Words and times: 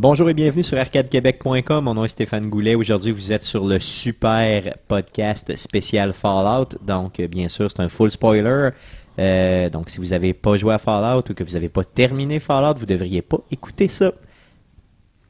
Bonjour 0.00 0.30
et 0.30 0.34
bienvenue 0.34 0.62
sur 0.62 0.78
arcadequebec.com. 0.78 1.84
Mon 1.84 1.92
nom 1.92 2.06
est 2.06 2.08
Stéphane 2.08 2.48
Goulet. 2.48 2.74
Aujourd'hui, 2.74 3.12
vous 3.12 3.32
êtes 3.32 3.44
sur 3.44 3.66
le 3.66 3.78
super 3.78 4.78
podcast 4.88 5.54
spécial 5.56 6.14
Fallout. 6.14 6.68
Donc, 6.80 7.20
euh, 7.20 7.28
bien 7.28 7.50
sûr, 7.50 7.70
c'est 7.70 7.82
un 7.82 7.90
full 7.90 8.10
spoiler. 8.10 8.70
Euh, 9.18 9.68
donc, 9.68 9.90
si 9.90 9.98
vous 9.98 10.06
n'avez 10.06 10.32
pas 10.32 10.56
joué 10.56 10.72
à 10.72 10.78
Fallout 10.78 11.24
ou 11.28 11.34
que 11.34 11.44
vous 11.44 11.50
n'avez 11.50 11.68
pas 11.68 11.84
terminé 11.84 12.38
Fallout, 12.38 12.78
vous 12.78 12.86
ne 12.86 12.92
devriez 12.92 13.20
pas 13.20 13.40
écouter 13.50 13.88
ça. 13.88 14.14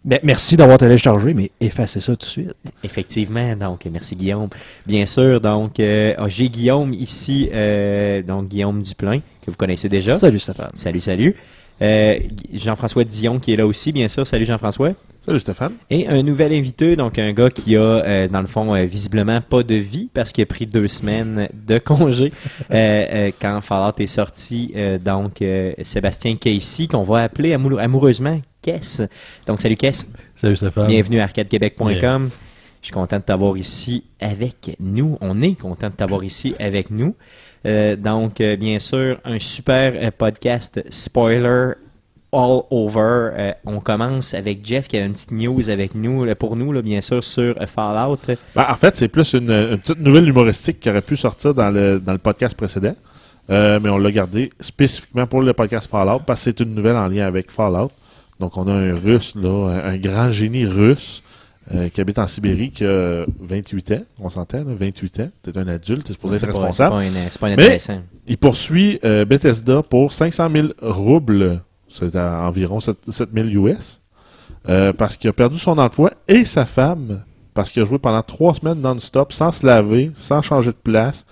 Ben, 0.05 0.20
merci 0.23 0.56
d'avoir 0.56 0.78
téléchargé, 0.78 1.34
mais 1.34 1.50
effacez 1.61 2.00
ça 2.00 2.12
tout 2.12 2.25
de 2.25 2.30
suite. 2.30 2.55
Effectivement, 2.84 3.56
donc 3.56 3.87
merci 3.91 4.14
Guillaume. 4.14 4.48
Bien 4.87 5.05
sûr, 5.05 5.41
donc 5.41 5.78
euh, 5.78 6.14
j'ai 6.28 6.48
Guillaume 6.48 6.95
ici, 6.95 7.50
euh, 7.52 8.23
donc 8.23 8.47
Guillaume 8.48 8.83
Duplain, 8.83 9.19
que 9.42 9.50
vous 9.50 9.56
connaissez 9.56 9.89
déjà. 9.89 10.16
Salut 10.16 10.39
Stéphane. 10.39 10.70
Salut, 10.75 11.00
salut. 11.00 11.34
Euh, 11.83 12.19
Jean-François 12.52 13.05
Dion 13.05 13.39
qui 13.39 13.52
est 13.52 13.57
là 13.57 13.66
aussi, 13.66 13.93
bien 13.93 14.09
sûr. 14.09 14.27
Salut 14.27 14.45
Jean-François. 14.47 14.91
Salut 15.25 15.41
Stéphane. 15.41 15.73
Et 15.91 16.09
un 16.09 16.23
nouvel 16.23 16.53
invité, 16.53 16.97
donc 16.97 17.19
un 17.19 17.33
gars 17.33 17.51
qui 17.51 17.77
a, 17.77 17.80
euh, 17.80 18.29
dans 18.29 18.41
le 18.41 18.47
fond, 18.47 18.75
euh, 18.75 18.84
visiblement 18.84 19.41
pas 19.43 19.62
de 19.62 19.75
vie 19.75 20.09
parce 20.12 20.33
qu'il 20.33 20.43
a 20.43 20.47
pris 20.47 20.66
deux 20.66 20.89
semaines 20.89 21.48
de 21.66 21.79
congé 21.79 22.33
euh, 22.70 22.75
euh, 22.75 23.30
quand 23.41 23.61
Fallout 23.61 23.95
est 23.98 24.06
sorti. 24.06 24.73
Euh, 24.77 24.98
donc, 24.98 25.43
euh, 25.43 25.73
Sébastien 25.83 26.37
Casey, 26.37 26.87
qu'on 26.87 27.03
va 27.03 27.23
appeler 27.23 27.53
amou- 27.55 27.79
amoureusement 27.79 28.41
Kess. 28.62 29.03
Donc, 29.47 29.61
salut 29.61 29.77
Kess. 29.77 30.06
Salut 30.34 30.56
Stéphane. 30.56 30.89
Bienvenue 30.89 31.20
à 31.20 31.25
arcadequebec.com. 31.25 32.31
Je 32.83 32.87
suis 32.87 32.92
content 32.94 33.19
de 33.19 33.22
t'avoir 33.22 33.59
ici 33.59 34.05
avec 34.20 34.75
nous. 34.81 35.19
On 35.20 35.42
est 35.42 35.55
content 35.55 35.91
de 35.91 35.94
t'avoir 35.94 36.25
ici 36.25 36.55
avec 36.59 36.91
nous. 36.91 37.15
Euh, 37.66 37.97
donc, 37.97 38.41
euh, 38.41 38.56
bien 38.56 38.78
sûr, 38.78 39.19
un 39.25 39.39
super 39.39 39.92
euh, 39.94 40.11
podcast 40.16 40.83
spoiler 40.91 41.72
all 42.33 42.62
over. 42.70 43.53
On 43.66 43.80
commence 43.80 44.34
avec 44.34 44.64
Jeff 44.64 44.86
qui 44.89 44.97
a 44.97 45.05
une 45.05 45.12
petite 45.12 45.33
news 45.33 45.69
avec 45.69 45.94
nous, 45.94 46.33
pour 46.36 46.56
nous, 46.56 46.81
bien 46.81 47.00
sûr, 47.00 47.25
sur 47.25 47.56
Fallout. 47.66 48.20
Ben, 48.55 48.66
en 48.69 48.77
fait, 48.77 48.94
c'est 48.94 49.08
plus 49.08 49.33
une, 49.33 49.78
petite 49.78 49.98
nouvelle 49.98 50.28
humoristique 50.28 50.78
qui 50.78 50.88
aurait 50.88 51.03
pu 51.03 51.16
sortir 51.16 51.55
dans 51.55 51.70
le, 51.70 51.98
dans 51.98 52.12
le 52.12 52.19
podcast 52.19 52.56
précédent. 52.56 52.94
Mais 53.48 53.88
on 53.88 53.98
l'a 53.98 54.12
gardé 54.12 54.50
spécifiquement 54.61 55.27
pour 55.27 55.42
le 55.42 55.53
podcast 55.55 55.91
Fallout 55.91 56.20
parce 56.25 56.41
que 56.41 56.44
c'est 56.44 56.61
une 56.61 56.72
nouvelle 56.72 56.97
en 56.97 57.08
lien 57.08 57.27
avec 57.27 57.50
Fallout. 57.50 57.91
Donc, 58.38 58.56
on 58.56 58.69
a 58.69 58.72
un 58.75 58.94
russe, 58.94 59.34
là, 59.34 59.83
un 59.84 59.97
grand 59.97 60.31
génie 60.31 60.66
russe 60.66 61.25
euh, 61.74 61.88
qui 61.88 62.00
habite 62.00 62.18
en 62.18 62.26
Sibérie 62.26 62.70
qui 62.70 62.84
a 62.84 63.24
28 63.40 63.92
ans. 63.92 64.02
On 64.18 64.30
s'entend, 64.30 64.58
là, 64.58 64.64
28 64.66 65.20
ans. 65.20 65.28
T'es 65.42 65.56
un 65.56 65.68
adulte, 65.68 66.04
t'es 66.06 66.12
supposé 66.14 66.34
être 66.34 66.40
C'est 66.40 66.46
responsable. 66.46 66.96
C'est 67.00 67.10
pas, 67.12 67.18
un- 67.20 67.28
c'est 67.30 67.40
pas 67.40 67.46
Mais- 67.48 67.52
intéressant. 67.54 68.00
Il 68.26 68.38
poursuit 68.38 68.98
euh, 69.04 69.24
Bethesda 69.24 69.82
pour 69.82 70.12
500 70.12 70.48
000 70.52 70.68
roubles, 70.82 71.60
c'est 71.88 72.14
à 72.16 72.42
environ 72.42 72.80
7, 72.80 72.96
000 73.34 73.48
US, 73.48 74.00
euh, 74.68 74.92
parce 74.92 75.16
qu'il 75.16 75.30
a 75.30 75.32
perdu 75.32 75.58
son 75.58 75.78
emploi 75.78 76.12
et 76.28 76.44
sa 76.44 76.66
femme, 76.66 77.22
parce 77.54 77.70
qu'il 77.70 77.82
a 77.82 77.84
joué 77.84 77.98
pendant 77.98 78.22
trois 78.22 78.54
semaines 78.54 78.80
non-stop, 78.80 79.32
sans 79.32 79.50
se 79.52 79.66
laver, 79.66 80.10
sans 80.14 80.42
changer 80.42 80.70
de 80.70 80.76
place, 80.76 81.24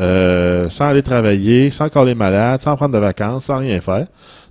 euh, 0.00 0.68
sans 0.70 0.86
aller 0.86 1.02
travailler, 1.02 1.70
sans 1.70 1.88
coller 1.88 2.14
malade, 2.14 2.60
sans 2.60 2.76
prendre 2.76 2.94
de 2.94 2.98
vacances, 2.98 3.46
sans 3.46 3.58
rien 3.58 3.80
faire. 3.80 4.06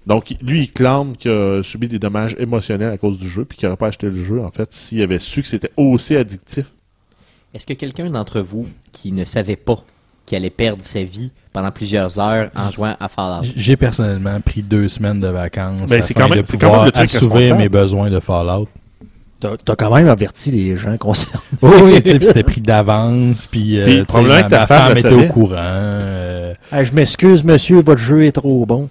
Donc, 0.08 0.33
lui, 0.41 0.61
il 0.61 0.72
clame 0.72 1.17
qu'il 1.17 1.30
a 1.31 1.61
subi 1.61 1.88
des 1.89 2.00
dommages 2.00 2.36
émotionnels 2.39 2.91
à 2.94 2.97
cause 2.97 3.19
du 3.19 3.30
jeu, 3.30 3.44
puis 3.45 3.58
qu'il 3.58 3.67
n'aurait 3.67 3.77
pas 3.77 3.88
acheté 3.88 4.08
le 4.08 4.23
jeu, 4.23 4.41
en 4.41 4.49
fait, 4.52 4.72
s'il 4.72 5.02
avait 5.03 5.19
su 5.19 5.41
que 5.41 5.47
c'était 5.49 5.72
aussi 5.75 6.16
addictif. 6.16 6.66
Est-ce 7.53 7.66
que 7.66 7.73
quelqu'un 7.73 8.09
d'entre 8.09 8.39
vous 8.39 8.66
qui 8.94 9.11
ne 9.11 9.25
savait 9.25 9.55
pas 9.58 9.83
qu'il 10.25 10.37
allait 10.37 10.49
perdre 10.49 10.82
sa 10.83 11.04
vie 11.04 11.32
pendant 11.54 11.71
plusieurs 11.71 12.20
heures 12.20 12.49
en 12.55 12.71
jouant 12.71 12.95
à 12.99 13.08
Fallout? 13.09 13.48
J'ai 13.55 13.76
personnellement 13.76 14.39
pris 14.42 14.61
deux 14.64 14.87
semaines 14.89 15.20
de 15.20 15.27
vacances 15.27 15.89
Ben, 15.89 15.98
afin 15.99 16.05
c'est 16.08 16.14
quand 16.14 16.30
même- 16.30 16.42
de 16.42 16.45
c'est 16.48 16.58
quand 16.58 16.67
même 16.83 16.92
pouvoir 16.92 17.03
assouvir 17.03 17.55
mes 17.58 17.70
besoins 17.70 18.09
de 18.09 18.20
Fallout. 18.21 18.67
T'as 19.39 19.55
t'as 19.58 19.76
quand 19.76 19.93
même 19.93 20.08
averti 20.08 20.52
les 20.52 20.76
gens 20.77 20.98
concernés. 20.98 21.43
Oui, 21.61 21.71
oui, 21.83 22.02
tu 22.02 22.09
sais, 22.11 22.17
puis 22.17 22.26
c'était 22.27 22.43
pris 22.43 22.59
d'avance, 22.61 23.45
puis, 23.48 23.80
euh, 23.80 24.03
ma, 24.14 24.43
que 24.43 24.49
ta 24.49 24.59
ma 24.61 24.67
femme 24.67 24.92
était 24.93 25.02
savait. 25.02 25.30
au 25.30 25.32
courant. 25.32 25.55
euh, 25.59 26.53
je 26.82 26.92
m'excuse, 26.93 27.43
monsieur, 27.43 27.82
votre 27.82 28.02
jeu 28.02 28.23
est 28.26 28.32
trop 28.32 28.65
bon. 28.65 28.89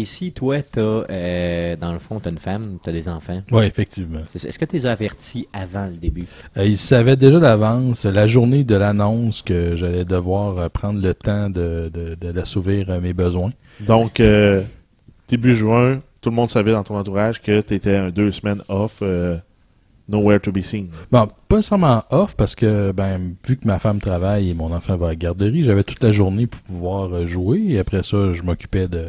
Casey, 0.00 0.30
toi, 0.30 0.60
t'as, 0.60 0.80
euh, 0.80 1.76
dans 1.76 1.92
le 1.92 1.98
fond, 1.98 2.20
t'as 2.20 2.30
une 2.30 2.38
femme, 2.38 2.78
t'as 2.82 2.92
des 2.92 3.08
enfants. 3.08 3.42
ouais, 3.50 3.66
effectivement. 3.66 4.20
Est-ce 4.34 4.58
que 4.58 4.64
tu 4.64 4.76
les 4.76 4.86
as 4.86 4.92
avertis 4.92 5.48
avant 5.52 5.86
le 5.86 5.96
début? 5.96 6.26
Euh, 6.56 6.66
il 6.66 6.76
savait 6.76 7.16
déjà 7.16 7.38
d'avance, 7.40 8.04
la 8.04 8.26
journée 8.26 8.64
de 8.64 8.74
l'annonce, 8.76 9.42
que 9.42 9.74
j'allais 9.76 10.04
devoir 10.04 10.58
euh, 10.58 10.68
prendre 10.68 11.00
le 11.00 11.14
temps 11.14 11.48
de, 11.50 11.90
de, 11.92 12.14
de- 12.14 12.32
d'assouvir 12.32 12.90
euh, 12.90 13.00
mes 13.00 13.12
besoins. 13.12 13.52
Donc, 13.80 14.20
euh, 14.20 14.62
début 15.28 15.54
juin, 15.56 16.00
tout 16.20 16.30
le 16.30 16.36
monde 16.36 16.50
savait 16.50 16.72
dans 16.72 16.82
ton 16.84 16.96
entourage 16.98 17.40
que 17.40 17.60
tu 17.60 17.74
étais 17.74 17.96
un 17.96 18.10
deux 18.10 18.32
semaines 18.32 18.62
off, 18.68 18.98
euh, 19.02 19.36
nowhere 20.08 20.40
to 20.40 20.52
be 20.52 20.60
seen. 20.60 20.88
Bon, 21.10 21.28
pas 21.48 21.56
nécessairement 21.56 22.04
off 22.10 22.36
parce 22.36 22.54
que 22.54 22.92
ben 22.92 23.34
vu 23.46 23.56
que 23.56 23.66
ma 23.66 23.78
femme 23.78 24.00
travaille 24.00 24.50
et 24.50 24.54
mon 24.54 24.72
enfant 24.72 24.96
va 24.96 25.06
à 25.06 25.08
la 25.10 25.16
garderie, 25.16 25.62
j'avais 25.62 25.84
toute 25.84 26.02
la 26.02 26.12
journée 26.12 26.46
pour 26.46 26.60
pouvoir 26.60 27.26
jouer 27.26 27.62
et 27.68 27.78
après 27.78 28.02
ça, 28.02 28.32
je 28.32 28.42
m'occupais 28.42 28.88
de 28.88 29.06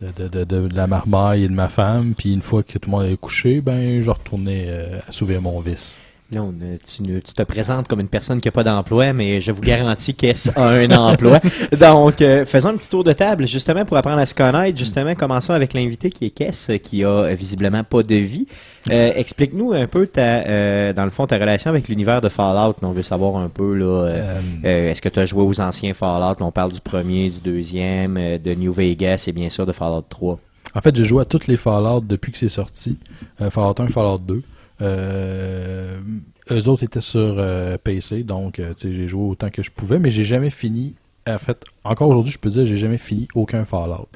de, 0.00 0.28
de, 0.28 0.44
de, 0.44 0.68
de 0.68 0.76
la 0.76 0.86
marmaille 0.86 1.44
et 1.44 1.48
de 1.48 1.54
ma 1.54 1.68
femme, 1.68 2.14
puis 2.16 2.32
une 2.32 2.42
fois 2.42 2.62
que 2.62 2.78
tout 2.78 2.90
le 2.90 2.90
monde 2.90 3.04
avait 3.04 3.16
couché, 3.16 3.60
ben 3.60 4.00
je 4.00 4.10
retournais 4.10 4.66
euh, 4.68 4.98
assouvir 5.08 5.40
mon 5.40 5.60
vice. 5.60 6.00
Là, 6.32 6.42
on, 6.42 6.52
tu, 6.52 7.04
tu 7.04 7.34
te 7.34 7.42
présentes 7.44 7.86
comme 7.86 8.00
une 8.00 8.08
personne 8.08 8.40
qui 8.40 8.48
n'a 8.48 8.52
pas 8.52 8.64
d'emploi, 8.64 9.12
mais 9.12 9.40
je 9.40 9.52
vous 9.52 9.60
garantis 9.60 10.12
qu'elle 10.12 10.34
a 10.56 10.70
un 10.70 10.90
emploi. 10.90 11.38
Donc, 11.78 12.20
euh, 12.20 12.44
faisons 12.44 12.70
un 12.70 12.76
petit 12.76 12.88
tour 12.88 13.04
de 13.04 13.12
table, 13.12 13.46
justement, 13.46 13.84
pour 13.84 13.96
apprendre 13.96 14.18
à 14.18 14.26
se 14.26 14.34
connaître. 14.34 14.76
Justement, 14.76 15.14
commençons 15.14 15.52
avec 15.52 15.72
l'invité 15.72 16.10
qui 16.10 16.24
est 16.24 16.30
Kess, 16.30 16.72
qui 16.82 17.04
a 17.04 17.08
euh, 17.08 17.34
visiblement 17.34 17.84
pas 17.84 18.02
de 18.02 18.16
vie. 18.16 18.48
Euh, 18.90 19.12
Explique-nous 19.16 19.72
un 19.72 19.86
peu, 19.86 20.08
ta, 20.08 20.48
euh, 20.48 20.92
dans 20.92 21.04
le 21.04 21.10
fond, 21.10 21.28
ta 21.28 21.38
relation 21.38 21.70
avec 21.70 21.86
l'univers 21.86 22.20
de 22.20 22.28
Fallout. 22.28 22.74
On 22.82 22.90
veut 22.90 23.04
savoir 23.04 23.36
un 23.36 23.48
peu, 23.48 23.74
là, 23.74 24.12
est-ce 24.64 25.00
que 25.00 25.08
tu 25.08 25.20
as 25.20 25.26
joué 25.26 25.44
aux 25.44 25.60
anciens 25.60 25.94
Fallout? 25.94 26.40
On 26.40 26.50
parle 26.50 26.72
du 26.72 26.80
premier, 26.80 27.30
du 27.30 27.38
deuxième, 27.38 28.14
de 28.14 28.54
New 28.54 28.72
Vegas 28.72 29.26
et 29.28 29.32
bien 29.32 29.48
sûr 29.48 29.64
de 29.64 29.70
Fallout 29.70 30.04
3. 30.08 30.40
En 30.74 30.80
fait, 30.80 30.96
j'ai 30.96 31.04
joué 31.04 31.22
à 31.22 31.24
toutes 31.24 31.46
les 31.46 31.56
Fallout 31.56 32.00
depuis 32.00 32.32
que 32.32 32.38
c'est 32.38 32.48
sorti. 32.48 32.98
Fallout 33.38 33.80
1, 33.80 33.88
Fallout 33.90 34.18
2. 34.18 34.42
Euh, 34.82 35.98
eux 36.50 36.68
autres 36.68 36.82
étaient 36.84 37.00
sur 37.00 37.36
euh, 37.38 37.76
PC, 37.82 38.22
donc 38.22 38.58
euh, 38.60 38.74
tu 38.74 38.88
sais, 38.88 38.92
j'ai 38.94 39.08
joué 39.08 39.22
autant 39.22 39.50
que 39.50 39.62
je 39.62 39.70
pouvais, 39.70 39.98
mais 39.98 40.10
j'ai 40.10 40.24
jamais 40.24 40.50
fini. 40.50 40.94
En 41.28 41.38
fait, 41.38 41.64
encore 41.82 42.08
aujourd'hui, 42.08 42.32
je 42.32 42.38
peux 42.38 42.50
dire, 42.50 42.66
j'ai 42.66 42.76
jamais 42.76 42.98
fini 42.98 43.26
aucun 43.34 43.64
Fallout. 43.64 44.08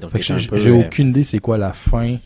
Donc 0.00 0.10
j'ai 0.58 0.70
euh, 0.70 0.74
aucune 0.80 1.10
idée 1.10 1.22
c'est 1.22 1.38
quoi 1.38 1.56
la 1.56 1.72
fin. 1.72 2.16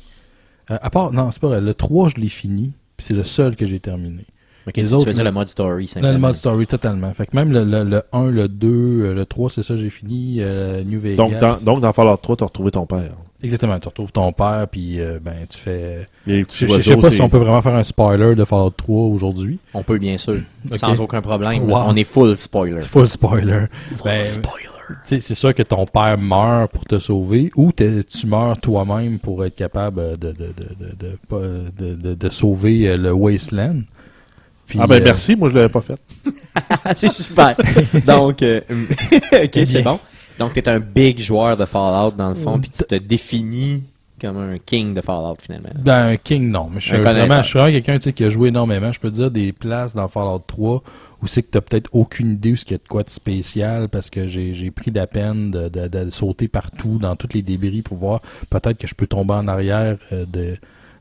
Euh, 0.70 0.78
à 0.80 0.90
part, 0.90 1.12
non, 1.12 1.30
c'est 1.30 1.40
pas 1.40 1.48
vrai. 1.48 1.60
Le 1.60 1.74
3, 1.74 2.10
je 2.10 2.14
l'ai 2.16 2.28
fini, 2.28 2.72
puis 2.96 3.06
c'est 3.06 3.14
le 3.14 3.24
seul 3.24 3.56
que 3.56 3.66
j'ai 3.66 3.78
terminé. 3.78 4.24
ok, 4.66 4.76
les 4.76 4.86
tu 4.86 4.94
autres, 4.94 5.06
veux 5.06 5.12
dire 5.12 5.24
le 5.24 5.32
mode 5.32 5.48
story, 5.48 5.86
simplement. 5.86 6.12
le 6.14 6.18
mode 6.18 6.34
story, 6.34 6.66
totalement. 6.66 7.12
Fait 7.12 7.26
que 7.26 7.36
même 7.36 7.52
le, 7.52 7.64
le, 7.64 7.82
le 7.84 8.02
1, 8.12 8.30
le 8.30 8.48
2, 8.48 8.68
euh, 8.68 9.14
le 9.14 9.26
3, 9.26 9.50
c'est 9.50 9.62
ça, 9.62 9.76
j'ai 9.76 9.90
fini. 9.90 10.36
euh, 10.40 10.82
New 10.84 10.98
Vegas. 10.98 11.16
Donc 11.16 11.38
dans, 11.38 11.60
donc, 11.60 11.80
dans 11.82 11.92
Fallout 11.92 12.16
3, 12.16 12.36
tu 12.36 12.44
as 12.44 12.46
retrouvé 12.46 12.70
ton 12.70 12.86
père. 12.86 13.12
Exactement, 13.42 13.78
tu 13.78 13.88
retrouves 13.88 14.12
ton 14.12 14.32
père, 14.32 14.66
puis 14.70 15.00
euh, 15.00 15.18
ben, 15.20 15.34
tu 15.48 15.58
fais... 15.58 16.06
Je, 16.26 16.44
je 16.48 16.80
sais 16.80 16.96
pas 16.96 17.10
si 17.10 17.20
on 17.22 17.28
peut 17.28 17.38
vraiment 17.38 17.60
faire 17.62 17.74
un 17.74 17.84
spoiler 17.84 18.34
de 18.34 18.44
Fallout 18.44 18.70
3 18.70 19.06
aujourd'hui. 19.06 19.58
On 19.74 19.82
peut, 19.82 19.98
bien 19.98 20.16
sûr. 20.18 20.36
Sans 20.74 21.00
aucun 21.00 21.20
problème. 21.20 21.68
Wow. 21.68 21.84
On 21.86 21.96
est 21.96 22.04
full 22.04 22.36
spoiler. 22.36 22.80
Full 22.82 23.08
spoiler. 23.08 23.66
Ben, 24.04 24.24
spoiler. 24.24 24.66
c'est 25.04 25.20
sûr 25.34 25.54
que 25.54 25.62
ton 25.62 25.86
père 25.86 26.16
meurt 26.18 26.70
pour 26.70 26.84
te 26.84 26.98
sauver 26.98 27.50
ou 27.56 27.72
tu 27.72 28.26
meurs 28.26 28.58
toi-même 28.60 29.18
pour 29.18 29.44
être 29.44 29.56
capable 29.56 30.18
de, 30.18 30.32
de, 30.32 30.32
de, 30.32 30.52
de, 30.78 30.96
de, 30.98 31.18
pas- 31.28 31.38
de, 31.78 31.94
de- 31.94 32.14
de 32.14 32.28
sauver 32.30 32.96
le 32.96 33.12
Wasteland. 33.12 33.80
Puis, 34.66 34.78
Ah 34.80 34.86
ben 34.86 35.00
euh, 35.00 35.04
merci, 35.04 35.34
moi 35.36 35.48
je 35.50 35.54
l'avais 35.56 35.68
pas 35.68 35.82
fait. 35.82 36.00
c'est 36.96 37.12
super. 37.12 37.56
Donc, 38.06 38.42
euh, 38.42 38.60
ok, 38.70 39.50
c'est 39.52 39.64
bien. 39.66 39.82
bon. 39.82 40.00
Donc, 40.38 40.52
t'es 40.54 40.68
un 40.68 40.80
big 40.80 41.18
joueur 41.20 41.56
de 41.56 41.64
Fallout, 41.64 42.12
dans 42.16 42.30
le 42.30 42.34
fond, 42.34 42.58
puis 42.58 42.70
tu 42.70 42.84
te 42.84 42.94
définis 42.94 43.82
comme 44.20 44.36
un 44.38 44.58
king 44.58 44.94
de 44.94 45.00
Fallout, 45.00 45.36
finalement. 45.40 45.70
Ben, 45.80 46.10
un 46.10 46.16
king, 46.16 46.48
non. 46.48 46.70
Mais 46.72 46.80
je 46.80 46.86
suis 46.86 46.96
Un 46.96 47.00
vraiment, 47.00 47.20
connaisseur. 47.22 47.42
je 47.42 47.48
suis 47.48 47.58
vraiment 47.58 47.72
quelqu'un 47.74 47.98
tu 47.98 48.04
sais, 48.04 48.12
qui 48.12 48.24
a 48.24 48.30
joué 48.30 48.48
énormément. 48.48 48.92
Je 48.92 49.00
peux 49.00 49.10
te 49.10 49.16
dire 49.16 49.30
des 49.32 49.52
places 49.52 49.94
dans 49.94 50.06
Fallout 50.06 50.44
3 50.46 50.82
où 51.22 51.26
c'est 51.26 51.42
que 51.42 51.48
t'as 51.50 51.60
peut-être 51.60 51.90
aucune 51.92 52.32
idée 52.32 52.52
où 52.52 52.56
ce 52.56 52.64
qu'il 52.64 52.72
y 52.72 52.74
a 52.76 52.78
de 52.78 52.88
quoi 52.88 53.02
de 53.02 53.10
spécial 53.10 53.88
parce 53.88 54.10
que 54.10 54.26
j'ai 54.28 54.70
pris 54.70 54.90
la 54.92 55.06
peine 55.08 55.50
de, 55.50 55.68
de, 55.68 55.88
de 55.88 56.10
sauter 56.10 56.46
partout 56.48 56.98
dans 57.00 57.14
tous 57.16 57.28
les 57.34 57.42
débris 57.42 57.82
pour 57.82 57.98
voir 57.98 58.20
peut-être 58.50 58.78
que 58.78 58.86
je 58.86 58.94
peux 58.94 59.06
tomber 59.06 59.34
en 59.34 59.46
arrière 59.48 59.96
euh, 60.12 60.24
de, 60.26 60.56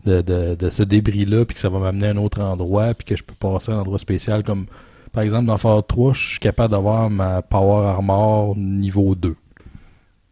de, 0.06 0.22
de, 0.22 0.56
de 0.56 0.70
ce 0.70 0.84
débris-là 0.84 1.46
puis 1.46 1.56
que 1.56 1.60
ça 1.60 1.70
va 1.70 1.80
m'amener 1.80 2.08
à 2.08 2.12
un 2.12 2.18
autre 2.18 2.42
endroit 2.42 2.94
puis 2.94 3.06
que 3.06 3.16
je 3.16 3.24
peux 3.24 3.34
passer 3.34 3.72
à 3.72 3.76
un 3.76 3.80
endroit 3.80 3.98
spécial 4.00 4.44
comme 4.44 4.66
par 5.12 5.24
exemple 5.24 5.46
dans 5.46 5.58
Fallout 5.58 5.82
3 5.84 6.14
je 6.14 6.30
suis 6.32 6.40
capable 6.40 6.72
d'avoir 6.72 7.10
ma 7.10 7.42
Power 7.42 7.88
Armor 7.88 8.56
niveau 8.58 9.16
2. 9.16 9.36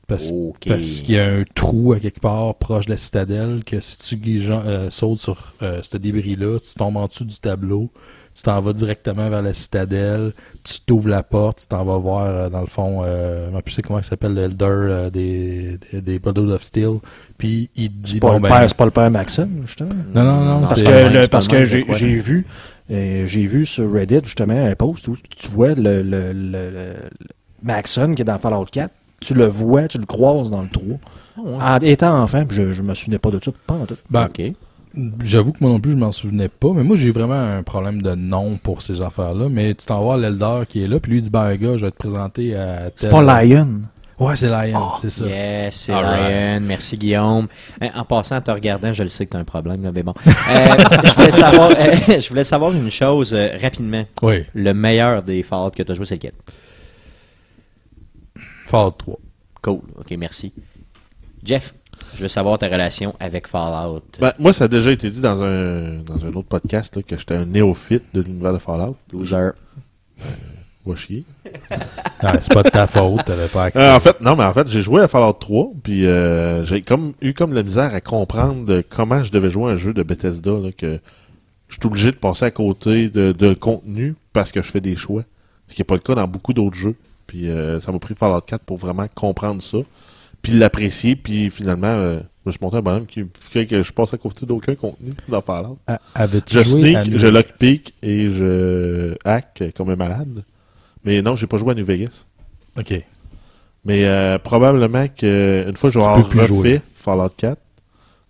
Parce, 0.09 0.31
qu'il 0.61 1.13
y 1.15 1.19
a 1.19 1.25
un 1.31 1.43
trou 1.53 1.93
à 1.93 1.99
quelque 1.99 2.19
part 2.19 2.55
proche 2.55 2.87
de 2.87 2.91
la 2.91 2.97
citadelle 2.97 3.63
que 3.63 3.79
si 3.79 4.19
tu 4.19 4.41
euh, 4.49 4.89
sautes 4.89 5.19
sur 5.19 5.53
euh, 5.61 5.81
ce 5.83 5.97
débris-là, 5.97 6.57
tu 6.59 6.73
tombes 6.73 6.97
en 6.97 7.05
dessous 7.05 7.25
du 7.25 7.37
tableau, 7.37 7.91
tu 8.33 8.41
t'en 8.41 8.59
vas 8.61 8.73
directement 8.73 9.29
vers 9.29 9.43
la 9.43 9.53
citadelle, 9.53 10.33
tu 10.63 10.79
t'ouvres 10.81 11.09
la 11.09 11.21
porte, 11.21 11.59
tu 11.59 11.67
t'en 11.67 11.83
vas 11.85 11.97
voir, 11.97 12.25
euh, 12.25 12.49
dans 12.49 12.61
le 12.61 12.67
fond, 12.67 13.01
euh, 13.03 13.51
je 13.65 13.73
sais 13.73 13.81
comment 13.83 13.99
il 13.99 14.05
s'appelle 14.05 14.33
l'elder 14.33 14.65
euh, 14.65 15.09
des, 15.11 15.77
des, 15.91 16.01
des 16.01 16.19
Brothers 16.19 16.55
of 16.55 16.63
Steel, 16.63 16.97
puis 17.37 17.69
il 17.75 17.89
dit, 18.01 18.13
C'est 18.13 18.19
pas, 18.19 18.27
bon, 18.29 18.33
le 18.35 18.39
ben, 18.39 18.67
pas 18.75 18.85
le 18.85 18.91
père 18.91 19.11
Maxon, 19.11 19.49
justement? 19.65 19.89
non, 20.15 20.23
non, 20.23 20.43
non, 20.43 20.59
Parce 20.61 20.79
c'est- 20.79 20.85
que, 20.85 21.13
le 21.13 21.27
parce 21.27 21.47
que 21.47 21.65
j'ai 21.65 22.15
vu, 22.15 22.47
j'ai 22.89 23.45
vu 23.45 23.65
sur 23.65 23.91
Reddit 23.91 24.21
justement 24.23 24.65
un 24.65 24.75
post 24.75 25.07
où 25.07 25.15
tu 25.37 25.47
vois 25.49 25.75
le, 25.75 26.01
le, 26.01 26.33
le, 26.33 26.93
Maxon 27.61 28.13
qui 28.15 28.21
est 28.21 28.25
dans 28.25 28.39
Fallout 28.39 28.65
4, 28.71 28.91
tu 29.21 29.33
le 29.33 29.45
vois, 29.45 29.87
tu 29.87 29.97
le 29.97 30.05
croises 30.05 30.49
dans 30.51 30.61
le 30.61 30.69
trou. 30.69 30.99
En 31.37 31.77
étant 31.79 32.21
enfant, 32.21 32.45
puis 32.45 32.57
je, 32.57 32.71
je 32.71 32.81
me 32.81 32.93
souvenais 32.93 33.19
pas 33.19 33.31
de 33.31 33.39
ça, 33.43 33.51
pas 33.67 33.75
en 33.75 33.85
tout. 33.85 33.95
ben. 34.09 34.27
J'avoue 35.23 35.51
que 35.51 35.59
moi 35.61 35.69
non 35.69 35.79
plus, 35.79 35.91
je 35.91 35.97
m'en 35.97 36.11
souvenais 36.11 36.49
pas, 36.49 36.73
mais 36.73 36.83
moi 36.83 36.95
j'ai 36.95 37.11
vraiment 37.11 37.39
un 37.39 37.61
problème 37.61 38.01
de 38.01 38.15
nom 38.15 38.57
pour 38.61 38.81
ces 38.81 39.01
affaires-là. 39.01 39.47
Mais 39.49 39.73
tu 39.75 39.85
t'en 39.85 40.01
vois 40.01 40.17
l'Eldar 40.17 40.65
qui 40.65 40.83
est 40.83 40.87
là, 40.87 40.99
puis 40.99 41.11
lui 41.11 41.19
il 41.19 41.21
dit 41.21 41.29
ben 41.29 41.55
gars, 41.57 41.77
je 41.77 41.85
vais 41.85 41.91
te 41.91 41.97
présenter 41.97 42.55
à. 42.55 42.85
C'est 42.95 43.09
tel- 43.09 43.11
pas 43.11 43.43
Lion. 43.43 43.67
Ouais, 44.19 44.35
c'est 44.35 44.49
Lion, 44.49 44.91
c'est 45.01 45.09
ça. 45.09 45.25
Yes, 45.25 45.75
c'est 45.75 45.93
All 45.93 46.03
right. 46.03 46.27
Ryan. 46.27 46.61
Merci, 46.61 46.97
Guillaume. 46.97 47.47
Hein, 47.79 47.89
En 47.95 48.03
passant, 48.03 48.35
en 48.35 48.41
te 48.41 48.51
regardant, 48.51 48.91
je 48.91 49.03
le 49.03 49.09
sais 49.09 49.25
que 49.25 49.31
tu 49.31 49.37
as 49.37 49.39
un 49.39 49.45
problème, 49.45 49.81
là, 49.81 49.91
mais 49.93 50.03
bon. 50.03 50.13
Euh, 50.27 50.75
je, 51.05 51.13
voulais 51.13 51.31
savoir, 51.31 51.71
euh, 51.71 51.95
je 52.19 52.27
voulais 52.27 52.43
savoir 52.43 52.73
une 52.73 52.91
chose 52.91 53.33
euh, 53.33 53.57
rapidement. 53.61 54.03
Oui, 54.21 54.45
Le 54.53 54.73
meilleur 54.73 55.23
des 55.23 55.41
Fallout 55.41 55.71
que 55.71 55.83
tu 55.83 55.91
as 55.91 55.95
joué, 55.95 56.05
c'est 56.05 56.15
lequel? 56.15 56.33
Fallout 58.65 58.91
3. 58.91 59.19
Cool. 59.61 59.79
OK, 59.97 60.11
merci. 60.17 60.51
Jeff, 61.41 61.73
je 62.15 62.23
veux 62.23 62.27
savoir 62.27 62.57
ta 62.57 62.67
relation 62.67 63.15
avec 63.21 63.47
Fallout. 63.47 64.03
Ben, 64.19 64.33
moi, 64.37 64.51
ça 64.51 64.65
a 64.65 64.67
déjà 64.67 64.91
été 64.91 65.09
dit 65.09 65.21
dans 65.21 65.41
un, 65.41 65.99
dans 65.99 66.25
un 66.25 66.33
autre 66.33 66.49
podcast 66.49 66.93
là, 66.97 67.03
que 67.03 67.17
j'étais 67.17 67.35
un 67.35 67.45
néophyte 67.45 68.03
de 68.13 68.19
l'univers 68.19 68.51
de 68.51 68.59
Fallout. 68.59 68.97
12 69.11 69.33
heures. 69.33 69.53
Va 70.89 70.95
chier. 70.95 71.23
Ah, 72.21 72.33
c'est 72.41 72.53
pas 72.53 72.63
de 72.63 72.69
ta 72.69 72.85
faute, 72.85 73.23
t'avais 73.25 73.47
pas 73.47 73.63
accès. 73.65 73.79
Euh, 73.79 73.95
en 73.95 73.99
fait, 74.01 74.19
non, 74.19 74.35
mais 74.35 74.43
en 74.43 74.51
fait, 74.53 74.67
j'ai 74.67 74.81
joué 74.81 75.01
à 75.01 75.07
Fallout 75.07 75.31
3, 75.33 75.71
puis 75.83 76.05
euh, 76.05 76.65
j'ai 76.65 76.81
comme 76.81 77.13
eu 77.21 77.33
comme 77.33 77.53
la 77.53 77.63
misère 77.63 77.93
à 77.95 78.01
comprendre 78.01 78.81
comment 78.89 79.23
je 79.23 79.31
devais 79.31 79.49
jouer 79.49 79.71
un 79.71 79.77
jeu 79.77 79.93
de 79.93 80.03
Bethesda, 80.03 80.51
là, 80.51 80.71
que 80.77 80.99
je 81.69 81.75
suis 81.75 81.85
obligé 81.85 82.11
de 82.11 82.17
passer 82.17 82.43
à 82.45 82.51
côté 82.51 83.09
de, 83.09 83.31
de 83.31 83.53
contenu 83.53 84.15
parce 84.33 84.51
que 84.51 84.61
je 84.61 84.69
fais 84.69 84.81
des 84.81 84.97
choix. 84.97 85.23
Ce 85.69 85.75
qui 85.75 85.79
n'est 85.81 85.85
pas 85.85 85.93
le 85.95 86.01
cas 86.01 86.15
dans 86.15 86.27
beaucoup 86.27 86.51
d'autres 86.51 86.75
jeux. 86.75 86.95
Puis 87.25 87.47
euh, 87.49 87.79
ça 87.79 87.91
m'a 87.93 87.99
pris 87.99 88.15
Fallout 88.15 88.41
4 88.41 88.63
pour 88.65 88.77
vraiment 88.77 89.05
comprendre 89.15 89.61
ça, 89.61 89.77
puis 90.41 90.51
l'apprécier, 90.53 91.15
puis 91.15 91.49
finalement, 91.49 91.95
je 91.95 92.19
me 92.47 92.51
suis 92.51 92.59
monté 92.61 92.77
un 92.77 92.81
bonhomme 92.81 93.05
qui 93.05 93.23
fait 93.39 93.65
que 93.65 93.81
je 93.81 93.93
passe 93.93 94.13
à 94.13 94.17
côté 94.17 94.45
d'aucun 94.45 94.75
contenu 94.75 95.11
dans 95.29 95.41
Fallout. 95.41 95.77
Avais-tu 96.15 96.57
Je 96.57 96.63
joué 96.63 96.95
à 96.95 97.03
sneak, 97.03 97.13
New- 97.13 97.17
je 97.19 97.27
lockpick 97.27 97.93
et 98.03 98.29
je 98.29 99.15
hack 99.23 99.63
comme 99.77 99.89
un 99.91 99.95
malade. 99.95 100.43
Mais 101.03 101.21
non, 101.21 101.35
j'ai 101.35 101.47
pas 101.47 101.57
joué 101.57 101.71
à 101.71 101.75
New 101.75 101.85
Vegas. 101.85 102.25
Ok. 102.77 102.93
Mais 103.85 104.05
euh, 104.05 104.37
probablement 104.37 105.07
que 105.07 105.65
une 105.67 105.77
fois 105.77 105.89
que 105.89 105.93
je 105.93 105.99
vais 105.99 106.05
avoir 106.05 106.25
refait 106.25 106.45
jouer. 106.45 106.81
Fallout 106.95 107.29
4, 107.37 107.57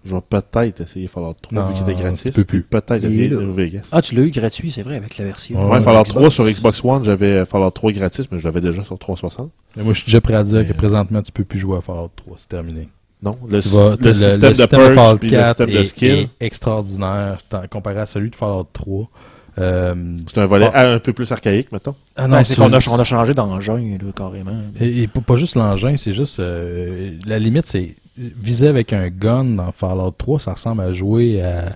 je 0.05 0.15
vais 0.15 0.21
peut-être 0.21 0.81
essayer 0.81 1.07
Fallout 1.07 1.33
3 1.41 1.59
Non, 1.61 1.67
vu 1.69 1.73
qu'il 1.73 1.83
était 1.91 2.01
gratis. 2.01 2.23
tu 2.23 2.31
peux 2.31 2.43
plus. 2.45 2.61
Peut-être 2.63 3.03
essayer. 3.03 3.29
New 3.29 3.53
Vegas. 3.53 3.81
Ah, 3.91 4.01
tu 4.01 4.15
l'as 4.15 4.21
eu 4.21 4.29
gratuit, 4.29 4.71
c'est 4.71 4.83
vrai, 4.83 4.95
avec 4.95 5.17
la 5.17 5.25
version. 5.25 5.59
Ouais, 5.65 5.77
Ouais, 5.77 5.81
Fallout 5.81 6.03
Xbox. 6.03 6.09
3 6.09 6.31
sur 6.31 6.45
Xbox 6.49 6.81
One, 6.85 7.03
j'avais 7.03 7.45
Fallout 7.45 7.71
3 7.71 7.91
gratis, 7.93 8.25
mais 8.31 8.37
je 8.39 8.43
l'avais 8.45 8.61
déjà 8.61 8.83
sur 8.83 8.97
360. 8.97 9.51
Mais 9.75 9.83
moi, 9.83 9.93
je 9.93 9.99
suis 9.99 10.05
déjà 10.05 10.21
prêt 10.21 10.35
à 10.35 10.43
dire 10.43 10.59
Mais, 10.59 10.65
que 10.65 10.71
euh, 10.71 10.75
présentement, 10.75 11.21
tu 11.23 11.31
peux 11.31 11.43
plus 11.43 11.59
jouer 11.59 11.77
à 11.77 11.81
Fallout 11.81 12.11
3. 12.15 12.35
C'est 12.37 12.49
terminé. 12.49 12.87
Non, 13.21 13.37
le, 13.49 13.59
vas- 13.59 13.97
le 13.99 14.13
système 14.13 14.39
de 14.39 14.53
système 14.53 14.79
perks 14.79 14.93
Fallout 14.95 15.17
puis 15.17 15.29
le 15.29 15.35
4 15.37 15.47
système 15.47 15.69
de 15.75 15.79
est, 15.81 15.83
skill, 15.85 16.09
est 16.11 16.29
extraordinaire 16.39 17.39
comparé 17.69 17.99
à 17.99 18.05
celui 18.05 18.29
de 18.29 18.35
Fallout 18.35 18.67
3. 18.71 19.09
Euh, 19.57 20.17
c'est 20.27 20.39
un 20.39 20.45
volet 20.45 20.69
un 20.73 20.99
peu 20.99 21.11
plus 21.13 21.31
archaïque, 21.31 21.71
mettons. 21.71 21.95
ah 22.15 22.27
Non, 22.27 22.43
c'est 22.43 22.53
tu- 22.55 22.61
qu'on 22.61 22.71
a, 22.71 22.79
on 22.89 22.99
a 22.99 23.03
changé 23.03 23.33
d'engin, 23.33 23.81
carrément. 24.15 24.51
Et, 24.79 25.03
et 25.03 25.07
pas 25.07 25.21
pas 25.21 25.35
juste 25.35 25.55
l'engin, 25.55 25.97
c'est 25.97 26.13
juste 26.13 26.39
euh, 26.39 27.17
la 27.25 27.39
limite, 27.39 27.65
c'est 27.65 27.95
viser 28.17 28.67
avec 28.67 28.93
un 28.93 29.09
gun 29.09 29.43
dans 29.45 29.71
Fallout 29.71 30.11
3, 30.11 30.39
ça 30.39 30.53
ressemble 30.53 30.81
à 30.81 30.91
jouer 30.93 31.41
à, 31.41 31.71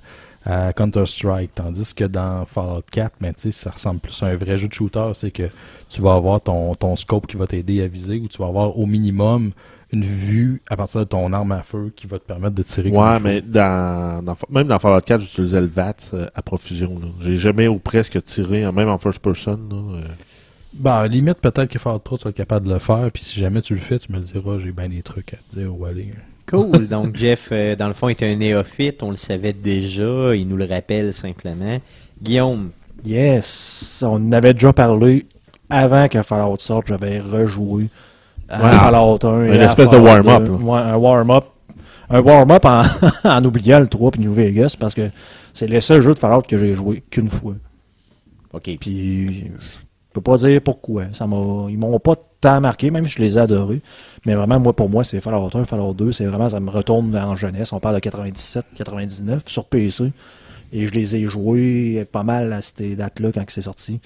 à 0.46 0.74
Counter 0.74 1.06
Strike, 1.06 1.52
tandis 1.56 1.94
que 1.94 2.04
dans 2.04 2.46
Fallout 2.46 2.84
4, 2.92 3.16
mais 3.22 3.34
tu 3.34 3.42
sais, 3.44 3.52
ça 3.52 3.72
ressemble 3.72 4.00
plus 4.02 4.22
à 4.24 4.28
un 4.28 4.36
vrai 4.36 4.58
jeu 4.58 4.68
de 4.68 4.74
shooter, 4.74 5.12
c'est 5.16 5.32
que 5.32 5.50
tu 5.90 6.02
vas 6.02 6.14
avoir 6.16 6.42
ton 6.42 6.76
ton 6.76 6.96
scope 6.96 7.28
qui 7.28 7.38
va 7.38 7.48
t'aider 7.48 7.82
à 7.82 7.88
viser, 7.88 8.20
ou 8.20 8.28
tu 8.28 8.38
vas 8.38 8.48
avoir 8.48 8.78
au 8.78 8.86
minimum 8.86 9.52
une 9.94 10.04
vue 10.04 10.62
à 10.70 10.76
partir 10.76 11.00
de 11.02 11.06
ton 11.06 11.32
arme 11.32 11.52
à 11.54 11.62
feu 11.62 11.94
qui 11.96 12.08
va 12.08 12.20
te 12.20 12.26
permettre 12.26 12.56
de 12.56 12.64
tirer. 12.64 12.90
Ouais, 12.90 13.20
mais 13.22 13.42
dans, 13.42 14.24
dans- 14.24 14.36
même 14.50 14.68
dans 14.68 14.80
Fallout 14.80 15.02
4, 15.02 15.22
j'utilisais 15.22 15.62
le 15.62 15.68
VAT 15.68 15.96
euh, 16.14 16.26
à 16.36 16.42
profusion. 16.42 17.00
J'ai 17.22 17.38
jamais 17.38 17.68
ou 17.68 17.78
presque 17.80 18.22
tiré, 18.24 18.64
hein, 18.64 18.72
même 18.72 18.90
en 18.90 18.98
first 18.98 19.20
person. 19.20 19.60
Là, 19.70 19.76
euh. 19.98 20.02
Bah, 20.74 20.98
à 20.98 21.02
la 21.04 21.08
limite, 21.08 21.40
peut-être 21.40 21.68
que 21.68 21.78
Fallout 21.80 22.00
3, 22.00 22.18
tu 22.18 22.34
capable 22.34 22.68
de 22.68 22.74
le 22.74 22.80
faire, 22.80 23.10
puis 23.14 23.24
si 23.24 23.40
jamais 23.40 23.62
tu 23.62 23.76
le 23.76 23.80
fais, 23.80 24.00
tu 24.00 24.12
me 24.12 24.18
le 24.18 24.24
diras, 24.24 24.58
j'ai 24.58 24.72
bien 24.72 24.90
des 24.90 25.04
trucs 25.04 25.34
à 25.34 25.38
te 25.38 25.60
dire 25.60 25.78
où 25.78 25.86
aller. 25.86 26.12
Cool. 26.48 26.88
Donc, 26.90 27.16
Jeff, 27.16 27.50
euh, 27.52 27.76
dans 27.76 27.88
le 27.88 27.94
fond, 27.94 28.10
est 28.10 28.24
un 28.24 28.36
néophyte. 28.36 29.04
On 29.04 29.12
le 29.12 29.18
savait 29.18 29.54
déjà. 29.54 30.36
Il 30.36 30.48
nous 30.48 30.58
le 30.58 30.66
rappelle 30.66 31.14
simplement. 31.14 31.80
Guillaume, 32.22 32.72
Yes, 33.06 34.02
on 34.08 34.16
en 34.16 34.32
avait 34.32 34.54
déjà 34.54 34.72
parlé 34.72 35.26
avant 35.70 36.08
que 36.08 36.22
Fallout 36.24 36.58
sorte, 36.60 36.88
j'avais 36.88 37.20
rejoué 37.20 37.90
à 38.54 38.64
Ouais, 38.64 38.72
Fallout 38.78 39.26
1. 39.26 39.46
et 39.46 39.56
une 39.56 39.62
espèce 39.62 39.90
de 39.90 39.98
warm-up, 39.98 40.44
2. 40.44 40.52
là. 40.52 40.58
Ouais, 40.58 40.80
un 40.80 40.96
warm-up. 40.96 41.46
Un 42.10 42.22
warm-up 42.22 42.66
en, 42.66 42.84
en 43.30 43.44
oubliant 43.46 43.80
le 43.80 43.88
3 43.88 44.12
puis 44.12 44.22
New 44.22 44.34
Vegas 44.34 44.76
parce 44.80 44.94
que 44.94 45.10
c'est 45.54 45.68
les 45.68 45.82
seuls 45.82 46.02
jeux 46.02 46.14
de 46.14 46.20
Fallout 46.20 46.42
que 46.42 46.58
j'ai 46.58 46.74
joué 46.76 47.04
qu'une 47.10 47.30
fois. 47.30 47.56
OK. 48.54 48.70
Puis 48.80 49.46
je 49.46 50.14
peux 50.14 50.22
pas 50.22 50.38
dire 50.38 50.62
pourquoi. 50.62 51.06
Ça 51.14 51.26
m'a, 51.26 51.66
ils 51.70 51.78
m'ont 51.78 51.98
pas 52.00 52.16
tant 52.42 52.60
marqué, 52.62 52.92
même 52.92 53.08
si 53.08 53.16
je 53.16 53.22
les 53.22 53.38
ai 53.38 53.42
adorés. 53.42 53.82
Mais 54.26 54.36
vraiment, 54.36 54.60
moi, 54.60 54.74
pour 54.76 54.90
moi, 54.90 55.04
c'est 55.04 55.20
Fallout 55.22 55.50
1, 55.54 55.64
Fallout 55.66 55.94
2. 55.94 56.12
C'est 56.12 56.26
vraiment, 56.26 56.50
ça 56.50 56.60
me 56.60 56.70
retourne 56.70 57.16
en 57.16 57.36
jeunesse. 57.36 57.72
On 57.74 57.80
parle 57.80 57.96
de 57.96 58.00
97, 58.02 58.66
99 58.76 59.44
sur 59.48 59.66
PC. 59.66 60.12
Et 60.72 60.86
je 60.88 60.92
les 60.92 61.16
ai 61.16 61.24
joués 61.26 62.06
pas 62.12 62.24
mal 62.24 62.52
à 62.52 62.62
ces 62.62 62.96
dates-là 62.96 63.32
quand 63.34 63.44
c'est 63.48 63.62
sorti. 63.62 64.00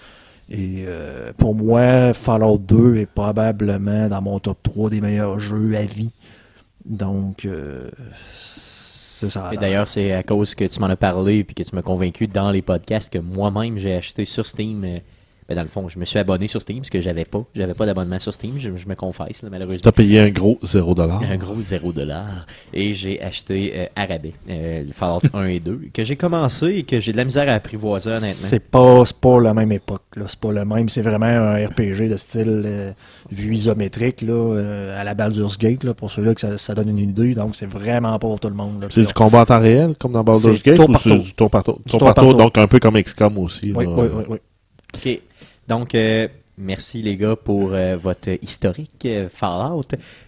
Et 0.49 0.85
euh, 0.87 1.33
pour 1.37 1.55
moi, 1.55 2.13
Fallout 2.13 2.57
2 2.57 2.97
est 2.97 3.05
probablement 3.05 4.07
dans 4.07 4.21
mon 4.21 4.39
top 4.39 4.57
3 4.63 4.89
des 4.89 5.01
meilleurs 5.01 5.39
jeux 5.39 5.75
à 5.75 5.83
vie. 5.83 6.13
Donc, 6.85 7.45
euh, 7.45 7.89
c'est 8.31 9.29
ça. 9.29 9.49
Et 9.51 9.57
d'ailleurs, 9.57 9.87
c'est 9.87 10.13
à 10.13 10.23
cause 10.23 10.55
que 10.55 10.63
tu 10.63 10.79
m'en 10.79 10.87
as 10.87 10.95
parlé 10.95 11.43
puis 11.43 11.53
que 11.53 11.63
tu 11.63 11.75
m'as 11.75 11.81
convaincu 11.81 12.27
dans 12.27 12.51
les 12.51 12.61
podcasts 12.61 13.11
que 13.11 13.19
moi-même 13.19 13.77
j'ai 13.77 13.93
acheté 13.93 14.23
sur 14.23 14.45
Steam. 14.45 14.85
Ben, 15.47 15.55
dans 15.55 15.61
le 15.61 15.67
fond, 15.67 15.87
je 15.87 15.97
me 15.97 16.05
suis 16.05 16.19
abonné 16.19 16.47
sur 16.47 16.61
Steam 16.61 16.79
parce 16.79 16.89
que 16.89 16.99
j'avais 16.99 17.23
pas. 17.25 17.43
J'avais 17.55 17.73
pas 17.73 17.85
d'abonnement 17.85 18.19
sur 18.19 18.33
Steam, 18.33 18.55
je, 18.57 18.69
je 18.75 18.87
me 18.87 18.95
confesse, 18.95 19.41
là, 19.41 19.49
malheureusement. 19.49 19.81
T'as 19.83 19.91
payé 19.93 20.19
un 20.19 20.29
gros 20.29 20.59
0$. 20.63 21.25
Un 21.31 21.37
gros 21.37 21.55
0 21.55 21.93
dollar. 21.93 22.45
Et 22.73 22.93
j'ai 22.93 23.21
acheté 23.21 23.71
euh, 23.75 23.85
à 23.95 24.05
rabais, 24.05 24.33
euh, 24.49 24.83
le 24.83 24.91
Fallout 24.93 25.21
1 25.33 25.45
et 25.47 25.59
2, 25.59 25.81
que 25.93 26.03
j'ai 26.03 26.15
commencé 26.17 26.67
et 26.67 26.83
que 26.83 26.99
j'ai 26.99 27.13
de 27.13 27.17
la 27.17 27.23
misère 27.25 27.47
à 27.49 27.53
apprivoiser, 27.53 28.09
honnêtement. 28.09 28.27
C'est 28.33 28.59
pas, 28.59 29.05
c'est 29.05 29.17
pas 29.17 29.39
la 29.39 29.53
même 29.53 29.71
époque. 29.71 30.03
là. 30.15 30.25
C'est 30.27 30.39
pas 30.39 30.51
le 30.51 30.65
même. 30.65 30.89
C'est 30.89 31.01
vraiment 31.01 31.25
un 31.27 31.65
RPG 31.65 32.09
de 32.09 32.17
style 32.17 32.63
euh, 32.65 32.91
vue 33.31 33.53
isométrique 33.55 34.21
là, 34.23 34.33
euh, 34.33 34.99
à 34.99 35.03
la 35.03 35.13
Baldur's 35.13 35.57
Gate, 35.57 35.83
là, 35.85 35.93
pour 35.93 36.11
ceux-là 36.11 36.33
que 36.35 36.41
ça, 36.41 36.57
ça 36.57 36.73
donne 36.73 36.89
une 36.89 36.99
idée. 37.09 37.33
Donc, 37.35 37.55
c'est 37.55 37.65
vraiment 37.69 38.11
pas 38.13 38.27
pour 38.27 38.39
tout 38.39 38.49
le 38.49 38.55
monde. 38.55 38.81
là. 38.81 38.87
C'est 38.89 39.05
du 39.05 39.13
combat 39.13 39.41
en 39.41 39.45
temps 39.45 39.59
réel, 39.59 39.95
comme 39.97 40.11
dans 40.11 40.23
Baldur's 40.23 40.61
Gate, 40.61 40.75
tour 40.75 40.89
ou 40.89 40.91
par 40.91 41.01
c'est 41.01 41.09
tour. 41.09 41.19
du 41.19 41.33
tour 41.33 41.49
par 41.49 41.63
tour? 41.63 42.35
Donc 42.35 42.57
un 42.57 42.67
peu 42.67 42.79
comme 42.79 43.01
XCOM 43.01 43.37
aussi. 43.37 43.71
Oui, 43.73 43.85
là. 43.85 43.91
oui, 43.95 44.25
oui. 44.29 44.37
Donc, 45.67 45.95
euh, 45.95 46.27
merci 46.57 47.01
les 47.01 47.17
gars 47.17 47.35
pour 47.35 47.73
euh, 47.73 47.97
votre 47.97 48.29
historique 48.41 49.05
euh, 49.05 49.27
Fallout. 49.29 49.83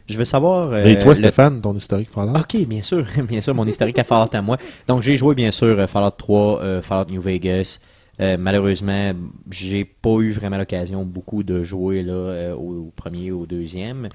Je 0.10 0.18
veux 0.18 0.26
savoir... 0.26 0.70
euh, 0.74 0.86
Et 0.86 1.00
toi, 1.00 1.12
le- 1.12 1.16
Stéphane, 1.16 1.62
ton 1.62 1.76
historique 1.76 2.10
Fallout? 2.10 2.34
Ok, 2.40 2.58
bien 2.68 2.84
sûr, 2.84 3.06
bien 3.28 3.42
sûr, 3.42 3.56
mon 3.56 3.66
historique 3.66 4.00
à 4.00 4.04
Fallout 4.04 4.34
à 4.34 4.42
moi. 4.42 4.58
Donc, 4.88 5.02
j'ai 5.02 5.16
joué, 5.16 5.36
bien 5.36 5.52
sûr, 5.52 5.80
euh, 5.80 5.88
Fallout 5.88 6.12
3, 6.12 6.62
euh, 6.62 6.82
Fallout 6.82 7.10
New 7.12 7.22
Vegas. 7.22 7.80
Euh, 8.22 8.36
malheureusement, 8.38 9.14
j'ai 9.50 9.86
pas 9.86 10.18
eu 10.20 10.32
vraiment 10.32 10.58
l'occasion 10.58 11.06
beaucoup 11.06 11.42
de 11.44 11.64
jouer 11.64 12.04
là, 12.04 12.12
euh, 12.14 12.54
au, 12.54 12.88
au 12.88 12.92
premier 12.96 13.32
ou 13.32 13.44
au 13.44 13.46
deuxième. 13.46 14.10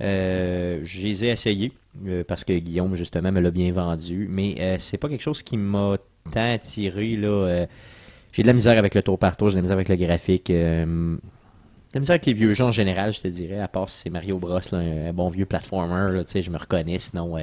Euh, 0.00 0.80
je 0.84 1.00
les 1.02 1.24
ai 1.24 1.28
essayés 1.28 1.70
euh, 2.08 2.24
parce 2.26 2.42
que 2.42 2.52
Guillaume, 2.52 2.96
justement, 2.96 3.30
me 3.30 3.40
l'a 3.40 3.52
bien 3.52 3.70
vendu. 3.72 4.26
Mais 4.28 4.56
euh, 4.58 4.76
c'est 4.80 4.98
pas 4.98 5.08
quelque 5.08 5.22
chose 5.22 5.42
qui 5.44 5.56
m'a 5.56 5.98
tant 6.32 6.52
attiré. 6.52 7.14
Là, 7.16 7.28
euh, 7.28 7.66
j'ai 8.34 8.42
de 8.42 8.46
la 8.48 8.52
misère 8.52 8.76
avec 8.78 8.94
le 8.94 9.00
tour 9.02 9.18
par 9.18 9.36
tour, 9.36 9.48
j'ai 9.48 9.52
de 9.54 9.58
la 9.58 9.62
misère 9.62 9.76
avec 9.76 9.88
le 9.88 9.96
graphique. 9.96 10.50
euh, 10.50 10.84
de 11.16 11.20
la 11.94 12.00
misère 12.00 12.14
avec 12.14 12.26
les 12.26 12.32
vieux 12.32 12.52
jeux 12.54 12.64
en 12.64 12.72
général, 12.72 13.12
je 13.14 13.20
te 13.20 13.28
dirais, 13.28 13.60
à 13.60 13.68
part 13.68 13.88
si 13.88 14.02
c'est 14.02 14.10
Mario 14.10 14.38
Bros, 14.38 14.58
là, 14.72 14.78
un, 14.78 15.12
bon 15.12 15.28
vieux 15.28 15.46
platformer, 15.46 16.12
là, 16.12 16.24
tu 16.24 16.32
sais, 16.32 16.42
je 16.42 16.50
me 16.50 16.58
reconnais, 16.58 16.98
sinon, 16.98 17.36
euh, 17.38 17.42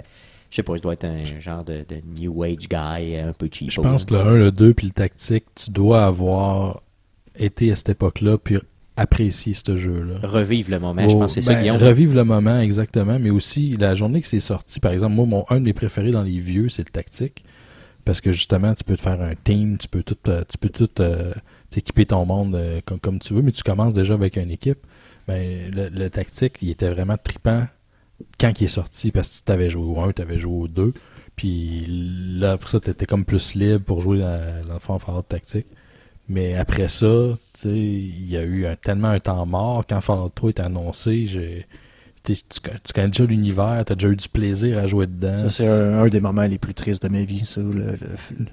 je 0.49 0.57
sais 0.57 0.63
pas, 0.63 0.75
je 0.75 0.81
dois 0.81 0.93
être 0.93 1.05
un 1.05 1.23
genre 1.39 1.63
de, 1.63 1.85
de 1.87 2.01
New 2.19 2.43
Age 2.43 2.67
guy, 2.69 3.15
un 3.17 3.31
peu 3.31 3.47
cheap. 3.51 3.71
Je 3.71 3.79
pense 3.79 4.03
que 4.03 4.13
le 4.13 4.19
1, 4.19 4.31
le 4.35 4.51
2 4.51 4.73
puis 4.73 4.87
le 4.87 4.93
tactique, 4.93 5.45
tu 5.55 5.71
dois 5.71 6.03
avoir 6.03 6.81
été 7.39 7.71
à 7.71 7.77
cette 7.77 7.89
époque-là 7.89 8.37
puis 8.37 8.57
apprécier 8.97 9.53
ce 9.53 9.77
jeu-là. 9.77 10.15
Revive 10.27 10.69
le 10.69 10.79
moment, 10.79 11.07
je 11.07 11.15
Oh, 11.15 11.19
pense 11.19 11.35
que 11.35 11.41
c'est 11.41 11.47
ça, 11.47 11.53
ben, 11.53 11.61
Guillaume. 11.61 11.77
Revivre 11.77 12.13
le 12.15 12.25
moment, 12.25 12.59
exactement, 12.59 13.17
mais 13.17 13.29
aussi 13.29 13.77
la 13.79 13.95
journée 13.95 14.19
que 14.19 14.27
c'est 14.27 14.41
sorti, 14.41 14.81
par 14.81 14.91
exemple, 14.91 15.15
moi, 15.15 15.25
mon, 15.25 15.45
un 15.49 15.59
de 15.61 15.63
mes 15.65 15.73
préférés 15.73 16.11
dans 16.11 16.23
les 16.23 16.39
vieux, 16.39 16.67
c'est 16.67 16.83
le 16.85 16.91
tactique. 16.91 17.45
Parce 18.05 18.21
que 18.21 18.31
justement, 18.33 18.73
tu 18.73 18.83
peux 18.83 18.95
te 18.95 19.01
faire 19.01 19.21
un 19.21 19.35
team, 19.35 19.77
tu 19.77 19.87
peux 19.87 20.03
tout, 20.03 20.17
euh, 20.27 20.43
tu 20.47 20.57
peux 20.57 20.69
tout 20.69 20.89
euh, 20.99 21.33
t'équiper 21.69 22.05
ton 22.05 22.25
monde 22.25 22.55
euh, 22.55 22.81
comme, 23.01 23.19
tu 23.19 23.33
veux, 23.33 23.41
mais 23.41 23.51
tu 23.51 23.63
commences 23.63 23.93
déjà 23.93 24.13
avec 24.13 24.37
une 24.37 24.51
équipe. 24.51 24.79
Ben, 25.27 25.71
le, 25.73 26.09
tactique, 26.09 26.57
il 26.61 26.71
était 26.71 26.89
vraiment 26.89 27.17
trippant 27.17 27.67
quand 28.39 28.59
il 28.59 28.65
est 28.65 28.67
sorti, 28.67 29.11
parce 29.11 29.39
que 29.39 29.45
tu 29.45 29.51
avais 29.51 29.69
joué 29.69 29.83
au 29.83 29.99
1, 30.01 30.13
tu 30.13 30.21
avais 30.21 30.39
joué 30.39 30.63
au 30.63 30.67
2. 30.67 30.93
Puis 31.35 31.85
là, 32.39 32.53
après 32.53 32.69
ça, 32.69 32.79
tu 32.79 32.89
étais 32.89 33.05
comme 33.05 33.25
plus 33.25 33.55
libre 33.55 33.83
pour 33.83 34.01
jouer 34.01 34.19
dans, 34.19 34.65
dans 34.67 34.79
Fallout 34.79 35.21
tactique. 35.23 35.67
Mais 36.27 36.55
après 36.55 36.87
ça, 36.87 37.37
il 37.65 38.29
y 38.29 38.37
a 38.37 38.43
eu 38.43 38.65
tellement 38.81 39.09
un 39.09 39.19
temps 39.19 39.45
mort. 39.45 39.85
Quand 39.87 40.01
Fallout 40.01 40.29
3 40.29 40.49
est 40.49 40.59
annoncé, 40.59 41.25
j'ai, 41.27 41.67
tu, 42.23 42.35
tu 42.35 42.93
connais 42.93 43.07
déjà 43.07 43.23
l'univers, 43.25 43.83
t'as 43.85 43.95
déjà 43.95 44.09
eu 44.09 44.15
du 44.15 44.29
plaisir 44.29 44.77
à 44.77 44.87
jouer 44.87 45.07
dedans. 45.07 45.37
Ça, 45.37 45.49
c'est 45.49 45.67
un, 45.67 45.99
un 46.03 46.07
des 46.07 46.19
moments 46.19 46.43
les 46.43 46.57
plus 46.57 46.73
tristes 46.73 47.03
de 47.03 47.09
ma 47.09 47.23
vie, 47.23 47.45
ça. 47.45 47.61
Le, 47.61 47.71
le, 47.73 47.97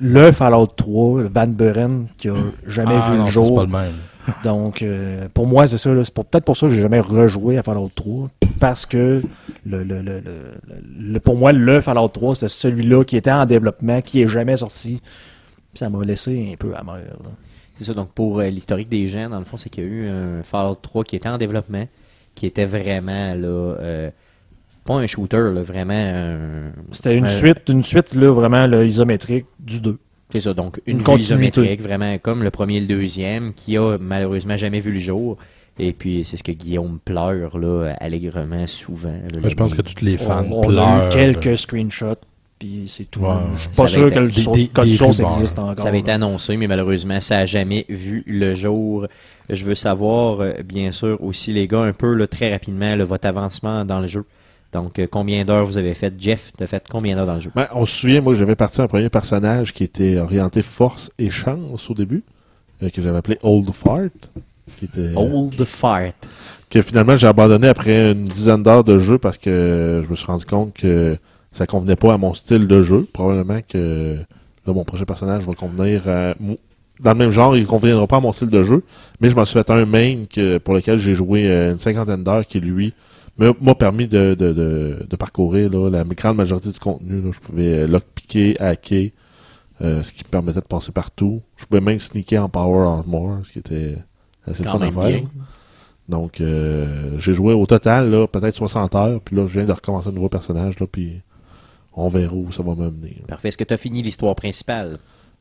le 0.00 0.32
Fallout 0.32 0.66
3, 0.68 1.24
Van 1.24 1.46
Buren, 1.46 2.06
qui 2.16 2.28
a 2.28 2.34
jamais 2.66 2.94
Ah, 2.96 3.10
vu 3.10 3.16
non, 3.18 3.24
le 3.24 3.26
ça, 3.26 3.32
jour. 3.32 3.46
C'est 3.46 3.54
pas 3.54 3.62
le 3.62 3.68
même. 3.68 3.94
Donc, 4.44 4.82
euh, 4.82 5.26
pour 5.32 5.46
moi, 5.46 5.66
c'est 5.66 5.78
ça. 5.78 5.90
C'est 6.04 6.12
peut-être 6.14 6.44
pour 6.44 6.56
ça 6.56 6.66
que 6.66 6.72
j'ai 6.74 6.82
jamais 6.82 7.00
rejoué 7.00 7.56
à 7.58 7.62
Fallout 7.62 7.90
3. 7.94 8.28
Parce 8.60 8.84
que, 8.86 9.22
le, 9.64 9.84
le, 9.84 10.02
le, 10.02 10.20
le- 10.20 10.52
le- 10.98 11.20
pour 11.20 11.36
moi, 11.36 11.52
le 11.52 11.80
Fallout 11.80 12.08
3, 12.08 12.34
c'était 12.34 12.48
celui-là 12.48 13.04
qui 13.04 13.16
était 13.16 13.30
en 13.30 13.46
développement, 13.46 14.00
qui 14.02 14.22
est 14.22 14.28
jamais 14.28 14.56
sorti. 14.56 15.00
Puis 15.72 15.78
ça 15.78 15.88
m'a 15.88 16.02
laissé 16.04 16.50
un 16.52 16.56
peu 16.56 16.74
amer. 16.74 16.98
C'est 17.78 17.84
ça, 17.84 17.94
donc 17.94 18.10
pour 18.12 18.40
euh, 18.40 18.48
l'historique 18.48 18.88
des 18.88 19.08
gens, 19.08 19.28
dans 19.30 19.38
le 19.38 19.44
fond, 19.44 19.56
c'est 19.56 19.68
qu'il 19.70 19.84
y 19.84 19.86
a 19.86 19.90
eu 19.90 20.08
un 20.08 20.42
Fallout 20.42 20.74
3 20.82 21.04
qui 21.04 21.16
était 21.16 21.28
en 21.28 21.38
développement, 21.38 21.86
qui 22.38 22.46
était 22.46 22.64
vraiment, 22.64 23.34
là, 23.34 23.74
euh, 23.80 24.10
pas 24.84 24.94
un 24.94 25.06
shooter, 25.06 25.50
là, 25.54 25.62
vraiment 25.62 25.92
un... 25.94 26.70
C'était 26.92 27.16
une 27.16 27.24
un- 27.24 27.26
suite, 27.26 27.62
une 27.68 27.82
suite, 27.82 28.14
là, 28.14 28.30
vraiment, 28.32 28.66
là, 28.66 28.84
isométrique 28.84 29.46
du 29.60 29.80
2. 29.80 29.98
C'est 30.30 30.40
ça, 30.40 30.52
donc 30.54 30.80
Une 30.86 31.00
une, 31.00 31.18
isométrique, 31.18 31.80
vraiment 31.82 32.18
comme 32.18 32.42
le 32.42 32.50
premier 32.50 32.76
et 32.76 32.80
le 32.80 32.86
deuxième, 32.86 33.54
qui 33.54 33.76
a 33.76 33.96
malheureusement 33.98 34.56
jamais 34.56 34.78
vu 34.80 34.92
le 34.92 35.00
jour. 35.00 35.36
Et 35.80 35.92
puis, 35.92 36.24
c'est 36.24 36.36
ce 36.36 36.42
que 36.42 36.52
Guillaume 36.52 36.98
pleure, 37.04 37.58
là, 37.58 37.94
allègrement, 38.00 38.66
souvent. 38.66 39.08
là, 39.32 39.40
Ouais, 39.42 39.50
je 39.50 39.54
pense 39.56 39.74
que 39.74 39.82
tous 39.82 40.04
les 40.04 40.18
fans 40.18 40.44
on, 40.50 40.64
on 40.64 40.68
pleurent. 40.68 40.86
a 40.86 41.06
eu 41.06 41.08
quelques 41.08 41.56
screenshots, 41.56 42.14
puis 42.58 42.84
c'est 42.88 43.10
tout. 43.10 43.20
Ouais, 43.20 43.34
Je 43.54 43.60
suis 43.60 43.68
pas 43.70 43.86
sûr 43.88 44.12
que 44.12 44.18
le 44.18 44.66
code 44.72 44.90
source 44.92 45.20
existe 45.20 45.58
encore. 45.58 45.82
Ça 45.82 45.88
avait 45.88 46.00
été 46.00 46.10
annoncé, 46.12 46.56
mais 46.56 46.66
malheureusement, 46.66 47.20
ça 47.20 47.36
n'a 47.38 47.46
jamais 47.46 47.86
vu 47.88 48.22
le 48.26 48.54
jour. 48.54 49.06
Je 49.50 49.64
veux 49.64 49.74
savoir, 49.74 50.40
euh, 50.40 50.52
bien 50.64 50.92
sûr, 50.92 51.22
aussi, 51.22 51.52
les 51.52 51.66
gars, 51.66 51.82
un 51.82 51.92
peu, 51.92 52.14
là, 52.14 52.26
très 52.26 52.52
rapidement, 52.52 52.94
là, 52.94 53.04
votre 53.04 53.26
avancement 53.26 53.84
dans 53.84 54.00
le 54.00 54.06
jeu. 54.06 54.24
Donc, 54.72 54.98
euh, 54.98 55.06
combien 55.10 55.44
d'heures 55.44 55.64
vous 55.64 55.78
avez 55.78 55.94
fait? 55.94 56.12
Jeff, 56.18 56.52
tu 56.56 56.62
as 56.62 56.66
fait 56.66 56.84
combien 56.90 57.16
d'heures 57.16 57.26
dans 57.26 57.34
le 57.34 57.40
jeu? 57.40 57.50
Ben, 57.54 57.68
on 57.72 57.86
se 57.86 58.00
souvient, 58.00 58.20
moi, 58.20 58.34
j'avais 58.34 58.56
parti 58.56 58.82
un 58.82 58.86
premier 58.86 59.08
personnage 59.08 59.72
qui 59.72 59.84
était 59.84 60.18
orienté 60.18 60.60
force 60.62 61.10
et 61.18 61.30
chance 61.30 61.88
au 61.88 61.94
début, 61.94 62.22
euh, 62.82 62.90
que 62.90 63.00
j'avais 63.00 63.16
appelé 63.16 63.38
Old 63.42 63.70
Fart. 63.72 64.10
Qui 64.78 64.84
était, 64.84 65.14
Old 65.16 65.64
Fart. 65.64 66.12
que 66.68 66.82
finalement 66.82 67.16
j'ai 67.16 67.26
abandonné 67.26 67.68
après 67.68 68.12
une 68.12 68.24
dizaine 68.24 68.62
d'heures 68.62 68.84
de 68.84 68.98
jeu 68.98 69.16
parce 69.16 69.38
que 69.38 70.02
je 70.04 70.10
me 70.10 70.14
suis 70.14 70.26
rendu 70.26 70.44
compte 70.44 70.74
que 70.74 71.16
ça 71.52 71.64
convenait 71.64 71.96
pas 71.96 72.12
à 72.12 72.18
mon 72.18 72.34
style 72.34 72.66
de 72.66 72.82
jeu. 72.82 73.08
Probablement 73.10 73.60
que 73.66 74.18
là, 74.66 74.72
mon 74.74 74.84
prochain 74.84 75.06
personnage 75.06 75.44
va 75.44 75.54
convenir 75.54 76.06
à 76.06 76.34
dans 77.00 77.12
le 77.12 77.18
même 77.18 77.30
genre, 77.30 77.56
il 77.56 77.66
conviendra 77.66 78.06
pas 78.06 78.16
à 78.16 78.20
mon 78.20 78.32
style 78.32 78.48
de 78.48 78.62
jeu, 78.62 78.82
mais 79.20 79.28
je 79.28 79.36
m'en 79.36 79.44
suis 79.44 79.54
fait 79.54 79.70
un 79.70 79.84
main 79.86 80.24
que, 80.28 80.58
pour 80.58 80.74
lequel 80.74 80.98
j'ai 80.98 81.14
joué 81.14 81.48
euh, 81.48 81.72
une 81.72 81.78
cinquantaine 81.78 82.24
d'heures 82.24 82.46
qui 82.46 82.60
lui 82.60 82.92
m'a 83.38 83.74
permis 83.76 84.08
de, 84.08 84.34
de, 84.34 84.52
de, 84.52 85.06
de 85.08 85.16
parcourir 85.16 85.70
là, 85.70 85.88
la 85.90 86.02
grande 86.04 86.36
majorité 86.36 86.70
du 86.70 86.78
contenu. 86.80 87.20
là. 87.22 87.30
Je 87.32 87.38
pouvais 87.38 87.68
euh, 87.68 87.86
lockpicker, 87.86 88.60
hacker, 88.60 89.10
euh, 89.80 90.02
ce 90.02 90.12
qui 90.12 90.24
me 90.24 90.28
permettait 90.28 90.60
de 90.60 90.64
passer 90.66 90.90
partout. 90.90 91.40
Je 91.56 91.64
pouvais 91.66 91.80
même 91.80 92.00
sneaker 92.00 92.42
en 92.42 92.48
power 92.48 92.86
armor, 92.88 93.38
ce 93.44 93.52
qui 93.52 93.60
était 93.60 93.96
assez 94.44 94.64
Quand 94.64 94.78
fun 94.78 94.86
à 94.86 94.90
faire. 94.90 95.02
bien. 95.06 95.22
Donc, 96.08 96.40
euh, 96.40 97.16
j'ai 97.18 97.34
joué 97.34 97.52
au 97.54 97.64
total, 97.66 98.10
là, 98.10 98.26
peut-être 98.26 98.56
60 98.56 98.94
heures, 98.96 99.20
puis 99.20 99.36
là, 99.36 99.46
je 99.46 99.58
viens 99.58 99.66
de 99.68 99.72
recommencer 99.72 100.08
un 100.08 100.12
nouveau 100.12 100.30
personnage, 100.30 100.80
là, 100.80 100.86
puis 100.90 101.20
on 101.94 102.08
verra 102.08 102.34
où 102.34 102.50
ça 102.50 102.62
va 102.62 102.74
m'amener. 102.74 103.18
Parfait. 103.28 103.48
Est-ce 103.48 103.58
que 103.58 103.64
tu 103.64 103.74
as 103.74 103.76
fini 103.76 104.02
l'histoire 104.02 104.34
principale? 104.34 104.98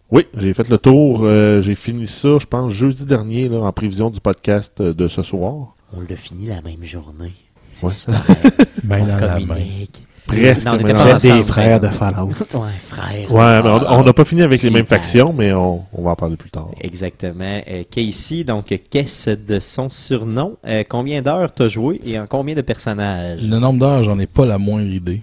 Oui, 0.09 0.25
j'ai 0.37 0.53
fait 0.53 0.69
le 0.69 0.77
tour, 0.77 1.21
euh, 1.23 1.59
j'ai 1.59 1.75
fini 1.75 2.07
ça, 2.07 2.37
je 2.39 2.45
pense, 2.45 2.71
jeudi 2.71 3.05
dernier, 3.05 3.49
là, 3.49 3.57
en 3.59 3.71
prévision 3.73 4.09
du 4.09 4.21
podcast 4.21 4.79
euh, 4.79 4.93
de 4.93 5.07
ce 5.07 5.21
soir. 5.21 5.75
On 5.95 5.99
l'a 6.09 6.15
fini 6.15 6.47
la 6.47 6.61
même 6.61 6.83
journée. 6.83 7.33
C'est 7.71 7.85
Ouais. 7.87 7.91
super. 7.91 8.21
Ben 8.83 9.01
On 9.03 9.05
dans 9.07 9.17
la 9.17 9.39
main. 9.39 9.47
communique. 9.47 10.01
Presque. 10.25 10.65
Non, 10.65 10.73
on 10.73 10.79
était 10.79 10.93
pas 10.93 11.05
des 11.05 11.13
ensemble, 11.31 11.43
frères 11.45 11.79
de 11.79 11.87
Fallout. 11.87 12.27
Ouais, 12.53 12.69
frère. 12.87 13.31
Ouais, 13.33 13.61
mais 13.63 13.69
on- 13.89 14.03
n'a 14.03 14.13
pas 14.13 14.25
fini 14.25 14.41
avec 14.41 14.61
les 14.61 14.69
mêmes 14.69 14.85
factions, 14.85 15.31
mais 15.33 15.53
on, 15.53 15.83
on 15.93 16.01
va 16.03 16.11
en 16.11 16.15
parler 16.15 16.35
plus 16.35 16.49
tard. 16.49 16.69
Exactement. 16.81 17.61
Euh, 17.67 17.83
Casey, 17.89 18.43
donc, 18.43 18.65
qu'est-ce 18.89 19.31
de 19.31 19.59
son 19.59 19.89
surnom? 19.89 20.57
Euh, 20.65 20.83
combien 20.87 21.21
d'heures 21.21 21.53
t'as 21.53 21.69
joué 21.69 22.01
et 22.05 22.19
en 22.19 22.27
combien 22.27 22.55
de 22.55 22.61
personnages? 22.61 23.41
Le 23.41 23.57
nombre 23.59 23.79
d'heures, 23.79 24.03
j'en 24.03 24.19
ai 24.19 24.27
pas 24.27 24.45
la 24.45 24.57
moindre 24.57 24.91
idée. 24.91 25.21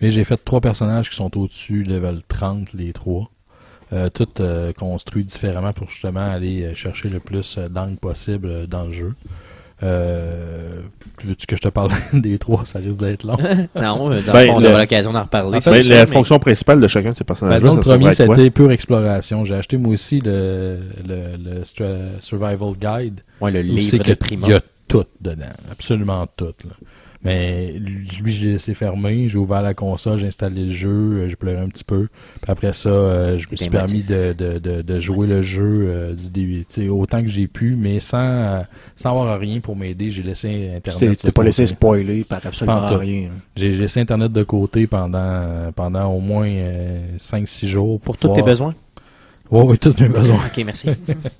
Mais 0.00 0.10
j'ai 0.12 0.24
fait 0.24 0.36
trois 0.44 0.60
personnages 0.60 1.10
qui 1.10 1.16
sont 1.16 1.36
au-dessus, 1.36 1.82
level 1.82 2.20
30, 2.28 2.72
les 2.74 2.92
trois. 2.92 3.30
Euh, 3.92 4.10
tout 4.10 4.28
euh, 4.40 4.72
construit 4.74 5.24
différemment 5.24 5.72
pour 5.72 5.88
justement 5.88 6.20
aller 6.30 6.62
euh, 6.64 6.74
chercher 6.74 7.08
le 7.08 7.20
plus 7.20 7.58
d'angles 7.70 7.96
possible 7.96 8.66
dans 8.66 8.84
le 8.84 8.92
jeu. 8.92 9.14
Euh, 9.82 10.80
veux-tu 11.24 11.46
que 11.46 11.56
je 11.56 11.62
te 11.62 11.68
parle 11.68 11.90
des 12.12 12.38
trois? 12.38 12.66
Ça 12.66 12.80
risque 12.80 13.00
d'être 13.00 13.24
long. 13.24 13.36
Non, 13.74 14.10
dans 14.10 14.10
Ben, 14.10 14.16
le 14.16 14.22
fond, 14.22 14.56
on 14.56 14.60
le- 14.60 14.68
aura 14.68 14.78
l'occasion 14.80 15.12
d'en 15.12 15.22
reparler. 15.22 15.58
En 15.58 15.60
fait, 15.60 15.70
Ben, 15.70 15.82
c'est 15.82 15.88
la 15.90 16.06
mais- 16.06 16.12
fonction 16.12 16.38
principale 16.38 16.80
de 16.80 16.86
chacun 16.88 17.12
de 17.12 17.16
ces 17.16 17.24
personnages 17.24 17.62
Ben, 17.62 17.74
le 17.76 17.80
premier, 17.80 18.12
c'était 18.12 18.50
pure 18.50 18.72
exploration. 18.72 19.44
J'ai 19.44 19.54
acheté 19.54 19.76
moi 19.76 19.92
aussi 19.94 20.20
le, 20.20 20.78
le, 21.08 21.64
Survival 22.20 22.72
Guide. 22.78 23.20
Ouais, 23.40 23.50
le 23.52 23.62
livre 23.62 24.02
de 24.04 24.14
Prima. 24.14 24.46
Il 24.48 24.50
y 24.50 24.54
a 24.54 24.60
tout 24.88 25.04
dedans. 25.20 25.44
Absolument 25.70 26.26
tout. 26.36 26.46
là. 26.64 26.74
Mais 27.24 27.72
lui, 27.72 28.32
l'ai 28.32 28.52
laissé 28.52 28.74
fermer. 28.74 29.28
J'ai 29.28 29.38
ouvert 29.38 29.60
la 29.60 29.74
console, 29.74 30.18
j'ai 30.18 30.28
installé 30.28 30.66
le 30.66 30.72
jeu, 30.72 30.88
euh, 30.88 31.28
j'ai 31.28 31.34
pleuré 31.36 31.58
un 31.58 31.68
petit 31.68 31.82
peu. 31.82 32.06
Puis 32.40 32.50
après 32.50 32.72
ça, 32.72 32.88
euh, 32.90 33.38
je 33.38 33.46
me 33.50 33.56
suis 33.56 33.70
permis 33.70 34.02
de, 34.02 34.32
de, 34.32 34.58
de, 34.58 34.82
de 34.82 35.00
jouer 35.00 35.26
le 35.26 35.42
jeu 35.42 35.86
euh, 35.88 36.14
du 36.14 36.30
début. 36.30 36.64
Autant 36.90 37.22
que 37.22 37.28
j'ai 37.28 37.48
pu, 37.48 37.74
mais 37.76 37.98
sans, 37.98 38.18
euh, 38.18 38.60
sans 38.94 39.10
avoir 39.10 39.38
rien 39.38 39.58
pour 39.58 39.74
m'aider. 39.74 40.10
J'ai 40.12 40.22
laissé 40.22 40.70
Internet. 40.76 41.18
tu 41.18 41.26
t'es 41.26 41.32
pas 41.32 41.42
laissé 41.42 41.64
côté. 41.64 41.74
spoiler 41.74 42.24
par 42.24 42.40
absolument 42.44 42.86
rien. 42.96 43.30
J'ai 43.56 43.72
laissé 43.72 44.00
Internet 44.00 44.30
de 44.30 44.42
côté 44.44 44.86
pendant, 44.86 45.72
pendant 45.74 46.12
au 46.12 46.20
moins 46.20 46.48
5-6 47.18 47.66
jours. 47.66 48.00
Pour 48.00 48.16
tous 48.16 48.32
tes 48.34 48.42
besoins? 48.42 48.74
Ouais, 49.50 49.62
oui, 49.62 49.78
tous 49.78 49.94
mes 49.98 50.08
besoins. 50.08 50.36
Ok, 50.46 50.62
merci. 50.64 50.88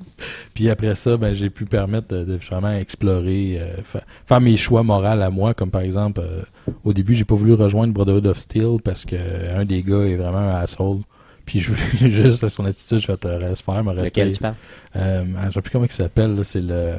Puis 0.55 0.71
après 0.71 0.95
ça, 0.95 1.17
ben, 1.17 1.35
j'ai 1.35 1.50
pu 1.50 1.67
permettre 1.67 2.09
de, 2.09 2.25
de 2.25 2.37
vraiment 2.38 2.73
explorer, 2.73 3.59
euh, 3.61 3.83
fa- 3.85 4.03
faire 4.27 4.41
mes 4.41 4.57
choix 4.57 4.83
moraux 4.83 5.05
à 5.05 5.31
moi, 5.31 5.55
comme 5.55 5.71
par 5.71 5.83
exemple, 5.83 6.21
euh, 6.25 6.43
au 6.85 6.93
début, 6.93 7.15
j'ai 7.15 7.25
pas 7.25 7.35
voulu 7.35 7.55
rejoindre 7.55 7.93
Brotherhood 7.93 8.27
of 8.27 8.38
Steel 8.38 8.79
parce 8.83 9.05
que 9.05 9.17
un 9.57 9.65
des 9.65 9.83
gars 9.83 10.03
est 10.05 10.17
vraiment 10.17 10.38
un 10.38 10.50
asshole. 10.57 10.99
Puis 11.45 11.61
je 11.61 11.73
voulais 11.73 12.11
juste 12.25 12.45
à 12.45 12.49
son 12.50 12.65
attitude, 12.67 12.99
je 12.99 13.07
vais 13.07 13.17
te 13.17 13.29
reste 13.29 13.65
faire, 13.65 13.83
me 13.85 13.93
rester. 13.93 14.21
Lequel 14.21 14.35
tu 14.35 14.41
parles? 14.41 14.55
Euh, 14.97 15.25
je 15.47 15.50
sais 15.50 15.62
plus 15.62 15.71
comment 15.71 15.85
il 15.87 15.91
s'appelle, 15.93 16.35
là, 16.35 16.45
c'est 16.45 16.61
le. 16.61 16.95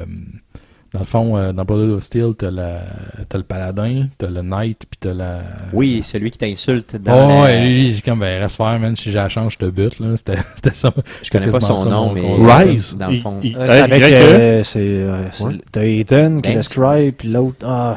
Dans 0.92 1.00
le 1.00 1.06
fond, 1.06 1.36
euh, 1.36 1.52
dans 1.52 1.64
Brotherhood 1.64 1.98
of 1.98 2.02
Steel, 2.02 2.32
t'as 2.36 2.50
la, 2.50 2.80
t'as 3.28 3.38
le 3.38 3.44
paladin, 3.44 4.08
t'as 4.18 4.28
le 4.28 4.42
knight, 4.42 4.86
puis 4.90 4.98
t'as 4.98 5.14
la. 5.14 5.38
Oui, 5.72 6.00
celui 6.02 6.32
qui 6.32 6.38
t'insulte 6.38 6.96
dans 6.96 7.12
Oh, 7.12 7.28
la- 7.28 7.42
ouais, 7.44 7.60
lui, 7.64 7.94
c'est 7.94 8.04
comme, 8.04 8.18
ben, 8.18 8.42
reste 8.42 8.56
faire, 8.56 8.76
man, 8.80 8.96
si 8.96 9.04
j'ai 9.12 9.16
la 9.18 9.28
chance, 9.28 9.52
je 9.52 9.58
te 9.58 9.66
bute, 9.70 10.00
là. 10.00 10.16
C'était, 10.16 10.34
c'était 10.56 10.74
ça. 10.74 10.92
Je 11.22 11.30
connais 11.30 11.50
pas 11.50 11.60
son 11.60 11.76
ça, 11.76 11.88
nom, 11.88 12.12
mais... 12.12 12.22
Rise. 12.38 12.96
Dans 12.98 13.06
le 13.06 13.14
Il- 13.14 13.20
fond. 13.20 13.38
il- 13.40 13.56
Euh, 13.56 13.68
c'est 13.68 13.80
avec, 13.82 14.02
euh, 14.02 14.62
c'est, 14.64 14.78
euh, 14.80 15.30
c'est- 15.30 15.44
Ouais. 15.44 15.58
t'as 15.70 15.84
Ethan 15.84 16.40
qui 16.40 16.50
est 16.50 16.54
le 16.54 16.62
scribe, 16.62 17.14
puis 17.14 17.28
l'autre, 17.28 17.64
ah, 17.64 17.96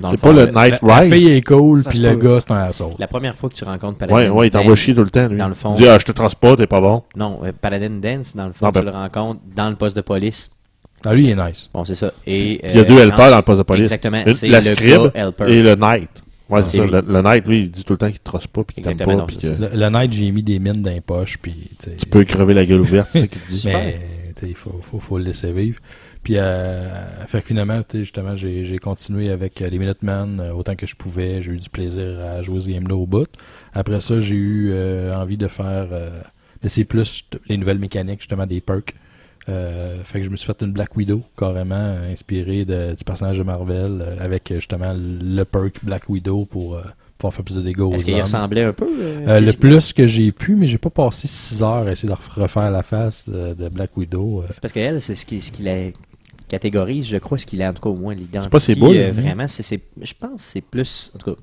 Dans 0.00 0.10
C'est 0.10 0.16
fond, 0.16 0.26
pas 0.26 0.32
le 0.32 0.46
le- 0.46 0.50
Night 0.52 0.82
La, 0.82 0.88
la 0.88 0.96
Rise. 0.98 1.12
fille 1.12 1.30
est 1.34 1.42
cool, 1.42 1.80
Ça 1.84 1.90
puis 1.90 2.00
le 2.00 2.16
gars, 2.16 2.40
c'est 2.40 2.50
un 2.50 2.56
asshole. 2.56 2.94
La 2.98 3.06
première 3.06 3.36
fois 3.36 3.48
que 3.48 3.54
tu 3.54 3.62
rencontres 3.62 3.96
Paladin 3.96 4.16
Ouais, 4.16 4.28
ouais, 4.28 4.48
il 4.48 4.50
t'envoie 4.50 4.74
chier 4.74 4.92
tout 4.92 5.04
le 5.04 5.08
temps, 5.08 5.28
lui. 5.28 5.38
Dans 5.38 5.46
le 5.46 5.54
fond. 5.54 5.76
Il 5.76 5.82
dit, 5.82 5.88
ah, 5.88 5.98
je 6.00 6.04
te 6.04 6.10
trace 6.10 6.34
pas, 6.34 6.56
t'es 6.56 6.66
pas 6.66 6.80
bon. 6.80 7.04
Non, 7.16 7.38
euh, 7.44 7.52
Paladin 7.58 7.90
Dance, 8.02 8.34
dans 8.34 8.46
le 8.48 8.52
fond, 8.52 8.66
Non, 8.66 8.72
ben- 8.72 8.80
tu 8.80 8.86
le 8.86 8.92
rencontres 8.92 9.40
dans 9.54 9.70
le 9.70 9.76
poste 9.76 9.94
de 9.94 10.00
police. 10.00 10.50
Ah, 11.04 11.14
lui, 11.14 11.24
il 11.24 11.30
est 11.30 11.34
nice. 11.48 11.70
Bon, 11.72 11.84
c'est 11.84 11.94
ça. 11.94 12.12
Et, 12.26 12.58
Puis 12.58 12.70
il 12.70 12.76
y 12.76 12.78
a 12.78 12.82
euh, 12.82 12.84
deux 12.84 12.98
helpers 12.98 13.30
dans 13.30 13.36
le 13.36 13.42
poste 13.42 13.58
de 13.58 13.62
police. 13.64 13.82
Exactement, 13.92 14.22
Une- 14.26 14.32
c'est 14.34 14.48
la 14.48 14.60
le 14.60 14.72
scribe 14.72 15.10
et 15.46 15.62
le 15.62 15.74
Knight. 15.74 16.08
Ouais, 16.48 16.62
c'est 16.62 16.70
C'est 16.72 16.76
ça. 16.78 16.84
lui. 16.84 16.90
Le, 16.92 17.00
le 17.00 17.22
Knight, 17.22 17.46
lui, 17.46 17.60
il 17.62 17.70
dit 17.70 17.84
tout 17.84 17.94
le 17.94 17.98
temps 17.98 18.08
qu'il 18.10 18.18
te 18.18 18.24
trosse 18.24 18.46
pas 18.46 18.64
puis 18.64 18.74
qu'il 18.74 18.84
t'aime 18.84 18.96
pas. 18.98 19.14
non, 19.16 19.26
puis 19.26 19.38
que. 19.38 19.46
Le, 19.46 19.70
le 19.74 19.88
night, 19.90 20.12
j'ai 20.12 20.30
mis 20.30 20.42
des 20.42 20.58
mines 20.58 20.82
dans 20.82 20.90
les 20.92 21.00
poches, 21.00 21.38
puis, 21.38 21.70
tu 21.78 21.90
sais. 21.90 21.96
tu 21.96 22.06
peux 22.06 22.24
crever 22.24 22.52
la 22.54 22.66
gueule 22.66 22.80
ouverte, 22.82 23.08
c'est 23.10 23.20
ça 23.20 23.26
qu'il 23.26 23.40
te 23.40 23.50
dit. 23.50 23.62
Mais, 23.64 23.98
tu 24.36 24.40
sais, 24.42 24.48
il 24.50 24.54
faut, 24.56 24.78
faut, 24.82 25.00
faut 25.00 25.16
le 25.18 25.24
laisser 25.24 25.52
vivre. 25.52 25.78
Puis, 26.22 26.34
euh, 26.38 26.88
fait 27.26 27.40
que 27.40 27.46
finalement, 27.48 27.78
tu 27.82 27.84
sais, 27.92 27.98
justement, 28.00 28.36
j'ai, 28.36 28.64
j'ai 28.66 28.78
continué 28.78 29.30
avec 29.30 29.60
euh, 29.62 29.68
les 29.70 29.78
Minutemen 29.78 30.38
euh, 30.40 30.52
autant 30.52 30.74
que 30.74 30.86
je 30.86 30.94
pouvais. 30.96 31.40
J'ai 31.42 31.52
eu 31.52 31.56
du 31.58 31.68
plaisir 31.70 32.18
à 32.20 32.42
jouer 32.42 32.60
ce 32.60 32.68
game-là 32.68 32.94
au 32.94 33.06
bout. 33.06 33.28
Après 33.72 34.00
ça, 34.00 34.20
j'ai 34.20 34.34
eu 34.34 34.70
euh, 34.72 35.14
envie 35.16 35.36
de 35.38 35.48
faire, 35.48 35.88
euh, 35.92 36.20
d'essayer 36.62 36.84
plus 36.84 37.24
les 37.48 37.56
nouvelles 37.56 37.78
mécaniques, 37.78 38.20
justement, 38.20 38.46
des 38.46 38.60
perks. 38.60 38.94
Euh, 39.48 39.98
fait 40.04 40.20
que 40.20 40.26
je 40.26 40.30
me 40.30 40.36
suis 40.36 40.46
fait 40.46 40.62
une 40.62 40.72
Black 40.72 40.96
Widow, 40.96 41.22
carrément 41.38 41.74
euh, 41.76 42.12
inspirée 42.12 42.64
de- 42.64 42.94
du 42.94 43.04
personnage 43.04 43.36
de 43.38 43.42
Marvel, 43.42 44.00
euh, 44.00 44.16
avec 44.20 44.50
euh, 44.50 44.54
justement 44.56 44.94
le 44.96 45.42
perk 45.44 45.80
Black 45.82 46.08
Widow 46.08 46.46
pour 46.46 46.76
euh, 46.76 46.82
pouvoir 47.18 47.34
faire 47.34 47.44
plus 47.44 47.56
de 47.56 47.62
dégâts 47.62 47.80
aux 47.80 47.92
Est-ce 47.92 48.04
qu'il 48.06 48.20
ressemblait 48.20 48.62
un 48.64 48.72
peu 48.72 48.86
euh, 48.88 49.24
Euh, 49.28 49.40
le 49.40 49.52
plus 49.52 49.92
que 49.92 50.06
j'ai 50.06 50.32
pu, 50.32 50.56
mais 50.56 50.66
j'ai 50.66 50.78
pas 50.78 50.88
passé 50.90 51.28
6 51.28 51.62
heures 51.62 51.86
à 51.86 51.92
essayer 51.92 52.08
de 52.08 52.40
refaire 52.40 52.70
la 52.70 52.82
face 52.82 53.28
de, 53.28 53.52
de 53.54 53.68
Black 53.68 53.94
Widow. 53.96 54.42
euh. 54.42 54.46
Parce 54.62 54.72
qu'elle, 54.72 55.00
c'est 55.02 55.14
ce 55.14 55.26
qui, 55.26 55.40
ce 55.42 55.52
qui 55.52 55.62
la 55.62 55.76
catégorise, 56.48 57.06
je 57.06 57.18
crois, 57.18 57.38
ce 57.38 57.46
qu'il 57.46 57.62
a 57.62 57.70
en 57.70 57.72
tout 57.74 57.82
cas 57.82 57.88
au 57.90 57.94
moins 57.96 58.14
l'identité. 58.14 58.50
pas 58.50 58.60
ses 58.60 58.74
boules, 58.74 58.96
euh, 58.96 59.08
hein? 59.08 59.12
vraiment, 59.12 59.48
c'est, 59.48 59.62
c'est- 59.62 59.80
je 60.00 60.12
pense 60.18 60.36
que 60.36 60.40
c'est 60.40 60.60
plus, 60.62 61.10
en 61.14 61.18
tout 61.18 61.34
cas, 61.34 61.40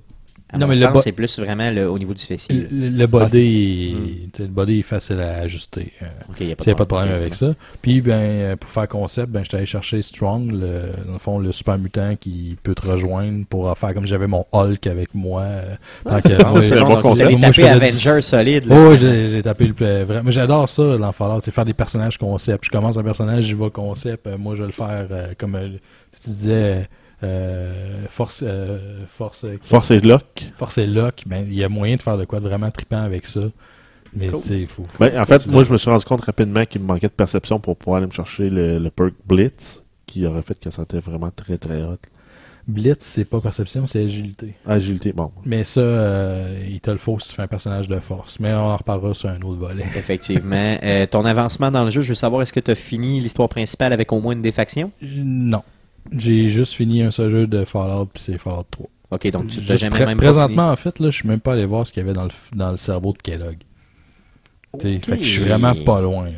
à 0.53 0.58
Non, 0.58 0.65
mon 0.67 0.74
mais 0.74 0.79
le 0.79 0.86
sens, 0.88 1.03
c'est 1.03 1.12
plus 1.12 1.39
vraiment 1.39 1.70
le- 1.72 1.89
au 1.89 1.98
niveau 1.98 2.13
du 2.13 2.24
fessier. 2.25 2.67
Le, 2.72 2.89
le 2.89 3.08
body, 3.08 3.96
est- 4.36 4.39
le 4.39 4.48
body 4.48 4.79
est 4.79 4.84
facile 4.84 5.20
à 5.20 5.38
ajuster. 5.39 5.91
euh. 6.01 6.05
Ok, 6.29 6.36
il 6.41 6.48
n'y 6.48 6.51
a 6.51 6.55
pas 6.55 6.65
de 6.65 6.74
problème 6.84 7.13
avec 7.13 7.34
ça. 7.36 7.53
Puis, 7.81 8.01
ben, 8.01 8.12
euh, 8.20 8.55
pour 8.55 8.70
faire 8.70 8.88
concept, 8.88 9.29
ben, 9.31 9.43
j'étais 9.43 9.58
allé 9.58 9.65
chercher 9.65 10.01
Strong, 10.01 10.51
le, 10.51 10.91
dans 11.08 11.13
le 11.13 11.20
fond, 11.20 11.39
le 11.39 11.51
super 11.51 11.77
mutant 11.77 12.15
qui 12.20 12.58
peut 12.63 12.75
te 12.75 12.86
rejoindre 12.88 13.46
pour 13.50 13.77
faire 13.77 13.93
comme 13.93 14.05
j'avais 14.05 14.27
mon 14.27 14.46
Hulk 14.51 14.86
avec 14.88 15.13
moi. 15.13 15.41
euh, 15.43 15.75
bon. 16.03 16.12
Ah, 16.12 16.15
ouais, 16.15 16.22
c'est 16.25 16.75
bon, 16.75 16.81
bon 16.81 16.89
donc 16.96 17.01
concept. 17.01 17.31
Moi, 17.31 17.39
tapé 17.50 17.62
du- 17.62 17.67
Avenger 17.67 18.22
solide. 18.22 18.65
là. 18.65 18.75
Oh, 18.77 18.96
j'ai 18.98 19.41
tapé 19.43 19.67
le. 19.67 20.03
Vraiment, 20.03 20.22
mais 20.25 20.31
j'adore 20.31 20.67
ça 20.67 20.98
dans 20.98 21.12
Fallout, 21.12 21.39
c'est 21.41 21.51
faire 21.51 21.65
des 21.65 21.74
personnages 21.74 22.17
concept. 22.17 22.65
Je 22.65 22.70
commence 22.70 22.98
un 22.98 23.03
personnage, 23.03 23.46
j'y 23.46 23.53
vais 23.53 23.70
concept. 23.70 24.27
Euh, 24.27 24.38
moi, 24.38 24.55
je 24.55 24.62
vais 24.62 24.67
le 24.67 24.74
faire 24.74 25.08
euh, 25.12 25.27
comme 25.38 25.55
euh, 25.55 25.70
tu 26.24 26.29
disais, 26.29 26.88
euh, 27.24 28.06
force, 28.10 28.44
euh, 28.46 29.06
force, 29.18 29.44
euh, 29.44 29.58
Force 29.62 29.92
et 29.92 30.00
lock. 30.00 30.44
force 30.58 30.78
et 30.78 30.88
lock. 30.88 31.24
Ben, 31.25 31.46
il 31.48 31.54
y 31.56 31.63
a 31.63 31.70
moyen 31.70 31.96
de 31.96 32.01
faire 32.01 32.18
de 32.18 32.25
quoi 32.25 32.40
de 32.40 32.48
vraiment 32.48 32.72
trippant 32.72 33.01
avec 33.04 33.25
ça. 33.25 33.42
Mais 34.13 34.28
Cool. 34.28 34.42
il 34.50 34.68
faut. 34.68 34.84
faut- 34.84 35.00
Ben, 35.00 35.18
en 35.20 35.25
fait, 35.25 35.48
moi, 35.48 35.63
je 35.63 35.72
me 35.72 35.78
suis 35.78 35.90
rendu 35.90 36.04
compte 36.04 36.22
rapidement 36.25 36.66
qu'il 36.66 36.82
me 36.82 36.88
manquait 36.88 37.08
de 37.08 37.13
perception 37.13 37.60
pour 37.60 37.78
pouvoir 37.78 37.98
aller 37.98 38.08
me 38.08 38.12
chercher 38.12 38.50
le, 38.50 38.78
le 38.78 38.90
perk 38.90 39.13
Blitz, 39.25 39.82
qui 40.06 40.25
aurait 40.25 40.42
fait 40.42 40.60
que 40.60 40.70
ça 40.70 40.82
était 40.84 41.00
vraiment 41.00 41.32
très 41.34 41.58
très 41.58 41.82
hot. 41.82 41.98
Blitz, 42.68 42.98
c'est 43.04 43.25
pas 43.25 43.40
perception, 43.42 43.88
c'est 43.88 44.04
agilité. 44.04 44.54
Agilité, 44.68 45.13
bon. 45.13 45.32
Mais 45.46 45.63
ça, 45.63 45.80
euh, 45.82 46.63
il 46.70 46.80
te 46.80 46.92
le 46.92 46.98
faut 46.98 47.18
si 47.20 47.30
tu 47.30 47.36
fais 47.36 47.42
un 47.42 47.48
personnage 47.48 47.88
de 47.88 48.00
force. 48.00 48.40
Mais 48.40 48.54
on 48.54 48.60
en 48.70 48.78
reparlera 48.78 49.13
sur 49.16 49.30
un 49.30 49.38
autre 49.42 49.60
volet. 49.60 49.84
Effectivement. 49.96 50.78
Euh, 50.84 51.06
ton 51.08 51.25
avancement 51.25 51.72
dans 51.72 51.84
le 51.84 51.90
jeu, 51.92 52.01
je 52.04 52.10
veux 52.10 52.16
savoir, 52.16 52.42
est-ce 52.44 52.54
que 52.54 52.60
tu 52.60 52.70
as 52.72 52.75
fini 52.75 53.20
l'histoire 53.20 53.50
principale 53.50 53.94
avec 53.94 54.12
au 54.13 54.20
moins 54.22 54.34
une 54.34 54.42
des 54.44 54.51
factions? 54.51 54.92
Non. 55.01 55.63
J'ai 56.15 56.50
juste 56.50 56.74
fini 56.74 57.01
un 57.03 57.12
seul 57.12 57.29
jeu 57.29 57.48
de 57.48 57.63
Fallout, 57.65 58.05
puis 58.13 58.22
c'est 58.24 58.38
Fallout 58.38 58.65
3. 58.72 58.88
Ok, 59.12 59.29
donc 59.31 59.48
tu 59.48 59.62
t'as 59.62 59.75
jamais 59.75 60.00
même 60.05 60.17
pas 60.17 60.24
présentement, 60.24 60.70
en 60.72 60.75
fait, 60.75 61.00
là, 61.00 61.10
je 61.10 61.15
suis 61.17 61.27
même 61.27 61.41
pas 61.41 61.53
allé 61.53 61.65
voir 61.65 61.86
ce 61.86 61.91
qu'il 61.91 62.01
y 62.01 62.05
avait 62.05 62.13
dans 62.13 62.24
le, 62.24 62.29
dans 62.55 62.72
le 62.72 62.77
cerveau 62.77 63.12
de 63.13 63.17
Kellogg. 63.17 63.58
T'sais, 64.77 64.96
Ok. 64.96 65.05
Fait 65.05 65.17
que 65.17 65.24
je 65.24 65.29
suis 65.29 65.43
vraiment 65.43 65.75
pas 65.75 66.00
loin. 66.01 66.25
là. 66.25 66.31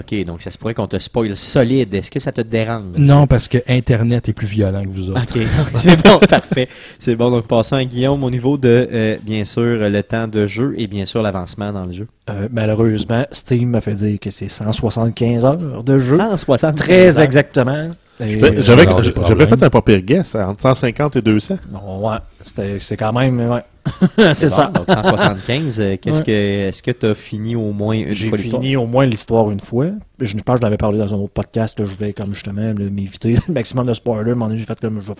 Ok, 0.00 0.24
donc 0.24 0.42
ça 0.42 0.50
se 0.50 0.58
pourrait 0.58 0.74
qu'on 0.74 0.88
te 0.88 0.98
spoil 0.98 1.36
solide. 1.36 1.94
Est-ce 1.94 2.10
que 2.10 2.18
ça 2.18 2.32
te 2.32 2.40
dérange? 2.40 2.96
Non, 2.98 3.28
parce 3.28 3.46
que 3.46 3.58
Internet 3.68 4.28
est 4.28 4.32
plus 4.32 4.48
violent 4.48 4.82
que 4.82 4.88
vous 4.88 5.10
autres. 5.10 5.20
Ok, 5.22 5.46
c'est 5.76 6.02
bon, 6.02 6.18
parfait. 6.18 6.68
C'est 6.98 7.14
bon, 7.14 7.30
donc 7.30 7.46
passons 7.46 7.76
à 7.76 7.84
Guillaume 7.84 8.24
au 8.24 8.30
niveau 8.30 8.58
de, 8.58 8.88
euh, 8.90 9.16
bien 9.22 9.44
sûr, 9.44 9.62
le 9.88 10.02
temps 10.02 10.26
de 10.26 10.48
jeu 10.48 10.74
et 10.78 10.88
bien 10.88 11.06
sûr 11.06 11.22
l'avancement 11.22 11.72
dans 11.72 11.84
le 11.84 11.92
jeu. 11.92 12.08
Euh, 12.28 12.48
malheureusement, 12.50 13.24
Steam 13.30 13.68
m'a 13.70 13.80
fait 13.80 13.94
dire 13.94 14.18
que 14.18 14.30
c'est 14.30 14.48
175 14.48 15.44
heures 15.44 15.84
de 15.84 15.98
jeu. 15.98 16.16
160. 16.16 16.74
Très 16.76 17.20
exactement. 17.20 17.90
J'avais 18.18 19.46
fait 19.46 19.62
un 19.62 19.70
pas 19.70 19.82
pire 19.82 20.00
guess, 20.02 20.34
entre 20.34 20.60
150 20.60 21.16
et 21.16 21.22
200. 21.22 21.56
non, 21.72 22.06
ouais, 22.06 22.16
c'était- 22.42 22.78
c'est 22.78 22.96
quand 22.96 23.12
même, 23.12 23.40
ouais. 23.50 23.64
c'est 24.34 24.48
ça. 24.48 24.68
Donc 24.74 24.86
175, 24.88 25.80
euh, 25.80 25.96
qu'est-ce 26.00 26.18
Ouais. 26.20 26.24
que, 26.24 26.30
est-ce 26.68 26.82
que 26.82 26.90
tu 26.90 27.06
as 27.06 27.14
fini 27.14 27.54
au 27.54 27.72
moins 27.72 27.94
une 27.94 28.12
J'ai 28.12 28.28
fois 28.28 28.38
l'histoire? 28.38 28.62
fini 28.62 28.76
au 28.76 28.86
moins 28.86 29.04
l'histoire 29.04 29.50
une 29.50 29.60
fois. 29.60 29.86
Je, 30.20 30.34
pense 30.38 30.54
que 30.54 30.60
je 30.60 30.62
l'avais 30.62 30.76
parlé 30.78 30.98
dans 30.98 31.12
un 31.12 31.18
autre 31.18 31.32
podcast. 31.34 31.78
là, 31.78 31.84
je 31.84 31.94
voulais 31.94 32.12
comme 32.14 32.32
justement 32.32 32.62
là, 32.62 32.72
m'éviter 32.72 33.34
le 33.48 33.52
maximum 33.52 33.86
de 33.86 33.92
spoilers. 33.92 34.34
J'ai 34.54 34.64
fait 34.64 34.80
comme 34.80 35.02
je 35.06 35.12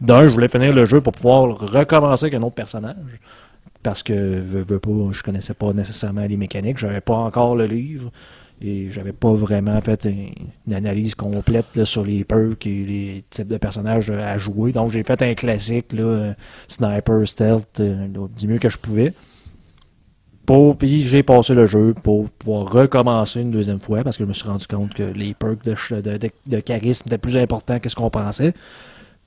d'un, 0.00 0.22
je 0.26 0.32
voulais 0.32 0.48
finir 0.48 0.72
le 0.72 0.84
jeu 0.86 1.00
pour 1.00 1.12
pouvoir 1.12 1.56
recommencer 1.58 2.24
avec 2.26 2.34
un 2.34 2.42
autre 2.42 2.54
personnage. 2.54 2.96
Parce 3.82 4.02
que 4.02 4.12
veux, 4.12 4.62
veux 4.62 4.78
pas, 4.80 4.90
je 5.12 5.22
connaissais 5.22 5.54
pas 5.54 5.72
nécessairement 5.72 6.26
les 6.26 6.36
mécaniques. 6.36 6.78
J'avais 6.78 7.00
pas 7.00 7.14
encore 7.14 7.54
le 7.54 7.64
livre. 7.66 8.10
Et 8.62 8.90
j'avais 8.90 9.12
pas 9.12 9.32
vraiment 9.32 9.80
fait 9.80 10.04
une, 10.06 10.74
analyse 10.74 11.14
complète 11.14 11.84
sur 11.84 12.04
les 12.04 12.24
perks 12.24 12.66
et 12.66 12.84
les 12.84 13.24
types 13.30 13.48
de 13.48 13.56
personnages 13.56 14.10
euh, 14.10 14.22
à 14.22 14.36
jouer. 14.36 14.72
Donc 14.72 14.90
j'ai 14.90 15.02
fait 15.02 15.22
un 15.22 15.34
classique, 15.34 15.92
là, 15.92 16.02
euh, 16.02 16.34
sniper, 16.68 17.26
stealth, 17.26 17.80
euh, 17.80 18.06
du 18.38 18.46
mieux 18.46 18.58
que 18.58 18.68
je 18.68 18.78
pouvais. 18.78 19.14
Puis 20.78 21.04
j'ai 21.04 21.22
passé 21.22 21.54
le 21.54 21.66
jeu 21.66 21.94
pour 22.02 22.28
pouvoir 22.28 22.70
recommencer 22.70 23.40
une 23.40 23.52
deuxième 23.52 23.78
fois 23.78 24.02
parce 24.02 24.16
que 24.16 24.24
je 24.24 24.28
me 24.28 24.34
suis 24.34 24.48
rendu 24.48 24.66
compte 24.66 24.92
que 24.92 25.04
les 25.04 25.32
perks 25.32 25.64
de, 25.64 26.18
de, 26.46 26.60
charisme 26.60 27.06
étaient 27.06 27.18
plus 27.18 27.36
importants 27.36 27.78
que 27.78 27.88
ce 27.88 27.94
qu'on 27.94 28.10
pensait. 28.10 28.52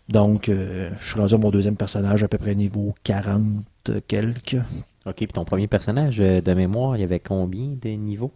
Donc, 0.09 0.49
je 0.49 0.89
suis 0.99 1.17
rendu 1.17 1.33
à 1.33 1.37
mon 1.37 1.49
deuxième 1.49 1.77
personnage 1.77 2.25
à 2.25 2.27
peu 2.27 2.37
près 2.37 2.55
niveau 2.55 2.93
40 3.05 3.63
quelques. 4.05 4.57
Ok, 5.05 5.15
puis 5.15 5.27
ton 5.27 5.45
premier 5.45 5.67
personnage 5.67 6.17
de 6.17 6.53
mémoire, 6.53 6.97
il 6.97 6.99
y 6.99 7.03
avait 7.05 7.21
combien 7.21 7.69
de 7.81 7.89
niveaux? 7.91 8.33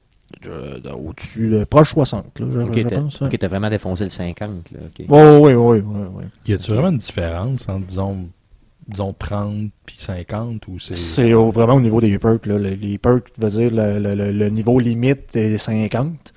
Au-dessus, 0.93 1.49
de 1.49 1.63
proche 1.63 1.91
60, 1.93 2.39
là, 2.39 2.45
je, 2.51 2.59
Ok, 2.59 2.77
je 2.77 2.87
pense. 2.87 3.21
ok, 3.21 3.37
t'as 3.37 3.47
vraiment 3.47 3.69
défoncé 3.69 4.03
le 4.03 4.09
50. 4.09 4.71
Là, 4.71 4.79
ok. 4.85 5.05
Oui, 5.07 5.07
oui, 5.07 5.53
oui, 5.53 5.83
oui, 5.85 6.01
oui. 6.15 6.23
Y 6.47 6.53
a-tu 6.53 6.71
vraiment 6.71 6.89
une 6.89 6.97
différence 6.97 7.67
entre, 7.69 7.85
disons, 7.85 8.27
disons 8.87 9.13
30 9.17 9.69
puis 9.85 9.95
50 9.97 10.67
ou 10.67 10.79
c'est. 10.79 10.95
C'est 10.95 11.31
vraiment 11.31 11.75
au 11.75 11.81
niveau 11.81 12.01
des 12.01 12.17
perks. 12.19 12.45
Là. 12.45 12.57
Les, 12.57 12.97
perks, 12.97 13.29
veut 13.37 13.49
dire 13.49 13.71
le, 13.73 13.99
le- 13.99 14.15
le- 14.15 14.31
le 14.31 14.49
niveau 14.49 14.79
limite 14.79 15.35
est 15.35 15.57
50. 15.57 16.33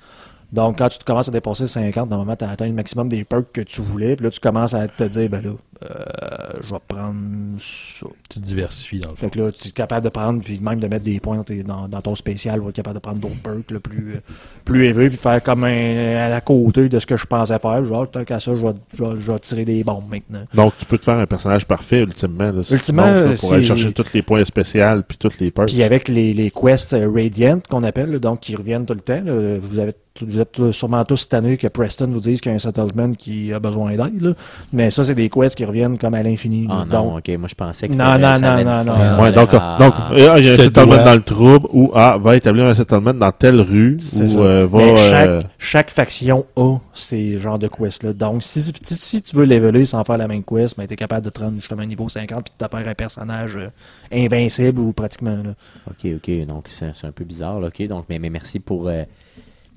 Donc, 0.51 0.77
quand 0.79 0.89
tu 0.89 0.97
te 0.97 1.05
commences 1.05 1.29
à 1.29 1.31
dépasser 1.31 1.65
50, 1.65 2.09
normalement, 2.09 2.35
tu 2.35 2.43
as 2.43 2.49
atteint 2.49 2.65
le 2.67 2.73
maximum 2.73 3.07
des 3.07 3.23
perks 3.23 3.51
que 3.53 3.61
tu 3.61 3.81
voulais. 3.81 4.15
Puis 4.17 4.25
là, 4.25 4.29
tu 4.31 4.39
commences 4.39 4.73
à 4.73 4.87
te 4.87 5.05
dire, 5.05 5.29
ben 5.29 5.41
là, 5.41 5.51
euh, 5.83 6.59
je 6.61 6.73
vais 6.73 6.79
prendre 6.87 7.15
ça. 7.57 8.05
Tu 8.29 8.39
diversifies 8.39 8.99
dans 8.99 9.09
le 9.11 9.15
fond. 9.15 9.21
Fait 9.27 9.29
que 9.31 9.39
là, 9.39 9.51
tu 9.51 9.69
es 9.69 9.71
capable 9.71 10.03
de 10.03 10.09
prendre, 10.09 10.43
puis 10.43 10.59
même 10.59 10.79
de 10.79 10.87
mettre 10.87 11.05
des 11.05 11.19
points 11.19 11.41
dans, 11.65 12.01
ton 12.01 12.15
spécial, 12.15 12.61
tu 12.61 12.69
es 12.69 12.71
capable 12.73 12.95
de 12.95 12.99
prendre 12.99 13.19
d'autres 13.19 13.41
perks 13.41 13.71
là, 13.71 13.79
plus, 13.79 14.15
euh, 14.15 14.19
plus 14.65 14.85
élevés, 14.87 15.07
puis 15.07 15.17
faire 15.17 15.41
comme 15.41 15.63
un, 15.63 16.17
à 16.17 16.29
la 16.29 16.41
côté 16.41 16.89
de 16.89 16.99
ce 16.99 17.05
que 17.05 17.15
je 17.17 17.25
pensais 17.25 17.57
faire. 17.57 17.83
Genre, 17.85 18.11
tant 18.11 18.23
qu'à 18.25 18.39
ça, 18.39 18.53
je 18.53 18.61
vais, 18.61 18.73
je, 18.93 19.03
vais, 19.03 19.11
je 19.19 19.31
vais 19.31 19.39
tirer 19.39 19.65
des 19.65 19.83
bombes 19.85 20.09
maintenant. 20.11 20.43
Donc, 20.53 20.73
tu 20.77 20.85
peux 20.85 20.97
te 20.97 21.05
faire 21.05 21.17
un 21.17 21.25
personnage 21.25 21.65
parfait, 21.65 22.01
ultimement. 22.01 22.51
Là, 22.51 22.61
Ultimement, 22.69 23.03
montes, 23.07 23.15
là, 23.15 23.27
pour 23.29 23.37
c'est- 23.37 23.53
aller 23.55 23.63
chercher 23.63 23.93
tous 23.93 24.13
les 24.13 24.21
points 24.21 24.43
spéciaux 24.43 25.01
puis 25.07 25.17
tous 25.17 25.39
les 25.39 25.49
perks. 25.49 25.69
Puis 25.69 25.81
avec 25.81 26.09
les, 26.09 26.33
les 26.33 26.51
quests 26.51 26.93
euh, 26.93 27.09
Radiant 27.09 27.59
qu'on 27.69 27.83
appelle, 27.83 28.11
là, 28.11 28.19
donc 28.19 28.41
qui 28.41 28.55
reviennent 28.55 28.85
tout 28.85 28.93
le 28.93 28.99
temps, 28.99 29.21
là, 29.23 29.57
vous 29.59 29.79
avez 29.79 29.93
vous 30.19 30.39
êtes 30.39 30.51
tous- 30.51 30.71
sûrement 30.73 31.03
tous 31.05 31.27
tannés 31.29 31.57
que 31.57 31.67
Preston 31.67 32.07
vous 32.07 32.19
dise 32.19 32.41
qu'il 32.41 32.51
y 32.51 32.53
a 32.53 32.55
un 32.55 32.59
settlement 32.59 33.11
qui 33.13 33.53
a 33.53 33.59
besoin 33.59 33.91
d'aide, 33.95 34.21
là. 34.21 34.33
mais 34.73 34.91
ça 34.91 35.03
c'est 35.03 35.15
des 35.15 35.29
quests 35.29 35.55
qui 35.55 35.65
reviennent 35.65 35.97
comme 35.97 36.13
à 36.13 36.21
l'infini. 36.21 36.67
Ah 36.69 36.85
non, 36.89 37.03
donc, 37.13 37.17
ok, 37.19 37.37
moi 37.39 37.47
je 37.49 37.55
pensais 37.55 37.87
que 37.87 37.93
Non, 37.95 38.13
c'était- 38.15 38.39
non, 38.39 38.63
non, 38.63 38.83
non, 38.83 39.15
non. 39.17 39.23
Ouais, 39.23 39.31
donc, 39.31 39.49
Ah. 39.53 39.77
donc 39.79 39.93
euh, 40.11 40.35
il 40.37 40.45
y 40.45 40.49
a 40.49 40.53
un 40.53 40.57
settlement 40.57 40.95
dois- 40.95 41.03
dans 41.03 41.15
le 41.15 41.21
trouble 41.21 41.67
ou 41.71 41.91
ah, 41.95 42.17
va 42.21 42.35
établir 42.35 42.65
un 42.65 42.73
settlement 42.73 43.13
dans 43.13 43.31
telle 43.31 43.61
rue 43.61 43.95
ou 43.95 43.99
ça. 43.99 44.39
euh, 44.39 44.67
va. 44.69 44.77
mais 44.79 44.97
chaque, 44.97 45.27
euh, 45.29 45.41
chaque 45.57 45.91
faction 45.91 46.45
a 46.57 46.77
ces 46.93 47.39
genres 47.39 47.57
de 47.59 47.67
quests-là. 47.67 48.13
Donc, 48.13 48.43
si, 48.43 48.61
si, 48.61 48.73
si 48.83 49.21
tu 49.21 49.35
veux 49.35 49.45
leveler 49.45 49.85
sans 49.85 50.03
faire 50.03 50.17
la 50.17 50.27
même 50.27 50.43
quest, 50.43 50.77
ben, 50.77 50.85
tu 50.87 50.93
es 50.93 50.97
capable 50.97 51.25
de 51.25 51.29
te 51.29 51.39
rendre 51.39 51.55
justement 51.55 51.83
niveau 51.85 52.09
50 52.09 52.43
puis 52.43 52.53
de 52.59 52.65
te 52.65 52.69
faire 52.77 52.87
un 52.87 52.93
personnage 52.93 53.55
euh, 53.55 53.69
invincible 54.13 54.79
ou 54.81 54.91
pratiquement. 54.93 55.37
Là. 55.43 55.53
Ok, 55.89 56.11
ok, 56.17 56.45
donc 56.47 56.65
c'est 56.67 56.91
c'est 56.95 57.07
un 57.07 57.11
peu 57.11 57.23
bizarre, 57.23 57.59
là, 57.59 57.67
ok. 57.67 57.87
Donc, 57.87 58.05
mais, 58.09 58.19
mais 58.19 58.29
merci 58.29 58.59
pour 58.59 58.87
euh, 58.87 59.03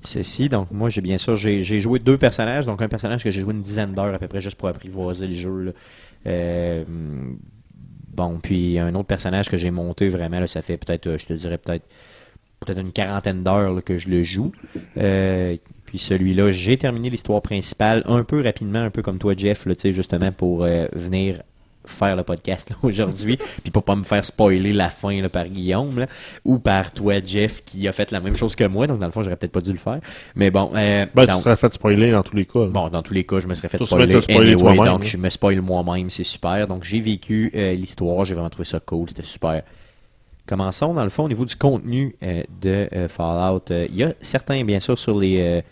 ceci. 0.05 0.49
Donc, 0.49 0.71
moi, 0.71 0.89
j'ai 0.89 1.01
bien 1.01 1.17
sûr, 1.17 1.35
j'ai 1.35 1.79
joué 1.79 1.99
deux 1.99 2.17
personnages. 2.17 2.65
Donc, 2.65 2.81
un 2.81 2.87
personnage 2.87 3.23
que 3.23 3.31
j'ai 3.31 3.41
joué 3.41 3.53
une 3.53 3.61
dizaine 3.61 3.93
d'heures 3.93 4.13
à 4.13 4.19
peu 4.19 4.27
près 4.27 4.41
juste 4.41 4.57
pour 4.57 4.69
apprivoiser 4.69 5.27
le 5.27 5.35
jeu. 5.35 5.73
Euh, 6.27 6.83
bon, 8.15 8.39
puis 8.41 8.79
un 8.79 8.93
autre 8.95 9.07
personnage 9.07 9.49
que 9.49 9.57
j'ai 9.57 9.71
monté 9.71 10.07
vraiment, 10.07 10.45
ça 10.47 10.61
fait 10.61 10.77
peut-être, 10.77 11.07
euh, 11.07 11.17
je 11.17 11.25
te 11.25 11.33
dirais 11.33 11.57
peut-être 11.57 11.85
peut-être 12.61 12.79
une 12.79 12.93
quarantaine 12.93 13.43
d'heures 13.43 13.83
que 13.83 13.99
je 13.99 14.09
le 14.09 14.23
joue. 14.23 14.51
Euh, 14.97 15.57
puis 15.85 15.99
celui-là, 15.99 16.51
j'ai 16.51 16.77
terminé 16.77 17.09
l'histoire 17.09 17.41
principale 17.41 18.01
un 18.05 18.23
peu 18.23 18.41
rapidement, 18.41 18.79
un 18.79 18.89
peu 18.89 19.01
comme 19.01 19.19
toi, 19.19 19.33
Jeff, 19.37 19.65
là, 19.65 19.73
justement 19.83 20.31
pour 20.31 20.63
venir 20.93 21.41
faire 21.87 22.15
le 22.15 22.23
podcast 22.23 22.73
aujourd'hui, 22.83 23.37
puis 23.63 23.71
pour 23.71 23.83
pas 23.83 23.95
me 23.95 24.03
faire 24.03 24.23
spoiler 24.23 24.73
la 24.73 24.89
fin 24.89 25.21
là, 25.21 25.29
par 25.29 25.47
Guillaume 25.47 25.99
là, 25.99 26.07
ou 26.43 26.59
par 26.59 26.91
toi, 26.91 27.15
Jeff, 27.23 27.63
qui 27.63 27.87
a 27.87 27.91
fait 27.91 28.11
la 28.11 28.19
même 28.19 28.35
chose 28.35 28.55
que 28.55 28.65
moi. 28.65 28.87
Donc 28.87 28.99
dans 28.99 29.05
le 29.05 29.11
fond, 29.11 29.23
j'aurais 29.23 29.35
peut-être 29.35 29.51
pas 29.51 29.61
dû 29.61 29.71
le 29.71 29.77
faire. 29.77 29.99
Mais 30.35 30.51
bon, 30.51 30.71
euh, 30.75 31.05
ben, 31.13 31.25
tu 31.25 31.33
serais 31.33 31.55
fait 31.55 31.73
spoiler 31.73 32.11
dans 32.11 32.23
tous 32.23 32.35
les 32.35 32.45
cas. 32.45 32.59
là. 32.59 32.67
Bon, 32.67 32.89
dans 32.89 33.01
tous 33.01 33.13
les 33.13 33.23
cas, 33.23 33.39
je 33.39 33.47
me 33.47 33.55
serais 33.55 33.69
fait 33.69 33.81
spoiler, 33.83 34.21
spoiler 34.21 34.53
anyway, 34.53 34.75
donc 34.77 35.03
hein. 35.03 35.05
je 35.05 35.17
me 35.17 35.29
spoil 35.29 35.61
moi-même, 35.61 36.09
c'est 36.09 36.23
super. 36.23 36.67
Donc 36.67 36.83
j'ai 36.83 36.99
vécu 36.99 37.51
euh, 37.55 37.73
l'histoire, 37.73 38.25
j'ai 38.25 38.33
vraiment 38.33 38.49
trouvé 38.49 38.65
ça 38.65 38.79
cool, 38.79 39.09
c'était 39.09 39.23
super. 39.23 39.63
Commençons 40.45 40.93
dans 40.93 41.03
le 41.03 41.09
fond 41.09 41.23
au 41.23 41.27
niveau 41.27 41.45
du 41.45 41.55
contenu 41.55 42.15
euh, 42.21 42.43
de 42.61 42.87
euh, 42.93 43.07
Fallout. 43.07 43.63
Il 43.69 43.95
y 43.95 44.03
a 44.03 44.13
certains, 44.21 44.63
bien 44.63 44.79
sûr, 44.79 44.97
sur 44.97 45.17
les... 45.17 45.63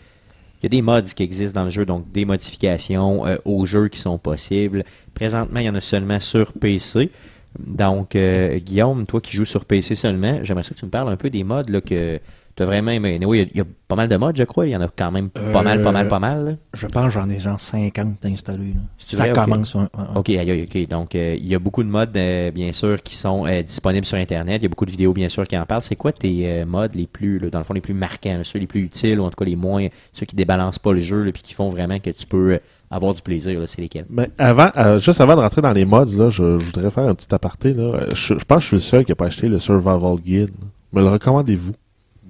il 0.64 0.68
y 0.72 0.78
a 0.78 0.80
des 0.80 0.82
mods 0.82 1.02
qui 1.02 1.22
existent 1.22 1.60
dans 1.60 1.66
le 1.66 1.70
jeu, 1.70 1.84
donc 1.84 2.10
des 2.10 2.24
modifications 2.24 3.26
euh, 3.26 3.36
au 3.44 3.66
jeu 3.66 3.88
qui 3.88 4.00
sont 4.00 4.16
possibles. 4.16 4.82
Présentement, 5.12 5.60
il 5.60 5.66
y 5.66 5.68
en 5.68 5.74
a 5.74 5.82
seulement 5.82 6.18
sur 6.20 6.54
PC. 6.54 7.10
Donc, 7.58 8.16
euh, 8.16 8.58
Guillaume, 8.60 9.04
toi 9.04 9.20
qui 9.20 9.36
joues 9.36 9.44
sur 9.44 9.66
PC 9.66 9.94
seulement, 9.94 10.40
j'aimerais 10.42 10.62
que 10.62 10.72
tu 10.72 10.86
me 10.86 10.90
parles 10.90 11.10
un 11.10 11.16
peu 11.16 11.28
des 11.28 11.44
mods 11.44 11.82
que 11.84 12.18
T'as 12.56 12.66
vraiment 12.66 12.92
aimé. 12.92 13.18
Oui, 13.26 13.38
il 13.38 13.40
y 13.40 13.44
a- 13.44 13.48
il 13.54 13.58
y, 13.58 13.60
a 13.60 13.64
pas 13.88 13.96
mal 13.96 14.08
de 14.08 14.16
modes, 14.16 14.36
je 14.36 14.44
crois. 14.44 14.66
Il 14.66 14.70
y 14.70 14.76
en 14.76 14.80
a 14.80 14.86
quand 14.88 15.10
même 15.10 15.28
pas 15.28 15.62
mal, 15.62 15.82
pas 15.82 15.90
mal, 15.90 16.06
pas 16.06 16.20
mal. 16.20 16.44
là. 16.44 16.52
Je 16.72 16.86
pense 16.86 17.06
que 17.06 17.10
j'en 17.20 17.28
ai 17.28 17.38
genre 17.38 17.58
50 17.58 18.24
installés. 18.24 18.74
Ça 18.98 19.16
vrai, 19.16 19.30
ok. 19.32 19.36
commence. 19.44 19.74
ouais, 19.74 19.80
ouais, 19.82 19.88
ouais. 20.00 20.06
OK, 20.16 20.28
aïe, 20.30 20.50
aïe, 20.50 20.68
OK. 20.72 20.88
Donc, 20.88 21.14
euh, 21.16 21.34
il 21.36 21.46
y 21.48 21.54
a 21.56 21.58
beaucoup 21.58 21.82
de 21.82 21.88
modes, 21.88 22.16
euh, 22.16 22.52
bien 22.52 22.72
sûr, 22.72 23.02
qui 23.02 23.16
sont 23.16 23.44
euh, 23.46 23.62
disponibles 23.62 24.06
sur 24.06 24.18
Internet. 24.18 24.60
Il 24.60 24.64
y 24.64 24.66
a 24.66 24.68
beaucoup 24.68 24.86
de 24.86 24.92
vidéos, 24.92 25.12
bien 25.12 25.28
sûr, 25.28 25.46
qui 25.48 25.58
en 25.58 25.66
parlent. 25.66 25.82
C'est 25.82 25.96
quoi 25.96 26.12
tes 26.12 26.42
euh, 26.48 26.64
modes 26.64 26.94
les 26.94 27.08
plus, 27.08 27.40
là, 27.40 27.50
dans 27.50 27.58
le 27.58 27.64
fond, 27.64 27.74
les 27.74 27.80
plus 27.80 27.92
marquants, 27.94 28.36
là, 28.38 28.44
ceux 28.44 28.60
les 28.60 28.68
plus 28.68 28.82
utiles, 28.82 29.18
ou 29.18 29.24
en 29.24 29.30
tout 29.30 29.36
cas 29.36 29.44
les 29.44 29.56
moins, 29.56 29.88
ceux 30.12 30.24
qui 30.26 30.36
débalancent 30.36 30.78
pas 30.78 30.92
le 30.92 31.00
jeu, 31.00 31.28
puis 31.32 31.42
qui 31.42 31.54
font 31.54 31.68
vraiment 31.70 31.98
que 31.98 32.10
tu 32.10 32.24
peux 32.26 32.52
euh, 32.52 32.58
avoir 32.88 33.14
du 33.14 33.22
plaisir, 33.22 33.60
c'est 33.66 33.80
lesquels? 33.80 34.06
Mais 34.08 34.30
avant, 34.38 34.70
euh, 34.76 35.00
juste 35.00 35.20
avant 35.20 35.34
de 35.34 35.40
rentrer 35.40 35.60
dans 35.60 35.72
les 35.72 35.84
mods, 35.84 36.04
là, 36.16 36.28
je, 36.28 36.60
je 36.60 36.64
voudrais 36.66 36.92
faire 36.92 37.08
un 37.08 37.14
petit 37.16 37.34
aparté. 37.34 37.74
Là. 37.74 37.82
Euh, 37.82 38.06
Je, 38.14 38.38
je 38.38 38.44
pense 38.44 38.58
que 38.58 38.62
je 38.62 38.66
suis 38.68 38.76
le 38.76 38.80
seul 38.80 39.04
qui 39.04 39.10
n'a 39.10 39.16
pas 39.16 39.26
acheté 39.26 39.48
le 39.48 39.58
Survival 39.58 40.14
Guide. 40.24 40.50
Me 40.92 41.00
le 41.00 41.08
recommandez-vous? 41.08 41.72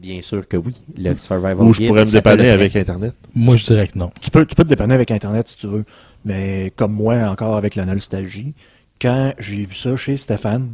Bien 0.04 0.20
sûr 0.22 0.46
que 0.46 0.56
oui. 0.56 0.74
Le 0.98 1.16
Survival 1.16 1.62
Ou 1.62 1.72
je 1.72 1.78
Guide, 1.80 1.88
pourrais 1.88 2.04
me 2.04 2.10
dépanner 2.10 2.50
avec 2.50 2.76
Internet? 2.76 3.14
Moi, 3.34 3.56
je 3.56 3.64
dirais 3.66 3.86
que 3.88 3.98
non. 3.98 4.10
Tu 4.20 4.30
peux, 4.30 4.44
tu 4.44 4.54
peux 4.54 4.64
te 4.64 4.68
dépanner 4.68 4.94
avec 4.94 5.10
Internet 5.10 5.48
si 5.48 5.56
tu 5.56 5.66
veux. 5.66 5.84
Mais 6.24 6.72
comme 6.76 6.92
moi, 6.92 7.14
encore 7.28 7.56
avec 7.56 7.74
la 7.74 7.84
nostalgie, 7.86 8.54
quand 9.00 9.32
j'ai 9.38 9.64
vu 9.64 9.74
ça 9.74 9.96
chez 9.96 10.16
Stéphane, 10.16 10.68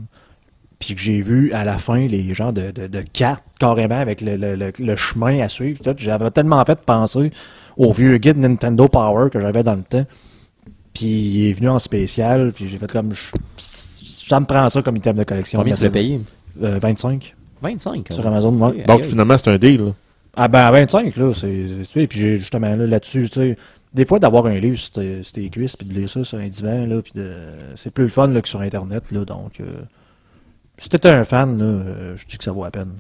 puis 0.78 0.94
que 0.94 1.00
j'ai 1.00 1.20
vu 1.20 1.52
à 1.52 1.64
la 1.64 1.78
fin 1.78 2.06
les 2.06 2.32
gens 2.34 2.52
de, 2.52 2.70
de, 2.70 2.86
de 2.86 3.00
cartes 3.12 3.44
carrément 3.58 3.98
avec 4.00 4.20
le, 4.20 4.36
le, 4.36 4.54
le, 4.56 4.72
le 4.78 4.96
chemin 4.96 5.40
à 5.40 5.48
suivre, 5.48 5.78
tout, 5.82 5.94
j'avais 5.96 6.30
tellement 6.30 6.64
fait 6.64 6.78
penser 6.80 7.30
au 7.76 7.92
vieux 7.92 8.16
guide 8.18 8.38
Nintendo 8.38 8.88
Power 8.88 9.30
que 9.30 9.38
j'avais 9.40 9.62
dans 9.62 9.74
le 9.74 9.82
temps. 9.82 10.06
Puis 10.94 11.06
il 11.06 11.50
est 11.50 11.52
venu 11.52 11.68
en 11.68 11.78
spécial, 11.78 12.52
puis 12.54 12.66
j'ai 12.66 12.78
fait 12.78 12.90
comme... 12.90 13.12
je- 13.12 13.32
Ça 13.58 14.40
me 14.40 14.46
prend 14.46 14.68
ça 14.68 14.82
comme 14.82 14.96
item 14.96 15.16
de 15.16 15.24
collection. 15.24 15.58
Combien 15.60 15.74
tu 15.74 15.84
l'as 15.84 15.90
payé? 15.90 16.20
Euh, 16.62 16.78
25 16.80 17.34
25. 17.60 18.08
sur 18.12 18.20
ouais. 18.20 18.26
Amazon. 18.26 18.52
ouais. 18.52 18.84
Donc 18.86 19.04
finalement, 19.04 19.36
c'est 19.38 19.50
un 19.50 19.58
deal. 19.58 19.80
là. 19.84 19.92
Ah 20.36 20.48
ben 20.48 20.60
à 20.60 20.70
25, 20.70 21.16
là, 21.16 21.32
c'est. 21.34 22.06
Puis 22.06 22.18
justement 22.38 22.74
là, 22.74 22.86
là-dessus, 22.86 23.28
tu 23.28 23.40
sais, 23.40 23.56
des 23.92 24.04
fois 24.04 24.18
d'avoir 24.20 24.46
un 24.46 24.58
livre 24.58 24.78
sur 24.78 24.92
tes, 24.92 25.22
sur 25.24 25.32
tes 25.32 25.50
cuisses, 25.50 25.76
puis 25.76 25.86
de 25.86 25.92
lire 25.94 26.08
ça 26.08 26.22
sur 26.22 26.38
un 26.38 26.46
divan, 26.48 26.86
là, 26.86 27.02
puis 27.02 27.12
de. 27.16 27.32
C'est 27.76 27.90
plus 27.90 28.04
le 28.04 28.10
fun 28.10 28.28
là, 28.28 28.40
que 28.40 28.48
sur 28.48 28.60
Internet, 28.60 29.04
là, 29.10 29.24
donc. 29.24 29.60
euh, 29.60 29.80
si 30.78 30.88
t'es 30.88 31.06
un 31.08 31.24
fan, 31.24 31.58
là, 31.58 31.64
euh, 31.64 32.16
je 32.16 32.26
dis 32.26 32.38
que 32.38 32.44
ça 32.44 32.52
vaut 32.52 32.64
la 32.64 32.70
peine. 32.70 32.92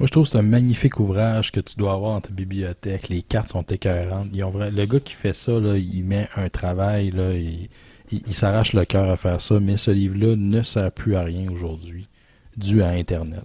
Moi, 0.00 0.06
je 0.08 0.10
trouve 0.10 0.24
que 0.24 0.30
c'est 0.30 0.38
un 0.38 0.42
magnifique 0.42 0.98
ouvrage 0.98 1.52
que 1.52 1.60
tu 1.60 1.76
dois 1.76 1.92
avoir 1.92 2.14
dans 2.14 2.20
ta 2.20 2.30
bibliothèque. 2.30 3.08
Les 3.08 3.22
cartes 3.22 3.50
sont 3.50 3.62
écœurantes. 3.62 4.26
Ils 4.34 4.42
ont 4.42 4.50
vra- 4.50 4.74
Le 4.74 4.84
gars 4.86 4.98
qui 4.98 5.14
fait 5.14 5.32
ça, 5.32 5.52
là, 5.52 5.76
il 5.76 6.02
met 6.04 6.28
un 6.36 6.48
travail, 6.48 7.10
là, 7.12 7.32
il, 7.32 7.68
il- 8.10 8.22
il 8.26 8.34
s'arrache 8.34 8.72
le 8.72 8.84
cœur 8.84 9.08
à 9.08 9.16
faire 9.16 9.40
ça, 9.40 9.60
mais 9.60 9.76
ce 9.76 9.92
livre-là 9.92 10.34
ne 10.36 10.62
sert 10.64 10.90
plus 10.90 11.14
à 11.14 11.22
rien 11.22 11.48
aujourd'hui, 11.50 12.08
dû 12.56 12.82
à 12.82 12.88
Internet. 12.88 13.44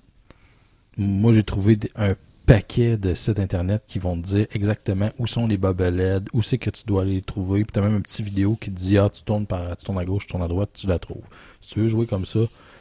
Moi, 1.00 1.32
j'ai 1.32 1.44
trouvé 1.44 1.80
un 1.96 2.14
paquet 2.46 2.98
de 2.98 3.14
sites 3.14 3.40
Internet 3.40 3.84
qui 3.88 4.00
vont 4.00 4.18
te 4.18 4.28
dire 4.28 4.48
exactement 4.54 5.10
où 5.18 5.28
sont 5.28 5.48
les 5.48 5.58
bobbleheads, 5.58 6.26
où 6.34 6.42
c'est 6.42 6.58
que 6.58 6.70
tu 6.70 6.84
dois 6.86 7.06
les 7.06 7.22
trouver. 7.22 7.64
Puis 7.64 7.72
t'as 7.72 7.82
même 7.82 7.96
un 7.96 8.02
petit 8.02 8.22
vidéo 8.22 8.58
qui 8.60 8.70
te 8.70 8.76
dit, 8.76 8.98
ah, 8.98 9.08
tu 9.08 9.24
tournes, 9.24 9.46
par, 9.46 9.78
tu 9.78 9.90
à 9.90 10.04
gauche, 10.04 10.26
tu 10.26 10.32
tournes 10.32 10.44
à 10.44 10.50
droite, 10.50 10.72
tu 10.74 10.88
la 10.88 11.00
trouves. 11.00 11.24
Si 11.62 11.76
tu 11.76 11.80
veux 11.80 11.88
jouer 11.88 12.06
comme 12.06 12.26
ça, 12.26 12.40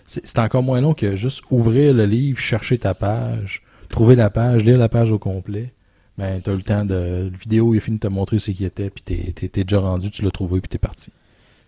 c'est 0.09 0.39
encore 0.41 0.65
moins 0.65 0.81
long 0.81 0.95
que 0.95 1.15
juste 1.15 1.45
ouvrir 1.53 1.95
le 1.95 2.07
livre, 2.07 2.41
chercher 2.41 2.79
ta 2.79 2.93
page, 2.93 3.63
trouver 3.89 4.17
la 4.17 4.31
page, 4.31 4.65
lire 4.65 4.79
la 4.79 4.89
page 4.89 5.13
au 5.13 5.21
complet. 5.21 5.73
Ben, 6.17 6.41
t'as 6.43 6.55
le 6.55 6.63
temps 6.63 6.85
de. 6.85 7.31
La 7.31 7.39
vidéo, 7.39 7.73
il 7.73 7.79
a 7.79 7.81
fini 7.81 7.99
de 7.99 8.01
te 8.01 8.09
montrer 8.09 8.41
ce 8.41 8.51
qui 8.51 8.65
était, 8.65 8.91
puis 8.91 9.05
t'es 9.05 9.63
déjà 9.63 9.79
rendu, 9.79 10.11
tu 10.11 10.25
l'as 10.25 10.33
trouvé, 10.33 10.61
puis 10.61 10.69
t'es 10.69 10.79
parti. 10.79 11.13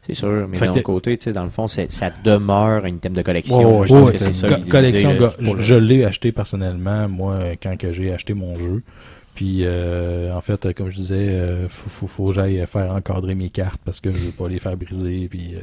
C'est 0.03 0.15
sûr, 0.15 0.49
mais 0.49 0.57
Fait 0.57 0.67
d'un 0.67 0.81
côté, 0.81 1.19
tu 1.19 1.25
sais, 1.25 1.33
dans 1.33 1.43
le 1.43 1.51
fond, 1.51 1.69
ça 1.69 1.85
demeure 2.25 2.85
un 2.85 2.89
item 2.89 3.13
de 3.13 3.23
collection. 3.23 3.59
Ouais, 3.59 3.81
ouais, 3.81 3.87
je 3.87 3.93
pense 3.93 4.09
ouais, 4.09 4.17
que 4.17 4.19
c'est 4.19 4.33
ça. 4.33 4.49
Collection, 4.69 5.17
je, 5.59 5.75
l'ai 5.75 6.05
acheté 6.05 6.33
personnellement, 6.33 7.09
moi, 7.09 7.39
quand 7.63 7.77
que 7.77 7.93
j'ai 7.93 8.13
acheté 8.13 8.35
mon 8.35 8.59
jeu. 8.59 8.83
Puis, 9.35 9.61
euh, 9.65 10.35
en 10.35 10.41
fait, 10.41 10.73
comme 10.75 10.91
je 10.91 10.97
disais, 10.97 11.29
euh, 11.29 11.69
faut, 11.69 11.89
faut, 11.89 12.07
faut 12.07 12.29
que 12.29 12.35
j'aille 12.35 12.65
faire 12.67 12.95
encadrer 12.95 13.35
mes 13.35 13.49
cartes 13.49 13.81
parce 13.85 14.01
que 14.01 14.11
je 14.11 14.17
veux 14.17 14.33
pas 14.33 14.49
les 14.49 14.59
faire 14.59 14.77
briser. 14.77 15.29
Puis, 15.31 15.55
euh, 15.55 15.61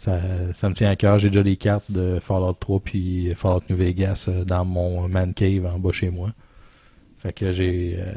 ça, 0.00 0.18
ça 0.54 0.70
me 0.70 0.74
tient 0.74 0.88
à 0.88 0.96
cœur. 0.96 1.18
J'ai 1.18 1.28
déjà 1.28 1.42
les 1.42 1.56
cartes 1.56 1.90
de 1.90 2.18
Fallout 2.20 2.54
3 2.54 2.80
puis 2.80 3.34
Fallout 3.36 3.62
New 3.68 3.76
Vegas 3.76 4.26
euh, 4.28 4.44
dans 4.44 4.64
mon 4.64 5.06
man 5.08 5.34
cave 5.34 5.66
en 5.66 5.78
bas 5.78 5.92
chez 5.92 6.08
moi. 6.08 6.30
Fait 7.22 7.32
que 7.34 7.52
j'ai 7.52 7.96
euh, 7.98 8.12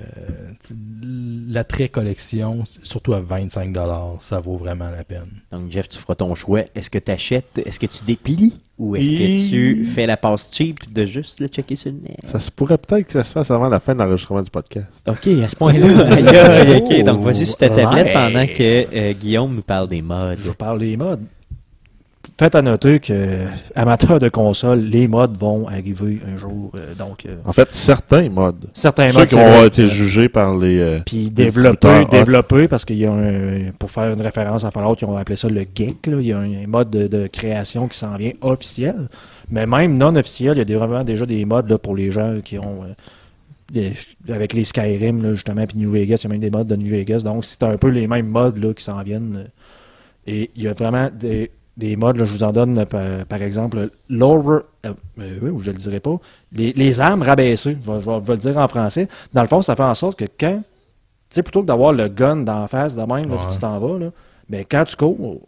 l'attrait 1.50 1.90
collection, 1.90 2.64
surtout 2.66 3.14
à 3.14 3.22
25$, 3.22 4.16
ça 4.20 4.40
vaut 4.40 4.56
vraiment 4.58 4.90
la 4.90 5.04
peine. 5.04 5.28
Donc, 5.52 5.70
Jeff, 5.72 5.90
tu 5.90 5.98
feras 5.98 6.16
ton 6.16 6.34
choix. 6.36 6.62
Est-ce 6.74 6.90
que 6.90 7.00
tu 7.00 7.12
achètes, 7.12 7.62
est-ce 7.66 7.80
que 7.80 7.86
tu 7.86 8.04
déplies 8.06 8.60
ou 8.80 8.96
est-ce 8.96 9.12
Et- 9.12 9.18
que 9.18 9.50
tu 9.50 9.86
fais 9.86 10.06
la 10.06 10.16
passe 10.18 10.50
cheap 10.54 10.92
de 10.94 11.06
juste 11.06 11.40
le 11.42 11.48
checker 11.48 11.76
sur 11.76 11.92
le 11.92 11.98
net? 11.98 12.18
Ça 12.24 12.40
se 12.40 12.50
pourrait 12.50 12.78
peut-être 12.78 13.08
que 13.08 13.14
ça 13.14 13.24
se 13.24 13.34
fasse 13.34 13.52
avant 13.52 13.68
la 13.68 13.80
fin 13.82 13.94
de 13.94 14.00
l'enregistrement 14.00 14.42
du 14.42 14.50
podcast. 14.50 14.88
Ok, 15.08 15.28
à 15.44 15.50
ce 15.50 15.56
point-là. 15.58 15.88
Ok, 16.78 17.04
donc 17.04 17.20
vas-y 17.22 17.46
sur 17.46 17.58
ta 17.58 17.70
Ouais. 17.70 17.76
tablette 17.84 18.14
pendant 18.14 18.48
que 18.48 18.96
euh, 18.96 19.14
Guillaume 19.14 19.56
nous 19.56 19.62
parle 19.62 19.90
des 19.90 20.02
modes. 20.02 20.38
Je 20.40 20.48
vous 20.48 20.56
parle 20.56 20.80
des 20.80 20.96
modes. 20.98 21.24
Faites 22.40 22.56
à 22.56 22.64
noter 22.64 23.00
que, 23.00 23.46
amateurs 23.76 24.18
de 24.20 24.28
console, 24.28 24.80
les 24.82 25.08
modes 25.08 25.38
vont 25.38 25.68
arriver 25.68 26.20
un 26.28 26.36
jour. 26.36 26.72
euh, 26.76 26.96
donc, 26.96 27.26
euh, 27.28 27.36
En 27.46 27.54
fait, 27.54 27.72
certains 27.72 28.28
modes. 28.28 28.66
certains 28.74 29.12
Ceux 29.12 29.20
modes. 29.20 29.28
qui 29.28 29.36
c'est 29.36 29.60
ont 29.60 29.66
été 29.66 29.86
jugés 29.86 30.30
par 30.30 30.58
les... 30.58 30.80
euh, 30.80 31.00
Puis 31.06 31.26
Les 31.26 31.30
développé, 31.30 31.88
distributeurs, 31.88 32.10
développé, 32.10 32.68
parce 32.68 32.86
qu'il 32.86 32.98
y 32.98 33.06
a 33.06 33.12
un, 33.14 33.72
pour 33.78 33.92
faire 33.92 34.12
une 34.14 34.22
référence 34.22 34.66
à 34.66 34.72
Fallout, 34.72 34.96
ils 35.00 35.06
ont 35.06 35.16
appelé 35.16 35.36
ça 35.36 35.48
le 35.48 35.62
geek, 35.62 36.08
là. 36.08 36.18
Il 36.20 36.26
y 36.26 36.34
a 36.34 36.40
un, 36.40 36.64
un 36.64 36.68
mode 36.68 36.90
de, 36.90 37.08
de 37.08 37.28
création 37.28 37.88
qui 37.88 37.98
s'en 38.00 38.16
vient 38.18 38.32
officiel. 38.42 39.08
Mais 39.52 39.68
même 39.68 39.96
non 39.98 40.16
officiel, 40.16 40.56
il 40.56 40.60
y 40.60 40.62
a 40.62 40.66
des- 40.66 40.76
vraiment 40.76 41.04
déjà 41.04 41.28
des 41.28 41.46
modes, 41.46 41.70
là, 41.70 41.78
pour 41.78 41.96
les 41.96 42.10
gens 42.10 42.40
qui 42.44 42.58
ont, 42.58 42.84
euh, 43.76 43.92
avec 44.34 44.54
les 44.54 44.64
Skyrim, 44.64 45.22
là, 45.22 45.34
justement, 45.36 45.68
puis 45.68 45.78
New 45.78 45.92
Vegas, 45.92 46.22
il 46.22 46.24
y 46.24 46.28
a 46.28 46.30
même 46.32 46.40
des 46.42 46.50
modes 46.52 46.68
de 46.68 46.76
New 46.76 46.90
Vegas. 46.90 47.20
Donc, 47.20 47.46
c'est 47.46 47.62
un 47.62 47.78
peu 47.78 47.90
les 47.90 48.08
mêmes 48.08 48.28
modes, 48.28 48.58
là, 48.58 48.74
qui 48.74 48.84
s'en 48.84 49.02
viennent. 49.04 49.36
euh. 49.46 49.48
Et 50.26 50.50
il 50.56 50.64
y 50.64 50.68
a 50.68 50.74
vraiment 50.74 51.10
des, 51.14 51.52
des 51.78 51.96
modes, 51.96 52.18
là, 52.18 52.26
je 52.26 52.32
vous 52.32 52.44
en 52.44 52.52
donne, 52.52 52.78
euh, 52.78 52.86
par, 52.86 53.26
par 53.26 53.42
exemple, 53.42 53.90
lower, 54.10 54.60
euh, 54.86 54.94
euh, 55.20 55.40
oui, 55.42 55.62
je 55.64 55.72
le 55.72 55.78
dirai 55.78 56.00
pas, 56.00 56.18
les, 56.52 56.72
les 56.74 57.00
armes 57.00 57.24
rabaissées, 57.24 57.78
je 57.84 57.92
vais, 57.92 58.00
je 58.00 58.10
vais- 58.10 58.32
le 58.34 58.38
dire 58.38 58.58
en 58.58 58.68
français. 58.68 59.08
Dans 59.34 59.42
le 59.42 59.48
fond, 59.48 59.62
ça 59.62 59.76
fait 59.76 59.84
en 59.84 59.94
sorte 59.96 60.18
que 60.20 60.26
quand, 60.40 60.58
tu 60.58 60.64
sais, 61.30 61.44
plutôt 61.44 61.62
que 61.62 61.68
d'avoir 61.68 61.92
le 61.94 62.10
gun 62.10 62.38
d'en 62.38 62.68
face 62.68 62.96
de 62.96 63.02
même, 63.02 63.30
là, 63.30 63.38
puis 63.38 63.48
tu 63.54 63.60
t'en 63.60 63.80
vas, 63.80 63.98
là, 63.98 64.10
ben, 64.50 64.64
quand 64.70 64.84
tu 64.86 64.96
cours, 64.96 65.40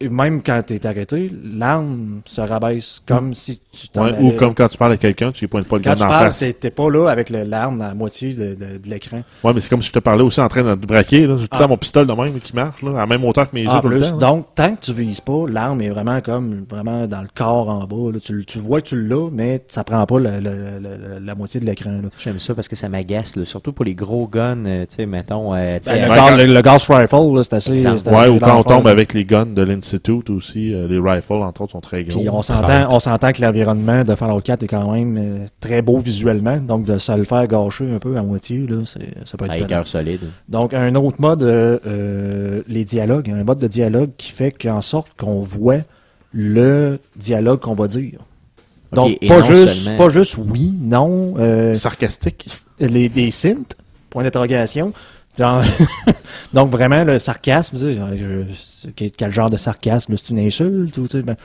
et 0.00 0.08
même 0.08 0.42
quand 0.42 0.60
tu 0.66 0.74
es 0.74 0.86
arrêté, 0.86 1.30
l'arme 1.56 2.20
se 2.24 2.40
rabaisse, 2.40 3.00
comme 3.06 3.32
si 3.32 3.60
tu 3.72 3.88
t'en 3.88 4.06
ouais, 4.06 4.14
ou 4.20 4.32
comme 4.32 4.52
quand 4.54 4.68
tu 4.68 4.76
parles 4.76 4.92
à 4.92 4.96
quelqu'un, 4.96 5.30
tu 5.30 5.42
lui 5.42 5.46
pointes 5.48 5.68
pas 5.68 5.76
le 5.76 5.82
quand 5.82 5.90
gun 5.90 5.96
tu 5.96 6.02
en 6.02 6.08
parles, 6.08 6.26
face. 6.28 6.38
t'es 6.40 6.52
t'es 6.52 6.70
pas 6.70 6.90
là 6.90 7.08
avec 7.08 7.30
le- 7.30 7.44
l'arme 7.44 7.80
à 7.80 7.88
la 7.88 7.94
moitié 7.94 8.34
de, 8.34 8.54
de- 8.54 8.78
de 8.78 8.88
l'écran. 8.90 9.22
Ouais, 9.44 9.52
mais 9.54 9.60
c'est 9.60 9.68
comme 9.68 9.82
si 9.82 9.88
je 9.88 9.92
te 9.92 9.98
parlais 10.00 10.22
aussi 10.24 10.40
en 10.40 10.48
train 10.48 10.62
de 10.62 10.74
te 10.74 10.84
braquer. 10.86 11.26
là. 11.28 11.36
J'ai 11.36 11.42
tout 11.46 11.48
le 11.52 11.58
Ah. 11.58 11.58
temps 11.60 11.68
mon 11.68 11.76
pistolet 11.76 12.06
de 12.06 12.12
même 12.12 12.40
qui 12.40 12.54
marche, 12.56 12.82
là, 12.82 12.90
à 12.90 12.94
la 13.00 13.06
même 13.06 13.24
hauteur 13.24 13.48
que 13.48 13.54
mes 13.54 13.62
yeux 13.62 13.70
tout 13.82 13.88
le 13.88 14.00
temps. 14.00 14.16
donc, 14.18 14.46
tant 14.56 14.74
que 14.74 14.80
tu 14.80 14.92
vises 14.92 15.20
pas, 15.20 15.44
l'arme 15.48 15.80
est 15.80 15.90
vraiment 15.90 16.20
comme 16.20 16.64
vraiment 16.68 17.06
dans 17.06 17.22
le 17.22 17.28
corps 17.34 17.68
en 17.68 17.84
bas. 17.86 18.12
là. 18.12 18.18
Tu, 18.20 18.44
tu 18.44 18.58
vois 18.58 18.80
que 18.80 18.88
tu 18.88 19.00
l'as, 19.00 19.30
mais 19.30 19.62
ça 19.68 19.84
prend 19.84 20.04
pas 20.06 20.18
la, 20.18 20.40
la- 20.40 20.50
la- 20.54 20.80
la- 20.80 21.20
la 21.20 21.34
moitié 21.36 21.60
de 21.60 21.66
l'écran. 21.66 21.90
là. 21.92 22.08
J'aime 22.18 22.40
ça 22.40 22.54
parce 22.54 22.66
que 22.68 22.74
ça 22.76 22.88
m'agace, 22.88 23.42
surtout 23.44 23.72
pour 23.72 23.84
les 23.84 23.94
gros 23.94 24.26
guns, 24.26 24.64
euh, 24.66 24.86
tu 24.88 24.96
sais, 24.96 25.06
mettons, 25.06 25.54
euh, 25.54 25.78
tu 25.80 25.88
Ben, 25.88 26.04
le, 26.06 26.10
euh, 26.12 26.14
gas, 26.16 26.36
le, 26.36 26.52
le 26.52 26.62
gas 26.62 26.86
rifle, 26.90 27.36
là, 27.36 27.42
c'est 27.44 27.54
assez. 27.54 27.86
Ouais, 27.86 28.28
ou 28.28 28.38
quand 28.40 28.58
on 28.58 28.62
tombe 28.64 28.86
là. 28.86 28.90
avec 28.90 29.14
les 29.14 29.24
guns 29.24 29.46
de 29.46 29.62
l'Institute 29.84 30.30
aussi, 30.30 30.72
euh, 30.72 30.88
les 30.88 30.98
rifles, 30.98 31.34
entre 31.34 31.62
autres, 31.62 31.72
sont 31.72 31.80
très 31.80 32.04
gros. 32.04 32.18
Puis 32.18 32.28
on 32.30 32.40
s'entend, 32.42 32.88
on 32.90 32.98
s'entend 32.98 33.32
que 33.32 33.42
l'environnement 33.42 34.02
de 34.02 34.14
Fallout 34.14 34.40
4 34.40 34.62
est 34.62 34.66
quand 34.66 34.92
même 34.92 35.16
euh, 35.18 35.46
très 35.60 35.82
beau 35.82 35.98
visuellement, 35.98 36.56
donc 36.56 36.84
de 36.84 36.96
se 36.98 37.12
le 37.12 37.24
faire 37.24 37.46
gâcher 37.46 37.90
un 37.92 37.98
peu 37.98 38.16
à 38.16 38.22
moitié, 38.22 38.66
là, 38.66 38.82
c'est, 38.84 39.26
ça 39.26 39.36
peut 39.36 39.46
ça 39.46 39.52
a 39.52 39.58
être 39.58 39.66
cœur 39.66 39.86
solide. 39.86 40.20
Donc 40.48 40.72
un 40.72 40.94
autre 40.94 41.20
mode, 41.20 41.42
euh, 41.42 41.78
euh, 41.86 42.62
les 42.66 42.84
dialogues, 42.84 43.30
un 43.30 43.44
mode 43.44 43.58
de 43.58 43.68
dialogue 43.68 44.10
qui 44.16 44.30
fait 44.32 44.52
qu'en 44.52 44.80
sorte 44.80 45.12
qu'on 45.18 45.40
voit 45.40 45.80
le 46.32 46.98
dialogue 47.16 47.60
qu'on 47.60 47.74
va 47.74 47.86
dire. 47.86 48.20
Donc 48.92 49.18
pas 49.26 49.42
juste, 49.42 49.68
seulement- 49.68 49.98
pas 49.98 50.08
juste 50.08 50.38
oui, 50.38 50.72
non, 50.80 51.34
euh, 51.38 51.74
Sarcastique. 51.74 52.46
les, 52.80 53.08
des 53.08 53.30
synths, 53.30 53.76
point 54.08 54.22
d'interrogation. 54.22 54.92
Donc 56.52 56.70
vraiment 56.70 57.04
le 57.04 57.18
sarcasme, 57.18 57.76
je- 57.78 58.88
quel, 58.94 59.10
quel 59.10 59.30
genre 59.32 59.50
de 59.50 59.56
sarcasme, 59.56 60.16
c'est 60.16 60.30
une 60.30 60.38
insulte 60.40 60.96
ou 60.98 61.08
ben, 61.24 61.36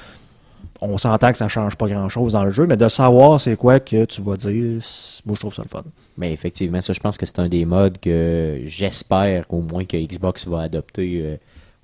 on 0.82 0.98
s'entend 0.98 1.32
que 1.32 1.38
ça 1.38 1.48
change 1.48 1.76
pas 1.76 1.88
grand 1.88 2.08
chose 2.08 2.34
dans 2.34 2.46
le 2.46 2.52
jeu, 2.52 2.66
mais 2.66 2.78
de 2.78 2.88
savoir 2.88 3.42
c'est 3.42 3.56
quoi 3.58 3.80
que 3.80 4.06
tu 4.06 4.22
vas 4.22 4.38
dire, 4.38 4.82
moi 5.26 5.36
je 5.36 5.40
trouve 5.40 5.54
ça 5.54 5.64
le 5.64 5.68
fun. 5.70 5.84
Mais 6.18 6.32
effectivement, 6.32 6.82
ça, 6.82 6.94
je 6.94 7.00
pense 7.00 7.18
que 7.18 7.26
c'est 7.26 7.40
un 7.40 7.50
des 7.50 7.66
modes 7.66 7.98
que 8.00 8.62
j'espère 8.66 9.48
qu'au 9.48 9.62
moins 9.62 9.84
que 9.86 9.98
Xbox 9.98 10.48
va 10.48 10.62
adopter, 10.62 11.22
euh, 11.24 11.36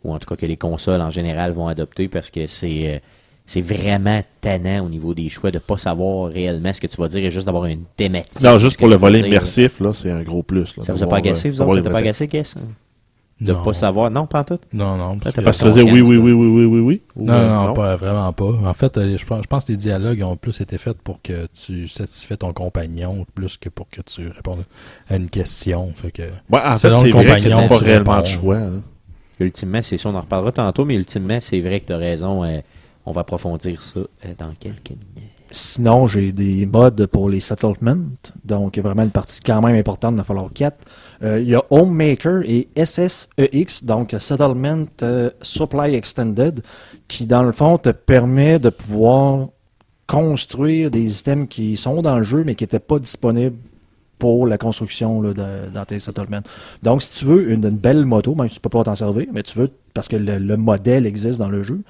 ou 0.04 0.14
en 0.14 0.20
tout 0.20 0.28
cas 0.30 0.36
que 0.36 0.46
les 0.46 0.56
consoles 0.58 1.02
en 1.02 1.12
général 1.12 1.52
vont 1.52 1.68
adopter, 1.68 2.08
parce 2.08 2.32
que 2.32 2.48
c'est 2.48 2.96
euh, 2.96 3.00
c'est 3.46 3.62
vraiment 3.62 4.22
tannant 4.42 4.86
au 4.86 4.90
niveau 4.90 5.14
des 5.14 5.30
choix 5.30 5.52
de 5.52 5.60
pas 5.60 5.78
savoir 5.78 6.30
réellement 6.32 6.74
ce 6.74 6.82
que 6.82 6.88
tu 6.88 6.98
vas 6.98 7.08
dire 7.08 7.24
et 7.24 7.32
juste 7.32 7.46
d'avoir 7.46 7.66
une 7.66 7.84
thématique. 7.96 8.42
Non, 8.42 8.58
juste 8.58 8.78
pour 8.80 8.88
le 8.88 8.96
volet 8.96 9.20
immersif, 9.20 9.80
là, 9.80 9.94
c'est 9.94 10.10
un 10.12 10.22
gros 10.24 10.42
plus. 10.44 10.76
là, 10.78 10.84
Ça 10.84 10.94
vous 10.94 11.04
a 11.04 11.08
pas 11.08 11.18
agacé, 11.18 11.50
euh, 11.50 11.52
vous 11.52 11.62
autres? 11.62 11.80
T'a 11.82 11.90
pas 11.90 12.00
agacé, 12.00 12.28
qu'est-ce? 12.28 12.58
De 13.42 13.52
Non. 13.52 13.64
pas 13.64 13.74
savoir? 13.74 14.10
Non, 14.10 14.28
pas 14.28 14.40
en 14.40 14.44
tout? 14.46 14.60
Non, 14.72 14.96
non. 14.96 15.20
Parce 15.20 15.36
que- 15.36 15.42
tu 15.42 15.52
faisais 15.52 15.82
oui, 15.84 16.00
oui, 16.02 16.16
oui, 16.16 16.32
oui, 16.32 16.48
oui, 16.48 16.66
oui, 16.66 16.80
oui. 16.80 17.02
Ou, 17.18 17.26
Non, 17.26 17.34
euh, 17.34 17.66
non, 17.68 17.74
pas, 17.74 17.98
vraiment 17.98 18.32
pas. 18.32 18.46
En 18.46 18.74
fait, 18.74 18.98
euh, 18.98 19.18
je 19.18 19.26
pense, 19.26 19.42
je 19.44 19.48
pense 19.48 19.66
que 19.66 19.74
les 19.74 19.78
dialogues 19.78 20.24
ont 20.24 20.38
plus 20.38 20.62
été 20.62 20.78
faits 20.78 20.98
pour 21.04 21.22
que 21.22 21.46
tu 21.54 21.90
satisfais 21.90 22.38
ton 22.38 22.54
compagnon 22.54 23.26
plus 23.36 23.58
que 23.58 23.68
pour 23.68 23.90
que 23.90 24.00
tu 24.02 24.30
répondes 24.30 24.64
à 25.10 25.18
une 25.18 25.30
question. 25.30 25.92
Fait 25.98 26.12
que, 26.12 26.22
Ouais, 26.22 26.62
en 26.64 26.78
fait, 26.78 26.88
Selon 26.88 27.02
c'est 27.02 27.08
le 27.08 27.12
vrai 27.12 27.26
que 27.26 27.38
c'était 27.38 27.50
compagnon, 27.50 27.68
pas 27.68 27.78
réellement 27.78 28.22
de 28.22 28.26
choix. 28.28 28.56
hein. 28.56 28.82
Ultimement, 29.42 29.82
c'est 29.82 29.98
ça, 29.98 30.08
on 30.08 30.16
en 30.16 30.22
reparlera 30.22 30.54
tantôt, 30.54 30.86
mais 30.86 30.96
ultimement, 30.96 31.40
c'est 31.42 31.60
vrai 31.60 31.82
que 31.82 31.88
tu 31.88 31.94
as 31.94 31.98
raison. 31.98 32.46
On 33.06 33.12
va 33.12 33.22
approfondir 33.22 33.82
ça 33.82 34.00
euh, 34.00 34.34
dans 34.38 34.54
quelques 34.60 34.90
minutes. 34.92 35.32
Sinon, 35.52 36.08
j'ai 36.08 36.32
des 36.32 36.66
modes 36.66 37.06
pour 37.06 37.30
les 37.30 37.40
settlements. 37.40 37.98
Donc, 38.44 38.78
vraiment 38.80 39.04
une 39.04 39.12
partie 39.12 39.40
quand 39.42 39.62
même 39.62 39.76
importante 39.76 40.16
dans 40.16 40.24
Fallout 40.24 40.50
4. 40.54 40.76
Euh, 41.24 41.40
il 41.40 41.48
y 41.48 41.56
a 41.56 41.64
Homemaker 41.70 42.42
et 42.46 42.68
SSEX, 42.76 43.84
donc 43.84 44.16
Settlement 44.20 44.86
euh, 45.04 45.30
Supply 45.42 45.96
Extended, 45.96 46.62
qui 47.08 47.28
dans 47.28 47.44
le 47.44 47.52
fond 47.52 47.78
te 47.78 47.90
permet 47.90 48.60
de 48.60 48.70
pouvoir 48.70 49.50
construire 50.08 50.92
des 50.92 51.20
items 51.20 51.48
qui 51.48 51.78
sont 51.78 52.02
dans 52.02 52.18
le 52.18 52.24
jeu 52.24 52.44
mais 52.44 52.56
qui 52.56 52.64
n'étaient 52.64 52.80
pas 52.80 53.00
disponibles 53.00 53.58
pour 54.20 54.48
la 54.48 54.58
construction 54.58 55.22
de- 55.22 55.34
dans 55.74 55.86
tes 55.86 56.00
settlements. 56.00 56.42
Donc, 56.82 57.04
si 57.04 57.14
tu 57.14 57.26
veux 57.26 57.52
une, 57.52 57.62
belle 57.70 58.06
moto, 58.06 58.34
même 58.34 58.50
si 58.50 58.56
tu 58.56 58.62
peux 58.62 58.70
pas 58.70 58.84
t'en 58.84 58.96
servir, 58.96 59.28
mais 59.32 59.44
tu 59.44 59.60
veux, 59.60 59.72
parce 59.94 60.08
que 60.08 60.16
le 60.16 60.58
modèle 60.58 61.06
existe 61.06 61.40
dans 61.40 61.50
le 61.50 61.64
jeu, 61.64 61.82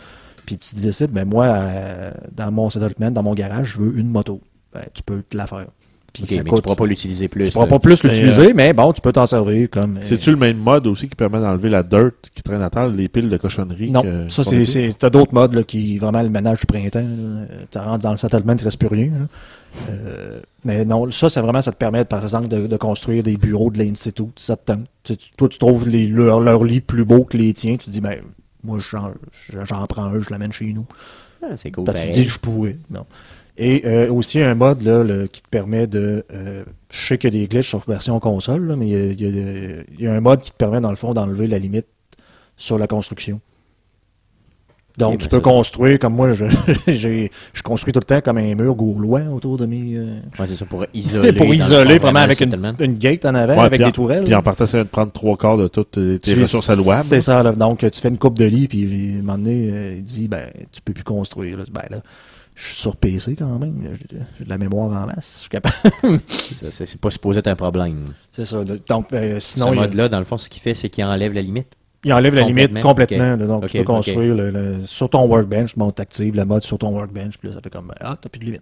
puis 0.45 0.58
tu 0.58 0.75
décides, 0.75 1.12
ben 1.12 1.25
moi, 1.27 1.45
euh, 1.47 2.12
dans 2.31 2.51
mon 2.51 2.69
settlement, 2.69 3.12
dans 3.12 3.23
mon 3.23 3.34
garage, 3.34 3.73
je 3.73 3.79
veux 3.79 3.97
une 3.97 4.10
moto. 4.10 4.41
Ben, 4.73 4.84
tu 4.93 5.03
peux 5.03 5.21
te 5.29 5.36
la 5.38 5.47
faire. 5.47 5.65
Puis 6.13 6.23
mais 6.31 6.38
tu 6.38 6.43
coûte- 6.45 6.63
pourras 6.63 6.75
pas 6.77 6.86
l'utiliser 6.86 7.27
plus. 7.27 7.43
tu 7.43 7.51
pourras 7.51 7.65
là. 7.65 7.69
pas 7.71 7.79
plus 7.79 8.01
Mais, 8.01 8.10
l'utiliser, 8.10 8.53
mais 8.53 8.71
bon, 8.71 8.93
tu 8.93 9.01
peux 9.01 9.12
t'en 9.12 9.25
servir 9.25 9.69
comme. 9.69 9.97
euh, 9.97 10.01
C'est-tu 10.03 10.31
le 10.31 10.38
même 10.38 10.55
mode 10.58 10.88
aussi 10.88 11.10
qui 11.10 11.15
permet 11.15 11.41
d'enlever 11.41 11.67
la 11.67 11.84
dirt 11.84 12.12
qui 12.34 12.41
traîne 12.41 12.62
à 12.62 12.69
terre, 12.69 12.88
les 12.88 13.10
piles 13.10 13.29
de 13.29 13.36
cochonnerie? 13.36 13.91
Non, 13.91 14.01
que- 14.01 14.29
ça 14.29 14.45
c'est, 14.45 14.97
t'as 14.97 15.10
d'autres 15.10 15.34
modes 15.34 15.53
là, 15.55 15.63
qui 15.63 15.97
vraiment 15.97 16.21
le 16.21 16.29
ménage 16.29 16.62
du 16.62 16.65
printemps. 16.67 17.05
Tu 17.69 17.77
rentres 17.77 18.03
dans 18.03 18.12
le 18.12 18.17
settlement, 18.17 18.53
il 18.53 18.60
ne 18.60 18.63
reste 18.63 18.79
plus 18.79 18.88
rien. 18.88 19.12
Euh, 19.89 20.39
mais 20.63 20.86
non, 20.86 21.12
ça, 21.12 21.29
c'est 21.29 21.41
vraiment 21.41 21.62
ça 21.62 21.73
te 21.73 21.77
permet, 21.77 22.05
par 22.05 22.23
exemple, 22.23 22.47
de, 22.47 22.65
de 22.67 22.77
construire 22.77 23.21
des 23.23 23.36
bureaux 23.36 23.69
de 23.69 23.79
l'Institut. 23.79 24.29
Ça 24.38 24.55
te 24.55 24.71
tente. 24.71 24.86
Tu- 25.03 25.17
tu- 25.17 25.31
toi, 25.38 25.49
tu 25.49 25.60
trouves 25.60 25.86
les, 25.88 26.08
leur, 26.08 26.39
leur 26.39 26.63
lit 26.63 26.79
plus 26.79 27.03
beau 27.03 27.25
que 27.25 27.36
les 27.38 27.51
tiens. 27.53 27.73
Tu 27.73 27.88
te 27.88 27.89
dis, 27.89 27.99
ben, 27.99 28.19
moi, 28.65 28.80
j'en, 28.80 29.13
prends 29.88 30.04
un, 30.06 30.19
je 30.19 30.30
l'amène 30.30 30.51
chez 30.51 30.73
nous. 30.73 30.86
Ah, 31.43 31.56
c'est 31.56 31.71
cool. 31.71 31.86
Tu 32.06 32.10
dis, 32.10 32.23
je 32.23 32.39
pourrais. 32.39 32.78
Non. 32.89 33.06
Et 33.58 33.84
euh, 33.86 34.12
aussi 34.12 34.41
un 34.41 34.54
mode 34.56 34.82
là, 34.82 35.04
le- 35.04 35.28
qui 35.28 35.41
te 35.41 35.47
permet 35.47 35.88
de. 35.88 36.25
euh, 36.34 36.65
je 36.91 36.97
sais 37.08 37.17
qu'il 37.17 37.34
y 37.34 37.38
a 37.38 37.39
des 37.41 37.47
glitches 37.47 37.69
sur 37.69 37.80
version 37.80 38.19
console, 38.19 38.67
là, 38.67 38.75
mais 38.75 38.88
il 38.89 38.93
y, 38.93 38.95
a, 38.95 39.04
il 39.06 39.21
y 39.21 39.28
a 39.28 39.32
des- 39.32 39.86
il 39.97 40.01
y 40.04 40.08
a 40.08 40.13
un 40.13 40.19
mode 40.19 40.41
qui 40.41 40.51
te 40.51 40.58
permet, 40.58 40.82
dans 40.82 40.89
le 40.89 40.95
fond, 40.97 41.13
d'enlever 41.13 41.47
la 41.47 41.58
limite 41.60 41.88
sur 42.58 42.78
la 42.78 42.88
construction. 42.88 43.39
Donc, 44.97 45.19
tu 45.19 45.25
ben, 45.25 45.29
peux 45.31 45.38
ça, 45.38 45.41
construire, 45.51 45.99
comme 45.99 46.13
moi, 46.15 46.34
je, 46.34 46.45
j'ai, 46.88 47.31
je 47.53 47.62
construis 47.63 47.91
tout 47.91 47.99
le 47.99 48.05
temps 48.05 48.21
comme 48.21 48.38
un 48.38 48.55
mur 48.55 48.73
gaulois 48.75 49.21
autour 49.34 49.58
de 49.58 49.65
mes. 49.65 49.95
euh, 49.97 50.19
Ouais, 50.39 50.45
c'est 50.47 50.55
ça, 50.55 50.65
pour 50.65 50.86
isoler. 50.93 51.34
pour 51.34 51.47
le 51.47 51.55
isoler, 51.55 51.97
vraiment, 51.97 52.19
avec 52.19 52.39
une, 52.39 52.75
une 52.79 52.93
gate 52.97 53.25
en 53.25 53.36
avant, 53.36 53.55
Ouais, 53.55 53.65
avec 53.65 53.81
en- 53.81 53.86
des 53.88 53.91
tourelles. 53.91 54.23
Puis 54.23 54.36
en 54.36 54.41
partant, 54.41 54.65
c'est 54.65 54.77
de 54.79 54.84
prendre 54.84 55.12
trois 55.12 55.36
quarts 55.38 55.58
de 55.58 55.67
toutes 55.67 55.91
tes, 55.91 56.19
Tu- 56.19 56.41
ressources 56.41 56.69
allouables. 56.69 57.03
C'est 57.03 57.21
ça, 57.21 57.43
là. 57.43 57.51
Donc, 57.51 57.79
tu 57.79 58.01
fais 58.01 58.10
une 58.10 58.17
coupe 58.17 58.38
de 58.38 58.45
lit, 58.45 58.67
puis 58.67 59.12
à 59.15 59.19
un 59.19 59.21
moment 59.21 59.38
donné, 59.38 59.69
euh, 59.71 59.93
il 59.97 60.03
dit, 60.03 60.27
ben, 60.27 60.47
tu 60.71 60.81
peux 60.81 60.93
plus 60.93 61.03
construire. 61.03 61.58
Là. 61.58 61.63
Ben 61.71 61.81
là, 61.89 61.97
je 62.55 62.63
suis 62.67 62.75
sur 62.75 62.95
PC 62.95 63.36
quand 63.38 63.60
même. 63.60 63.73
J'ai 64.39 64.45
de 64.45 64.49
la 64.49 64.58
mémoire 64.58 64.86
en 64.88 65.05
masse. 65.08 65.34
Je 65.36 65.39
suis 65.41 65.49
capable. 65.49 65.75
Ça, 66.55 66.67
C'est 66.71 66.86
c'est 66.86 67.01
pas 67.01 67.12
supposé 67.12 67.39
être 67.39 67.47
un 67.49 67.55
problème. 67.58 68.13
C'est 68.31 68.45
ça. 68.45 68.63
Donc, 68.88 69.12
euh, 69.12 69.41
Ce 69.41 69.53
sinon, 69.55 69.73
il, 69.73 69.79
mode-là, 69.79 70.08
dans 70.08 70.19
le 70.19 70.23
fond, 70.25 70.38
ce 70.38 70.47
qu'il 70.49 70.62
fait, 70.62 70.73
c'est 70.73 70.88
qu'il 70.89 71.03
enlève 71.03 71.34
la 71.34 71.41
limite. 71.41 71.73
Il 72.05 72.13
enlève 72.13 72.35
la 72.35 72.43
limite 72.43 72.79
Complètement, 72.81 73.35
là. 73.35 73.37
donc, 73.37 73.67
tu 73.67 73.77
peux 73.79 73.83
construire 73.83 74.35
le, 74.35 74.51
le- 74.51 74.85
sur 74.85 75.09
ton 75.09 75.25
workbench. 75.27 75.75
Bon, 75.75 75.91
t'actives 75.91 76.35
le 76.35 76.45
mode 76.45 76.63
sur 76.63 76.77
ton 76.77 76.91
workbench, 76.93 77.37
puis 77.37 77.49
là, 77.49 77.55
ça 77.55 77.61
fait 77.61 77.69
comme, 77.69 77.91
ah, 77.99 78.15
t'as 78.21 78.29
plus 78.29 78.39
de 78.39 78.45
limite. 78.45 78.61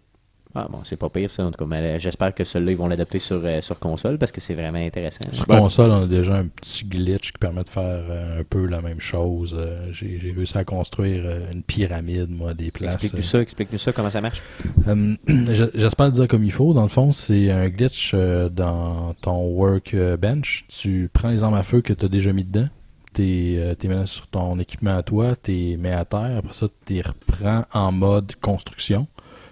Ah 0.55 0.67
bon, 0.71 0.81
c'est 0.83 0.97
pas 0.97 1.09
pire 1.09 1.31
ça. 1.31 1.43
En 1.43 1.49
tout 1.49 1.57
cas, 1.57 1.65
mais, 1.65 1.77
euh, 1.81 1.97
j'espère 1.99 2.31
que 2.31 2.43
celui-là, 2.43 2.71
ils 2.73 2.77
vont 2.77 2.85
l'adapter 2.87 3.17
sur, 3.17 3.41
euh, 3.43 3.59
sur 3.61 3.79
console 3.79 4.19
parce 4.19 4.31
que 4.31 4.39
c'est 4.39 4.53
vraiment 4.53 4.77
intéressant. 4.77 5.21
sur 5.31 5.47
console, 5.47 5.89
on 5.89 6.03
a 6.03 6.05
déjà 6.05 6.35
un 6.35 6.45
petit 6.45 6.85
glitch 6.85 7.31
qui 7.31 7.39
permet 7.39 7.63
de 7.63 7.69
faire 7.69 8.05
euh, 8.07 8.41
un 8.41 8.43
peu 8.43 8.67
la 8.67 8.79
même 8.79 8.99
chose. 8.99 9.55
Euh, 9.57 9.87
J'ai 9.91 10.19
j'ai 10.21 10.31
réussi 10.31 10.55
à 10.55 10.63
construire 10.63 11.23
euh, 11.25 11.51
une 11.51 11.63
pyramide, 11.63 12.29
moi, 12.29 12.53
des 12.53 12.69
places. 12.69 12.93
Explique-nous 12.93 13.23
ça, 13.23 13.41
explique-nous 13.41 13.79
ça, 13.79 13.93
comment 13.93 14.11
ça 14.11 14.21
marche. 14.21 14.43
Euh, 14.87 15.15
je- 15.27 15.63
J'espère 15.73 16.05
le 16.05 16.11
dire 16.11 16.27
comme 16.27 16.43
il 16.43 16.51
faut. 16.51 16.71
Dans 16.75 16.83
le 16.83 16.87
fond, 16.87 17.13
c'est 17.13 17.49
un 17.49 17.67
glitch 17.69 18.11
euh, 18.13 18.47
dans 18.47 19.15
ton 19.21 19.47
workbench. 19.55 20.65
Tu 20.69 21.09
prends 21.11 21.29
les 21.29 21.41
armes 21.43 21.55
à 21.55 21.63
feu 21.63 21.81
que 21.81 21.93
tu 21.93 22.05
as 22.05 22.09
déjà 22.09 22.31
mis 22.31 22.43
dedans, 22.43 22.67
tu 23.13 23.21
les 23.21 23.75
mets 23.87 24.05
sur 24.05 24.27
ton 24.27 24.59
équipement 24.59 24.97
à 24.97 25.03
toi, 25.03 25.35
tu 25.35 25.51
les 25.51 25.77
mets 25.77 25.93
à 25.93 26.05
terre. 26.05 26.37
Après 26.37 26.53
ça, 26.53 26.67
tu 26.85 27.01
reprends 27.01 27.65
en 27.73 27.91
mode 27.91 28.35
construction. 28.41 29.07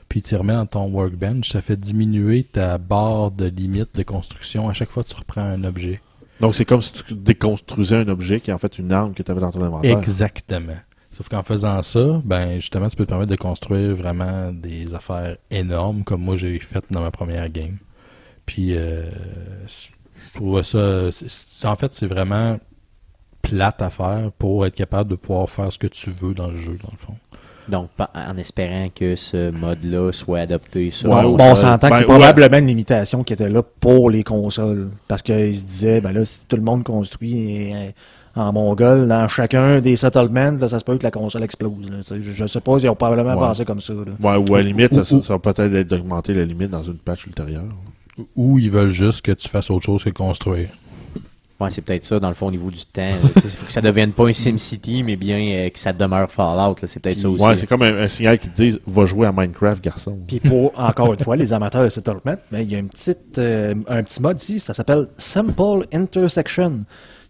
Puis 0.09 0.21
tu 0.21 0.35
remets 0.35 0.53
dans 0.53 0.65
ton 0.65 0.91
workbench. 0.91 1.51
Ça 1.51 1.61
fait 1.61 1.79
diminuer 1.79 2.43
ta 2.43 2.77
barre 2.77 3.31
de 3.31 3.45
limite 3.45 3.95
de 3.95 4.03
construction 4.03 4.67
à 4.67 4.73
chaque 4.73 4.91
fois 4.91 5.03
que 5.03 5.09
tu 5.09 5.15
reprends 5.15 5.41
un 5.41 5.63
objet. 5.63 6.01
Donc, 6.41 6.55
c'est 6.55 6.65
comme 6.65 6.81
si 6.81 6.91
tu 6.91 7.13
déconstruisais 7.13 7.97
un 7.97 8.07
objet 8.07 8.41
qui 8.41 8.49
est 8.49 8.53
en 8.53 8.57
fait 8.57 8.79
une 8.79 8.91
arme 8.91 9.13
que 9.13 9.23
tu 9.23 9.31
avais 9.31 9.41
dans 9.41 9.51
ton 9.51 9.63
inventaire. 9.63 9.97
Exactement. 9.97 10.75
Sauf 11.11 11.29
qu'en 11.29 11.43
faisant 11.43 11.81
ça, 11.83 12.21
ben 12.23 12.55
justement, 12.55 12.87
tu 12.87 12.95
peux 12.95 13.05
te 13.05 13.09
permettre 13.09 13.31
de 13.31 13.35
construire 13.35 13.95
vraiment 13.95 14.51
des 14.51 14.93
affaires 14.93 15.37
énormes, 15.51 16.03
comme 16.03 16.21
moi 16.21 16.35
j'ai 16.37 16.57
fait 16.59 16.83
dans 16.89 17.01
ma 17.01 17.11
première 17.11 17.49
game. 17.49 17.77
Puis 18.45 18.75
euh, 18.75 19.09
je 19.67 20.33
trouve 20.33 20.63
ça. 20.63 21.09
en 21.69 21.75
fait, 21.75 21.93
c'est 21.93 22.07
vraiment 22.07 22.57
plate 23.41 23.81
à 23.81 23.89
faire 23.89 24.31
pour 24.37 24.65
être 24.65 24.75
capable 24.75 25.09
de 25.09 25.15
pouvoir 25.15 25.49
faire 25.49 25.71
ce 25.71 25.77
que 25.79 25.87
tu 25.87 26.11
veux 26.11 26.33
dans 26.33 26.47
le 26.47 26.57
jeu, 26.57 26.77
dans 26.83 26.89
le 26.91 26.97
fond. 26.97 27.15
Donc, 27.69 27.89
en 28.15 28.37
espérant 28.37 28.89
que 28.93 29.15
ce 29.15 29.51
mode-là 29.51 30.11
soit 30.11 30.39
adopté 30.39 30.89
sur 30.89 31.09
Ouais, 31.09 31.21
bon, 31.21 31.37
on 31.39 31.55
s'entend 31.55 31.87
que 31.87 31.93
Ben, 31.93 31.99
c'est 31.99 32.01
ouais. 32.01 32.05
probablement 32.19 32.57
une 32.57 32.67
limitation 32.67 33.23
qui 33.23 33.33
était 33.33 33.49
là 33.49 33.61
pour 33.79 34.09
les 34.09 34.23
consoles. 34.23 34.89
Parce 35.07 35.21
qu'ils 35.21 35.55
se 35.55 35.63
disaient, 35.63 36.01
ben 36.01 36.11
là, 36.11 36.25
si 36.25 36.45
tout 36.47 36.55
le 36.55 36.63
monde 36.63 36.83
construit 36.83 37.71
en 38.35 38.51
mongol 38.51 39.07
dans 39.07 39.27
chacun 39.27 39.79
des 39.79 39.95
settlements, 39.95 40.51
là, 40.59 40.67
ça 40.67 40.79
se 40.79 40.83
peut 40.83 40.97
que 40.97 41.03
la 41.03 41.11
console 41.11 41.43
explose. 41.43 41.89
là. 41.89 41.97
Je, 42.09 42.31
je 42.31 42.47
suppose 42.47 42.81
qu'ils 42.81 42.89
ont 42.89 42.95
probablement 42.95 43.33
Ouais. 43.39 43.47
pensé 43.47 43.63
comme 43.63 43.79
ça. 43.81 43.93
là. 43.93 44.11
Ouais, 44.19 44.49
ou 44.49 44.55
à 44.55 44.57
la 44.57 44.63
limite, 44.63 44.91
Ou- 44.93 45.03
ça, 45.03 45.15
ou- 45.15 45.21
ça 45.23 45.33
va 45.33 45.39
peut-être 45.39 45.73
être 45.75 45.87
d'augmenter 45.87 46.33
la 46.33 46.43
limite 46.45 46.71
dans 46.71 46.83
une 46.83 46.97
patch 46.97 47.27
ultérieure. 47.27 47.63
Ou 48.35 48.57
ils 48.59 48.71
veulent 48.71 48.89
juste 48.89 49.21
que 49.23 49.31
tu 49.33 49.47
fasses 49.47 49.69
autre 49.69 49.85
chose 49.85 50.03
que 50.03 50.09
construire. 50.09 50.69
Ouais, 51.61 51.69
c'est 51.69 51.81
peut-être 51.81 52.03
ça, 52.03 52.19
dans 52.19 52.29
le 52.29 52.33
fond, 52.33 52.47
au 52.47 52.51
niveau 52.51 52.71
du 52.71 52.83
temps. 52.85 53.11
Il 53.35 53.41
faut 53.41 53.67
que 53.67 53.71
ça 53.71 53.81
devienne 53.81 54.13
pas 54.13 54.27
un 54.27 54.33
SimCity, 54.33 55.03
mais 55.03 55.15
bien 55.15 55.39
euh, 55.39 55.69
que 55.69 55.77
ça 55.77 55.93
demeure 55.93 56.31
Fallout. 56.31 56.75
là. 56.81 56.87
C'est 56.87 56.99
peut-être 56.99 57.19
ça 57.19 57.29
aussi. 57.29 57.43
Ouais, 57.43 57.55
c'est 57.55 57.67
comme 57.67 57.83
un, 57.83 58.01
un 58.01 58.07
signal 58.07 58.39
qui 58.39 58.49
te 58.49 58.55
dit 58.61 58.79
va 58.87 59.05
jouer 59.05 59.27
à 59.27 59.31
Minecraft, 59.31 59.83
garçon. 59.83 60.17
Puis 60.27 60.39
pour, 60.39 60.71
encore 60.75 61.13
une 61.13 61.19
fois, 61.19 61.35
les 61.35 61.53
amateurs 61.53 61.83
de 61.83 61.89
settlement, 61.89 62.35
ben, 62.51 62.59
il 62.61 62.71
y 62.71 62.75
a 62.75 62.79
une 62.79 62.89
petite, 62.89 63.37
euh, 63.37 63.75
un 63.87 64.01
petit 64.01 64.21
mode 64.21 64.41
ici, 64.41 64.59
ça 64.59 64.73
s'appelle 64.73 65.07
Simple 65.17 65.85
Intersection, 65.93 66.79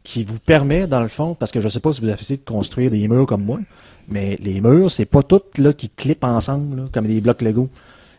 qui 0.03 0.23
vous 0.23 0.39
permet, 0.39 0.87
dans 0.87 1.01
le 1.01 1.09
fond, 1.09 1.35
parce 1.35 1.51
que 1.51 1.59
je 1.59 1.67
sais 1.67 1.79
pas 1.81 1.91
si 1.91 1.99
vous 2.01 2.07
avez 2.07 2.19
essayé 2.19 2.37
de 2.37 2.49
construire 2.49 2.89
des 2.89 3.07
murs 3.07 3.25
comme 3.25 3.43
moi, 3.43 3.59
mais 4.07 4.37
les 4.41 4.61
murs, 4.61 4.89
c'est 4.89 5.05
pas 5.05 5.23
toutes 5.23 5.57
là, 5.57 5.73
qui 5.73 5.89
clipent 5.89 6.23
ensemble, 6.23 6.77
là, 6.77 6.83
comme 6.91 7.05
des 7.05 7.19
blocs 7.21 7.41
Lego. 7.41 7.69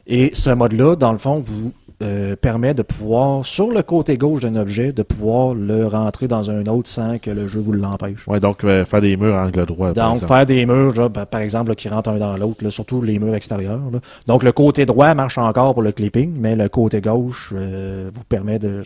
Et 0.06 0.30
ce 0.34 0.50
mode-là, 0.50 0.96
dans 0.96 1.12
le 1.12 1.18
fond, 1.18 1.38
vous 1.38 1.72
euh, 2.02 2.36
permet 2.36 2.74
de 2.74 2.82
pouvoir, 2.82 3.46
sur 3.46 3.70
le 3.70 3.82
côté 3.82 4.18
gauche 4.18 4.40
d'un 4.42 4.56
objet, 4.56 4.92
de 4.92 5.02
pouvoir 5.02 5.54
le 5.54 5.86
rentrer 5.86 6.28
dans 6.28 6.50
un 6.50 6.66
autre 6.66 6.88
sans 6.88 7.18
que 7.18 7.30
le 7.30 7.48
jeu 7.48 7.60
vous 7.60 7.72
l'empêche. 7.72 8.26
Ouais, 8.26 8.40
donc 8.40 8.64
euh, 8.64 8.84
faire 8.84 9.00
des 9.00 9.16
murs 9.16 9.34
à 9.36 9.46
angle 9.46 9.64
droit. 9.66 9.92
Donc, 9.92 10.18
faire 10.18 10.44
des 10.46 10.66
murs, 10.66 10.94
genre, 10.94 11.10
par 11.10 11.26
par 11.26 11.40
exemple, 11.40 11.70
là, 11.70 11.74
qui 11.74 11.88
rentrent 11.88 12.10
un 12.10 12.18
dans 12.18 12.36
l'autre, 12.36 12.68
surtout 12.70 13.00
les 13.02 13.18
murs 13.18 13.34
extérieurs. 13.34 13.80
là. 13.92 14.00
Donc, 14.26 14.42
le 14.42 14.52
côté 14.52 14.84
droit 14.84 15.14
marche 15.14 15.38
encore 15.38 15.72
pour 15.74 15.82
le 15.82 15.92
clipping, 15.92 16.32
mais 16.36 16.56
le 16.56 16.68
côté 16.68 17.00
gauche 17.00 17.52
euh, 17.54 18.10
vous 18.14 18.24
permet 18.24 18.58
de, 18.58 18.82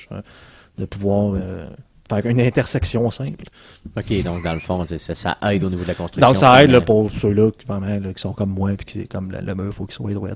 de 0.79 0.85
pouvoir 0.85 1.35
euh, 1.35 1.67
faire 2.09 2.25
une 2.27 2.41
intersection 2.41 3.11
simple. 3.11 3.47
Ok, 3.97 4.23
donc 4.23 4.45
dans 4.45 4.55
le 4.55 4.61
fond, 4.61 4.85
ça, 4.85 5.15
ça 5.15 5.39
aide 5.51 5.65
au 5.65 5.71
niveau 5.71 5.83
de 5.83 5.89
la 5.89 5.95
construction. 5.95 6.29
Donc, 6.29 6.37
ça 6.37 6.63
aide 6.63 6.71
là, 6.71 6.81
pour 6.81 7.11
ceux-là 7.11 7.51
qui, 7.51 7.67
vraiment, 7.67 7.87
là, 7.87 8.13
qui 8.13 8.21
sont 8.21 8.33
comme 8.33 8.51
moi, 8.51 8.71
puis 8.77 8.87
qui 8.87 9.01
c'est 9.01 9.07
comme 9.07 9.33
le, 9.33 9.39
le 9.41 9.55
mur, 9.55 9.67
il 9.67 9.73
faut 9.73 9.87
qu'il 9.87 9.95
soit 9.95 10.13
droit. 10.13 10.29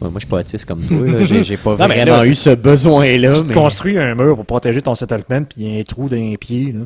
Ouais, 0.00 0.08
moi, 0.10 0.12
je 0.16 0.18
suis 0.20 0.26
pas 0.28 0.40
autiste 0.40 0.64
comme 0.66 0.82
toi. 0.82 1.24
J'ai 1.24 1.42
j'ai 1.44 1.56
pas 1.56 1.70
Non, 1.78 1.86
vraiment 1.86 2.04
là, 2.18 2.26
eu 2.26 2.34
ce 2.34 2.50
besoin-là. 2.50 3.32
tu 3.32 3.44
mais- 3.48 3.54
construis 3.54 3.98
un 3.98 4.14
mur 4.14 4.36
pour 4.36 4.44
protéger 4.44 4.82
ton 4.82 4.94
settlement, 4.94 5.42
puis 5.44 5.56
il 5.62 5.72
y 5.74 5.76
a 5.76 5.80
un 5.80 5.82
trou 5.84 6.08
d'un 6.08 6.34
pied. 6.38 6.72
Là, 6.72 6.84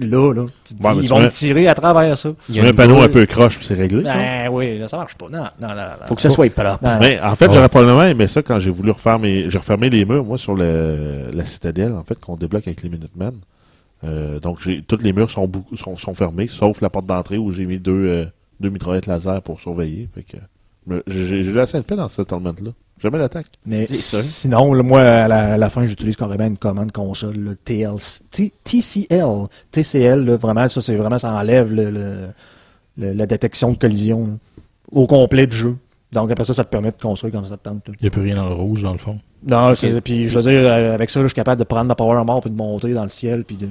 là, 0.00 0.32
là 0.34 0.46
tu 0.64 0.74
te 0.74 0.80
dis, 0.80 0.86
Ouais, 0.86 0.92
ils 0.96 1.02
tu 1.02 1.06
vont 1.08 1.20
me 1.20 1.28
tirer 1.28 1.68
à 1.68 1.74
travers 1.74 2.18
ça. 2.18 2.32
Il 2.48 2.56
y 2.56 2.60
a 2.60 2.64
un 2.64 2.72
panneau 2.72 2.96
boule. 2.96 3.04
un 3.04 3.08
peu 3.08 3.26
croche, 3.26 3.58
puis 3.58 3.66
c'est 3.66 3.74
réglé. 3.74 4.02
quoi. 4.02 4.12
Ben 4.12 4.48
oui, 4.50 4.78
là, 4.78 4.88
ça 4.88 4.96
marche 4.96 5.14
pas. 5.14 5.26
Non, 5.30 5.44
non, 5.60 5.68
non. 5.68 5.74
non. 5.76 6.06
Faut 6.08 6.16
que 6.16 6.22
ça 6.22 6.30
soit 6.30 6.52
propre. 6.52 6.78
Non, 6.82 6.98
Mais 7.00 7.20
en 7.20 7.36
fait, 7.36 7.46
Ouais. 7.46 7.52
j'aurais 7.54 7.68
probablement 7.68 8.02
aimé 8.02 8.26
ça 8.26 8.42
quand 8.42 8.58
j'ai 8.58 8.70
voulu 8.70 8.90
refaire 8.90 9.20
mes. 9.20 9.48
J'ai 9.48 9.58
refermé 9.58 9.88
les 9.90 10.04
murs, 10.04 10.24
moi, 10.24 10.36
sur 10.36 10.54
le, 10.56 11.30
la 11.32 11.44
citadelle, 11.44 11.92
en 11.92 12.02
fait, 12.02 12.18
qu'on 12.18 12.34
débloque 12.36 12.66
avec 12.66 12.82
les 12.82 12.88
Minutemen. 12.88 13.34
Euh, 14.02 14.40
donc, 14.40 14.58
j'ai, 14.60 14.82
tous 14.82 15.00
les 15.02 15.12
murs 15.12 15.30
sont, 15.30 15.46
beaucoup, 15.46 15.76
sont, 15.76 15.94
sont 15.94 16.12
fermés, 16.14 16.48
sauf 16.48 16.80
la 16.80 16.90
porte 16.90 17.06
d'entrée 17.06 17.38
où 17.38 17.52
j'ai 17.52 17.64
mis 17.64 17.78
deux, 17.78 17.92
euh, 17.92 18.26
deux 18.60 18.70
mitraillettes 18.70 19.06
laser 19.06 19.40
pour 19.42 19.60
surveiller. 19.60 20.08
Fait 20.14 20.24
que, 20.24 20.36
me- 20.36 20.42
j'ai, 21.06 21.42
de 21.42 21.80
paix 21.84 21.96
dans 21.96 22.08
ce 22.08 22.16
settlement-là. 22.16 22.70
Jamais 22.98 23.18
l'attaque. 23.18 23.46
Mais 23.66 23.86
sinon, 23.86 24.72
là, 24.72 24.82
moi, 24.82 25.00
à 25.00 25.28
la, 25.28 25.54
à 25.54 25.56
la 25.58 25.68
fin, 25.70 25.84
j'utilise 25.84 26.16
carrément 26.16 26.46
une 26.46 26.56
commande 26.56 26.92
console, 26.92 27.36
le 27.36 27.56
TLC, 27.56 28.22
T- 28.30 28.52
TCL. 28.62 29.46
TCL, 29.72 30.24
là, 30.24 30.36
vraiment, 30.36 30.68
ça, 30.68 30.80
c'est 30.80 30.94
vraiment, 30.96 31.18
ça 31.18 31.32
enlève 31.34 31.72
le, 31.72 31.90
le- 31.90 32.28
le- 32.96 33.12
la 33.12 33.26
détection 33.26 33.72
de 33.72 33.76
collision 33.76 34.26
là, 34.26 34.32
au 34.92 35.06
complet 35.06 35.46
du 35.46 35.56
jeu. 35.56 35.76
Donc, 36.14 36.30
après 36.30 36.44
ça, 36.44 36.54
ça 36.54 36.64
te 36.64 36.70
permet 36.70 36.90
de 36.90 36.96
construire 37.00 37.34
comme 37.34 37.44
ça 37.44 37.56
te 37.56 37.68
tente. 37.68 37.82
Il 37.88 37.94
n'y 38.02 38.06
a 38.06 38.10
plus 38.10 38.22
rien 38.22 38.36
dans 38.36 38.48
le 38.48 38.54
rouge, 38.54 38.82
dans 38.82 38.92
le 38.92 38.98
fond. 38.98 39.18
Non, 39.46 39.74
puis 40.02 40.28
je 40.28 40.34
veux 40.38 40.42
dire, 40.42 40.62
euh, 40.64 40.94
avec 40.94 41.10
ça, 41.10 41.18
là, 41.20 41.24
je 41.24 41.28
suis 41.28 41.34
capable 41.34 41.58
de 41.58 41.64
prendre 41.64 41.84
ma 41.86 41.94
power 41.94 42.24
mort 42.24 42.40
puis 42.40 42.50
de 42.50 42.56
monter 42.56 42.94
dans 42.94 43.02
le 43.02 43.08
ciel. 43.08 43.44
Puis 43.44 43.56
de... 43.56 43.66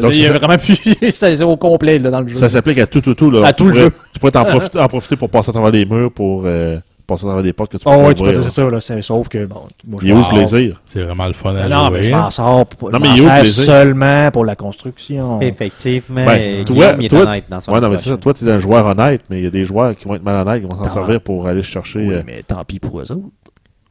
donc 0.00 0.14
il 0.14 0.22
y 0.22 0.26
a 0.26 0.32
vraiment 0.32 0.56
plus. 0.56 0.76
c'est 1.12 1.36
c'est 1.36 1.42
au 1.42 1.58
complet 1.58 1.98
là, 1.98 2.10
dans 2.10 2.20
le 2.20 2.28
jeu. 2.28 2.36
Ça 2.36 2.48
s'applique 2.48 2.78
à 2.78 2.86
tout, 2.86 3.02
tout, 3.02 3.14
tout. 3.14 3.30
Là. 3.30 3.46
À 3.46 3.52
Tu 3.52 3.64
tout 3.64 3.68
le 3.68 3.74
jeu. 3.74 3.92
Tu 4.12 4.18
pourrais 4.18 4.32
t'en 4.32 4.44
profiter, 4.44 4.78
en 4.80 4.88
profiter 4.88 5.16
pour 5.16 5.28
passer 5.28 5.50
à 5.50 5.52
travers 5.52 5.72
les 5.72 5.84
murs, 5.84 6.10
pour 6.10 6.44
euh, 6.46 6.78
passer 7.06 7.26
travers 7.26 7.42
des 7.42 7.52
portes 7.52 7.72
que 7.72 7.76
tu 7.76 7.84
peux 7.84 7.90
Oh, 7.92 8.04
oui, 8.08 8.14
tu 8.14 8.22
peux 8.24 8.32
dire 8.32 8.50
ça, 8.50 8.68
là. 8.70 8.80
c'est- 8.80 9.02
Sauf 9.02 9.28
que, 9.28 9.44
bon, 9.46 9.62
moi, 9.86 10.00
je 10.02 10.06
Il 10.06 10.10
est 10.10 10.14
où 10.14 10.18
le 10.18 10.28
plaisir? 10.28 10.80
C'est 10.86 11.02
vraiment 11.02 11.26
le 11.26 11.32
fun 11.32 11.54
à 11.54 11.68
Non, 11.68 11.86
jouer. 11.88 11.98
mais 11.98 12.04
je 12.04 12.10
m'en 12.12 12.30
sors. 12.30 12.66
pour- 12.66 12.90
Non, 12.90 12.98
mais 12.98 13.08
il 13.08 13.18
est 13.18 13.20
où 13.20 13.24
le 13.24 13.30
sers 13.30 13.40
plaisir? 13.40 13.64
seulement 13.64 14.30
pour 14.30 14.44
la 14.44 14.56
construction. 14.56 15.40
Effectivement, 15.40 16.24
Ben, 16.24 16.64
toi- 16.64 16.94
il 16.98 17.04
est 17.04 17.08
toi- 17.08 17.20
honnête 17.22 17.44
dans 17.48 17.60
son 17.60 17.72
Ouais, 17.72 17.80
non, 17.80 17.88
mais 17.90 17.98
c'est 17.98 18.10
ça. 18.10 18.16
Toi, 18.16 18.34
t'es 18.34 18.50
un 18.50 18.58
joueur 18.58 18.86
honnête, 18.86 19.22
mais 19.30 19.38
il 19.38 19.44
y 19.44 19.46
a 19.46 19.50
des 19.50 19.64
joueurs 19.64 19.96
qui 19.96 20.06
vont 20.06 20.14
être 20.14 20.22
malhonnêtes, 20.24 20.62
qui 20.62 20.68
vont 20.68 20.82
s'en 20.82 20.90
servir 20.90 21.20
pour 21.20 21.46
aller 21.46 21.62
chercher. 21.62 21.98
Oui, 22.00 22.14
euh, 22.14 22.22
mais 22.26 22.42
tant 22.42 22.64
pis 22.64 22.78
pour 22.80 23.00
eux 23.00 23.12
autres. 23.12 23.20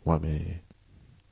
Ouais, 0.06 0.17
mais. 0.21 0.41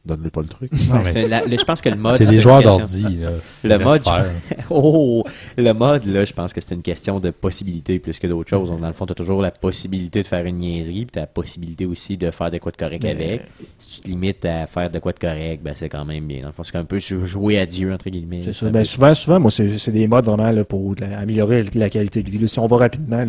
Donne-lui 0.03 0.31
pas 0.31 0.41
le 0.41 0.47
truc. 0.47 0.71
Non, 0.89 0.95
mais 1.05 1.11
C'est 1.21 1.29
la- 1.29 1.45
le- 1.45 1.57
je 1.59 1.63
pense 1.63 1.79
que 1.79 1.89
le 1.89 1.95
mode. 1.95 2.17
C'est 2.17 2.25
des 2.25 2.39
joueurs 2.41 2.63
d'ordi. 2.63 3.03
là. 3.03 3.29
Le 3.63 3.77
mode, 3.77 4.03
faire. 4.03 4.25
Oh, 4.71 5.23
le 5.57 5.71
mode, 5.73 6.05
là, 6.05 6.25
je 6.25 6.33
pense 6.33 6.53
que 6.53 6.59
c'est 6.61 6.73
une 6.73 6.81
question 6.81 7.19
de 7.19 7.29
possibilité 7.29 7.99
plus 7.99 8.17
que 8.17 8.25
d'autres 8.25 8.49
choses. 8.49 8.69
Donc, 8.69 8.79
dans 8.81 8.87
le 8.87 8.93
fond, 8.93 9.05
tu 9.05 9.11
as 9.11 9.15
toujours 9.15 9.41
la 9.43 9.51
possibilité 9.51 10.23
de 10.23 10.27
faire 10.27 10.43
une 10.45 10.57
niaiserie, 10.57 11.05
puis 11.05 11.11
tu 11.13 11.19
as 11.19 11.23
la 11.23 11.27
possibilité 11.27 11.85
aussi 11.85 12.17
de 12.17 12.31
faire 12.31 12.49
de 12.49 12.57
quoi 12.57 12.71
de 12.71 12.77
correct 12.77 13.03
Mais- 13.03 13.11
avec. 13.11 13.41
Si 13.77 13.97
tu 13.97 14.01
te 14.01 14.07
limites 14.07 14.43
à 14.45 14.65
faire 14.65 14.89
de 14.89 14.97
quoi 14.97 15.11
de 15.11 15.19
correct, 15.19 15.61
ben, 15.63 15.73
c'est 15.75 15.89
quand 15.89 16.03
même 16.05 16.25
bien. 16.25 16.39
Dans 16.41 16.47
le 16.47 16.53
fond, 16.53 16.63
c'est 16.63 16.77
un 16.77 16.83
peu 16.85 16.97
jouer 16.99 17.59
à 17.59 17.67
Dieu, 17.67 17.93
entre 17.93 18.09
guillemets. 18.09 18.41
C'est 18.43 18.53
ça. 18.53 18.65
un 18.65 18.71
Ben, 18.71 18.79
peu- 18.79 18.85
souvent, 18.85 19.13
souvent, 19.13 19.39
moi, 19.39 19.51
c'est 19.51 19.91
des 19.91 20.07
modes 20.07 20.25
vraiment 20.25 20.49
là, 20.49 20.63
pour 20.65 20.95
améliorer 21.19 21.63
la 21.75 21.89
qualité 21.91 22.23
de 22.23 22.29
vie. 22.31 22.47
Si 22.47 22.57
on 22.57 22.65
va 22.65 22.77
rapidement, 22.77 23.23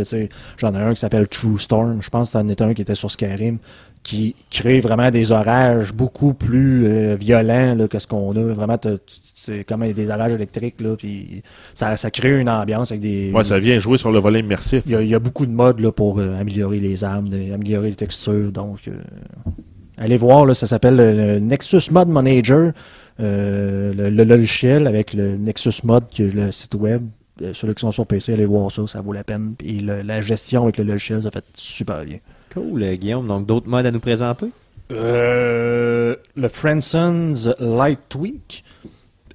j'en 0.56 0.74
ai 0.74 0.78
un 0.78 0.94
qui 0.94 1.00
s'appelle 1.00 1.28
True 1.28 1.58
Storm. 1.58 2.00
Je 2.00 2.08
pense 2.08 2.28
que 2.32 2.38
c'en 2.38 2.48
est 2.48 2.62
un 2.62 2.72
qui 2.72 2.80
était 2.80 2.94
sur 2.94 3.11
Skyrim, 3.11 3.58
qui 4.02 4.34
crée 4.50 4.80
vraiment 4.80 5.10
des 5.12 5.30
orages 5.30 5.92
beaucoup 5.92 6.34
plus 6.34 6.86
euh, 6.86 7.14
violents 7.18 7.74
là, 7.76 7.86
que 7.86 7.98
ce 8.00 8.06
qu'on 8.08 8.34
a. 8.34 8.52
Vraiment, 8.52 8.76
c'est 9.34 9.62
comme 9.64 9.90
des 9.92 10.10
orages 10.10 10.32
électriques, 10.32 10.80
là, 10.80 10.96
puis 10.96 11.42
ça, 11.72 11.96
ça 11.96 12.10
crée 12.10 12.40
une 12.40 12.48
ambiance 12.48 12.90
avec 12.90 13.00
des... 13.00 13.30
Ouais, 13.32 13.44
ça 13.44 13.60
vient 13.60 13.78
jouer 13.78 13.98
sur 13.98 14.10
le 14.10 14.18
volet 14.18 14.40
immersif. 14.40 14.82
il, 14.86 15.00
y 15.02 15.08
y 15.08 15.14
a 15.14 15.18
beaucoup 15.20 15.46
de 15.46 15.52
modes 15.52 15.78
là, 15.80 15.92
pour 15.92 16.18
euh, 16.18 16.36
améliorer 16.40 16.80
les 16.80 17.04
armes, 17.04 17.28
de- 17.28 17.52
améliorer 17.52 17.90
les 17.90 17.94
textures. 17.96 18.50
Donc, 18.50 18.78
euh, 18.88 18.92
allez 19.98 20.16
voir, 20.16 20.46
là, 20.46 20.54
ça 20.54 20.66
s'appelle 20.66 20.96
le, 20.96 21.38
Nexus 21.38 21.90
Mod 21.92 22.08
Manager, 22.08 22.72
euh, 23.20 23.92
le, 23.94 24.10
le 24.10 24.24
logiciel 24.24 24.86
avec 24.86 25.14
le 25.14 25.36
Nexus 25.36 25.80
Mod, 25.84 26.04
qui 26.10 26.22
est 26.24 26.34
le 26.34 26.50
site 26.50 26.74
web. 26.74 27.02
Euh, 27.40 27.52
ceux 27.54 27.72
qui 27.72 27.80
sont 27.80 27.92
sur 27.92 28.06
PC, 28.06 28.32
allez 28.34 28.46
voir 28.46 28.70
ça, 28.70 28.82
ça 28.86 29.00
vaut 29.00 29.12
la 29.12 29.24
peine. 29.24 29.54
Puis 29.56 29.78
le- 29.80 30.02
la 30.02 30.20
gestion 30.20 30.64
avec 30.64 30.78
le 30.78 30.84
logiciel, 30.84 31.22
ça 31.22 31.30
fait 31.30 31.44
super 31.54 32.04
bien. 32.04 32.18
Cool, 32.52 32.82
euh, 32.82 32.94
Guillaume. 32.96 33.26
Donc, 33.26 33.46
d'autres 33.46 33.68
modes 33.68 33.86
à 33.86 33.90
nous 33.90 34.00
présenter? 34.00 34.46
Euh, 34.90 36.16
le 36.36 36.48
Franson's 36.48 37.48
Light 37.58 38.00
Tweak. 38.08 38.64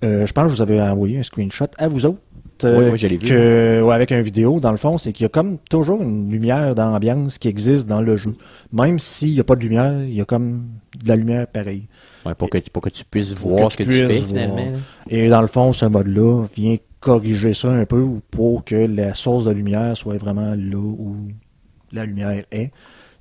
Euh, 0.04 0.26
je 0.28 0.34
pense 0.34 0.44
que 0.46 0.50
je 0.52 0.56
vous 0.56 0.62
avais 0.62 0.80
envoyé 0.82 1.18
un 1.18 1.24
screenshot 1.24 1.66
à 1.78 1.88
vous 1.88 2.06
autres. 2.06 2.20
euh, 2.64 2.92
Oui, 2.92 3.00
oui, 3.10 3.18
que- 3.20 3.82
ouais, 3.82 3.94
avec 3.96 4.12
une 4.12 4.22
vidéo, 4.22 4.60
dans 4.60 4.72
le 4.72 4.78
fond, 4.78 4.98
c'est 4.98 5.14
qu'il 5.14 5.24
y 5.24 5.26
a 5.26 5.30
comme 5.30 5.58
toujours 5.70 6.02
une 6.02 6.30
lumière 6.30 6.76
d'ambiance 6.76 7.38
qui 7.38 7.48
existe 7.48 7.88
dans 7.88 8.02
le 8.02 8.18
jeu. 8.18 8.36
Même 8.72 9.00
s'il 9.00 9.34
n'y 9.34 9.40
a 9.40 9.44
pas 9.44 9.56
de 9.56 9.62
lumière, 9.62 10.04
il 10.04 10.14
y 10.14 10.22
a 10.22 10.26
comme 10.26 10.68
de 11.04 11.08
la 11.08 11.16
lumière 11.16 11.48
pareille. 11.48 11.88
Ouais, 12.26 12.36
pour, 12.36 12.50
que, 12.50 12.58
pour 12.72 12.82
que 12.84 12.90
tu 12.90 13.04
puisses 13.06 13.34
voir 13.34 13.68
que 13.68 13.74
ce 13.74 13.78
que 13.78 13.84
tu 13.84 13.90
tu 13.90 14.08
fais, 14.08 14.22
finalement. 14.22 14.74
Et 15.10 15.28
dans 15.30 15.42
le 15.42 15.48
fond, 15.48 15.72
ce 15.72 15.86
mode-là 15.86 16.46
vient 16.56 16.78
corriger 17.00 17.54
ça 17.54 17.70
un 17.70 17.86
peu 17.86 18.06
pour 18.32 18.64
que 18.66 18.76
la 18.76 19.14
source 19.14 19.46
de 19.46 19.52
lumière 19.52 19.96
soit 19.96 20.18
vraiment 20.18 20.54
là 20.56 20.78
où 20.78 21.16
la 21.92 22.06
lumière 22.06 22.44
est. 22.52 22.72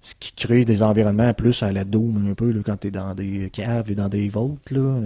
Ce 0.08 0.14
qui 0.20 0.32
crée 0.32 0.64
des 0.64 0.84
environnements 0.84 1.34
plus 1.34 1.64
à 1.64 1.72
la 1.72 1.82
Doom 1.82 2.28
un 2.30 2.34
peu 2.34 2.52
là, 2.52 2.60
quand 2.64 2.76
tu 2.76 2.86
es 2.88 2.90
dans 2.92 3.12
des 3.12 3.50
caves 3.52 3.90
et 3.90 3.96
dans 3.96 4.08
des 4.08 4.28
vaults. 4.28 4.56
Là. 4.70 4.78
Euh, 4.78 5.00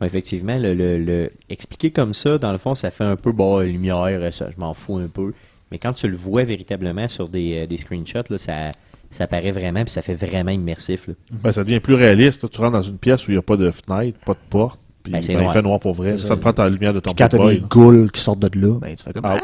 Ouais, 0.00 0.08
effectivement, 0.08 0.58
le, 0.58 0.74
le, 0.74 0.98
le- 0.98 1.30
expliquer 1.48 1.92
comme 1.92 2.12
ça, 2.12 2.38
dans 2.38 2.50
le 2.50 2.58
fond, 2.58 2.74
ça 2.74 2.90
fait 2.90 3.04
un 3.04 3.14
peu 3.14 3.30
bon 3.30 3.60
lumière, 3.60 4.32
ça, 4.34 4.48
je 4.52 4.58
m'en 4.60 4.74
fous 4.74 4.96
un 4.96 5.06
peu. 5.06 5.32
Mais 5.70 5.78
quand 5.78 5.92
tu 5.92 6.08
le 6.08 6.16
vois 6.16 6.42
véritablement 6.42 7.06
sur 7.06 7.28
des, 7.28 7.60
euh, 7.62 7.66
des 7.68 7.76
screenshots, 7.76 8.24
là, 8.30 8.38
ça, 8.38 8.72
ça 9.12 9.28
paraît 9.28 9.52
vraiment, 9.52 9.82
puis 9.84 9.92
ça 9.92 10.02
fait 10.02 10.14
vraiment 10.16 10.50
immersif. 10.50 11.06
là. 11.06 11.14
Ben, 11.44 11.52
ça 11.52 11.62
devient 11.62 11.78
plus 11.78 11.94
réaliste. 11.94 12.42
là. 12.42 12.48
Tu 12.50 12.58
rentres 12.60 12.72
dans 12.72 12.82
une 12.82 12.98
pièce 12.98 13.28
où 13.28 13.30
il 13.30 13.34
n'y 13.34 13.38
a 13.38 13.42
pas 13.42 13.56
de 13.56 13.70
fenêtre, 13.70 14.18
pas 14.26 14.32
de 14.34 14.38
porte. 14.50 14.80
Puis 15.04 15.12
Ben, 15.12 15.22
c'est 15.22 15.36
ben, 15.36 15.44
il 15.46 15.52
fait 15.52 15.62
noir 15.62 15.78
pour 15.78 15.94
vrai. 15.94 16.16
Ça, 16.18 16.26
ça. 16.26 16.36
te 16.36 16.40
prend 16.40 16.52
ta 16.52 16.68
lumière 16.68 16.92
de 16.94 16.98
ton 17.00 17.10
Puis 17.12 17.16
quand 17.22 17.28
tu 17.28 17.36
as 17.36 17.38
Boy, 17.38 17.54
des 17.54 17.60
là. 17.60 17.66
ghouls 17.70 18.10
qui 18.10 18.20
sortent 18.20 18.40
de 18.40 18.60
là, 18.60 18.78
ben, 18.80 18.96
tu 18.96 19.04
fais 19.04 19.12
comme 19.12 19.24
Ah, 19.24 19.38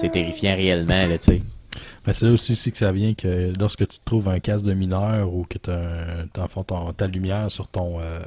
C'est 0.00 0.10
terrifiant 0.10 0.54
réellement, 0.56 1.06
là, 1.06 1.18
tu 1.18 1.24
sais. 1.24 1.42
Mais 2.06 2.12
c'est 2.12 2.26
là 2.26 2.32
aussi, 2.32 2.52
aussi 2.52 2.72
que 2.72 2.78
ça 2.78 2.92
vient 2.92 3.14
que 3.14 3.52
lorsque 3.58 3.86
tu 3.88 3.98
trouves 4.04 4.28
un 4.28 4.38
casque 4.38 4.64
de 4.64 4.72
mineur 4.74 5.32
ou 5.32 5.44
que 5.48 5.58
tu 5.58 5.70
as, 5.70 6.92
ta 6.96 7.06
lumière 7.06 7.50
sur 7.50 7.68
ton, 7.68 8.00
euh, 8.00 8.20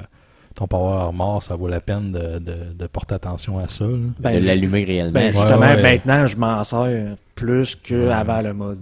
ton 0.56 0.68
power 0.68 1.02
armor, 1.02 1.42
ça 1.44 1.56
vaut 1.56 1.68
la 1.68 1.82
peine 1.82 2.12
de, 2.12 2.40
de, 2.40 2.74
de 2.74 2.88
porter 2.88 3.16
attention 3.16 3.58
à 3.60 3.68
ça. 3.68 3.86
là. 3.86 3.98
Ben, 4.20 4.40
de 4.40 4.46
l'allumer 4.46 4.84
réellement. 4.84 5.12
Ben, 5.14 5.32
justement, 5.32 5.60
ouais. 5.60 5.82
maintenant, 5.82 6.28
je 6.28 6.38
m'en 6.38 6.64
sers 6.64 7.16
plus 7.36 7.76
qu'avant 7.76 8.42
le 8.42 8.54
mode. 8.54 8.80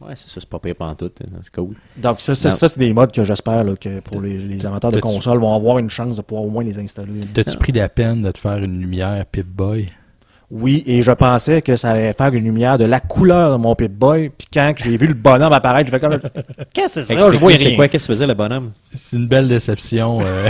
ouais, 0.00 0.14
c'est 0.16 0.28
ça, 0.28 0.40
c'est 0.40 0.48
pas 0.48 0.58
pire 0.58 0.74
pantoute. 0.76 1.18
hein, 1.22 1.38
C'est 1.44 1.54
cool. 1.54 1.74
Donc, 1.96 2.20
ça, 2.20 2.34
ça, 2.34 2.50
c'est 2.50 2.78
des 2.78 2.92
modes 2.92 3.12
que 3.12 3.22
j'espère 3.24 3.64
que 3.80 4.00
pour 4.00 4.20
les, 4.20 4.38
les 4.38 4.66
amateurs 4.66 4.90
de 4.92 5.00
consoles 5.00 5.38
vont 5.38 5.54
avoir 5.54 5.78
une 5.78 5.90
chance 5.90 6.16
de 6.16 6.22
pouvoir 6.22 6.46
au 6.46 6.50
moins 6.50 6.64
les 6.64 6.78
installer. 6.78 7.20
T'as-tu 7.32 7.56
pris 7.56 7.72
la 7.72 7.88
peine 7.88 8.22
de 8.22 8.30
te 8.30 8.38
faire 8.38 8.58
une 8.62 8.80
lumière 8.80 9.24
Pip-Boy? 9.26 9.88
Oui, 10.50 10.84
et 10.86 11.02
je 11.02 11.10
pensais 11.10 11.60
que 11.60 11.74
ça 11.76 11.90
allait 11.90 12.12
faire 12.12 12.32
une 12.32 12.44
lumière 12.44 12.78
de 12.78 12.84
la 12.84 13.00
couleur 13.00 13.52
de 13.52 13.56
mon 13.62 13.74
Pip-Boy. 13.74 14.30
Puis 14.38 14.46
quand 14.52 14.74
que 14.76 14.84
j'ai 14.84 14.96
vu 14.96 15.06
le 15.08 15.14
bonhomme 15.14 15.52
apparaître, 15.52 15.90
je 15.90 15.96
fais 15.96 16.00
comme... 16.00 16.18
Qu'est-ce 16.72 17.00
que 17.00 17.04
c'est 17.04 17.14
ça? 17.20 17.30
Je 17.32 17.38
vois 17.38 17.52
Explique-nous, 17.52 17.56
c'est 17.58 17.68
rien. 17.68 17.76
quoi, 17.76 17.88
qu'est-ce 17.88 18.06
que 18.06 18.12
faisait 18.14 18.26
le 18.28 18.34
bonhomme? 18.34 18.70
C'est 18.84 19.16
une 19.16 19.26
belle 19.26 19.48
déception. 19.48 20.20
euh. 20.22 20.48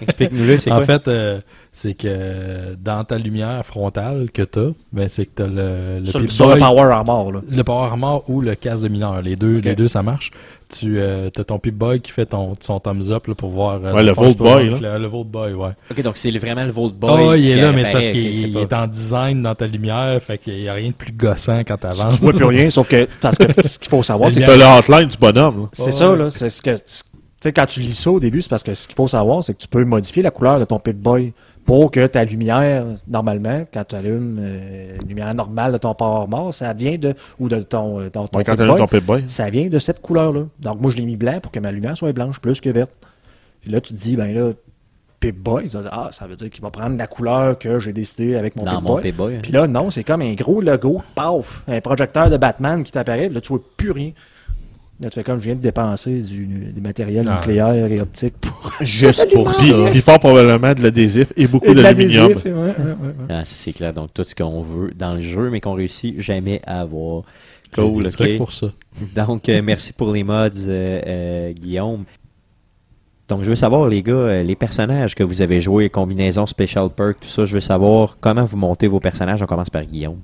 Explique-nous-le, 0.00 0.58
c'est 0.58 0.70
en 0.72 0.76
quoi? 0.76 0.86
fait, 0.86 1.08
euh, 1.08 1.40
c'est 1.74 1.94
que 1.94 2.74
dans 2.82 3.02
ta 3.02 3.16
lumière 3.16 3.64
frontale 3.64 4.26
que 4.30 4.42
t'as, 4.42 4.68
ben 4.92 5.08
c'est 5.08 5.24
que 5.24 5.30
t'as 5.36 5.46
le, 5.46 6.00
le 6.00 6.04
Sur, 6.04 6.20
Pip-Boy- 6.20 6.30
sur 6.34 6.48
le 6.54 6.58
Power 6.60 6.82
Armor, 6.92 7.32
là. 7.32 7.40
le 7.50 7.64
Power 7.64 7.86
Armor 7.86 8.24
ou 8.28 8.42
le 8.42 8.54
casque 8.54 8.82
de 8.82 8.88
mineur. 8.88 9.22
Les 9.22 9.36
deux, 9.36 9.56
Ok. 9.58 9.64
les 9.64 9.74
deux 9.74 9.88
ça 9.88 10.02
marche. 10.02 10.32
Tu 10.68 10.98
euh, 10.98 11.30
as 11.34 11.44
ton 11.44 11.58
Pip-Boy 11.58 12.00
qui 12.00 12.12
fait 12.12 12.26
ton, 12.26 12.52
son 12.60 12.78
thumbs 12.78 13.10
up 13.10 13.26
là, 13.26 13.34
pour 13.34 13.48
voir. 13.50 13.80
euh, 13.82 13.92
Ouais, 13.92 14.02
le 14.02 14.12
Volt 14.12 14.36
Boy, 14.36 14.68
là. 14.70 14.96
Le, 14.98 15.02
le 15.02 15.08
Volt 15.08 15.28
Boy, 15.28 15.54
ouais. 15.54 15.70
Ok, 15.90 16.02
donc 16.02 16.16
c'est 16.18 16.30
vraiment 16.38 16.64
le 16.64 16.72
Volt 16.72 16.94
Boy. 16.94 17.10
oh, 17.26 17.34
il 17.34 17.48
est 17.48 17.56
là, 17.56 17.72
mais 17.72 17.84
c'est 17.84 17.92
parce 17.92 18.08
qu'il 18.08 18.56
est 18.56 18.72
en 18.74 18.86
design 18.86 19.40
dans 19.42 19.54
ta 19.54 19.66
lumière, 19.66 20.20
fait 20.22 20.36
qu'il 20.38 20.60
y 20.60 20.68
a 20.68 20.74
rien 20.74 20.88
de 20.88 20.94
plus 20.94 21.12
gossant 21.12 21.60
quand 21.60 21.78
t'avances. 21.78 22.16
Tu 22.18 22.22
vois 22.24 22.32
plus 22.34 22.44
rien, 22.44 22.68
sauf 22.70 22.86
que, 22.88 23.08
parce 23.22 23.38
que 23.38 23.44
ce 23.68 23.78
qu'il 23.78 23.88
faut 23.88 24.02
savoir, 24.02 24.30
c'est 24.30 24.42
que 24.42 24.50
le 24.50 24.78
hotline 24.78 25.08
du 25.08 25.16
bonhomme. 25.16 25.68
C'est 25.72 25.92
ça, 25.92 26.14
là. 26.14 26.28
C'est 26.28 26.50
ce 26.50 26.60
que. 26.60 26.74
Tu 26.76 27.48
sais, 27.48 27.52
quand 27.52 27.66
tu 27.66 27.80
lis 27.80 27.92
ça 27.94 28.10
au 28.12 28.20
début, 28.20 28.40
c'est 28.40 28.48
parce 28.48 28.62
que 28.62 28.72
ce 28.72 28.86
qu'il 28.86 28.94
faut 28.94 29.08
savoir, 29.08 29.42
c'est 29.42 29.52
que 29.54 29.58
tu 29.58 29.66
peux 29.66 29.84
modifier 29.84 30.22
la 30.22 30.30
couleur 30.30 30.60
de 30.60 30.64
ton 30.64 30.78
Pip-Boy 30.78 31.32
pour 31.64 31.90
que 31.90 32.06
ta 32.06 32.24
lumière, 32.24 32.84
normalement, 33.06 33.64
quand 33.72 33.84
tu 33.84 33.94
allumes 33.94 34.38
euh, 34.40 34.96
une 35.00 35.08
lumière 35.08 35.34
normale 35.34 35.72
de 35.72 35.78
ton 35.78 35.94
Power 35.94 36.22
Armor, 36.22 36.52
ça 36.52 36.72
vient 36.72 36.98
de. 36.98 37.14
ou 37.38 37.48
de 37.48 37.60
ton, 37.60 38.00
euh, 38.00 38.10
ton, 38.10 38.26
ton 38.26 38.38
Ouais, 38.38 38.44
quand 38.44 38.56
ton 38.56 38.86
Pip-Boy. 38.86 39.24
ça 39.26 39.48
vient 39.50 39.68
de 39.68 39.78
cette 39.78 40.00
couleur-là. 40.00 40.46
Donc, 40.60 40.80
moi, 40.80 40.90
je 40.90 40.96
l'ai 40.96 41.04
mis 41.04 41.16
blanc 41.16 41.38
pour 41.40 41.52
que 41.52 41.60
ma 41.60 41.70
lumière 41.70 41.96
soit 41.96 42.12
blanche 42.12 42.40
plus 42.40 42.60
que 42.60 42.70
verte. 42.70 42.90
Puis 43.60 43.70
là, 43.70 43.80
tu 43.80 43.94
te 43.94 43.98
dis, 43.98 44.16
ben 44.16 44.34
là, 44.34 44.52
Pip-Boy, 45.20 45.68
ah, 45.92 46.08
ça 46.10 46.26
veut 46.26 46.34
dire 46.34 46.50
qu'il 46.50 46.62
va 46.62 46.70
prendre 46.70 46.96
la 46.96 47.06
couleur 47.06 47.56
que 47.56 47.78
j'ai 47.78 47.92
décidé 47.92 48.34
avec 48.34 48.56
mon 48.56 48.64
Dans 48.64 48.82
mon 48.82 48.98
Pip-Boy. 48.98 49.36
Hein. 49.36 49.40
Puis 49.42 49.52
là, 49.52 49.68
non, 49.68 49.90
c'est 49.90 50.02
comme 50.02 50.22
un 50.22 50.34
gros 50.34 50.60
logo, 50.60 51.00
paf, 51.14 51.62
un 51.68 51.80
projecteur 51.80 52.28
de 52.28 52.36
Batman 52.36 52.82
qui 52.82 52.90
t'apparaît, 52.90 53.28
là, 53.28 53.40
tu 53.40 53.50
vois 53.50 53.62
plus 53.76 53.92
rien. 53.92 54.10
Là, 55.02 55.10
tu 55.10 55.14
fais 55.16 55.24
comme 55.24 55.38
je 55.38 55.44
viens 55.44 55.54
de 55.56 55.60
dépenser 55.60 56.20
du, 56.22 56.46
du 56.46 56.80
matériel 56.80 57.26
Ah. 57.28 57.34
nucléaire 57.36 57.74
et 57.90 58.00
optique 58.00 58.34
pour 58.40 58.72
Juste 58.80 59.28
pour 59.34 59.52
ça. 59.54 59.64
puis 59.90 60.00
fort 60.00 60.18
probablement 60.20 60.72
de 60.74 60.82
l'adhésif 60.82 61.32
et 61.36 61.46
beaucoup 61.48 61.74
d'aluminium. 61.74 62.28
ouais, 62.28 62.34
ouais, 62.44 62.52
ouais, 62.52 62.62
ouais. 62.86 63.14
Ah, 63.28 63.42
c'est 63.44 63.72
clair. 63.72 63.92
Donc, 63.92 64.14
tout 64.14 64.22
ce 64.24 64.34
qu'on 64.34 64.62
veut 64.62 64.92
dans 64.96 65.14
le 65.14 65.20
jeu, 65.22 65.50
mais 65.50 65.60
qu'on 65.60 65.74
réussit 65.74 66.20
jamais 66.20 66.60
à 66.66 66.80
avoir. 66.80 67.24
Cool, 67.74 68.02
des 68.04 68.08
ok. 68.10 68.16
trucs 68.16 68.36
pour 68.38 68.52
ça. 68.52 68.66
Donc, 69.16 69.48
euh, 69.48 69.60
merci 69.62 69.92
pour 69.92 70.12
les 70.12 70.22
mods, 70.24 70.34
euh, 70.68 71.00
euh, 71.06 71.52
Guillaume. 71.52 72.04
Donc, 73.28 73.44
je 73.44 73.48
veux 73.48 73.56
savoir, 73.56 73.88
les 73.88 74.02
gars, 74.02 74.42
les 74.42 74.56
personnages 74.56 75.14
que 75.14 75.22
vous 75.24 75.40
avez 75.40 75.60
joués, 75.62 75.88
combinaisons, 75.88 76.44
special 76.46 76.90
perk, 76.90 77.20
tout 77.20 77.28
ça, 77.28 77.46
je 77.46 77.54
veux 77.54 77.60
savoir 77.60 78.18
comment 78.20 78.44
vous 78.44 78.58
montez 78.58 78.88
vos 78.88 79.00
personnages. 79.00 79.40
On 79.42 79.46
commence 79.46 79.70
par 79.70 79.84
Guillaume. 79.84 80.18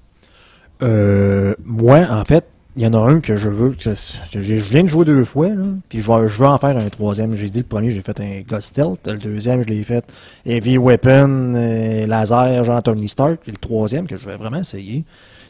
Euh, 0.83 1.55
moi, 1.64 2.07
en 2.11 2.25
fait, 2.25 2.45
Il 2.79 2.85
y 2.85 2.87
en 2.87 2.95
a 2.95 2.99
un 2.99 3.18
que 3.18 3.37
je 3.37 3.51
veux, 3.51 3.70
que, 3.70 3.93
je 4.41 4.55
viens 4.55 4.85
de 4.85 4.89
jouer 4.89 5.05
deux 5.05 5.24
fois, 5.24 5.49
là, 5.49 5.64
puis 5.89 5.99
je 5.99 6.12
veux, 6.12 6.29
je 6.29 6.39
veux 6.39 6.47
en 6.47 6.59
faire 6.59 6.76
un 6.76 6.89
troisième. 6.91 7.35
J'ai 7.35 7.51
dit 7.51 7.59
le 7.59 7.64
premier, 7.64 7.91
j'ai 7.91 8.03
fait 8.03 8.20
un 8.20 8.43
Ghost 8.49 8.68
Stealth. 8.68 9.05
Le 9.09 9.18
deuxième, 9.18 9.62
je 9.62 9.66
l'ai 9.66 9.83
fait 9.83 10.07
Heavy 10.47 10.79
Weapon, 10.79 11.55
euh, 11.57 12.07
laser, 12.07 12.62
genre 12.62 12.81
Tony 12.81 13.09
Stark. 13.09 13.41
Et 13.49 13.51
le 13.51 13.57
troisième, 13.57 14.07
que 14.07 14.16
je 14.16 14.24
vais 14.24 14.37
vraiment 14.37 14.61
essayer, 14.61 15.03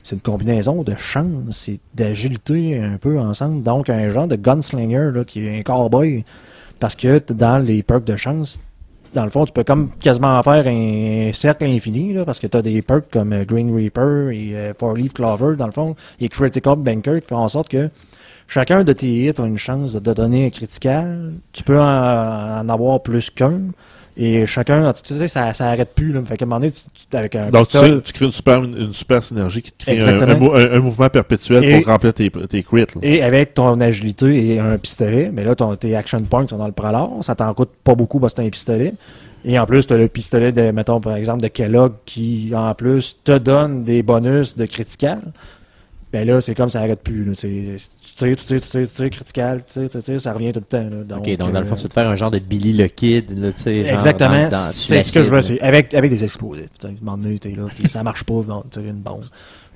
c'est 0.02 0.16
une 0.16 0.22
combinaison 0.22 0.82
de 0.82 0.94
chance 0.96 1.68
et 1.68 1.80
d'agilité 1.94 2.78
un 2.78 2.96
peu 2.96 3.20
ensemble. 3.20 3.62
Donc, 3.62 3.90
un 3.90 4.08
genre 4.08 4.26
de 4.26 4.36
gunslinger, 4.36 5.10
là, 5.12 5.22
qui 5.26 5.44
est 5.44 5.58
un 5.58 5.62
cowboy. 5.62 6.24
Parce 6.80 6.96
que 6.96 7.20
dans 7.30 7.58
les 7.58 7.82
perks 7.82 8.04
de 8.04 8.16
chance, 8.16 8.58
dans 9.14 9.24
le 9.24 9.30
fond, 9.30 9.44
tu 9.44 9.52
peux 9.52 9.64
comme 9.64 9.90
quasiment 9.98 10.42
faire 10.42 10.66
un 10.66 11.30
cercle 11.32 11.64
infini, 11.64 12.12
là, 12.14 12.24
parce 12.24 12.38
que 12.38 12.46
tu 12.46 12.56
as 12.56 12.62
des 12.62 12.82
perks 12.82 13.10
comme 13.10 13.32
euh, 13.32 13.44
Green 13.44 13.74
Reaper 13.74 14.30
et 14.32 14.54
euh, 14.54 14.74
Four 14.74 14.94
Leaf 14.94 15.12
Clover, 15.12 15.56
dans 15.56 15.66
le 15.66 15.72
fond, 15.72 15.94
et 16.20 16.28
Critical 16.28 16.76
Banker, 16.76 17.20
qui 17.20 17.28
font 17.28 17.36
en 17.36 17.48
sorte 17.48 17.68
que 17.68 17.90
chacun 18.46 18.84
de 18.84 18.92
tes 18.92 19.06
hits 19.06 19.38
a 19.38 19.46
une 19.46 19.58
chance 19.58 19.94
de 19.94 20.12
donner 20.12 20.46
un 20.46 20.50
critical. 20.50 21.34
Tu 21.52 21.62
peux 21.62 21.78
en, 21.78 21.84
en 21.84 22.68
avoir 22.68 23.02
plus 23.02 23.30
qu'un. 23.30 23.60
Et 24.20 24.46
chacun, 24.46 24.92
tu 24.92 25.14
sais, 25.14 25.28
ça, 25.28 25.52
ça 25.52 25.68
arrête 25.68 25.94
plus. 25.94 26.12
Là. 26.12 26.20
Fait 26.24 26.36
qu'à 26.36 26.44
un 26.44 26.48
moment 26.48 26.58
donné, 26.58 26.72
tu, 26.72 26.82
tu- 26.92 27.16
avec 27.16 27.36
un 27.36 27.46
Donc, 27.46 27.68
tu, 27.68 27.78
sais, 27.78 28.00
tu 28.02 28.12
crées 28.12 28.24
une 28.24 28.32
super, 28.32 28.64
une 28.64 28.92
super 28.92 29.22
synergie 29.22 29.62
qui 29.62 29.70
te 29.70 29.84
crée 29.84 29.96
un, 30.02 30.80
mouvement 30.80 31.08
perpétuel 31.08 31.64
Et- 31.64 31.76
pour 31.80 31.86
remplir 31.92 32.12
tes, 32.12 32.28
tes 32.28 32.62
crits. 32.64 32.80
là. 32.80 32.86
Et 33.02 33.22
avec 33.22 33.54
ton 33.54 33.78
agilité 33.80 34.54
et 34.54 34.58
un 34.58 34.76
pistolet, 34.76 35.30
mais 35.32 35.44
là, 35.44 35.54
ton, 35.54 35.76
tes 35.76 35.94
action 35.94 36.20
points 36.22 36.48
sont 36.48 36.58
dans 36.58 36.66
le 36.66 36.72
pralor, 36.72 37.18
ça 37.22 37.36
t'en 37.36 37.54
coûte 37.54 37.70
pas 37.84 37.94
beaucoup 37.94 38.18
parce 38.18 38.32
que 38.32 38.38
t'as 38.38 38.46
un 38.46 38.50
pistolet. 38.50 38.94
Et 39.44 39.56
en 39.56 39.66
plus, 39.66 39.86
tu 39.86 39.92
as 39.92 39.96
le 39.96 40.08
pistolet 40.08 40.50
de, 40.50 40.72
mettons, 40.72 41.00
par 41.00 41.14
exemple, 41.14 41.42
de 41.42 41.48
Kellogg 41.48 41.92
qui, 42.04 42.50
en 42.56 42.74
plus, 42.74 43.16
te 43.22 43.38
donne 43.38 43.84
des 43.84 44.02
bonus 44.02 44.56
de 44.56 44.66
critical. 44.66 45.20
Ben 46.12 46.26
là, 46.26 46.40
c'est 46.40 46.54
comme 46.54 46.70
ça 46.70 46.80
arrête 46.80 47.02
plus. 47.02 47.24
Là. 47.24 47.32
C'est- 47.34 47.48
Tu 47.48 48.14
tires, 48.14 48.36
tu 48.36 48.44
tires, 48.44 48.60
tu 48.60 48.68
tires, 48.68 48.86
tu 48.88 48.94
tires, 48.94 49.10
critical, 49.10 49.62
tu 49.66 49.72
tires, 49.72 49.88
tu 49.90 50.02
tires, 50.02 50.20
ça 50.20 50.32
revient 50.32 50.52
tout 50.52 50.60
le 50.60 50.64
temps. 50.64 50.88
Là. 50.88 51.04
Donc, 51.04 51.18
ok, 51.18 51.36
donc 51.36 51.52
dans 51.52 51.60
le 51.60 51.66
fond, 51.66 51.74
euh, 51.74 51.78
c'est 51.78 51.88
de 51.88 51.92
faire 51.92 52.08
un 52.08 52.16
genre 52.16 52.30
de 52.30 52.38
Billy 52.38 52.72
le 52.72 52.86
Kid, 52.88 53.38
là, 53.38 53.52
tu 53.52 53.62
sais. 53.62 53.84
genre 53.84 53.94
Exactement, 53.94 54.48
c'est 54.50 55.00
ce 55.00 55.12
que 55.12 55.22
je 55.22 55.28
veux 55.28 55.38
essayer. 55.38 55.62
Avec, 55.62 55.92
avec 55.92 56.10
des 56.10 56.24
explosifs. 56.24 56.70
Tu 56.78 56.80
sais, 56.80 56.86
à 56.86 56.90
un 56.90 56.94
moment 57.02 57.18
donné, 57.18 57.38
t'es 57.38 57.50
là, 57.50 57.66
puis 57.74 57.88
ça 57.88 58.02
marche 58.02 58.24
pas, 58.24 58.40
bon, 58.42 58.62
tu 58.70 58.80
tires 58.80 58.90
une 58.90 59.00
bombe. 59.00 59.24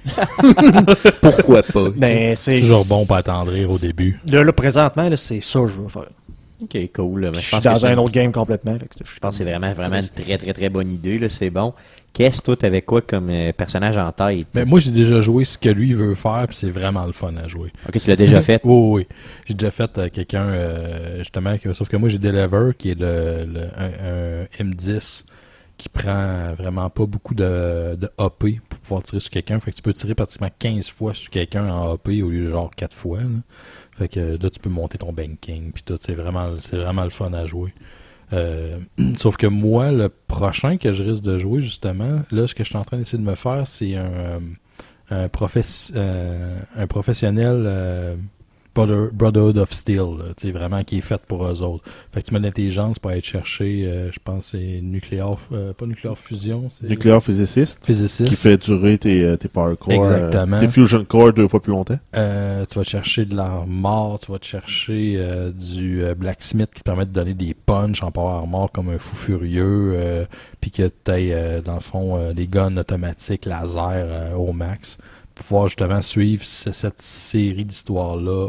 Pourquoi 1.21 1.63
pas? 1.63 1.89
Mais 1.97 2.35
c'est 2.35 2.59
Toujours 2.61 2.85
bon 2.87 3.07
pour 3.07 3.17
attendrir 3.17 3.71
au 3.71 3.79
début. 3.79 4.19
Là, 4.27 4.43
là 4.43 4.53
présentement, 4.53 5.09
là, 5.09 5.17
c'est 5.17 5.41
ça 5.41 5.61
que 5.61 5.67
je 5.67 5.81
veux 5.81 5.89
faire. 5.89 6.09
Ok, 6.63 6.77
cool. 6.95 7.21
Mais 7.23 7.33
je 7.35 7.41
suis 7.41 7.59
que 7.59 7.65
dans 7.65 7.77
c'est 7.77 7.87
un 7.89 7.99
autre 7.99 8.13
game 8.13 8.31
complètement. 8.33 8.79
fait 8.79 8.87
que 8.87 9.05
je 9.05 9.19
pense 9.19 9.35
que 9.37 9.39
c'est 9.45 9.51
vraiment, 9.51 9.73
vraiment 9.73 9.97
une 9.97 10.09
très, 10.25 10.39
très, 10.39 10.53
très 10.53 10.69
bonne 10.69 10.91
idée, 10.91 11.19
là. 11.19 11.29
C'est 11.29 11.51
bon. 11.51 11.75
Qu'est-ce 12.13 12.41
que 12.41 12.47
toi, 12.47 12.57
t'avais 12.57 12.83
quoi 12.83 13.01
comme 13.01 13.31
euh, 13.31 13.53
personnage 13.53 13.97
en 13.97 14.13
tête? 14.13 14.47
Mais 14.55 14.65
moi, 14.65 14.79
j'ai 14.79 14.91
déjà 14.91 15.21
joué 15.23 15.45
ce 15.45 15.57
que 15.59 15.71
lui 15.71 15.95
veut 15.95 16.15
faire, 16.15 16.45
puis 16.47 16.57
c'est 16.57 16.71
vraiment 16.71 17.05
le 17.07 17.13
fun 17.13 17.35
à 17.37 17.49
jouer. 17.49 17.73
Ok, 17.89 17.99
tu 17.99 18.09
l'as 18.11 18.17
déjà 18.17 18.43
fait? 18.43 18.61
Oui, 18.65 18.73
oui, 18.75 18.93
oui. 19.09 19.17
J'ai 19.47 19.55
déjà 19.55 19.71
fait 19.71 19.99
euh, 19.99 20.09
quelqu'un, 20.11 20.45
euh, 20.49 21.19
justement, 21.19 21.57
que- 21.59 21.73
sauf 21.73 21.89
que 21.89 21.97
moi, 21.97 22.09
j'ai 22.09 22.19
Deliver, 22.19 22.73
qui 22.79 22.91
est 22.91 23.01
le, 23.01 23.47
le- 23.47 23.69
un, 23.77 24.43
un 24.43 24.65
M10 24.65 25.25
qui 25.79 25.89
prend 25.89 26.53
vraiment 26.57 26.89
pas 26.91 27.07
beaucoup 27.07 27.35
de, 27.35 27.97
de 27.97 28.07
AP 28.19 28.61
pour 28.69 28.79
pouvoir 28.81 29.03
tirer 29.03 29.19
sur 29.21 29.31
quelqu'un. 29.31 29.59
Fait 29.59 29.73
que 29.73 29.77
tu 29.77 29.83
peux 29.83 29.93
tirer 29.95 30.15
pratiquement 30.15 30.51
15 30.59 30.91
fois 30.91 31.13
sur 31.15 31.31
quelqu'un 31.31 31.67
en 31.67 31.95
AP 31.95 32.09
au 32.23 32.29
lieu 32.29 32.45
de 32.45 32.51
genre 32.51 32.71
4 32.77 32.95
fois. 32.95 33.21
là. 33.21 33.27
Fait 33.97 34.09
que 34.09 34.39
là, 34.43 34.51
tu 34.51 34.59
peux 34.61 34.71
monter 34.71 34.99
ton 34.99 35.13
banking, 35.13 35.73
puis 35.73 35.83
tout. 35.83 35.99
C'est 36.01 36.15
vraiment, 36.15 36.51
c'est 36.61 36.77
vraiment 36.79 37.05
le 37.05 37.11
fun 37.11 37.33
à 37.33 37.47
jouer. 37.47 37.75
Euh, 38.33 38.79
sauf 39.17 39.37
que 39.37 39.47
moi, 39.47 39.93
le 39.93 40.09
prochain 40.09 40.79
que 40.79 40.93
je 40.93 41.03
risque 41.03 41.25
de 41.25 41.39
jouer, 41.39 41.61
justement, 41.61 42.23
là, 42.31 42.47
ce 42.49 42.55
que 42.55 42.65
je 42.65 42.71
suis 42.71 42.79
en 42.79 42.85
train 42.85 42.97
d'essayer 42.97 43.23
de 43.23 43.29
me 43.29 43.35
faire, 43.35 43.67
c'est 43.67 43.95
un, 43.97 44.05
euh, 44.05 44.39
un, 45.11 45.29
professe- 45.29 45.93
euh, 45.95 46.59
un 46.77 46.87
professionnel 46.87 47.63
euh, 47.67 48.17
Brother- 48.75 49.11
Brotherhood 49.13 49.59
of 49.59 49.73
Steel, 49.73 50.07
tu 50.37 50.51
vraiment 50.51 50.83
qui 50.83 50.99
est 50.99 51.03
fait 51.03 51.21
pour 51.29 51.45
eux 51.47 51.61
autres. 51.63 51.85
Fait 52.11 52.23
que 52.23 52.29
tu 52.29 52.33
mets 52.35 52.41
de 52.41 52.45
l'intelligence 52.47 52.99
pour 52.99 53.11
aller 53.11 53.21
chercher, 53.21 53.85
euh, 53.87 54.11
je 54.11 54.19
pense, 54.25 54.47
c'est 54.53 54.81
nucléaire, 54.83 55.37
euh, 55.53 55.75
pas 55.75 55.85
nucléaire 55.85 56.17
fusion, 56.17 56.69
c'est 56.71 56.89
Nucléaire 56.89 57.23
physiciste 57.23 57.79
physiciste. 57.85 58.31
qui 58.31 58.35
fait 58.37 58.57
durer 58.57 58.97
tes, 58.97 59.25
euh, 59.25 59.37
tes 59.37 59.49
power 59.49 59.77
core, 59.77 59.93
Exactement. 59.93 60.59
tes 60.59 60.69
fusion 60.69 61.05
core 61.05 61.35
deux 61.35 61.49
fois 61.49 61.61
plus 61.61 61.73
longtemps. 61.73 61.99
Tu 62.15 62.19
vas 62.79 62.85
te 62.85 62.89
chercher 62.89 63.27
de 63.27 63.37
l'armor, 63.37 64.19
tu 64.21 64.33
vas 64.33 64.39
te 64.39 64.47
chercher 64.47 65.21
du 65.55 66.03
blacksmith 66.17 66.71
qui 66.73 66.81
te 66.81 66.85
permet 66.85 67.05
de 67.05 67.11
donner 67.13 67.35
des 67.35 67.53
punches 67.55 68.03
en 68.03 68.11
power 68.11 68.33
armor 68.37 68.73
comme 68.73 68.89
un 68.89 68.99
fou 68.99 69.17
furieux, 69.17 70.27
puis 70.63 70.71
que 70.71 70.89
tu 71.05 71.11
aies, 71.13 71.61
dans 71.63 71.75
le 71.75 71.81
fond, 71.81 72.33
des 72.33 72.47
guns 72.47 72.77
automatiques 72.79 73.45
laser 73.45 74.39
au 74.39 74.53
max, 74.53 74.97
pour 75.35 75.45
pouvoir 75.47 75.69
justement 75.69 76.01
suivre 76.03 76.45
ce- 76.45 76.73
cette 76.73 77.01
série 77.03 77.65
d'histoires-là, 77.65 78.49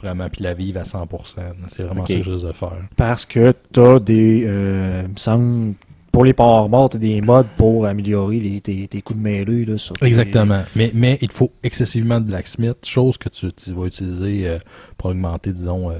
vraiment, 0.00 0.28
puis 0.28 0.42
la 0.42 0.54
vivre 0.54 0.80
à 0.80 0.84
100%. 0.84 1.36
là. 1.38 1.52
C'est 1.68 1.82
vraiment 1.84 2.02
Ok. 2.02 2.08
ça 2.10 2.14
que 2.16 2.22
je 2.22 2.30
risque 2.30 2.46
de 2.46 2.52
faire. 2.52 2.72
Parce 2.96 3.24
que 3.26 3.52
t'as 3.72 3.98
des, 4.00 4.44
euh, 4.46 5.02
il 5.06 5.12
me 5.12 5.16
semble, 5.16 5.74
pour 6.12 6.24
les 6.24 6.32
power 6.32 6.68
morts, 6.68 6.90
t'as 6.90 6.98
des 6.98 7.20
modes 7.20 7.48
pour 7.56 7.86
améliorer 7.86 8.38
les, 8.38 8.60
tes, 8.60 8.86
tes 8.86 9.02
coups 9.02 9.18
de 9.18 9.22
mêlée, 9.24 9.64
là, 9.64 9.78
sur 9.78 9.94
tes- 9.96 10.06
Exactement. 10.06 10.62
Mais, 10.76 10.90
mais 10.94 11.18
il 11.20 11.28
te 11.28 11.34
faut 11.34 11.50
excessivement 11.62 12.20
de 12.20 12.26
blacksmith, 12.26 12.84
chose 12.86 13.18
que 13.18 13.28
tu, 13.28 13.52
tu 13.52 13.72
vas 13.72 13.86
utiliser 13.86 14.48
euh, 14.48 14.58
pour 14.96 15.10
augmenter, 15.10 15.52
disons, 15.52 15.90
euh, 15.90 15.94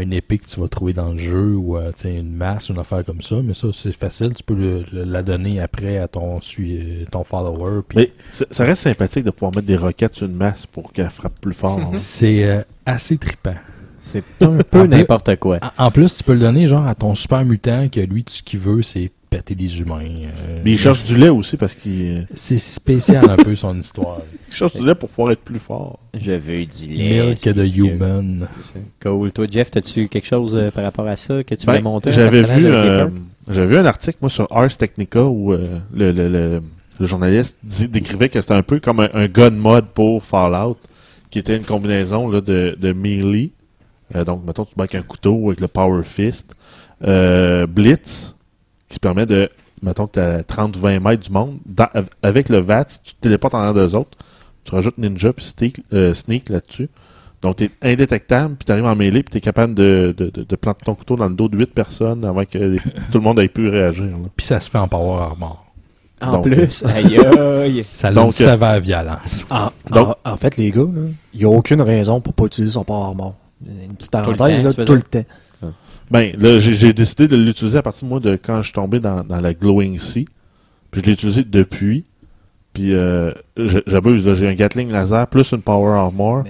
une 0.00 0.12
épée 0.12 0.38
que 0.38 0.46
tu 0.46 0.58
vas 0.60 0.68
trouver 0.68 0.92
dans 0.92 1.12
le 1.12 1.18
jeu 1.18 1.54
ou 1.54 1.76
euh, 1.76 1.92
tu 1.94 2.02
sais, 2.04 2.14
une 2.16 2.34
masse, 2.34 2.68
une 2.70 2.78
affaire 2.78 3.04
comme 3.04 3.20
ça. 3.22 3.36
Mais 3.44 3.54
ça, 3.54 3.68
c'est 3.72 3.92
facile. 3.92 4.32
Tu 4.34 4.42
peux 4.42 4.54
le- 4.54 4.84
le- 4.92 5.04
la 5.04 5.22
donner 5.22 5.60
après 5.60 5.98
à 5.98 6.08
ton, 6.08 6.38
euh, 6.60 7.04
ton 7.10 7.24
follower. 7.24 7.82
Mais 7.96 8.12
ça 8.50 8.64
reste 8.64 8.82
sympathique 8.82 9.24
de 9.24 9.30
pouvoir 9.30 9.52
mettre 9.54 9.66
des 9.66 9.76
roquettes 9.76 10.14
sur 10.16 10.26
une 10.26 10.34
masse 10.36 10.66
pour 10.66 10.92
qu'elle 10.92 11.10
frappe 11.10 11.38
plus 11.40 11.52
fort. 11.54 11.78
hein. 11.80 11.92
C'est 11.98 12.44
euh, 12.44 12.62
assez 12.86 13.18
trippant. 13.18 13.54
C'est 14.00 14.24
un 14.42 14.56
peu 14.58 14.86
n'importe 14.86 15.36
quoi. 15.36 15.58
En, 15.78 15.86
en 15.86 15.90
plus, 15.90 16.14
tu 16.14 16.24
peux 16.24 16.32
le 16.34 16.40
donner 16.40 16.66
genre 16.66 16.86
à 16.86 16.94
ton 16.94 17.14
super 17.14 17.44
mutant 17.44 17.88
que 17.88 18.00
lui, 18.00 18.24
tu- 18.24 18.34
ce 18.38 18.42
qu'il 18.42 18.58
veut, 18.60 18.82
c'est 18.82 19.10
péter 19.36 19.54
des 19.54 19.80
humains. 19.80 20.00
euh, 20.04 20.60
Mais 20.64 20.72
il 20.72 20.78
cherche 20.78 21.04
du 21.04 21.16
lait 21.16 21.28
aussi 21.30 21.56
parce 21.56 21.74
qu'il 21.74 22.18
euh, 22.18 22.20
C'est 22.34 22.58
spécial 22.58 23.28
un 23.28 23.36
peu 23.36 23.56
son 23.56 23.78
histoire. 23.78 24.18
il 24.48 24.54
cherche 24.54 24.74
du 24.76 24.84
lait 24.84 24.94
pour 24.94 25.08
pouvoir 25.08 25.32
être 25.32 25.40
plus 25.40 25.58
fort. 25.58 25.98
Je 26.18 26.32
veux 26.32 26.64
du 26.66 26.86
lait. 26.86 27.26
Milk 27.26 27.48
de 27.48 27.64
human. 27.64 28.46
C'est 28.56 28.74
ça. 28.74 28.78
Cool. 29.02 29.32
Toi, 29.32 29.46
Jeff, 29.50 29.70
as-tu 29.76 30.08
quelque 30.08 30.26
chose 30.26 30.54
euh, 30.54 30.70
par 30.70 30.84
rapport 30.84 31.06
à 31.06 31.16
ça 31.16 31.42
que 31.42 31.54
tu 31.54 31.66
Ben, 31.66 31.72
voulais 31.72 31.82
monter? 31.82 32.10
J'avais 32.12 32.42
vu, 32.42 32.66
euh, 32.66 33.08
j'avais 33.50 33.66
vu 33.66 33.76
un 33.78 33.86
article 33.86 34.18
moi 34.20 34.30
sur 34.30 34.46
Ars 34.50 34.76
Technica 34.76 35.24
où 35.24 35.52
euh, 35.52 35.78
le, 35.94 36.12
le, 36.12 36.28
le, 36.28 36.62
le 37.00 37.06
journaliste 37.06 37.56
dit- 37.64 37.88
décrivait 37.88 38.28
que 38.28 38.40
c'était 38.40 38.54
un 38.54 38.62
peu 38.62 38.80
comme 38.80 39.00
un, 39.00 39.08
un 39.14 39.26
gun 39.26 39.50
mod 39.50 39.86
pour 39.94 40.22
Fallout, 40.22 40.76
qui 41.30 41.38
était 41.38 41.56
une 41.56 41.64
combinaison 41.64 42.28
là, 42.28 42.40
de, 42.40 42.76
de 42.78 42.92
melee. 42.92 43.50
Euh, 44.14 44.24
donc, 44.24 44.44
mettons, 44.46 44.66
tu 44.66 44.72
avec 44.78 44.94
un 44.94 45.00
couteau 45.02 45.46
avec 45.46 45.60
le 45.60 45.68
Power 45.68 46.02
Fist. 46.04 46.54
Euh, 47.04 47.66
Blitz, 47.66 48.34
qui 48.92 48.98
permet 49.00 49.26
de, 49.26 49.48
mettons 49.82 50.06
que 50.06 50.12
tu 50.12 50.20
à 50.20 50.42
30-20 50.42 51.00
mètres 51.00 51.22
du 51.24 51.30
monde. 51.32 51.58
Dans- 51.66 51.88
avec 52.22 52.48
le 52.48 52.58
VAT, 52.58 52.84
tu 53.04 53.14
te 53.14 53.20
téléportes 53.20 53.54
en 53.54 53.62
l'air 53.62 53.74
d'eux 53.74 53.96
autres. 53.96 54.16
Tu 54.64 54.74
rajoutes 54.74 54.98
Ninja 54.98 55.32
puis 55.32 55.44
Sneak, 55.44 55.80
euh, 55.92 56.14
sneak 56.14 56.48
là-dessus. 56.48 56.88
Donc, 57.42 57.56
tu 57.56 57.64
es 57.64 57.70
indétectable, 57.82 58.54
puis 58.54 58.66
tu 58.66 58.70
arrives 58.72 58.84
en 58.84 58.94
mêlée, 58.94 59.24
puis 59.24 59.32
tu 59.32 59.38
es 59.38 59.40
capable 59.40 59.74
de, 59.74 60.14
de, 60.16 60.30
de, 60.30 60.44
de 60.44 60.56
planter 60.56 60.84
ton 60.84 60.94
couteau 60.94 61.16
dans 61.16 61.26
le 61.28 61.34
dos 61.34 61.48
de 61.48 61.56
8 61.58 61.74
personnes 61.74 62.24
avant 62.24 62.44
que 62.44 62.56
les- 62.58 62.78
tout 63.10 63.18
le 63.18 63.20
monde 63.20 63.40
ait 63.40 63.48
pu 63.48 63.68
réagir. 63.68 64.06
Puis 64.36 64.46
ça 64.46 64.60
se 64.60 64.70
fait 64.70 64.78
en 64.78 64.86
power 64.86 65.20
armor. 65.22 65.64
En 66.20 66.32
donc, 66.34 66.44
plus, 66.44 66.84
aïe 66.84 67.18
aïe. 67.18 67.84
Ça 67.92 68.08
a 68.08 68.12
Donc, 68.12 68.26
une 68.38 68.46
euh, 68.46 68.50
sévère 68.52 68.80
violence. 68.80 69.44
En, 69.50 69.70
Donc- 69.90 70.16
en, 70.24 70.30
en 70.34 70.36
fait, 70.36 70.56
les 70.56 70.70
gars, 70.70 70.84
il 71.34 71.40
n'y 71.40 71.44
a 71.44 71.48
aucune 71.48 71.82
raison 71.82 72.20
pour 72.20 72.32
pas 72.32 72.44
utiliser 72.44 72.74
son 72.74 72.84
power 72.84 73.12
mort. 73.16 73.34
Une 73.66 73.94
petite 73.96 74.12
Tout 74.12 74.18
le 74.18 74.36
parenthèse, 74.36 74.62
temps, 74.62 74.68
là, 74.78 74.84
tout 74.84 74.94
le 74.94 75.02
temps. 75.02 75.24
Ben, 76.10 76.32
là, 76.38 76.58
j'ai 76.58 76.92
décidé 76.92 77.28
de 77.28 77.36
l'utiliser 77.36 77.78
à 77.78 77.82
partir 77.82 78.04
de 78.04 78.08
moi 78.08 78.20
de 78.20 78.38
quand 78.42 78.56
je 78.56 78.66
suis 78.66 78.72
tombé 78.72 79.00
dans, 79.00 79.24
dans 79.24 79.40
la 79.40 79.54
Glowing 79.54 79.98
Sea. 79.98 80.26
Puis 80.90 81.00
je 81.00 81.06
l'ai 81.06 81.12
utilisé 81.12 81.44
depuis. 81.44 82.04
Puis 82.72 82.94
euh, 82.94 83.32
j'abuse, 83.56 84.34
j'ai 84.34 84.48
un 84.48 84.54
Gatling 84.54 84.90
laser 84.90 85.26
plus 85.26 85.52
une 85.52 85.62
Power 85.62 85.98
Armor. 85.98 86.44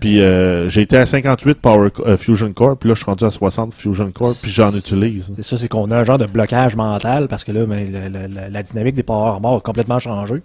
Puis 0.00 0.20
euh, 0.20 0.68
j'ai 0.68 0.82
été 0.82 0.96
à 0.96 1.06
58 1.06 1.60
Power 1.60 1.90
euh, 2.00 2.16
Fusion 2.16 2.52
Core, 2.52 2.76
puis 2.76 2.88
là 2.88 2.94
je 2.94 3.00
suis 3.00 3.06
rendu 3.06 3.24
à 3.24 3.30
60 3.30 3.72
Fusion 3.72 4.10
Core, 4.10 4.34
puis 4.42 4.50
j'en 4.50 4.74
utilise. 4.74 5.30
C'est 5.36 5.42
ça, 5.42 5.56
c'est 5.56 5.68
qu'on 5.68 5.90
a 5.92 5.98
un 5.98 6.04
genre 6.04 6.18
de 6.18 6.26
blocage 6.26 6.74
mental 6.74 7.28
parce 7.28 7.44
que 7.44 7.52
là, 7.52 7.64
ben, 7.66 8.10
la 8.50 8.62
dynamique 8.62 8.96
des 8.96 9.04
power 9.04 9.28
armor 9.28 9.56
a 9.56 9.60
complètement 9.60 10.00
changé. 10.00 10.42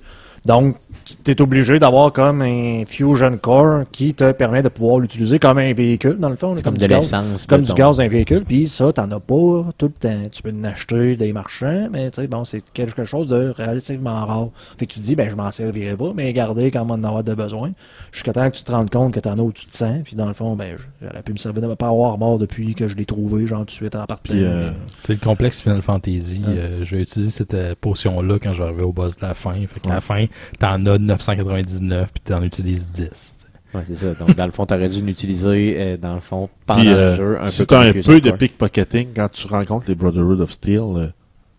Donc, 0.47 0.77
tu 1.23 1.31
es 1.31 1.41
obligé 1.41 1.79
d'avoir 1.79 2.11
comme 2.11 2.41
un 2.41 2.83
Fusion 2.85 3.37
Core 3.37 3.83
qui 3.93 4.13
te 4.13 4.29
permet 4.33 4.61
de 4.61 4.67
pouvoir 4.67 4.99
l'utiliser 4.99 5.39
comme 5.39 5.57
un 5.57 5.73
véhicule, 5.73 6.17
dans 6.17 6.27
le 6.29 6.35
fond. 6.35 6.55
comme 6.61 6.77
du 6.77 6.85
de 6.85 6.89
gaz. 6.89 6.97
l'essence. 6.99 7.45
Comme 7.45 7.61
du 7.61 7.69
ton- 7.69 7.75
gaz 7.75 7.97
d'un 7.97 8.07
véhicule, 8.09 8.43
puis 8.45 8.67
ça, 8.67 8.91
t'en 8.91 9.09
as 9.11 9.19
pas 9.19 9.65
tout 9.77 9.85
le 9.85 9.89
temps. 9.91 10.29
Tu 10.31 10.41
peux 10.41 10.51
en 10.51 10.63
acheter 10.65 11.15
des 11.15 11.31
marchands, 11.31 11.87
mais 11.91 12.11
tu 12.11 12.19
sais, 12.21 12.27
bon, 12.27 12.43
c'est 12.43 12.61
quelque 12.73 13.05
chose 13.05 13.27
de 13.27 13.53
relativement 13.57 14.25
rare. 14.25 14.47
Fait 14.77 14.85
que 14.85 14.93
tu 14.93 14.99
te 14.99 15.05
dis, 15.05 15.15
ben, 15.15 15.29
je 15.29 15.35
m'en 15.35 15.49
servirai 15.51 15.95
pas, 15.95 16.11
mais 16.15 16.31
garder 16.33 16.71
quand 16.71 16.85
on 16.89 16.93
en 16.93 17.03
avoir 17.03 17.23
de 17.23 17.33
besoin. 17.33 17.71
Jusqu'à 18.11 18.33
temps 18.33 18.49
que 18.49 18.55
tu 18.57 18.63
te 18.63 18.71
rendes 18.71 18.89
compte 18.89 19.13
que 19.13 19.19
t'en 19.21 19.37
as 19.37 19.41
où 19.41 19.51
tu 19.53 19.65
te 19.65 19.75
sens, 19.77 19.99
puis 20.03 20.15
dans 20.17 20.27
le 20.27 20.33
fond, 20.33 20.55
ben, 20.57 20.75
j'aurais 21.01 21.21
pu 21.23 21.31
me 21.31 21.37
servir 21.37 21.61
de 21.61 21.67
ma 21.67 21.75
power 21.77 22.07
armor 22.09 22.37
depuis 22.37 22.73
que 22.75 22.87
je 22.89 22.95
l'ai 22.95 23.05
trouvé, 23.05 23.45
genre 23.47 23.59
tout 23.59 23.65
de 23.65 23.71
suite 23.71 23.95
en 23.95 24.05
partant. 24.05 24.33
Puis, 24.33 24.43
euh, 24.43 24.71
C'est 24.99 25.13
le 25.13 25.19
complexe 25.19 25.61
Final 25.61 25.81
Fantasy. 25.81 26.43
Ouais. 26.45 26.53
Euh, 26.57 26.83
je 26.83 26.95
vais 26.95 27.01
utiliser 27.03 27.31
cette 27.31 27.53
euh, 27.53 27.75
potion-là 27.79 28.39
quand 28.41 28.51
je 28.53 28.61
vais 28.61 28.67
arriver 28.67 28.83
au 28.83 28.91
boss 28.93 29.15
de 29.15 29.21
la 29.21 29.33
fin. 29.33 29.53
Fait 29.53 29.79
qu'à 29.79 29.89
la 29.89 30.01
fin, 30.01 30.25
t'en 30.59 30.85
as 30.85 30.97
999 30.97 32.13
puis 32.13 32.21
t'en 32.23 32.41
utilises 32.43 32.89
10. 32.89 33.09
tu 33.09 33.13
sais. 33.13 33.47
Ouais, 33.73 33.83
c'est 33.85 33.95
ça. 33.95 34.13
Donc, 34.13 34.35
dans 34.35 34.45
le 34.45 34.51
fond, 34.51 34.65
t'aurais 34.65 34.89
dû 34.89 35.01
l'utiliser, 35.01 35.75
euh, 35.77 35.97
dans 35.97 36.15
le 36.15 36.21
fond, 36.21 36.49
pendant 36.65 36.81
Puis, 36.81 36.89
le 36.89 36.95
euh, 36.95 37.15
jeu, 37.15 37.37
un 37.41 37.47
si 37.47 37.65
peu 37.65 37.75
un 37.75 37.91
peu 37.91 38.21
de 38.21 38.31
pickpocketing, 38.31 39.09
quand 39.15 39.29
tu 39.29 39.47
rencontres 39.47 39.87
les 39.89 39.95
Brotherhood 39.95 40.39
of 40.39 40.51
Steel, 40.51 40.81
euh, 40.95 41.07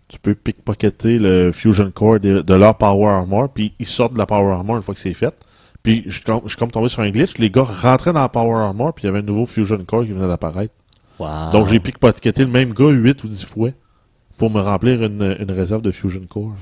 tu 0.08 0.18
peux 0.18 0.34
pickpocketer 0.34 1.18
le 1.18 1.52
Fusion 1.52 1.90
Core 1.90 2.20
de, 2.20 2.40
de 2.40 2.54
leur 2.54 2.76
Power 2.76 3.08
Armor, 3.08 3.50
puis 3.50 3.74
ils 3.78 3.86
sortent 3.86 4.14
de 4.14 4.18
la 4.18 4.26
Power 4.26 4.52
Armor 4.52 4.76
une 4.76 4.82
fois 4.82 4.94
que 4.94 5.00
c'est 5.00 5.14
fait. 5.14 5.34
Puis 5.82 6.02
je 6.06 6.14
suis 6.14 6.22
comme, 6.22 6.40
je 6.44 6.48
suis 6.48 6.56
comme 6.56 6.70
tombé 6.70 6.88
sur 6.88 7.02
un 7.02 7.10
glitch, 7.10 7.36
les 7.38 7.50
gars 7.50 7.62
rentraient 7.62 8.12
dans 8.12 8.20
la 8.20 8.28
Power 8.28 8.56
Armor, 8.56 8.94
puis 8.94 9.04
il 9.04 9.06
y 9.06 9.10
avait 9.10 9.18
un 9.18 9.22
nouveau 9.22 9.44
Fusion 9.44 9.84
Core 9.86 10.04
qui 10.04 10.12
venait 10.12 10.26
d'apparaître. 10.26 10.74
Wow. 11.18 11.52
Donc 11.52 11.68
j'ai 11.68 11.78
pickpocketé 11.78 12.42
le 12.42 12.50
même 12.50 12.72
gars 12.72 12.88
8 12.88 13.22
ou 13.24 13.28
10 13.28 13.44
fois 13.44 13.70
pour 14.38 14.50
me 14.50 14.60
remplir 14.60 15.02
une, 15.02 15.36
une 15.38 15.50
réserve 15.50 15.82
de 15.82 15.90
Fusion 15.90 16.22
Core. 16.28 16.54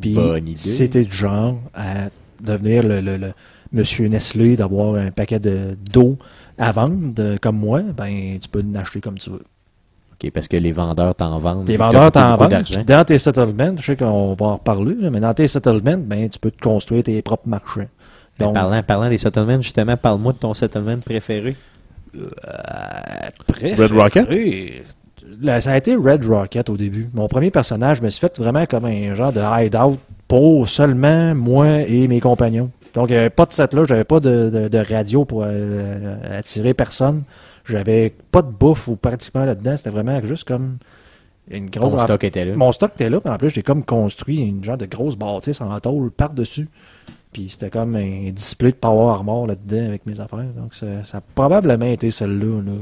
Puis, 0.00 0.14
Bonne 0.14 0.48
idée. 0.48 0.56
si 0.56 0.88
t'es 0.88 1.04
du 1.04 1.12
genre 1.12 1.58
à 1.74 2.08
devenir 2.42 2.82
le, 2.82 3.00
le, 3.00 3.16
le 3.16 3.32
monsieur 3.72 4.06
Nestlé, 4.08 4.56
d'avoir 4.56 4.94
un 4.96 5.10
paquet 5.10 5.38
de 5.38 5.76
d'eau 5.92 6.18
à 6.58 6.72
vendre, 6.72 7.12
euh, 7.18 7.36
comme 7.40 7.56
moi, 7.58 7.80
ben, 7.82 8.38
tu 8.40 8.48
peux 8.48 8.62
en 8.62 8.74
acheter 8.78 9.00
comme 9.00 9.18
tu 9.18 9.30
veux. 9.30 9.42
OK, 10.12 10.30
parce 10.32 10.48
que 10.48 10.56
les 10.56 10.72
vendeurs 10.72 11.14
t'en 11.14 11.38
vendent. 11.38 11.66
Tes 11.66 11.76
T'as 11.76 11.86
vendeurs 11.86 12.12
t'en 12.12 12.36
vendent. 12.36 12.64
Dans 12.86 13.04
tes 13.04 13.18
settlements, 13.18 13.74
je 13.76 13.82
sais 13.82 13.96
qu'on 13.96 14.34
va 14.34 14.46
en 14.46 14.54
reparler, 14.56 14.94
mais 15.10 15.20
dans 15.20 15.34
tes 15.34 15.46
settlements, 15.48 15.98
ben, 15.98 16.28
tu 16.28 16.38
peux 16.38 16.50
te 16.50 16.60
construire 16.62 17.02
tes 17.02 17.20
propres. 17.22 17.42
Mais 17.46 17.86
Donc, 18.38 18.54
parlant, 18.54 18.82
parlant 18.82 19.08
des 19.08 19.18
settlements, 19.18 19.60
justement, 19.60 19.96
parle-moi 19.96 20.32
de 20.32 20.38
ton 20.38 20.54
settlement 20.54 20.98
préféré. 20.98 21.56
préféré, 23.46 23.74
Red 23.84 23.92
Rocket? 23.92 24.28
Là, 25.40 25.60
ça 25.60 25.72
a 25.72 25.76
été 25.76 25.94
Red 25.96 26.24
Rocket 26.24 26.68
au 26.68 26.76
début. 26.76 27.08
Mon 27.14 27.26
premier 27.28 27.50
personnage, 27.50 27.98
je 27.98 28.02
me 28.02 28.10
suis 28.10 28.20
fait 28.20 28.36
vraiment 28.38 28.66
comme 28.66 28.84
un 28.84 29.14
genre 29.14 29.32
de 29.32 29.40
hideout 29.40 29.98
pour 30.28 30.68
seulement 30.68 31.34
moi 31.34 31.80
et 31.82 32.06
mes 32.08 32.20
compagnons. 32.20 32.70
Donc, 32.94 33.08
il 33.08 33.12
n'y 33.12 33.18
avait 33.18 33.30
pas 33.30 33.46
de 33.46 33.52
set 33.52 33.72
là, 33.72 33.84
j'avais 33.88 34.04
pas 34.04 34.20
de, 34.20 34.50
de- 34.50 34.68
de 34.68 34.78
radio 34.78 35.24
pour 35.24 35.44
euh, 35.46 36.38
attirer 36.38 36.74
personne. 36.74 37.22
J'avais 37.64 38.12
pas 38.30 38.42
de 38.42 38.50
bouffe 38.50 38.88
ou 38.88 38.96
pratiquement 38.96 39.44
là-dedans. 39.44 39.76
C'était 39.76 39.90
vraiment 39.90 40.20
juste 40.24 40.44
comme 40.44 40.76
une 41.50 41.70
grosse. 41.70 42.02
stock 42.04 42.24
était 42.24 42.44
là. 42.44 42.54
Mon 42.56 42.70
stock 42.72 42.92
était 42.94 43.08
là, 43.08 43.20
puis 43.20 43.32
en 43.32 43.38
plus, 43.38 43.50
j'ai 43.50 43.62
comme 43.62 43.84
construit 43.84 44.38
une 44.40 44.62
genre 44.62 44.76
de 44.76 44.86
grosse 44.86 45.16
bâtisse 45.16 45.60
en 45.60 45.78
tôle 45.80 46.10
par-dessus. 46.10 46.68
Puis 47.32 47.48
c'était 47.48 47.70
comme 47.70 47.96
un 47.96 48.30
display 48.30 48.72
de 48.72 48.76
Power 48.76 49.10
Armor 49.10 49.46
là-dedans 49.46 49.86
avec 49.88 50.04
mes 50.04 50.20
affaires. 50.20 50.44
Donc 50.56 50.74
ça, 50.74 51.02
ça 51.04 51.18
a 51.18 51.20
probablement 51.34 51.86
été 51.86 52.10
celle-là. 52.10 52.60
Là. 52.62 52.72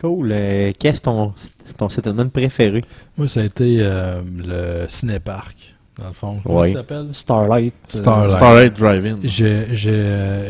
Cool. 0.00 0.30
Euh, 0.32 0.72
Qu'est-ce 0.78 1.02
ton, 1.02 1.32
ton 1.76 1.88
settlement 1.88 2.28
préféré? 2.28 2.82
Moi, 3.16 3.26
ça 3.28 3.40
a 3.40 3.44
été 3.44 3.78
euh, 3.80 4.20
le 4.36 4.86
cinéparc, 4.88 5.74
dans 5.98 6.06
le 6.08 6.12
fond. 6.14 6.40
Comment 6.44 6.60
Ouais. 6.60 6.68
ça 6.72 6.78
s'appelle? 6.78 7.08
Starlight. 7.12 7.74
euh, 7.94 7.98
Starlight. 7.98 8.36
Starlight 8.36 8.74
Drive-In. 8.78 9.16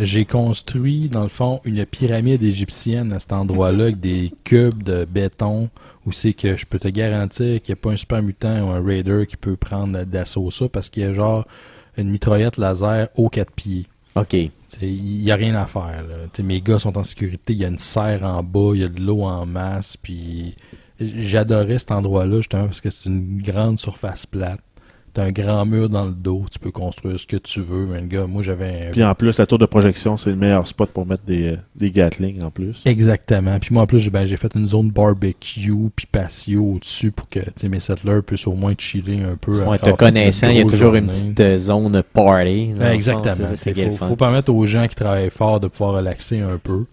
J'ai 0.02 0.24
construit, 0.26 1.08
dans 1.08 1.22
le 1.22 1.28
fond, 1.28 1.60
une 1.64 1.84
pyramide 1.86 2.42
égyptienne 2.42 3.12
à 3.12 3.20
cet 3.20 3.32
endroit-là 3.32 3.84
avec 3.84 4.00
des 4.00 4.32
cubes 4.44 4.82
de 4.82 5.06
béton 5.06 5.70
où 6.06 6.12
c'est 6.12 6.34
que 6.34 6.56
je 6.56 6.66
peux 6.66 6.78
te 6.78 6.88
garantir 6.88 7.60
qu'il 7.62 7.74
n'y 7.74 7.78
a 7.78 7.82
pas 7.82 7.90
un 7.92 7.96
super 7.96 8.22
mutant 8.22 8.66
ou 8.66 8.70
un 8.70 8.84
raider 8.84 9.24
qui 9.26 9.36
peut 9.36 9.56
prendre 9.56 10.04
d'assaut 10.04 10.50
ça 10.50 10.68
parce 10.68 10.88
qu'il 10.90 11.02
y 11.02 11.06
a 11.06 11.14
genre 11.14 11.46
une 11.96 12.10
mitraillette 12.10 12.58
laser 12.58 13.08
aux 13.16 13.28
quatre 13.28 13.52
pieds. 13.52 13.86
OK. 14.14 14.36
Il 14.82 15.22
n'y 15.22 15.30
a 15.30 15.36
rien 15.36 15.54
à 15.54 15.66
faire. 15.66 16.04
Là. 16.08 16.42
Mes 16.42 16.60
gars 16.60 16.78
sont 16.78 16.98
en 16.98 17.04
sécurité, 17.04 17.52
il 17.54 17.58
y 17.58 17.64
a 17.64 17.68
une 17.68 17.78
serre 17.78 18.24
en 18.24 18.42
bas, 18.42 18.72
il 18.74 18.80
y 18.80 18.84
a 18.84 18.88
de 18.88 19.00
l'eau 19.00 19.22
en 19.22 19.46
masse, 19.46 19.96
puis 19.96 20.54
j'adorais 21.00 21.78
cet 21.78 21.92
endroit-là 21.92 22.36
justement 22.38 22.66
parce 22.66 22.80
que 22.80 22.90
c'est 22.90 23.08
une 23.08 23.40
grande 23.40 23.78
surface 23.78 24.26
plate. 24.26 24.60
T'as 25.18 25.24
un 25.24 25.32
grand 25.32 25.66
mur 25.66 25.88
dans 25.88 26.04
le 26.04 26.12
dos, 26.12 26.44
tu 26.48 26.60
peux 26.60 26.70
construire 26.70 27.18
ce 27.18 27.26
que 27.26 27.36
tu 27.36 27.60
veux. 27.60 27.86
Mais 27.86 28.00
le 28.02 28.06
gars, 28.06 28.28
moi 28.28 28.40
j'avais 28.40 28.86
un 28.86 28.90
Puis 28.92 29.02
en 29.02 29.16
plus, 29.16 29.36
la 29.36 29.46
tour 29.46 29.58
de 29.58 29.66
projection, 29.66 30.16
c'est 30.16 30.30
le 30.30 30.36
meilleur 30.36 30.64
spot 30.64 30.90
pour 30.90 31.06
mettre 31.06 31.24
des, 31.24 31.54
euh, 31.54 31.56
des 31.74 31.90
Gatling 31.90 32.40
en 32.40 32.50
plus. 32.50 32.82
Exactement. 32.84 33.58
Puis 33.58 33.74
moi, 33.74 33.82
en 33.82 33.86
plus, 33.88 33.98
j'ai 33.98 34.10
ben, 34.10 34.26
j'ai 34.26 34.36
fait 34.36 34.54
une 34.54 34.66
zone 34.66 34.92
barbecue 34.92 35.72
puis 35.96 36.06
patio 36.06 36.74
au-dessus 36.74 37.10
pour 37.10 37.28
que 37.28 37.40
mes 37.66 37.80
settlers 37.80 38.22
puissent 38.24 38.46
au 38.46 38.52
moins 38.52 38.74
chiller 38.78 39.18
un 39.24 39.34
peu. 39.34 39.64
Ouais, 39.64 39.78
te 39.78 39.90
connaissant, 39.90 40.50
il 40.50 40.58
y 40.58 40.60
a 40.60 40.64
toujours 40.64 40.94
une 40.94 41.08
petite 41.08 41.40
euh, 41.40 41.58
zone 41.58 42.00
party. 42.12 42.74
fond, 42.78 42.86
Exactement. 42.86 43.48
Il 43.66 43.72
quel 43.72 43.90
faut, 43.90 43.96
fun. 43.96 44.06
faut 44.06 44.16
permettre 44.16 44.52
aux 44.52 44.66
gens 44.66 44.86
qui 44.86 44.94
travaillent 44.94 45.30
fort 45.30 45.58
de 45.58 45.66
pouvoir 45.66 45.94
relaxer 45.94 46.38
un 46.42 46.58
peu. 46.62 46.84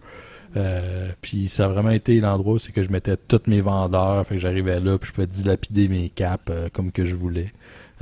Euh, 0.56 1.10
puis 1.20 1.48
ça 1.48 1.66
a 1.66 1.68
vraiment 1.68 1.90
été 1.90 2.18
l'endroit 2.20 2.54
où 2.54 2.58
c'est 2.58 2.72
que 2.72 2.82
je 2.82 2.90
mettais 2.90 3.16
tous 3.16 3.42
mes 3.46 3.60
vendeurs, 3.60 4.26
fait 4.26 4.36
que 4.36 4.40
j'arrivais 4.40 4.80
là, 4.80 4.98
puis 4.98 5.08
je 5.08 5.12
pouvais 5.12 5.26
dilapider 5.26 5.88
mes 5.88 6.08
caps 6.08 6.44
euh, 6.50 6.68
comme 6.72 6.92
que 6.92 7.04
je 7.04 7.14
voulais. 7.14 7.52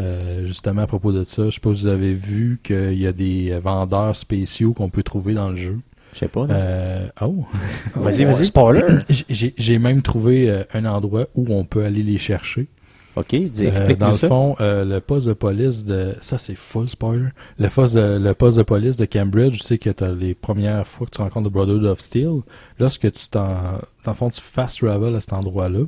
Euh, 0.01 0.47
justement 0.47 0.83
à 0.83 0.87
propos 0.87 1.13
de 1.13 1.25
ça, 1.25 1.47
je 1.47 1.51
sais 1.53 1.61
pas 1.61 1.75
si 1.75 1.83
vous 1.83 1.87
avez 1.89 2.15
vu 2.15 2.61
qu'il 2.63 2.99
y 2.99 3.07
a 3.07 3.13
des 3.13 3.59
vendeurs 3.63 4.17
spéciaux 4.17 4.73
qu'on 4.73 4.89
peut 4.89 5.03
trouver 5.03 5.35
dans 5.35 5.51
le 5.51 5.57
jeu. 5.57 5.79
Je 6.13 6.21
sais 6.21 6.29
pas. 6.29 6.41
non? 6.43 6.49
Euh, 6.51 7.09
oh, 7.23 7.45
Vas-y, 7.97 8.25
vas-y. 8.25 8.45
Spoiler. 8.45 8.83
j'ai 9.09 9.55
j'ai 9.57 9.79
même 9.79 10.03
trouvé 10.03 10.65
un 10.73 10.85
endroit 10.85 11.27
où 11.35 11.47
on 11.53 11.65
peut 11.65 11.85
aller 11.85 12.03
les 12.03 12.19
chercher. 12.19 12.69
OK, 13.17 13.35
dis, 13.35 13.65
Euh, 13.67 13.69
explique-nous 13.71 13.97
dans 14.07 14.11
le 14.11 14.17
ça. 14.17 14.29
fond, 14.29 14.57
euh, 14.61 14.85
le 14.85 15.01
poste 15.01 15.29
de 15.29 15.33
police 15.35 15.85
de. 15.85 16.15
Ça, 16.21 16.37
c'est 16.39 16.57
full 16.57 16.89
spoiler. 16.89 17.29
Le 17.59 17.69
poste, 17.69 17.95
de, 17.95 18.19
le 18.21 18.35
poste 18.35 18.59
de 18.59 18.62
police 18.65 18.97
de 18.97 19.05
Cambridge, 19.05 19.59
tu 19.61 19.65
sais 19.65 19.79
que 19.79 19.91
t'as 19.91 20.12
les 20.12 20.35
premières 20.35 20.87
fois 20.87 21.07
que 21.07 21.12
tu 21.12 21.21
rencontres 21.23 21.45
le 21.45 21.51
Brotherhood 21.51 21.85
of 21.85 22.01
Steel. 22.01 22.41
Lorsque 22.79 23.11
tu 23.12 23.29
t'en. 23.29 23.47
Dans 24.05 24.11
le 24.11 24.15
fond, 24.15 24.31
tu 24.31 24.41
fast 24.41 24.79
travel 24.81 25.15
à 25.15 25.21
cet 25.21 25.33
endroit-là. 25.33 25.81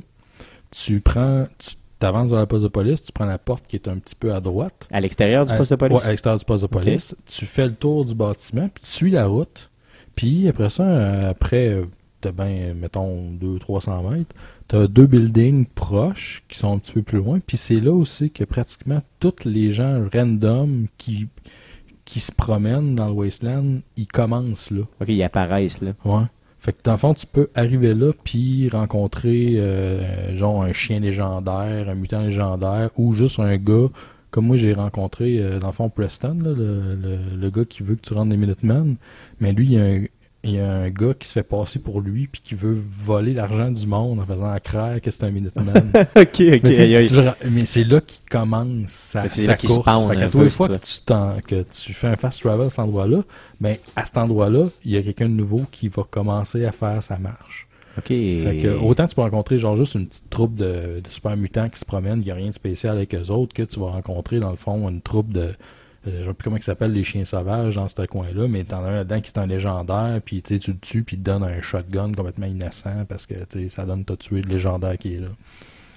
Tu 0.71 1.01
prends. 1.01 1.45
Tu 1.59 1.75
t'avances 1.99 2.29
dans 2.29 2.39
le 2.39 2.45
poste 2.45 2.63
de 2.63 2.67
police, 2.69 3.01
tu 3.03 3.11
prends 3.11 3.25
la 3.25 3.39
porte 3.39 3.65
qui 3.67 3.75
est 3.75 3.87
un 3.87 3.97
petit 3.97 4.15
peu 4.15 4.33
à 4.33 4.39
droite. 4.39 4.87
À 4.91 5.01
l'extérieur 5.01 5.45
du 5.47 5.55
poste 5.55 5.71
de 5.71 5.75
police? 5.77 5.97
Ouais, 5.97 6.05
à 6.05 6.09
l'extérieur 6.11 6.37
du 6.39 6.45
poste 6.45 6.61
de 6.61 6.67
police. 6.67 7.15
Tu 7.25 7.45
fais 7.45 7.65
le 7.65 7.73
tour 7.73 8.05
du 8.05 8.13
bâtiment, 8.13 8.69
puis 8.73 8.83
tu 8.83 8.89
suis 8.91 9.11
la 9.11 9.25
route. 9.25 9.69
Puis 10.15 10.47
après 10.47 10.69
ça, 10.69 10.83
euh, 10.83 11.31
après, 11.31 11.81
t'as 12.21 12.31
ben, 12.31 12.73
mettons, 12.75 13.31
200-300 13.41 14.09
mètres, 14.11 14.35
t'as 14.67 14.87
deux 14.87 15.07
buildings 15.07 15.65
proches 15.65 16.43
qui 16.47 16.57
sont 16.57 16.73
un 16.73 16.79
petit 16.79 16.93
peu 16.93 17.01
plus 17.01 17.17
loin. 17.19 17.39
Puis 17.45 17.57
c'est 17.57 17.79
là 17.79 17.93
aussi 17.93 18.31
que 18.31 18.43
pratiquement 18.43 19.01
tous 19.19 19.45
les 19.45 19.71
gens 19.71 20.05
random 20.13 20.87
qui, 20.97 21.27
qui 22.05 22.19
se 22.19 22.31
promènent 22.31 22.95
dans 22.95 23.07
le 23.07 23.13
Wasteland, 23.13 23.79
ils 23.95 24.07
commencent 24.07 24.71
là. 24.71 24.81
OK, 25.01 25.07
ils 25.07 25.23
apparaissent, 25.23 25.81
là. 25.81 25.91
Ouais. 26.05 26.25
Fait 26.59 26.73
que 26.73 26.79
dans 26.83 26.93
le 26.93 26.97
fond, 26.97 27.13
tu 27.13 27.25
peux 27.27 27.49
arriver 27.55 27.93
là 27.93 28.11
puis 28.23 28.67
rencontrer 28.69 29.53
euh, 29.57 30.35
genre 30.35 30.63
un 30.63 30.73
chien 30.73 30.99
légendaire, 30.99 31.87
un 31.87 31.95
mutant 31.95 32.21
légendaire 32.21 32.89
ou 32.97 33.13
juste 33.13 33.39
un 33.39 33.57
gars 33.57 33.87
comme 34.31 34.47
moi 34.47 34.57
j'ai 34.57 34.73
rencontré 34.73 35.39
euh, 35.39 35.59
dans 35.59 35.67
le 35.67 35.73
fond 35.73 35.89
Preston, 35.89 36.37
là, 36.43 36.53
le, 36.53 36.95
le, 36.95 37.17
le 37.39 37.49
gars 37.49 37.65
qui 37.65 37.83
veut 37.83 37.95
que 37.95 38.01
tu 38.01 38.13
rentres 38.13 38.29
des 38.29 38.37
Minutemen. 38.37 38.95
Mais 39.39 39.53
lui, 39.53 39.65
il 39.65 39.73
y 39.73 39.79
a 39.79 39.83
un, 39.83 40.03
il 40.43 40.51
y 40.51 40.59
a 40.59 40.71
un 40.71 40.89
gars 40.89 41.13
qui 41.17 41.27
se 41.27 41.33
fait 41.33 41.43
passer 41.43 41.79
pour 41.79 41.99
lui 41.99 42.27
puis 42.27 42.41
qui 42.43 42.55
veut 42.55 42.77
voler 42.99 43.33
l'argent 43.33 43.69
du 43.71 43.85
monde 43.87 44.19
en 44.19 44.25
faisant 44.25 44.55
croire 44.63 45.01
que 45.01 45.11
c'est 45.11 45.23
un 45.23 45.31
Minuteman. 45.31 45.73
OK, 46.15 46.15
OK. 46.15 46.39
Mais, 46.63 47.05
tu 47.05 47.15
le 47.15 47.21
ra- 47.21 47.35
mais 47.49 47.65
c'est 47.65 47.83
là 47.83 47.99
qu'il 48.01 48.21
commence 48.29 48.89
sa, 48.91 49.27
sa 49.27 49.41
là 49.47 49.57
qu'il 49.57 49.69
course. 49.69 50.07
Fait 50.07 50.23
un 50.23 50.29
tous 50.29 50.41
les 50.41 50.49
fois 50.49 50.67
que 50.69 50.75
tu, 50.75 51.01
que 51.47 51.63
tu 51.63 51.93
fais 51.93 52.07
un 52.07 52.15
fast 52.15 52.41
travel 52.41 52.67
à 52.67 52.69
cet 52.69 52.79
endroit-là, 52.79 53.23
ben, 53.59 53.77
à 53.95 54.05
cet 54.05 54.17
endroit-là, 54.17 54.69
il 54.85 54.91
y 54.91 54.97
a 54.97 55.01
quelqu'un 55.01 55.27
de 55.27 55.33
nouveau 55.33 55.65
qui 55.71 55.89
va 55.89 56.03
commencer 56.09 56.65
à 56.65 56.71
faire 56.71 57.01
sa 57.03 57.17
marche. 57.17 57.67
OK. 57.97 58.07
Fait 58.07 58.59
que, 58.61 58.77
autant 58.79 59.07
tu 59.07 59.15
peux 59.15 59.21
rencontrer 59.21 59.57
genre 59.57 59.75
juste 59.75 59.95
une 59.95 60.05
petite 60.07 60.29
troupe 60.29 60.55
de, 60.55 61.01
de 61.03 61.09
super 61.09 61.35
mutants 61.35 61.67
qui 61.67 61.79
se 61.79 61.85
promènent, 61.85 62.19
il 62.21 62.25
n'y 62.25 62.31
a 62.31 62.35
rien 62.35 62.49
de 62.49 62.53
spécial 62.53 62.95
avec 62.95 63.15
eux 63.15 63.31
autres, 63.31 63.53
que 63.55 63.63
tu 63.63 63.79
vas 63.79 63.87
rencontrer 63.87 64.39
dans 64.39 64.51
le 64.51 64.55
fond 64.57 64.87
une 64.87 65.01
troupe 65.01 65.31
de. 65.33 65.49
Euh, 66.07 66.19
je 66.21 66.25
sais 66.25 66.33
plus 66.33 66.43
comment 66.45 66.57
ils 66.57 66.63
s'appellent 66.63 66.93
les 66.93 67.03
chiens 67.03 67.25
sauvages 67.25 67.75
dans 67.75 67.87
ce 67.87 68.05
coin-là, 68.05 68.47
mais 68.47 68.63
t'en 68.63 68.83
as 68.83 68.89
un 68.89 68.95
là-dedans 68.95 69.21
qui 69.21 69.31
est 69.31 69.39
un 69.39 69.45
légendaire, 69.45 70.19
puis 70.23 70.41
tu 70.41 70.55
le 70.55 70.77
tues, 70.77 71.03
puis 71.03 71.17
il 71.17 71.19
te 71.19 71.25
donne 71.25 71.43
un 71.43 71.61
shotgun 71.61 72.11
complètement 72.13 72.47
innocent 72.47 73.05
parce 73.07 73.25
que 73.25 73.35
tu 73.45 73.59
sais, 73.61 73.69
ça 73.69 73.85
donne 73.85 74.05
t'as 74.05 74.15
tué 74.15 74.41
le 74.41 74.49
légendaire 74.49 74.97
qui 74.97 75.15
est 75.15 75.19
là. 75.19 75.29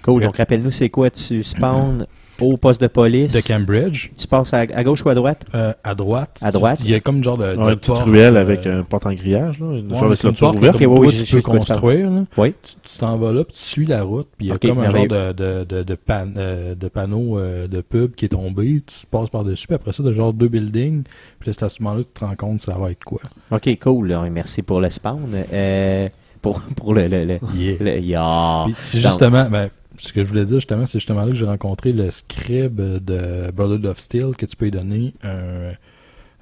Cool. 0.03 0.23
Donc, 0.23 0.37
rappelle-nous, 0.37 0.71
c'est 0.71 0.89
quoi? 0.89 1.09
Tu 1.09 1.43
spawns 1.43 2.07
au 2.41 2.57
poste 2.57 2.81
de 2.81 2.87
police. 2.87 3.33
De 3.33 3.41
Cambridge, 3.41 4.09
Tu 4.17 4.27
passes 4.27 4.53
à, 4.53 4.59
à 4.59 4.83
gauche 4.83 5.03
ou 5.05 5.09
à 5.09 5.15
droite? 5.15 5.45
euh, 5.55 5.73
à 5.83 5.95
droite. 5.95 6.39
À 6.41 6.51
droite. 6.51 6.79
Il 6.83 6.89
y 6.91 6.93
a 6.95 6.99
comme 6.99 7.17
une 7.17 7.23
genre 7.23 7.37
de, 7.37 7.53
de 7.55 7.57
Ouais, 7.61 7.73
une 7.73 7.77
petite 7.79 7.93
porte, 7.93 8.05
ruelle 8.05 8.37
euh, 8.37 8.41
avec 8.41 8.65
un 8.67 8.83
porte 8.83 9.05
en 9.05 9.13
grillage, 9.13 9.59
là, 9.59 9.65
une 9.77 9.91
ouais, 9.91 9.99
genre 9.99 10.09
de 10.09 10.27
une 10.27 10.33
porte 10.35 10.57
ouverte. 10.57 10.81
Oui, 10.87 11.13
tu 11.23 11.35
peux 11.35 11.41
construire. 11.41 12.09
Là. 12.09 12.23
Oui. 12.37 12.53
Tu 12.63 12.97
t'en 12.99 13.17
vas 13.17 13.31
là, 13.31 13.43
puis 13.43 13.53
tu 13.55 13.61
suis 13.63 13.85
la 13.85 14.03
route, 14.03 14.27
puis 14.37 14.47
il 14.47 14.49
y 14.49 14.51
a 14.51 14.57
comme 14.57 14.79
un 14.79 14.89
genre 14.89 15.07
de, 15.07 15.31
de, 15.33 15.63
de, 15.63 15.83
de, 15.83 15.95
pan- 15.95 16.27
euh, 16.37 16.75
de 16.75 16.87
panneau 16.87 17.37
euh, 17.39 17.67
de 17.67 17.81
pub 17.81 18.15
qui 18.15 18.25
est 18.25 18.29
tombé, 18.29 18.81
tu 18.85 19.05
passes 19.09 19.29
par-dessus, 19.29 19.67
puis 19.67 19.75
après 19.75 19.91
ça, 19.93 20.03
de 20.03 20.11
genre 20.11 20.33
deux 20.33 20.47
buildings, 20.49 21.03
puis 21.39 21.49
là, 21.49 21.53
c'est 21.57 21.63
à 21.65 21.69
ce 21.69 21.81
moment-là 21.83 22.03
que 22.03 22.07
tu 22.07 22.13
te 22.19 22.25
rends 22.25 22.35
compte 22.35 22.61
ça 22.61 22.75
va 22.77 22.91
être 22.91 23.03
quoi. 23.03 23.21
OK, 23.51 23.77
cool. 23.81 24.07
là. 24.09 24.23
Merci 24.31 24.61
pour 24.61 24.81
le 24.81 24.89
spawn. 24.89 25.29
Euh, 25.53 26.09
pour, 26.41 26.59
pour 26.75 26.93
le... 26.93 27.07
le, 27.07 27.23
le, 27.25 27.39
Yeah. 27.55 27.75
le- 27.79 27.99
yeah. 27.99 28.63
Puis 28.65 28.75
c'est 28.81 28.99
justement, 28.99 29.47
ben, 29.49 29.69
ce 30.07 30.13
que 30.13 30.23
je 30.23 30.29
voulais 30.29 30.45
dire 30.45 30.55
justement, 30.57 30.85
c'est 30.85 30.99
justement 30.99 31.21
là 31.21 31.27
que 31.27 31.33
j'ai 31.35 31.45
rencontré 31.45 31.93
le 31.93 32.09
scribe 32.11 32.81
de 32.81 33.51
Brotherhood 33.51 33.85
of 33.85 33.99
Steel 33.99 34.35
que 34.37 34.45
tu 34.45 34.55
peux 34.55 34.65
lui 34.65 34.71
donner 34.71 35.13
un, 35.23 35.73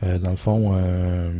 euh, 0.03 0.17
dans 0.21 0.31
le 0.31 0.35
fond, 0.37 0.73
un- 0.75 1.31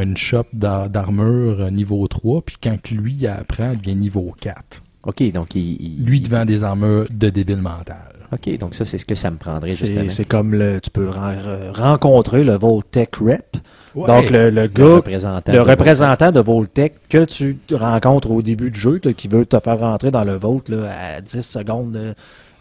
une 0.00 0.16
shop 0.16 0.46
d'ar- 0.52 0.88
d'armure 0.88 1.70
niveau 1.70 2.06
3, 2.08 2.42
puis 2.42 2.56
quand 2.62 2.90
lui 2.90 3.12
il 3.12 3.26
apprend, 3.26 3.72
il 3.72 3.78
devient 3.80 3.94
niveau 3.96 4.34
4. 4.40 4.82
OK, 5.04 5.32
donc 5.32 5.54
il... 5.54 5.76
il- 5.80 6.04
Lui 6.04 6.20
devant 6.20 6.44
des 6.44 6.64
armures 6.64 7.06
de 7.10 7.28
débile 7.28 7.58
mental. 7.58 8.11
OK, 8.32 8.58
donc 8.58 8.74
ça, 8.74 8.84
c'est 8.84 8.98
ce 8.98 9.04
que 9.04 9.14
ça 9.14 9.30
me 9.30 9.36
prendrait, 9.36 9.72
C'est 9.72 9.86
justement. 9.88 10.08
c'est 10.10 10.24
comme 10.24 10.54
le, 10.54 10.80
tu 10.80 10.90
peux 10.90 11.08
ren- 11.08 11.34
euh, 11.46 11.70
rencontrer 11.74 12.44
le 12.44 12.54
Voltec 12.54 13.16
Rep. 13.16 13.56
Ouais. 13.94 14.06
Donc 14.06 14.30
le, 14.30 14.48
le 14.48 14.62
Le 14.62 14.66
gars, 14.68 14.84
représentant. 14.96 15.52
le 15.52 15.58
de- 15.58 15.68
représentant 15.68 16.32
de 16.32 16.40
Voltec 16.40 16.94
que 17.10 17.24
tu 17.26 17.58
rencontres 17.72 18.30
au 18.30 18.40
début 18.40 18.70
du 18.70 18.80
jeu, 18.80 18.98
là, 19.04 19.12
qui 19.12 19.28
veut 19.28 19.44
te 19.44 19.58
faire 19.60 19.78
rentrer 19.80 20.10
dans 20.10 20.24
le 20.24 20.32
Volt 20.34 20.70
là, 20.70 20.88
à 21.16 21.20
10 21.20 21.42
secondes 21.42 21.94
là, 21.94 22.14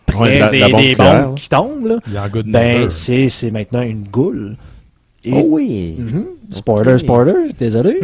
près 0.06 0.18
Ouais, 0.20 0.34
de 0.36 0.40
la- 0.40 0.48
de 0.48 0.52
des, 0.52 0.60
la 0.60 0.68
bombe 0.70 0.82
des 0.82 0.88
nucléaire, 0.90 1.26
bombes 1.28 1.36
qui 1.38 1.48
tombent. 1.50 1.86
Là. 1.86 1.96
Il 2.08 2.14
y 2.14 2.18
a 2.18 2.24
un 2.24 2.28
good 2.28 2.52
Ben, 2.52 2.90
c'est 2.90 3.52
maintenant 3.52 3.82
une 3.82 4.04
goule. 4.04 4.58
Et- 5.24 5.34
Oh 5.36 5.46
oui! 5.50 5.96
Mhm. 6.00 6.26
Spoiler, 6.50 6.98
spoiler, 6.98 7.54
désolé. 7.58 8.00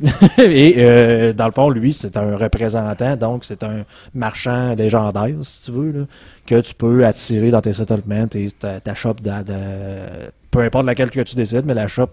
Et 0.38 0.74
euh, 0.78 1.32
dans 1.32 1.46
le 1.46 1.52
fond, 1.52 1.70
lui, 1.70 1.92
c'est 1.92 2.16
un 2.16 2.36
représentant, 2.36 3.16
donc 3.16 3.44
c'est 3.44 3.62
un 3.64 3.84
marchand 4.14 4.74
légendaire, 4.74 5.34
si 5.42 5.62
tu 5.64 5.72
veux, 5.72 5.90
là, 5.92 6.04
que 6.46 6.60
tu 6.60 6.74
peux 6.74 7.04
attirer 7.06 7.50
dans 7.50 7.60
tes 7.60 7.72
settlements 7.72 8.26
et 8.34 8.50
ta, 8.50 8.80
ta 8.80 8.94
shop, 8.94 9.14
de, 9.22 9.30
de- 9.30 10.30
peu 10.50 10.60
importe 10.60 10.86
laquelle 10.86 11.10
que 11.10 11.20
tu 11.20 11.34
décides, 11.34 11.64
mais 11.64 11.74
la 11.74 11.86
shop 11.88 12.08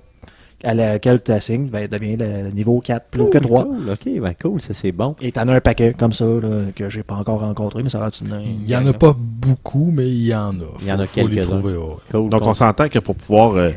à 0.64 0.74
laquelle 0.74 1.22
tu 1.22 1.32
assignes 1.32 1.68
ben, 1.68 1.88
devient 1.88 2.16
le 2.18 2.50
niveau 2.50 2.80
4 2.84 3.06
plus 3.12 3.30
que 3.30 3.38
Cool, 3.38 3.42
3. 3.42 3.64
cool, 3.66 3.90
OK, 3.92 4.20
ben 4.22 4.34
cool, 4.42 4.60
ça 4.62 4.74
c'est 4.74 4.92
bon. 4.92 5.16
Et 5.22 5.32
t'en 5.32 5.48
as 5.50 5.54
un 5.54 5.62
paquet 5.62 5.94
comme 5.96 6.14
ça 6.14 6.26
là, 6.26 6.62
que 6.76 6.90
j'ai 6.90 7.04
pas 7.04 7.14
encore 7.16 7.42
rencontré, 7.42 7.84
mais 7.84 7.90
ça 7.90 8.00
a 8.00 8.02
l'air 8.02 8.10
d'une- 8.10 8.42
Il 8.64 8.68
y 8.68 8.76
en 8.76 8.88
a 8.88 8.94
pas 8.94 9.16
beaucoup, 9.16 9.92
mais 9.94 10.08
il 10.10 10.26
y 10.26 10.34
en 10.34 10.50
a. 10.54 10.64
Il 10.82 10.88
y 10.88 10.92
en 10.92 11.00
a 11.00 11.06
quelques-uns. 11.06 11.42
trouver, 11.44 11.76
ouais. 11.76 11.96
Cool. 12.10 12.30
Donc, 12.30 12.40
cool. 12.42 12.50
on 12.50 12.54
s'entend 12.56 12.90
que 12.90 12.98
pour 12.98 13.14
pouvoir 13.16 13.56
euh, 13.56 13.70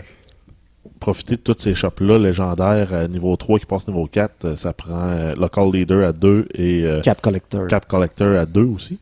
profiter 1.00 1.36
de 1.36 1.40
toutes 1.40 1.60
ces 1.62 1.74
shops-là 1.74 2.18
légendaires 2.18 2.92
à 2.94 3.08
niveau 3.08 3.34
3 3.34 3.58
qui 3.58 3.66
passent 3.66 3.88
niveau 3.88 4.06
4, 4.06 4.44
euh, 4.44 4.56
ça 4.56 4.72
prend 4.72 5.00
euh, 5.02 5.34
Local 5.34 5.70
Leader 5.72 6.06
à 6.08 6.12
2 6.12 6.46
et 6.54 6.84
euh, 6.84 7.00
Cap 7.00 7.20
Collector. 7.20 7.66
Cap 7.68 7.86
Collector 7.88 8.36
à 8.38 8.46
2 8.46 8.62
aussi. 8.62 8.98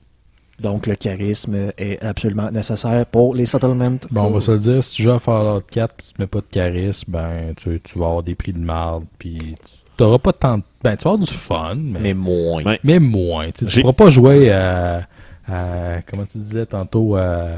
Donc 0.60 0.86
le 0.88 0.96
charisme 0.96 1.70
est 1.76 2.02
absolument 2.02 2.50
nécessaire 2.50 3.06
pour 3.06 3.34
les 3.34 3.46
settlements. 3.46 3.96
Bon, 4.10 4.22
on 4.22 4.30
va 4.30 4.40
se 4.40 4.50
le 4.52 4.58
dire, 4.58 4.82
si 4.82 4.94
tu 4.96 5.02
joues 5.04 5.12
à 5.12 5.20
Fallout 5.20 5.60
4 5.70 5.94
pis 5.94 6.06
tu 6.06 6.14
mets 6.20 6.26
pas 6.26 6.40
de 6.40 6.46
charisme, 6.50 7.12
ben, 7.12 7.54
tu, 7.56 7.80
tu 7.80 7.98
vas 7.98 8.06
avoir 8.06 8.22
des 8.22 8.34
prix 8.34 8.52
de 8.52 8.58
marde, 8.58 9.04
puis 9.18 9.38
tu 9.38 9.72
t'auras 9.96 10.18
pas 10.18 10.32
tant 10.32 10.58
de... 10.58 10.62
Ben, 10.82 10.96
tu 10.96 11.04
vas 11.04 11.12
avoir 11.12 11.26
du 11.26 11.32
fun, 11.32 11.74
mais, 11.76 12.00
Mais 12.00 12.14
moins. 12.14 12.76
Mais 12.82 12.98
moins. 12.98 13.50
Tu 13.52 13.66
J'ai- 13.68 13.82
pourras 13.82 13.92
pas 13.92 14.10
jouer 14.10 14.50
à, 14.50 15.02
à- 15.46 16.02
Comment 16.08 16.24
tu 16.24 16.38
disais 16.38 16.66
tantôt, 16.66 17.14
à, 17.16 17.50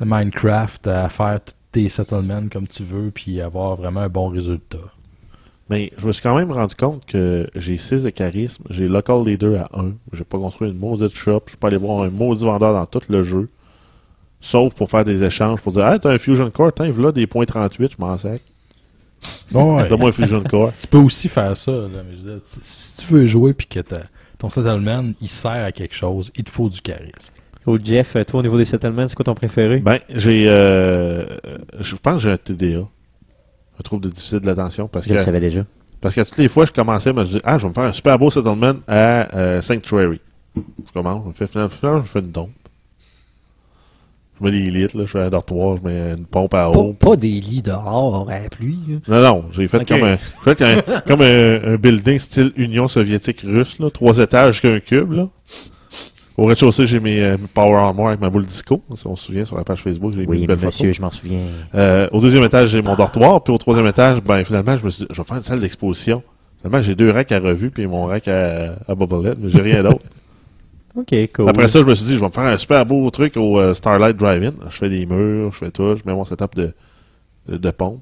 à 0.00 0.04
Minecraft, 0.04 0.86
à 0.88 1.08
faire 1.08 1.40
tous 1.40 1.54
tes 1.72 1.88
settlements 1.88 2.48
comme 2.50 2.66
tu 2.66 2.82
veux, 2.82 3.10
puis 3.10 3.40
avoir 3.40 3.76
vraiment 3.76 4.00
un 4.00 4.08
bon 4.08 4.28
résultat. 4.28 4.78
Mais 5.68 5.92
je 5.96 6.06
me 6.06 6.12
suis 6.12 6.22
quand 6.22 6.34
même 6.34 6.50
rendu 6.50 6.74
compte 6.74 7.06
que 7.06 7.48
j'ai 7.54 7.78
6 7.78 8.02
de 8.02 8.10
charisme, 8.10 8.64
j'ai 8.70 8.88
Local 8.88 9.24
Leader 9.24 9.68
à 9.72 9.80
1, 9.80 9.92
j'ai 10.12 10.24
pas 10.24 10.38
construit 10.38 10.68
une 10.68 10.78
maudite 10.78 11.14
shop, 11.14 11.42
je 11.48 11.56
peux 11.56 11.68
aller 11.68 11.76
voir 11.76 12.02
un 12.02 12.10
maudit 12.10 12.44
vendeur 12.44 12.72
dans 12.72 12.86
tout 12.86 13.02
le 13.08 13.22
jeu, 13.22 13.48
sauf 14.40 14.74
pour 14.74 14.90
faire 14.90 15.04
des 15.04 15.22
échanges, 15.22 15.60
pour 15.60 15.72
dire 15.72 15.84
«Ah, 15.86 15.98
t'as 15.98 16.10
un 16.10 16.18
Fusion 16.18 16.50
Core, 16.50 16.72
tiens, 16.74 16.90
voilà 16.90 17.12
des 17.12 17.28
points 17.28 17.44
38, 17.44 17.92
je 17.92 17.96
m'en 17.98 18.18
sac. 18.18 18.42
Ouais. 19.52 19.88
Donne-moi 19.88 20.08
un 20.08 20.12
Fusion 20.12 20.42
Core. 20.42 20.72
tu 20.80 20.86
peux 20.88 20.98
aussi 20.98 21.28
faire 21.28 21.56
ça. 21.56 21.70
Là, 21.70 21.88
mais 22.04 22.16
je 22.16 22.26
veux 22.26 22.32
dire, 22.32 22.40
si 22.44 23.04
tu 23.04 23.12
veux 23.12 23.26
jouer 23.26 23.52
puis 23.52 23.68
que 23.68 23.80
ton 24.38 24.50
settlement, 24.50 25.04
il 25.20 25.28
sert 25.28 25.64
à 25.64 25.70
quelque 25.70 25.94
chose, 25.94 26.32
il 26.34 26.42
te 26.42 26.50
faut 26.50 26.68
du 26.68 26.80
charisme. 26.80 27.32
Cool, 27.64 27.78
Jeff, 27.84 28.16
toi, 28.26 28.40
au 28.40 28.42
niveau 28.42 28.56
des 28.56 28.64
settlements, 28.64 29.06
c'est 29.08 29.14
quoi 29.14 29.24
ton 29.24 29.34
préféré? 29.34 29.78
Ben, 29.78 29.98
j'ai... 30.08 30.46
Euh, 30.48 31.24
je 31.78 31.94
pense 31.96 32.14
que 32.14 32.20
j'ai 32.20 32.30
un 32.30 32.36
TDA, 32.38 32.78
un 32.78 33.82
trouble 33.82 34.04
de 34.04 34.08
déficit 34.08 34.40
de 34.40 34.46
l'attention, 34.46 34.88
parce 34.88 35.06
je 35.06 35.12
le 35.12 35.20
savais 35.20 35.40
déjà. 35.40 35.64
Parce 36.00 36.14
que 36.14 36.22
toutes 36.22 36.38
les 36.38 36.48
fois, 36.48 36.64
je 36.64 36.72
commençais 36.72 37.10
à 37.10 37.12
me 37.12 37.24
dire, 37.24 37.40
ah, 37.44 37.58
je 37.58 37.64
vais 37.64 37.68
me 37.68 37.74
faire 37.74 37.82
un 37.84 37.92
super 37.92 38.18
beau 38.18 38.30
settlement 38.30 38.74
à 38.88 39.36
euh, 39.36 39.60
Sanctuary. 39.60 40.20
Je 40.56 40.92
commence, 40.94 41.22
je 41.24 41.28
me 41.28 41.32
fais, 41.34 41.46
finalement, 41.46 42.02
je 42.02 42.08
fais 42.08 42.20
une 42.20 42.30
dompe. 42.32 42.50
Je 44.40 44.44
mets 44.46 44.50
des 44.52 44.70
litres, 44.70 44.96
là, 44.96 45.04
je 45.04 45.10
fais 45.10 45.20
un 45.20 45.28
dortoir, 45.28 45.76
je 45.76 45.82
mets 45.86 46.12
une 46.16 46.24
pompe 46.24 46.54
à 46.54 46.70
eau. 46.70 46.94
Pas, 46.94 47.10
pas 47.10 47.16
des 47.16 47.28
lits 47.28 47.60
dehors 47.60 48.26
à 48.30 48.40
la 48.40 48.48
pluie. 48.48 48.78
là. 49.06 49.20
Non, 49.20 49.22
non, 49.42 49.44
j'ai 49.52 49.68
fait 49.68 49.84
comme, 49.86 50.02
un, 50.02 50.16
j'ai 50.46 50.54
fait 50.54 50.62
un- 50.62 51.00
comme 51.06 51.20
un, 51.20 51.74
un 51.74 51.76
building 51.76 52.18
style 52.18 52.52
Union 52.56 52.88
soviétique 52.88 53.42
russe, 53.42 53.78
là, 53.78 53.90
trois 53.90 54.16
étages 54.16 54.62
qu'un 54.62 54.80
cube, 54.80 55.12
là. 55.12 55.28
Au 56.40 56.46
rez-de-chaussée, 56.46 56.86
j'ai 56.86 57.00
mes, 57.00 57.22
euh, 57.22 57.36
mes 57.38 57.48
Power 57.52 57.76
Armor 57.76 58.08
avec 58.08 58.20
ma 58.22 58.30
boule 58.30 58.46
disco. 58.46 58.82
Si 58.94 59.06
on 59.06 59.14
se 59.14 59.26
souvient, 59.26 59.44
sur 59.44 59.58
la 59.58 59.62
page 59.64 59.82
Facebook, 59.82 60.12
j'ai 60.12 60.20
mis 60.22 60.26
Oui, 60.26 60.40
une 60.40 60.46
belle 60.46 60.56
monsieur, 60.56 60.88
photo. 60.88 60.96
je 60.96 61.02
m'en 61.02 61.10
souviens. 61.10 61.40
Euh, 61.74 62.08
au 62.12 62.20
deuxième 62.22 62.42
étage, 62.44 62.70
j'ai 62.70 62.80
mon 62.80 62.96
dortoir, 62.96 63.44
puis 63.44 63.52
au 63.52 63.58
troisième 63.58 63.86
étage, 63.86 64.22
ben 64.22 64.42
finalement, 64.42 64.74
je 64.74 64.82
me 64.82 64.88
suis 64.88 65.04
dit, 65.04 65.08
je 65.12 65.20
vais 65.20 65.28
faire 65.28 65.36
une 65.36 65.42
salle 65.42 65.60
d'exposition. 65.60 66.22
Finalement, 66.62 66.80
j'ai 66.80 66.94
deux 66.94 67.10
racks 67.10 67.30
à 67.30 67.40
revue, 67.40 67.70
puis 67.70 67.86
mon 67.86 68.06
rack 68.06 68.26
à, 68.28 68.76
à 68.88 68.94
Bobblehead, 68.94 69.36
mais 69.38 69.50
j'ai 69.50 69.60
rien 69.60 69.82
d'autre. 69.82 70.00
OK, 70.96 71.14
cool. 71.34 71.46
Après 71.50 71.68
ça, 71.68 71.80
je 71.80 71.84
me 71.84 71.94
suis 71.94 72.06
dit, 72.06 72.14
je 72.14 72.20
vais 72.20 72.26
me 72.28 72.32
faire 72.32 72.44
un 72.44 72.56
super 72.56 72.86
beau 72.86 73.10
truc 73.10 73.36
au 73.36 73.60
euh, 73.60 73.74
Starlight 73.74 74.16
Drive-In. 74.16 74.52
Je 74.70 74.76
fais 74.78 74.88
des 74.88 75.04
murs, 75.04 75.52
je 75.52 75.58
fais 75.58 75.70
tout, 75.70 75.94
je 75.94 76.02
mets 76.06 76.14
mon 76.14 76.24
setup 76.24 76.54
de, 76.56 76.72
de, 77.50 77.58
de 77.58 77.70
pompe. 77.70 78.00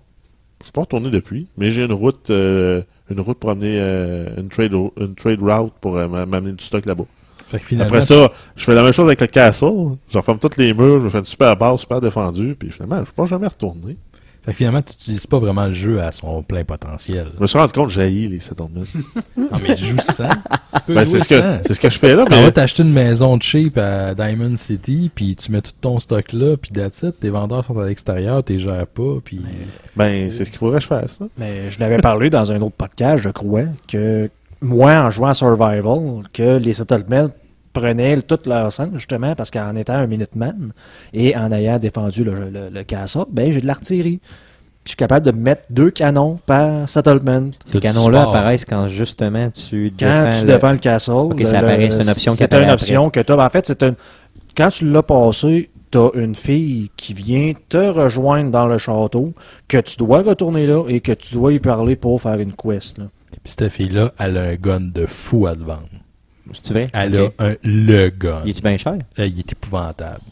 Je 0.61 0.67
suis 0.67 0.73
pas 0.73 0.83
retourné 0.83 1.11
depuis, 1.11 1.49
mais 1.57 1.73
j'ai 1.73 1.83
une 1.83 1.93
route, 1.93 2.31
euh, 2.31 2.83
une 3.11 3.19
route 3.19 3.39
pour 3.39 3.51
amener 3.51 3.79
euh, 3.81 4.29
une 4.39 4.49
trade 4.49 4.73
une 5.01 5.17
trade 5.17 5.43
route 5.43 5.73
pour 5.81 5.95
m'amener 5.95 6.53
du 6.53 6.65
stock 6.65 6.87
là-bas. 6.87 7.05
Après 7.81 8.03
ça, 8.07 8.31
je 8.57 8.65
fais 8.65 8.75
la 8.75 8.83
même 8.83 8.93
chose 8.93 9.07
avec 9.07 9.21
le 9.21 9.27
castle. 9.27 9.97
Je 10.11 10.19
referme 10.19 10.39
tous 10.39 10.57
les 10.59 10.75
murs, 10.75 10.99
je 10.99 11.05
me 11.05 11.11
fais 11.11 11.19
une 11.19 11.25
super 11.25 11.57
base, 11.57 11.81
super 11.81 12.01
défendue, 12.01 12.55
puis 12.59 12.71
finalement, 12.71 13.01
je 13.01 13.05
suis 13.05 13.15
pas 13.15 13.25
jamais 13.25 13.47
retourné. 13.47 13.97
fait 14.45 14.53
que 14.53 14.57
finalement, 14.57 14.83
tu 14.83 14.93
n'utilises 14.93 15.27
pas 15.27 15.39
vraiment 15.39 15.67
le 15.67 15.73
jeu 15.73 16.01
à 16.01 16.13
son 16.13 16.43
plein 16.43 16.65
potentiel. 16.65 17.29
Je 17.37 17.41
me 17.41 17.47
suis 17.47 17.59
rendu 17.59 17.73
compte 17.73 17.87
que 17.87 17.93
j'ai 17.93 18.11
les 18.29 18.41
settlements. 18.41 18.69
Non, 19.37 19.59
mais 19.67 19.75
tu 19.77 19.85
joues 19.85 19.99
sans. 19.99 20.29
Tu 20.29 20.81
peux 20.87 20.95
ben, 20.95 21.05
c'est 21.05 21.21
ce 21.21 21.29
que, 21.29 21.43
c'est 21.67 21.75
ce 21.75 21.81
que 21.81 21.89
je 21.89 21.99
fais 21.99 22.15
là, 22.15 22.25
Tu 22.27 22.35
vas 22.35 22.51
t'acheter 22.51 22.83
une 22.83 22.93
maison 22.93 23.37
de 23.37 23.43
cheap 23.43 23.79
à 23.79 24.15
Diamond 24.15 24.57
City, 24.57 25.11
puis 25.15 25.37
tu 25.37 25.51
mets 25.51 25.63
tout 25.63 25.73
ton 25.81 25.99
stock 25.99 26.33
là, 26.33 26.57
puis 26.57 26.71
that's 26.73 27.03
it, 27.03 27.19
tes 27.19 27.31
vendeurs 27.31 27.65
sont 27.65 27.79
à 27.79 27.87
l'extérieur, 27.87 28.43
t'es 28.45 28.59
gères 28.59 28.87
pas, 28.87 29.15
puis... 29.25 29.41
ben, 29.97 30.31
c'est 30.31 30.45
ce 30.45 30.51
qu'il 30.51 30.59
faudrait 30.59 30.79
que 30.79 30.83
je 30.83 30.89
fasse, 30.89 31.19
là. 31.21 31.27
Mais 31.39 31.71
je 31.71 31.81
l'avais 31.81 31.99
parlé 31.99 32.29
dans 32.29 32.53
un 32.53 32.61
autre 32.61 32.77
podcast, 32.77 33.23
je 33.23 33.31
crois, 33.31 33.65
que 33.87 34.29
moi, 34.61 34.93
en 34.95 35.11
jouant 35.11 35.29
à 35.29 35.35
Survival, 35.35 36.23
que 36.33 36.57
les 36.57 36.73
settlements 36.73 37.31
prenaient 37.73 38.21
tout 38.23 38.39
leur 38.47 38.73
sens, 38.73 38.89
justement, 38.95 39.35
parce 39.35 39.51
qu'en 39.51 39.77
étant 39.77 39.95
un 39.95 40.07
Minuteman 40.07 40.73
et 41.13 41.37
en 41.37 41.53
ayant 41.53 41.79
défendu 41.79 42.25
le, 42.25 42.51
le, 42.51 42.69
le 42.73 42.83
castle, 42.85 43.25
ben 43.31 43.53
j'ai 43.53 43.61
de 43.61 43.67
l'artillerie. 43.67 44.19
Puis 44.83 44.83
Je 44.85 44.91
suis 44.93 44.97
capable 44.97 45.27
de 45.27 45.33
mettre 45.33 45.63
deux 45.71 45.91
canons 45.91 46.39
par 46.47 46.89
settlement. 46.89 47.51
Ces 47.71 47.79
canons-là 47.79 48.23
apparaissent 48.23 48.65
quand 48.65 48.89
justement 48.89 49.51
tu 49.51 49.93
Quand 49.99 50.07
défends 50.25 50.31
tu 50.41 50.47
le- 50.47 50.53
défends 50.55 50.73
le 50.73 50.79
castle, 50.79 51.11
Ok, 51.13 51.41
le- 51.41 51.47
ça 51.47 51.59
apparaît, 51.59 51.91
c'est 51.91 52.03
une 52.03 52.09
option 52.09 52.33
qui 52.33 52.39
C'est 52.39 52.53
une 52.53 52.59
après. 52.61 52.73
option 52.73 53.11
que 53.11 53.21
tu 53.21 53.33
as. 53.33 53.39
En 53.47 53.51
fait, 53.51 53.67
c'est 53.67 53.83
une. 53.83 53.95
Quand 54.57 54.71
tu 54.71 54.91
l'as 54.91 55.03
passé, 55.03 55.69
tu 55.91 55.99
as 55.99 56.09
une 56.15 56.35
fille 56.35 56.91
qui 56.97 57.13
vient 57.13 57.53
te 57.69 57.77
rejoindre 57.77 58.51
dans 58.51 58.67
le 58.67 58.79
château, 58.79 59.35
que 59.69 59.79
tu 59.79 59.97
dois 59.99 60.23
retourner 60.23 60.67
là 60.67 60.85
et 60.89 61.01
que 61.01 61.13
tu 61.13 61.35
dois 61.35 61.53
y 61.53 61.59
parler 61.61 61.95
pour 61.95 62.21
faire 62.21 62.39
une 62.41 62.53
quest. 62.55 62.99
Là. 62.99 63.05
Puis 63.43 63.55
cette 63.59 63.71
fille-là, 63.71 64.13
elle 64.19 64.37
a 64.37 64.43
un 64.43 64.55
gun 64.55 64.81
de 64.81 65.07
fou 65.07 65.47
à 65.47 65.55
te 65.55 65.61
vendre. 65.61 65.89
C'est 66.55 66.73
vrai? 66.73 66.89
Elle 66.93 67.17
a 67.17 67.29
un, 67.39 67.55
le 67.63 68.09
gun. 68.11 68.43
Il 68.45 68.51
est-tu 68.51 68.63
bien 68.63 68.77
cher? 68.77 68.99
Euh, 69.19 69.27
il 69.27 69.39
est 69.39 69.53
épouvantable. 69.53 70.23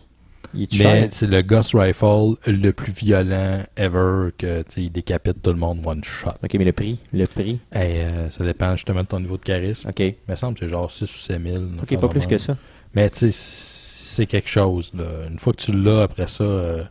Il 0.54 0.62
est 0.62 0.84
Mais 0.84 1.08
c'est 1.10 1.26
le 1.26 1.42
Ghost 1.42 1.72
Rifle 1.74 2.36
le 2.46 2.70
plus 2.70 2.92
violent 2.92 3.62
ever 3.76 4.30
que 4.38 4.64
il 4.78 4.90
décapite 4.90 5.42
tout 5.42 5.50
le 5.50 5.58
monde 5.58 5.80
one 5.84 6.02
shot. 6.02 6.30
Ok, 6.42 6.54
mais 6.54 6.64
le 6.64 6.72
prix? 6.72 6.98
Le 7.12 7.26
prix? 7.26 7.58
Hey, 7.72 7.98
euh, 7.98 8.30
ça 8.30 8.44
dépend 8.44 8.72
justement 8.74 9.02
de 9.02 9.06
ton 9.06 9.20
niveau 9.20 9.36
de 9.36 9.42
charisme. 9.42 9.90
Ok. 9.90 10.00
Il 10.00 10.14
me 10.28 10.34
semble 10.36 10.54
que 10.54 10.60
c'est 10.60 10.70
genre 10.70 10.90
6 10.90 11.02
ou 11.02 11.18
7 11.18 11.42
000. 11.42 11.64
Ok, 11.82 12.00
pas 12.00 12.08
plus 12.08 12.26
que 12.26 12.38
ça. 12.38 12.56
Mais 12.94 13.10
tu 13.10 13.30
sais, 13.30 13.32
c'est 13.32 14.26
quelque 14.26 14.48
chose. 14.48 14.92
Là. 14.94 15.04
Une 15.28 15.38
fois 15.38 15.52
que 15.52 15.60
tu 15.60 15.72
l'as, 15.72 16.02
après 16.02 16.28
ça, 16.28 16.44
euh, 16.44 16.82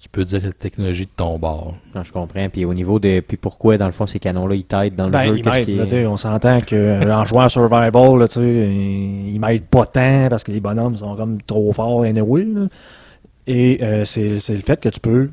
tu, 0.00 0.08
peux 0.08 0.24
dire 0.24 0.40
que 0.40 0.46
la 0.46 0.52
technologie 0.52 1.06
de 1.06 1.10
ton 1.16 1.38
bord. 1.38 1.74
Non, 1.94 2.02
je 2.02 2.12
comprends. 2.12 2.48
Puis 2.48 2.64
au 2.64 2.72
niveau 2.74 2.98
de. 2.98 3.20
Puis 3.20 3.36
pourquoi, 3.36 3.78
dans 3.78 3.86
le 3.86 3.92
fond, 3.92 4.06
ces 4.06 4.18
canons-là, 4.18 4.54
ils 4.54 4.64
t'aident 4.64 4.94
dans 4.94 5.06
le 5.06 5.10
Ben, 5.10 5.24
jeu? 5.24 5.38
il 5.38 5.42
Qu'est-ce 5.42 5.56
m'aide, 5.58 5.64
qui 5.66 5.74
là, 5.74 5.82
est- 5.82 5.86
tu 5.86 5.90
sais, 5.90 6.06
on 6.06 6.16
s'entend 6.16 6.60
que 6.60 6.74
euh, 6.76 7.14
en 7.14 7.24
jouant 7.24 7.42
à 7.42 7.48
Survival, 7.48 8.18
là, 8.18 8.28
tu 8.28 8.34
sais, 8.34 8.40
il 8.42 9.38
m'aide 9.40 9.64
pas 9.64 9.84
tant 9.86 10.28
parce 10.30 10.44
que 10.44 10.52
les 10.52 10.60
bonhommes 10.60 10.96
sont 10.96 11.16
comme 11.16 11.42
trop 11.42 11.72
forts 11.72 12.02
anyway. 12.02 12.44
Là. 12.44 12.68
Et 13.46 13.78
euh, 13.82 14.04
c'est 14.04 14.38
c'est 14.38 14.54
le 14.54 14.60
fait 14.62 14.80
que 14.80 14.88
tu 14.88 15.00
peux 15.00 15.30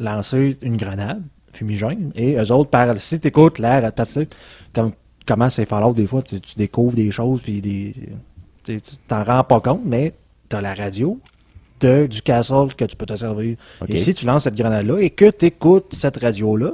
lancer 0.00 0.56
une 0.62 0.76
grenade 0.76 1.22
fumigène 1.52 2.10
et 2.16 2.34
eux 2.36 2.50
autres, 2.52 2.70
par, 2.70 2.96
si 3.00 3.20
tu 3.20 3.28
écoutes 3.28 3.58
l'air, 3.58 3.92
parce 3.92 4.14
que 4.14 4.26
comme, 4.72 4.92
comment 5.26 5.48
c'est 5.50 5.66
Fallout 5.66 5.92
des 5.92 6.06
fois, 6.06 6.22
tu, 6.22 6.40
tu 6.40 6.54
découvres 6.56 6.94
des 6.96 7.10
choses 7.10 7.42
puis 7.42 7.60
des, 7.60 7.92
tu 8.64 8.78
t'en 9.06 9.22
rends 9.22 9.44
pas 9.44 9.60
compte, 9.60 9.82
mais 9.84 10.14
tu 10.48 10.56
as 10.56 10.60
la 10.60 10.74
radio 10.74 11.20
de, 11.86 12.06
du 12.06 12.22
castle 12.22 12.74
que 12.76 12.84
tu 12.84 12.96
peux 12.96 13.06
te 13.06 13.16
servir. 13.16 13.56
Et 13.88 13.98
si 13.98 14.14
tu 14.14 14.26
lances 14.26 14.44
cette 14.44 14.56
grenade-là 14.56 14.98
et 15.00 15.10
que 15.10 15.30
tu 15.30 15.46
écoutes 15.46 15.92
cette 15.94 16.16
radio-là, 16.18 16.70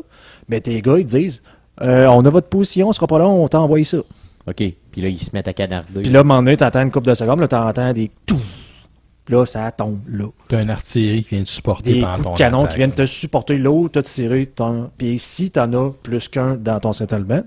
ben 0.49 0.61
tes 0.61 0.81
gars, 0.83 0.99
ils 0.99 1.05
disent 1.05 1.43
euh, 1.83 2.07
On 2.07 2.25
a 2.25 2.31
votre 2.31 2.49
position, 2.49 2.89
on 2.89 2.93
sera 2.93 3.07
pas 3.07 3.19
long, 3.19 3.45
on 3.45 3.49
t'envoie 3.49 3.85
ça. 3.85 3.99
Ok. 4.47 4.63
Puis 4.93 5.01
là, 5.03 5.09
ils 5.09 5.19
se 5.23 5.31
mettent 5.35 5.49
à 5.49 5.53
canarder. 5.53 6.01
Puis 6.03 6.11
là, 6.11 6.21
à 6.21 6.23
un 6.23 6.25
moment 6.25 6.43
donné, 6.43 6.57
t'entends 6.57 6.83
une 6.83 6.91
couple 6.91 7.09
de 7.09 7.15
secondes, 7.15 7.41
là, 7.41 7.49
t'entends 7.49 7.93
des 7.93 8.11
tout. 8.27 8.41
Là, 9.29 9.45
ça 9.45 9.71
tombe 9.71 9.99
là. 10.09 10.25
Tu 10.49 10.55
as 10.57 10.63
une 10.63 10.71
artillerie 10.71 11.23
qui 11.23 11.35
vient 11.35 11.45
te 11.45 11.49
supporter 11.51 11.93
Des 11.93 12.01
pendant 12.01 12.13
coups 12.15 12.25
ton 12.25 12.33
de 12.33 12.39
canon 12.39 12.59
attaque. 12.61 12.71
qui 12.71 12.77
viennent 12.79 12.93
te 12.93 13.05
supporter 13.05 13.59
l'eau, 13.59 13.89
te 13.91 13.99
tirer 13.99 14.47
ton. 14.47 14.91
Puis 14.97 15.19
si 15.19 15.51
t'en 15.51 15.71
as 15.75 15.91
plus 16.03 16.29
qu'un 16.29 16.55
dans 16.57 16.81
ton 16.81 16.95
settlement, 16.95 17.43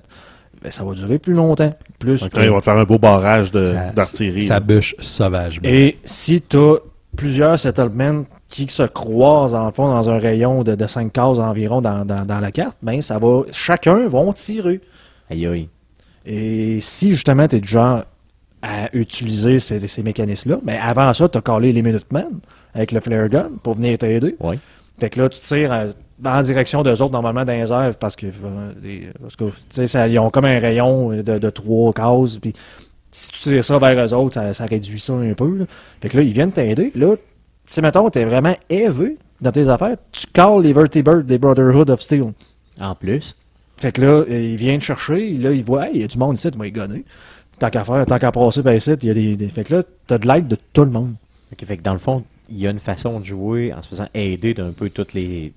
ben, 0.62 0.70
ça 0.72 0.84
va 0.84 0.94
durer 0.94 1.18
plus 1.18 1.34
longtemps. 1.34 1.72
Plus 1.98 2.30
Quand 2.32 2.42
ils 2.44 2.52
vont 2.52 2.60
te 2.60 2.66
faire 2.66 2.78
un 2.78 2.84
beau 2.84 3.00
barrage 3.00 3.50
Ça- 3.52 3.90
d'artillerie. 3.94 4.44
Ça 4.44 4.54
là. 4.56 4.60
bûche 4.60 4.94
sauvagement. 5.00 5.68
Et 5.68 5.98
si 6.06 6.40
t'as 6.42 6.76
plusieurs 7.16 7.60
settlements 7.60 8.26
qui 8.48 8.68
se 8.70 8.84
croisent 8.84 9.54
en 9.56 9.72
fond 9.72 9.88
dans 9.90 10.10
un 10.10 10.18
rayon 10.18 10.64
de, 10.64 10.76
de 10.76 10.88
5 10.88 11.12
cases 11.12 11.40
environ 11.40 11.82
dans, 11.82 12.06
dans, 12.06 12.26
dans 12.26 12.40
la 12.40 12.52
carte, 12.52 12.78
ben 12.82 13.02
ça 13.02 13.20
va. 13.20 13.42
Chacun 13.52 14.08
vont 14.08 14.32
tirer. 14.34 14.82
Aïe 15.30 15.46
aïe. 15.48 15.70
Et 16.26 16.80
si 16.82 17.12
justement 17.12 17.48
tu 17.48 17.58
es 17.58 17.62
du 17.62 17.68
genre 17.68 18.04
à 18.62 18.96
utiliser 18.96 19.60
ces, 19.60 19.88
ces 19.88 20.04
mécanismes-là, 20.04 20.60
mais 20.64 20.78
avant 20.78 21.12
ça, 21.14 21.28
tu 21.28 21.38
as 21.38 21.42
collé 21.42 21.74
les 21.74 21.82
Minutemen 21.82 22.30
avec 22.76 22.92
le 22.92 23.00
flare 23.00 23.28
gun 23.28 23.50
pour 23.64 23.74
venir 23.76 23.98
t'aider. 23.98 24.36
Oui. 24.40 24.60
Fait 25.00 25.10
que 25.10 25.20
là, 25.20 25.30
tu 25.30 25.40
tires 25.40 25.74
euh, 25.74 25.92
dans 26.20 26.36
la 26.36 26.44
direction 26.44 26.84
d'eux 26.84 27.02
autres, 27.02 27.12
normalement 27.12 27.44
dans 27.44 27.54
les 27.54 27.72
airs, 27.72 27.96
parce 28.00 28.16
que, 28.16 28.28
euh, 28.28 29.12
parce 29.20 29.36
que 29.36 29.46
tu 29.46 29.52
sais, 29.70 29.88
ça- 29.88 30.08
ils 30.08 30.20
ont 30.20 30.30
comme 30.30 30.46
un 30.46 30.60
rayon 30.60 31.10
de, 31.10 31.22
de 31.40 31.50
trois 31.50 31.92
cases, 31.92 32.38
puis 32.38 32.54
si 33.12 33.30
tu 33.30 33.40
tires 33.42 33.64
ça 33.66 33.78
vers 33.80 34.06
eux 34.06 34.14
autres, 34.14 34.34
ça, 34.36 34.54
ça 34.54 34.66
réduit 34.66 35.00
ça 35.00 35.14
un 35.14 35.34
peu. 35.34 35.58
là. 35.58 35.66
Fait 36.02 36.10
que 36.10 36.18
là, 36.18 36.24
ils 36.24 36.34
viennent 36.34 36.52
t'aider. 36.52 36.92
Là, 36.96 37.16
si 37.68 37.82
mettons, 37.82 38.10
t'es 38.10 38.26
vraiment 38.26 38.56
élevé 38.70 39.18
dans 39.42 39.52
tes 39.52 39.70
affaires, 39.70 39.98
tu 40.12 40.26
calls 40.28 40.62
les 40.62 40.74
Vertibirds 40.74 41.24
des 41.24 41.38
Brotherhood 41.38 41.90
of 41.90 42.02
Steel. 42.02 42.34
En 42.80 42.96
plus. 42.96 43.36
Fait 43.78 43.92
que 43.92 44.02
là, 44.02 44.24
ils 44.30 44.56
viennent 44.56 44.82
chercher, 44.82 45.32
là, 45.34 45.52
ils 45.52 45.64
voient, 45.64 45.88
Hey, 45.88 45.92
il 45.96 46.02
y 46.02 46.04
a 46.04 46.08
du 46.08 46.18
monde 46.18 46.36
ici, 46.36 46.50
tu 46.52 46.58
vas 46.58 46.66
les 46.66 46.72
gonner. 46.72 47.04
Tant 47.60 47.70
qu'à 47.70 47.84
faire, 47.84 48.06
tant 48.06 48.18
qu'à 48.20 48.32
passer 48.32 48.64
par 48.64 48.74
ici, 48.74 48.92
il 49.02 49.08
y 49.08 49.12
a 49.12 49.14
des, 49.14 49.36
des- 49.38 49.50
Fait 49.50 49.64
que 49.64 49.76
là, 49.76 49.84
t'as 50.08 50.18
de 50.18 50.28
l'aide 50.28 50.48
de 50.48 50.58
tout 50.74 50.84
le 50.86 50.92
monde. 50.92 51.14
Fait 51.58 51.78
que 51.78 51.82
dans 51.82 51.94
le 51.94 52.00
fond, 52.00 52.24
il 52.50 52.58
y 52.60 52.68
a 52.68 52.72
une 52.72 52.80
façon 52.80 53.20
de 53.20 53.26
jouer 53.26 53.74
en 53.74 53.82
se 53.82 53.90
faisant 53.90 54.08
aider 54.14 54.54
d'un 54.54 54.72
peu 54.72 54.90
toutes 54.90 55.14
les, 55.14 55.54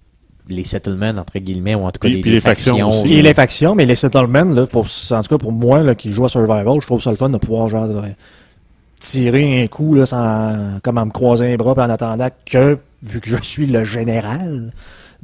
les 0.48 0.64
settlements, 0.64 1.10
entre 1.10 1.38
guillemets, 1.38 1.74
ou 1.74 1.84
en 1.84 1.90
tout 1.90 2.00
cas 2.00 2.08
Puis- 2.08 2.16
les, 2.16 2.20
puis 2.20 2.30
les 2.30 2.36
les 2.36 2.40
factions 2.40 2.88
aussi. 2.88 3.12
Et 3.14 3.22
les 3.22 3.34
factions, 3.34 3.74
mais 3.74 3.86
les 3.86 3.96
settlements, 3.96 4.44
là, 4.44 4.66
pour, 4.66 4.86
en 5.10 5.22
tout 5.22 5.28
cas 5.28 5.38
pour 5.38 5.52
moi, 5.52 5.82
là, 5.82 5.94
qui 5.94 6.12
joue 6.12 6.24
à 6.24 6.28
Survival, 6.28 6.80
je 6.80 6.86
trouve 6.86 7.00
ça 7.00 7.10
le 7.10 7.16
fun 7.16 7.30
de 7.30 7.38
pouvoir 7.38 7.68
genre 7.68 7.88
tirer 8.98 9.62
un 9.62 9.66
coup 9.66 9.94
là, 9.94 10.06
sans, 10.06 10.78
comme 10.82 10.98
en 10.98 11.06
me 11.06 11.10
croisant 11.10 11.44
les 11.44 11.56
bras 11.56 11.74
puis 11.74 11.84
en 11.84 11.90
attendant 11.90 12.28
que, 12.50 12.78
vu 13.02 13.20
que 13.20 13.28
je 13.28 13.36
suis 13.36 13.66
le 13.66 13.84
général, 13.84 14.72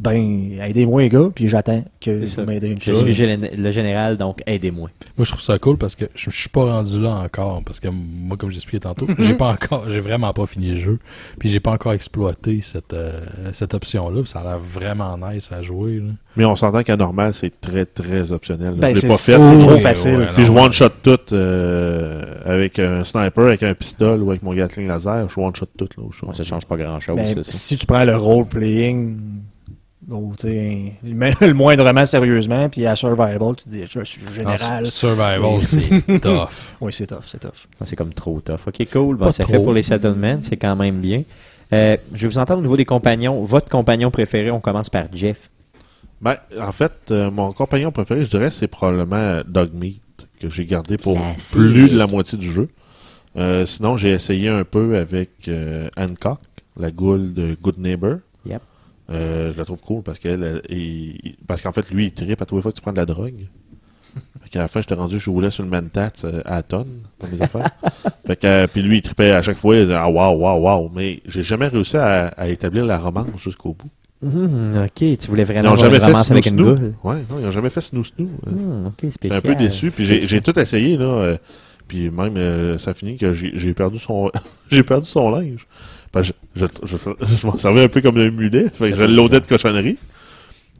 ben 0.00 0.52
aidez-moi 0.62 1.02
les 1.02 1.08
gars, 1.10 1.28
puis 1.34 1.46
j'attends 1.48 1.84
que 2.00 2.24
vous 2.24 2.44
m'aidez 2.46 2.68
une 2.68 2.80
Je 2.80 2.92
chose. 2.92 3.04
le 3.06 3.70
général, 3.70 4.16
donc 4.16 4.40
aidez-moi. 4.46 4.88
Moi, 5.18 5.24
je 5.26 5.30
trouve 5.30 5.42
ça 5.42 5.58
cool 5.58 5.76
parce 5.76 5.94
que 5.94 6.06
je, 6.14 6.30
je 6.30 6.36
suis 6.40 6.48
pas 6.48 6.64
rendu 6.64 6.98
là 6.98 7.10
encore. 7.10 7.62
Parce 7.66 7.80
que 7.80 7.88
moi, 7.88 8.38
comme 8.38 8.50
j'expliquais 8.50 8.80
tantôt, 8.80 9.06
j'ai 9.18 9.34
pas 9.34 9.50
encore, 9.50 9.84
j'ai 9.90 10.00
vraiment 10.00 10.32
pas 10.32 10.46
fini 10.46 10.70
le 10.70 10.76
jeu. 10.76 10.98
Puis 11.38 11.50
j'ai 11.50 11.60
pas 11.60 11.72
encore 11.72 11.92
exploité 11.92 12.62
cette, 12.62 12.94
euh, 12.94 13.20
cette 13.52 13.74
option-là. 13.74 14.22
Ça 14.24 14.40
a 14.40 14.44
l'air 14.44 14.58
vraiment 14.58 15.18
nice 15.18 15.52
à 15.52 15.60
jouer. 15.60 15.96
là. 15.96 16.12
Mais 16.36 16.46
on 16.46 16.56
s'entend 16.56 16.82
qu'à 16.82 16.96
normal, 16.96 17.34
c'est 17.34 17.60
très, 17.60 17.84
très 17.84 18.32
optionnel. 18.32 18.74
Ben, 18.78 18.94
c'est 18.94 19.06
pas 19.08 19.16
fait. 19.18 19.36
c'est 19.36 19.58
trop 19.58 19.78
facile. 19.80 20.16
ouais, 20.16 20.26
Si 20.28 20.40
non, 20.40 20.46
je 20.46 20.52
ouais. 20.52 20.60
one-shot 20.62 20.88
tout 21.02 21.18
euh, 21.32 22.22
avec 22.46 22.78
un 22.78 23.04
sniper, 23.04 23.44
avec 23.48 23.62
un 23.64 23.74
pistolet 23.74 24.22
ou 24.22 24.30
avec 24.30 24.42
mon 24.42 24.54
Gatling 24.54 24.88
laser, 24.88 25.28
je 25.28 25.38
one-shot 25.38 25.66
tout. 25.76 25.88
Là, 25.98 26.32
ça 26.32 26.44
change 26.44 26.64
pas 26.64 26.76
grand-chose, 26.78 27.16
Ben, 27.16 27.42
si 27.42 27.76
tu 27.76 27.84
prends 27.84 28.04
le 28.04 28.16
role-playing, 28.16 29.16
tu 30.38 30.48
sais, 30.48 30.92
le 31.02 31.52
moindrement 31.52 32.04
sérieusement, 32.04 32.68
puis 32.68 32.84
à 32.86 32.96
Survival, 32.96 33.38
tu 33.56 33.68
dis, 33.68 33.84
je 33.88 34.02
suis 34.04 34.22
le 34.26 34.32
général. 34.32 34.86
Survival, 34.86 35.40
Oui. 35.42 35.62
c'est 35.62 36.20
tough. 36.20 36.48
Oui, 36.80 36.92
c'est 36.92 37.06
tough, 37.06 37.22
c'est 37.26 37.38
tough. 37.40 37.50
Ouais, 37.80 37.86
C'est 37.86 37.96
comme 37.96 38.12
trop 38.12 38.40
tough. 38.40 38.60
Ok, 38.66 38.86
cool. 38.92 39.16
Bon, 39.16 39.30
ça 39.30 39.44
trop. 39.44 39.52
fait 39.52 39.58
pour 39.62 39.72
les 39.72 39.82
settlements, 39.82 40.38
c'est 40.40 40.56
quand 40.56 40.74
même 40.76 41.00
bien. 41.00 41.22
Euh, 41.72 41.96
je 42.14 42.22
vais 42.22 42.26
vous 42.28 42.38
entendre 42.38 42.58
au 42.58 42.62
niveau 42.62 42.76
des 42.76 42.84
compagnons. 42.84 43.42
Votre 43.44 43.68
compagnon 43.68 44.10
préféré, 44.10 44.50
on 44.50 44.60
commence 44.60 44.90
par 44.90 45.04
Jeff. 45.12 45.48
Ben, 46.20 46.36
en 46.60 46.72
fait, 46.72 46.92
euh, 47.12 47.30
mon 47.30 47.52
compagnon 47.52 47.92
préféré, 47.92 48.24
je 48.24 48.30
dirais, 48.30 48.50
c'est 48.50 48.66
probablement 48.68 49.40
Dogmeat, 49.46 50.00
que 50.40 50.50
j'ai 50.50 50.66
gardé 50.66 50.98
pour 50.98 51.16
Classique. 51.16 51.52
plus 51.56 51.88
de 51.88 51.96
la 51.96 52.06
moitié 52.06 52.36
du 52.36 52.50
jeu. 52.52 52.68
Euh, 53.36 53.64
sinon, 53.64 53.96
j'ai 53.96 54.10
essayé 54.10 54.48
un 54.48 54.64
peu 54.64 54.98
avec 54.98 55.30
euh, 55.48 55.88
Hancock, 55.96 56.40
la 56.76 56.90
goule 56.90 57.32
de 57.32 57.56
Good 57.62 57.78
Neighbor. 57.78 58.16
Euh, 59.10 59.52
je 59.52 59.58
la 59.58 59.64
trouve 59.64 59.80
cool 59.82 60.02
parce 60.02 60.18
qu'elle, 60.18 60.62
il- 60.68 61.34
parce 61.46 61.60
qu'en 61.62 61.72
fait, 61.72 61.90
lui, 61.90 62.06
il 62.06 62.12
tripe 62.12 62.40
à 62.40 62.46
tous 62.46 62.56
les 62.56 62.62
fois 62.62 62.70
que 62.70 62.76
tu 62.76 62.82
prends 62.82 62.92
de 62.92 62.98
la 62.98 63.06
drogue. 63.06 63.34
Fait 64.42 64.48
qu'à 64.50 64.58
la 64.60 64.68
fin, 64.68 64.80
j'étais 64.80 64.94
rendu, 64.94 65.18
je 65.18 65.30
roulais 65.30 65.50
sur 65.50 65.62
le 65.62 65.68
Mentat 65.68 66.10
euh, 66.24 66.42
à 66.44 66.56
la 66.56 66.62
tonne 66.62 66.88
dans 67.20 67.28
mes 67.28 67.40
affaires. 67.42 67.70
fait 68.26 68.36
que, 68.36 68.46
euh, 68.46 68.66
puis 68.66 68.82
lui, 68.82 68.98
il 68.98 69.02
tripait 69.02 69.30
à 69.30 69.42
chaque 69.42 69.56
fois, 69.58 69.76
il 69.76 69.82
disait, 69.82 69.94
ah, 69.94 70.08
waouh, 70.08 70.36
waouh, 70.38 70.60
waouh. 70.62 70.90
Mais 70.94 71.20
j'ai 71.26 71.42
jamais 71.42 71.68
réussi 71.68 71.96
à, 71.96 72.28
à 72.28 72.48
établir 72.48 72.84
la 72.84 72.98
romance 72.98 73.40
jusqu'au 73.40 73.74
bout. 73.74 73.88
Mhm, 74.22 74.82
ok, 74.84 75.16
tu 75.18 75.28
voulais 75.28 75.44
vraiment 75.44 75.70
avoir 75.72 75.92
une 75.94 76.00
romance 76.02 76.30
avec 76.30 76.46
une 76.46 76.56
goule. 76.56 76.94
Ouais, 77.04 77.16
non, 77.30 77.38
ils 77.38 77.44
n'ont 77.44 77.50
jamais 77.50 77.70
fait 77.70 77.80
Snoo 77.80 78.04
Snoo. 78.04 78.28
Ok, 78.86 78.92
J'étais 79.02 79.10
spécial. 79.12 79.38
un 79.38 79.40
peu 79.42 79.54
déçu, 79.54 79.90
puis 79.90 80.04
j'ai 80.06 80.40
tout 80.40 80.58
essayé, 80.58 80.96
là. 80.98 81.04
euh, 81.06 81.36
puis 81.88 82.10
même, 82.10 82.36
euh, 82.36 82.78
ça 82.78 82.92
finit 82.94 83.16
que 83.16 83.32
j'ai 83.32 83.74
perdu 83.74 83.98
son 83.98 84.30
j'ai 84.70 84.82
perdu 84.82 85.06
son 85.06 85.30
linge. 85.30 85.66
Ben, 86.12 86.22
je 86.22 86.32
je, 86.56 86.66
je, 86.84 86.96
je 86.96 87.46
m'en 87.46 87.56
servais 87.56 87.84
un 87.84 87.88
peu 87.88 88.00
comme 88.00 88.18
un 88.18 88.30
mulet. 88.30 88.66
Fait 88.72 88.90
que 88.90 88.96
je 88.96 89.04
l'audais 89.04 89.40
de 89.40 89.46
cochonneries. 89.46 89.98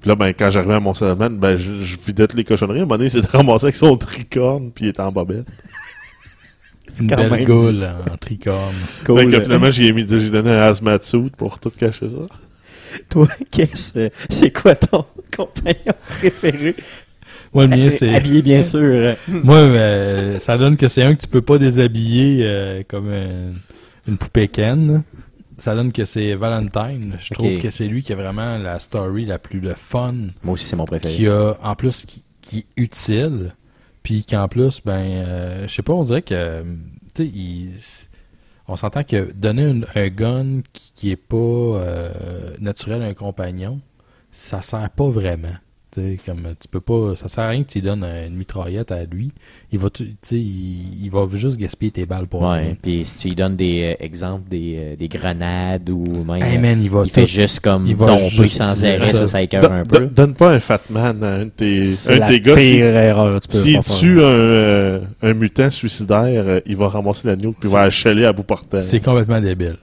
Puis 0.00 0.08
là, 0.08 0.14
ben, 0.14 0.32
quand 0.36 0.50
j'arrivais 0.50 0.74
à 0.74 0.80
mon 0.80 0.94
settlement, 0.94 1.30
ben, 1.30 1.56
je, 1.56 1.80
je 1.80 1.96
vidais 2.04 2.26
toutes 2.26 2.38
les 2.38 2.44
cochonneries. 2.44 2.80
À 2.80 2.82
un 2.82 2.86
moment 2.86 2.96
donné, 2.98 3.10
il 3.14 3.22
s'est 3.22 3.28
ramassé 3.28 3.66
avec 3.66 3.76
son 3.76 3.96
tricorne, 3.96 4.70
puis 4.74 4.86
il 4.86 4.88
était 4.88 5.00
en 5.00 5.12
bobette. 5.12 5.46
Une 7.00 7.08
quand 7.08 7.16
belle 7.16 7.30
même. 7.30 7.44
goule 7.44 7.88
en 8.12 8.16
tricorne. 8.16 8.74
Cool. 9.06 9.20
Fait 9.20 9.26
que 9.26 9.40
finalement, 9.42 9.70
j'ai 9.70 9.92
mis, 9.92 10.06
j'ai 10.08 10.30
donné 10.30 10.50
un 10.50 10.62
hazmat 10.62 11.00
suit 11.02 11.30
pour 11.36 11.60
tout 11.60 11.70
cacher 11.70 12.08
ça. 12.08 12.26
Toi, 13.08 13.28
qu'est-ce, 13.52 13.96
euh, 13.96 14.08
c'est 14.28 14.50
quoi 14.50 14.74
ton 14.74 15.04
compagnon 15.36 15.94
préféré? 16.18 16.74
Moi, 17.54 17.66
le 17.66 17.76
mien, 17.76 17.90
c'est. 17.90 18.14
Habillé, 18.14 18.42
bien 18.42 18.62
sûr. 18.62 19.14
Moi, 19.28 19.56
euh, 19.56 20.38
ça 20.38 20.58
donne 20.58 20.76
que 20.76 20.88
c'est 20.88 21.02
un 21.02 21.14
que 21.14 21.20
tu 21.20 21.28
peux 21.28 21.42
pas 21.42 21.58
déshabiller 21.58 22.40
euh, 22.42 22.82
comme 22.88 23.08
euh, 23.10 23.52
une 24.10 24.18
poupée 24.18 24.48
Ken. 24.48 25.02
Ça 25.58 25.74
donne 25.74 25.92
que 25.92 26.04
c'est 26.06 26.34
Valentine. 26.34 27.16
Je 27.18 27.34
trouve 27.34 27.58
que 27.58 27.70
c'est 27.70 27.86
lui 27.86 28.02
qui 28.02 28.12
a 28.12 28.16
vraiment 28.16 28.56
la 28.58 28.78
story 28.80 29.26
la 29.26 29.38
plus 29.38 29.60
le 29.60 29.74
fun, 29.74 30.14
Moi 30.42 30.54
aussi, 30.54 30.66
c'est 30.66 30.76
mon 30.76 30.86
préféré. 30.86 31.14
qui 31.14 31.26
a 31.28 31.54
en 31.62 31.74
plus 31.74 32.06
qui, 32.06 32.22
qui 32.40 32.58
est 32.60 32.66
utile, 32.76 33.54
puis 34.02 34.24
qu'en 34.24 34.48
plus, 34.48 34.80
ben, 34.82 34.92
euh, 35.02 35.68
je 35.68 35.74
sais 35.74 35.82
pas, 35.82 35.92
on 35.92 36.02
dirait 36.02 36.22
que, 36.22 36.62
tu 37.14 37.30
sais, 37.76 38.08
on 38.68 38.76
s'entend 38.76 39.04
que 39.04 39.30
donner 39.32 39.64
une- 39.64 39.86
un 39.94 40.08
gun 40.08 40.60
qui, 40.72 40.92
qui 40.94 41.10
est 41.10 41.16
pas 41.16 41.36
euh, 41.36 42.10
naturel 42.58 43.02
à 43.02 43.06
un 43.06 43.14
compagnon, 43.14 43.80
ça 44.32 44.62
sert 44.62 44.88
pas 44.88 45.10
vraiment. 45.10 45.48
Tu 45.92 46.00
sais, 46.00 46.16
comme 46.24 46.42
tu 46.60 46.68
peux 46.68 46.80
pas, 46.80 47.16
ça 47.16 47.28
sert 47.28 47.42
à 47.44 47.48
rien 47.48 47.64
que 47.64 47.68
tu 47.70 47.78
lui 47.80 47.86
donnes 47.86 48.04
une 48.04 48.36
mitraillette 48.36 48.92
à 48.92 49.04
lui. 49.04 49.32
Il 49.72 49.78
va, 49.80 49.90
tu 49.90 50.04
il, 50.30 51.04
il 51.04 51.10
va 51.10 51.26
juste 51.34 51.56
gaspiller 51.56 51.90
tes 51.90 52.06
balles 52.06 52.26
pour 52.28 52.42
Ouais, 52.42 52.76
puis 52.80 53.04
si 53.04 53.18
tu 53.18 53.28
lui 53.28 53.34
donnes 53.34 53.56
des 53.56 53.96
euh, 54.00 54.04
exemples 54.04 54.48
des, 54.48 54.76
euh, 54.78 54.96
des 54.96 55.08
grenades 55.08 55.90
ou 55.90 56.04
même 56.24 56.42
Hey 56.42 56.58
euh, 56.58 56.60
man, 56.60 56.80
il 56.80 56.90
va 56.90 57.02
il 57.04 57.10
fait 57.10 57.26
juste 57.26 57.60
comme 57.60 57.86
il 57.86 57.96
va 57.96 58.16
juste 58.28 58.58
sans 58.58 58.84
arrêt, 58.84 59.00
ça. 59.12 59.26
ça, 59.26 59.42
écœure 59.42 59.72
un 59.72 59.82
peu. 59.82 59.98
don- 60.06 60.10
donne 60.14 60.34
pas 60.34 60.50
un 60.52 60.60
fat 60.60 60.80
man 60.90 61.24
à 61.24 61.34
un 61.34 61.44
de 61.46 61.50
tes, 61.50 61.82
C'est 61.82 62.14
un 62.14 62.18
la 62.18 62.28
tes 62.28 62.40
gars. 62.40 62.56
si- 62.56 62.70
pire 62.72 62.84
erreur, 62.96 63.40
tu 63.40 63.48
peux 63.48 63.58
faire. 63.58 63.84
tue 63.84 64.20
un, 64.20 64.24
euh, 64.24 65.00
un 65.22 65.34
mutant 65.34 65.70
suicidaire, 65.70 66.44
euh, 66.46 66.60
il 66.66 66.76
va 66.76 66.88
ramasser 66.88 67.26
l'agneau 67.26 67.50
puis 67.52 67.68
il 67.68 67.72
va 67.72 67.82
achaler 67.82 68.24
à 68.26 68.32
bout 68.32 68.44
portant. 68.44 68.80
C'est 68.80 69.00
complètement 69.00 69.40
débile. 69.40 69.76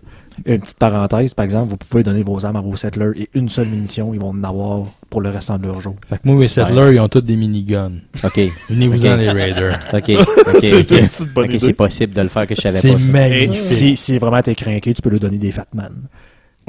Une 0.46 0.60
petite 0.60 0.78
parenthèse, 0.78 1.34
par 1.34 1.46
exemple, 1.46 1.72
vous 1.72 1.78
pouvez 1.78 2.04
donner 2.04 2.22
vos 2.22 2.46
armes 2.46 2.58
à 2.58 2.62
vos 2.62 2.76
settlers 2.76 3.20
et 3.20 3.28
une 3.34 3.50
seule 3.50 3.68
munition, 3.68 4.14
ils 4.14 4.20
vont 4.20 4.30
en 4.30 4.44
avoir 4.44 4.82
pour 5.10 5.22
le 5.22 5.30
restant 5.30 5.58
de 5.58 5.66
leur 5.68 5.80
jour. 5.82 5.96
Fait 6.08 6.16
que 6.18 6.22
moi, 6.26 6.36
mes 6.36 6.48
Super. 6.48 6.68
settlers, 6.68 6.94
ils 6.96 7.00
ont 7.00 7.08
tous 7.08 7.22
des 7.22 7.36
miniguns. 7.36 8.00
Ok, 8.24 8.40
Venez-vous-en, 8.70 9.16
les 9.16 9.32
raiders. 9.32 9.80
ok, 9.94 10.10
ok, 10.10 10.58
C'est 10.62 11.38
ok. 11.38 11.52
c'est 11.60 11.74
possible 11.74 12.14
de 12.14 12.22
le 12.22 12.28
faire 12.30 12.46
que 12.48 12.56
je 12.56 12.62
savais 12.62 12.80
C'est 12.80 12.92
pas. 12.94 13.00
Et 13.00 13.04
magnifique. 13.12 13.56
si, 13.56 13.96
si 13.96 14.18
vraiment 14.18 14.42
t'es 14.42 14.56
craqué, 14.56 14.94
tu 14.94 15.02
peux 15.02 15.10
lui 15.10 15.20
donner 15.20 15.38
des 15.38 15.52
Fatman. 15.52 15.92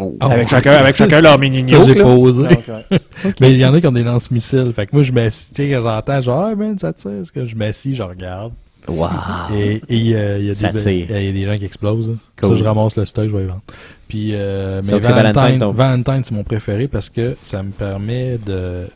Oh. 0.01 0.17
Oh. 0.23 0.27
Avec 0.31 0.49
chacun, 0.49 0.75
avec 0.75 0.95
chacun 0.95 1.21
leur 1.21 1.39
mini 1.41 1.65
Ça, 1.65 1.83
j'ai 1.85 1.97
posé. 1.97 2.43
Ouais. 2.45 3.01
Mais 3.41 3.51
il 3.53 3.59
y 3.59 3.67
en 3.67 3.75
a 3.75 3.81
qui 3.81 3.87
ont 3.89 3.93
des 3.93 4.05
lance-missiles. 4.05 4.73
Fait 4.73 4.87
que 4.87 4.95
moi, 4.95 5.03
je 5.03 5.11
m'assis, 5.11 5.53
tu 5.53 5.63
sais, 5.65 5.71
quand 5.71 5.83
j'entends, 5.83 6.21
genre, 6.21 6.45
ah, 6.53 6.55
man, 6.55 6.79
ça 6.79 6.93
tire. 6.93 7.11
Que 7.35 7.45
je 7.45 7.57
m'assis, 7.57 7.97
je 7.97 8.03
regarde. 8.05 8.53
Wow. 8.89 9.09
Et 9.53 9.81
euh, 10.15 10.39
il 10.39 10.47
y 10.47 10.51
a 10.51 10.55
des, 10.73 10.79
tire. 10.81 11.17
il 11.17 11.25
y 11.25 11.29
a 11.29 11.33
des 11.33 11.45
gens 11.45 11.57
qui 11.57 11.65
explosent. 11.65 12.09
là. 12.11 12.15
Cool. 12.41 12.49
Ça, 12.51 12.55
je 12.55 12.65
ramasse 12.65 12.97
le 12.97 13.05
stock, 13.07 13.29
je 13.29 13.37
vais 13.37 13.43
y 13.45 13.47
vendre. 13.47 13.63
Puis, 14.09 14.31
euh, 14.33 14.81
mais 14.85 14.99
Valentine, 14.99 15.65
Valentine, 15.73 16.25
c'est 16.25 16.35
mon 16.35 16.45
préféré 16.45 16.89
parce 16.89 17.11
que 17.11 17.37
ça 17.43 17.63
me 17.63 17.71
permet 17.71 18.39
de. 18.39 18.87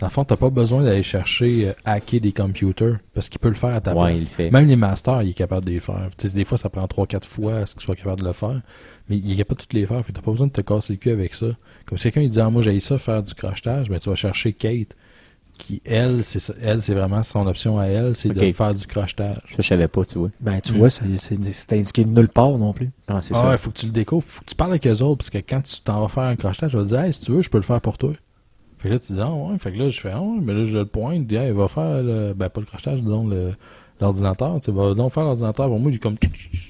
Dans 0.00 0.06
le 0.06 0.10
fond, 0.12 0.24
t'as 0.24 0.36
pas 0.36 0.48
besoin 0.48 0.82
d'aller 0.82 1.02
chercher 1.02 1.68
euh, 1.68 1.72
hacker 1.84 2.20
des 2.22 2.32
computers 2.32 2.96
parce 3.12 3.28
qu'il 3.28 3.38
peut 3.38 3.50
le 3.50 3.54
faire 3.54 3.74
à 3.74 3.82
ta 3.82 3.94
Ouais, 3.94 4.12
place. 4.12 4.22
il 4.22 4.24
le 4.24 4.30
fait. 4.30 4.50
Même 4.50 4.66
les 4.66 4.76
masters, 4.76 5.22
il 5.24 5.30
est 5.30 5.34
capable 5.34 5.66
de 5.66 5.72
les 5.72 5.80
faire. 5.80 6.08
Des 6.32 6.44
fois, 6.44 6.56
ça 6.56 6.70
prend 6.70 6.86
3-4 6.86 7.24
fois 7.26 7.56
à 7.56 7.66
ce 7.66 7.74
qu'il 7.74 7.82
soit 7.82 7.96
capable 7.96 8.22
de 8.22 8.26
le 8.26 8.32
faire. 8.32 8.62
Mais 9.10 9.18
il 9.18 9.30
est 9.32 9.36
capable 9.36 9.58
de 9.58 9.62
toutes 9.64 9.74
les 9.74 9.84
faire. 9.84 10.02
Fait 10.06 10.12
t'as 10.14 10.22
pas 10.22 10.30
besoin 10.30 10.46
de 10.46 10.52
te 10.52 10.62
casser 10.62 10.94
le 10.94 10.98
cul 11.00 11.10
avec 11.10 11.34
ça. 11.34 11.48
Comme 11.84 11.98
si 11.98 12.04
quelqu'un 12.04 12.22
il 12.22 12.30
dit, 12.30 12.40
ah, 12.40 12.48
moi, 12.48 12.62
j'ai 12.62 12.80
ça, 12.80 12.96
faire 12.96 13.22
du 13.22 13.34
crochetage, 13.34 13.90
ben, 13.90 13.98
tu 13.98 14.08
vas 14.08 14.14
chercher 14.16 14.54
Kate, 14.54 14.96
qui, 15.60 15.80
elle, 15.84 16.24
c'est 16.24 16.40
ça- 16.40 16.54
elle, 16.62 16.80
c'est 16.80 16.94
vraiment 16.94 17.22
son 17.22 17.46
option 17.46 17.78
à 17.78 17.84
elle, 17.86 18.14
c'est 18.16 18.30
de 18.30 18.52
faire 18.52 18.74
du 18.74 18.86
crochetage. 18.86 19.36
Ça, 19.48 19.56
je 19.58 19.62
savais 19.62 19.88
pas, 19.88 20.04
tu 20.04 20.18
vois. 20.18 20.30
Ben, 20.40 20.60
tu 20.60 20.72
vois, 20.72 20.90
c'est 20.90 21.72
indiqué 21.72 22.04
nulle 22.04 22.28
part 22.28 22.50
non 22.58 22.72
plus. 22.72 22.90
Ah, 23.06 23.20
c'est 23.22 23.34
Ah, 23.36 23.42
ça. 23.42 23.52
il 23.52 23.58
faut 23.58 23.70
que 23.70 23.78
tu 23.78 23.86
le 23.86 23.92
découvres, 23.92 24.24
faut 24.26 24.40
que 24.42 24.48
tu 24.50 24.54
parles 24.56 24.70
avec 24.72 24.86
eux 24.86 25.02
autres, 25.02 25.18
parce 25.18 25.30
que 25.30 25.38
quand 25.38 25.62
tu 25.62 25.80
t'en 25.82 26.00
vas 26.00 26.08
faire 26.08 26.24
un 26.24 26.36
crochetage, 26.36 26.72
je 26.72 26.78
vais 26.78 26.84
te 26.84 26.88
dire, 26.88 27.00
hey, 27.00 27.12
si 27.12 27.20
tu 27.20 27.32
veux, 27.32 27.42
je 27.42 27.50
peux 27.50 27.58
le 27.58 27.62
faire 27.64 27.80
pour 27.80 27.98
toi. 27.98 28.12
Fait 28.78 28.88
que 28.88 28.94
là, 28.94 28.98
tu 28.98 29.12
dis, 29.12 29.20
ah 29.20 29.30
ouais, 29.30 29.58
fait 29.58 29.72
que 29.72 29.76
là, 29.78 29.90
je 29.90 30.00
fais, 30.00 30.10
ah 30.12 30.20
ouais, 30.22 30.38
mais 30.40 30.54
là, 30.54 30.64
je 30.64 30.78
le 30.78 30.86
pointe, 30.86 31.26
dis, 31.26 31.36
hey, 31.36 31.50
va 31.52 31.68
faire 31.68 32.02
le, 32.02 32.32
ben, 32.34 32.48
pas 32.48 32.60
le 32.60 32.66
crochetage, 32.66 33.02
disons, 33.02 33.26
le, 33.28 33.52
l'ordinateur. 34.00 34.58
Tu 34.60 34.70
vas 34.70 34.94
donc 34.94 35.12
faire 35.12 35.24
l'ordinateur. 35.24 35.68
Pour 35.68 35.78
moi, 35.78 35.92
j'ai 35.92 35.98
comme 35.98 36.16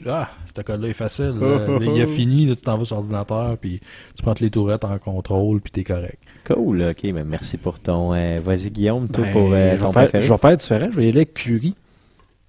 ah, 0.09 0.29
ce 0.53 0.61
code-là 0.63 0.89
est 0.89 0.93
facile. 0.95 1.35
là. 1.41 1.61
il 1.81 2.03
a 2.03 2.07
fini, 2.09 2.47
là, 2.47 2.57
tu 2.57 2.63
t'en 2.63 2.77
vas 2.77 2.85
sur 2.85 2.97
l'ordinateur, 2.97 3.57
puis 3.59 3.81
tu 4.17 4.23
prends 4.25 4.35
les 4.41 4.51
tourettes 4.51 4.85
en 4.85 4.99
contrôle, 4.99 5.61
puis 5.61 5.71
t'es 5.71 5.85
correct. 5.85 6.19
Cool, 6.47 6.83
ok, 6.91 7.05
mais 7.15 7.25
merci 7.25 7.57
pour 7.59 7.79
ton. 7.79 8.13
euh, 8.15 8.41
Vas-y, 8.43 8.71
Guillaume, 8.71 9.09
toi, 9.09 9.25
Ben, 9.25 9.33
pour 9.33 9.51
euh, 9.53 9.77
je, 9.77 9.81
ton 9.81 9.87
vais 9.89 9.93
faire, 9.93 10.03
préféré. 10.03 10.25
je 10.25 10.33
vais 10.33 10.39
faire 10.39 10.57
différent. 10.57 10.87
Je 10.91 10.97
vais 10.97 11.07
y 11.07 11.09
aller 11.09 11.19
avec 11.19 11.35
Curie. 11.35 11.75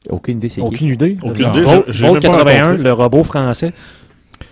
Aucune 0.10 0.38
idée, 0.38 0.50
c'est 0.50 0.62
qui? 0.62 0.68
Aucune 0.68 0.88
idée. 0.90 1.18
Aucune 1.22 1.46
Le 1.54 1.60
idée, 1.62 1.64
pas 1.66 2.20
81, 2.20 2.64
rencontré. 2.64 2.84
le 2.84 2.94
robot 2.94 3.24
français. 3.24 3.74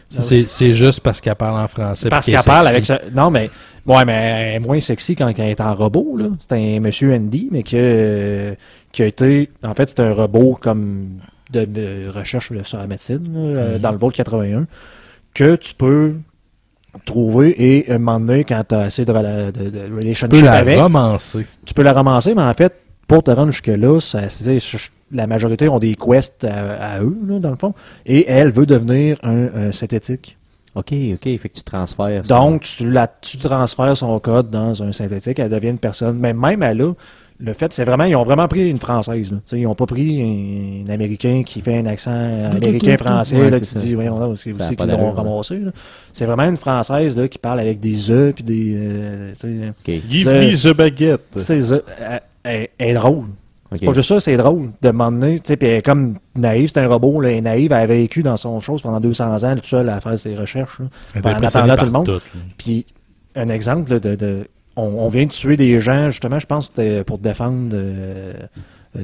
Ça, 0.09 0.21
c'est, 0.23 0.73
juste 0.73 1.01
parce 1.01 1.21
qu'elle 1.21 1.35
parle 1.35 1.59
en 1.61 1.67
français. 1.67 2.09
Parce 2.09 2.25
qu'elle 2.25 2.39
parle 2.45 2.67
avec 2.67 2.85
ça. 2.85 2.99
Non, 3.15 3.29
mais. 3.31 3.49
Ouais, 3.85 4.05
mais 4.05 4.13
elle 4.13 4.55
est 4.55 4.59
moins 4.59 4.79
sexy 4.81 5.15
quand 5.15 5.27
elle 5.27 5.39
est 5.49 5.61
en 5.61 5.73
robot, 5.73 6.15
là. 6.17 6.25
C'est 6.39 6.53
un 6.53 6.79
monsieur 6.79 7.13
Andy, 7.13 7.47
mais 7.51 7.63
qui, 7.63 7.77
a- 7.77 8.53
qui 8.91 9.01
a 9.03 9.05
été. 9.07 9.49
En 9.63 9.73
fait, 9.73 9.89
c'est 9.89 10.01
un 10.01 10.13
robot 10.13 10.57
comme 10.61 11.19
de, 11.51 11.65
de 11.65 12.07
recherche 12.09 12.51
sur 12.63 12.77
la 12.77 12.87
médecine, 12.87 13.23
là, 13.33 13.63
Mhm. 13.73 13.77
dans 13.79 13.91
le 13.91 13.97
Volt 13.97 14.13
81, 14.15 14.67
que 15.33 15.55
tu 15.55 15.73
peux 15.73 16.15
trouver 17.05 17.55
et 17.57 17.91
à 17.91 17.95
un 17.95 17.97
moment 17.99 18.19
donné, 18.19 18.43
quand 18.43 18.63
tu 18.67 18.75
as 18.75 18.79
assez 18.79 19.05
de, 19.05 19.11
rela- 19.11 19.51
de, 19.51 19.69
de 19.69 20.13
Tu 20.13 20.27
peux 20.27 20.41
la 20.41 20.53
avec, 20.53 20.79
romancer. 20.79 21.45
tu 21.65 21.73
peux 21.73 21.83
la 21.83 21.93
ramasser, 21.93 22.33
mais 22.35 22.41
en 22.41 22.53
fait, 22.53 22.73
pour 23.07 23.23
te 23.23 23.31
rendre 23.31 23.51
jusque-là, 23.51 23.99
la 25.11 25.27
majorité 25.27 25.67
ont 25.69 25.79
des 25.79 25.95
quests 25.95 26.45
à, 26.45 26.95
à 26.95 27.01
eux, 27.01 27.17
là, 27.27 27.39
dans 27.39 27.49
le 27.51 27.55
fond, 27.55 27.73
et 28.05 28.25
elle 28.29 28.51
veut 28.51 28.65
devenir 28.65 29.17
un, 29.23 29.47
un 29.55 29.71
synthétique. 29.71 30.35
Ok, 30.75 30.93
ok, 31.13 31.23
fait 31.23 31.49
que 31.49 31.55
tu 31.57 31.63
transfères. 31.63 32.25
ça. 32.25 32.35
Donc, 32.37 32.61
tu, 32.61 32.91
la, 32.91 33.07
tu 33.07 33.37
transfères 33.39 33.97
son 33.97 34.19
code 34.19 34.49
dans 34.51 34.83
un 34.83 34.91
synthétique, 34.91 35.39
elle 35.39 35.49
devient 35.49 35.69
une 35.69 35.79
personne. 35.79 36.17
Mais 36.19 36.31
même 36.33 36.61
elle 36.61 36.81
a, 36.83 36.93
le 37.41 37.53
fait, 37.53 37.71
c'est 37.71 37.85
vraiment, 37.85 38.03
ils 38.03 38.15
ont 38.17 38.23
vraiment 38.23 38.47
pris 38.49 38.69
une 38.69 38.77
française. 38.79 39.31
Là. 39.31 39.37
Tu 39.37 39.43
sais, 39.45 39.59
Ils 39.61 39.65
ont 39.67 39.75
pas 39.75 39.85
pris 39.85 40.21
un, 40.21 40.89
un 40.89 40.93
Américain 40.93 41.41
qui 41.45 41.61
fait 41.61 41.77
un 41.77 41.85
accent 41.85 42.11
américain-français, 42.51 43.37
Ouais, 43.37 43.61
qui 43.61 43.75
dit, 43.75 43.93
voyons 43.95 44.35
c'est 44.35 44.53
Ça 44.55 44.63
a 44.63 44.67
aussi 44.67 44.75
pas 44.75 44.85
qu'ils 44.85 44.93
l'ont 44.97 45.11
ramassé. 45.11 45.59
là. 45.59 45.71
C'est 46.11 46.25
vraiment 46.25 46.43
une 46.43 46.57
française 46.57 47.17
là, 47.17 47.27
qui 47.27 47.37
parle 47.37 47.59
avec 47.61 47.79
des 47.79 48.11
œufs 48.11 48.35
puis 48.35 48.43
des. 48.43 48.73
euh, 48.77 49.31
tu 49.39 50.01
Give 50.09 50.27
me 50.27 50.71
the 50.73 50.75
baguette. 50.75 51.21
c'est 51.37 51.71
œufs. 51.71 51.83
Elle, 52.01 52.21
elle- 52.43 52.67
elle 52.77 52.89
est 52.89 52.93
drôle. 52.95 53.25
ok. 53.71 53.77
C'est 53.79 53.85
pas 53.85 53.93
juste 53.93 54.09
ça, 54.09 54.19
c'est 54.19 54.35
drôle 54.37 54.71
de 54.81 54.89
m'emmener. 54.89 55.35
Tu 55.39 55.47
sais, 55.49 55.55
puis 55.57 55.69
elle 55.69 55.75
est 55.77 55.81
comme 55.81 56.17
naïve, 56.35 56.69
c'est 56.73 56.79
un 56.81 56.87
robot, 56.87 57.21
là, 57.21 57.29
elle 57.29 57.37
est 57.37 57.41
naïve, 57.41 57.71
elle 57.71 57.77
a 57.79 57.85
vécu 57.85 58.21
dans 58.21 58.35
son 58.37 58.59
chose 58.59 58.81
pendant 58.81 58.99
200 58.99 59.43
ans, 59.43 59.55
tout 59.55 59.63
seul 59.63 59.87
à 59.89 60.01
faire 60.01 60.19
ses 60.19 60.35
recherches. 60.35 60.79
là. 60.79 60.85
Elle 61.15 61.21
en 61.27 61.43
attendant 61.43 61.77
tout 61.77 61.85
le 61.85 61.91
monde. 61.91 62.21
Puis, 62.57 62.85
un 63.35 63.47
exemple 63.49 63.91
là, 63.93 63.99
de. 63.99 64.15
de- 64.15 64.47
on, 64.75 64.83
on 64.83 65.09
vient 65.09 65.25
de 65.25 65.31
tuer 65.31 65.55
des 65.57 65.79
gens, 65.79 66.09
justement, 66.09 66.39
je 66.39 66.45
pense 66.45 66.69
que 66.69 66.73
c'était 66.75 67.03
pour 67.03 67.17
défendre 67.17 67.69
euh, 67.73 68.33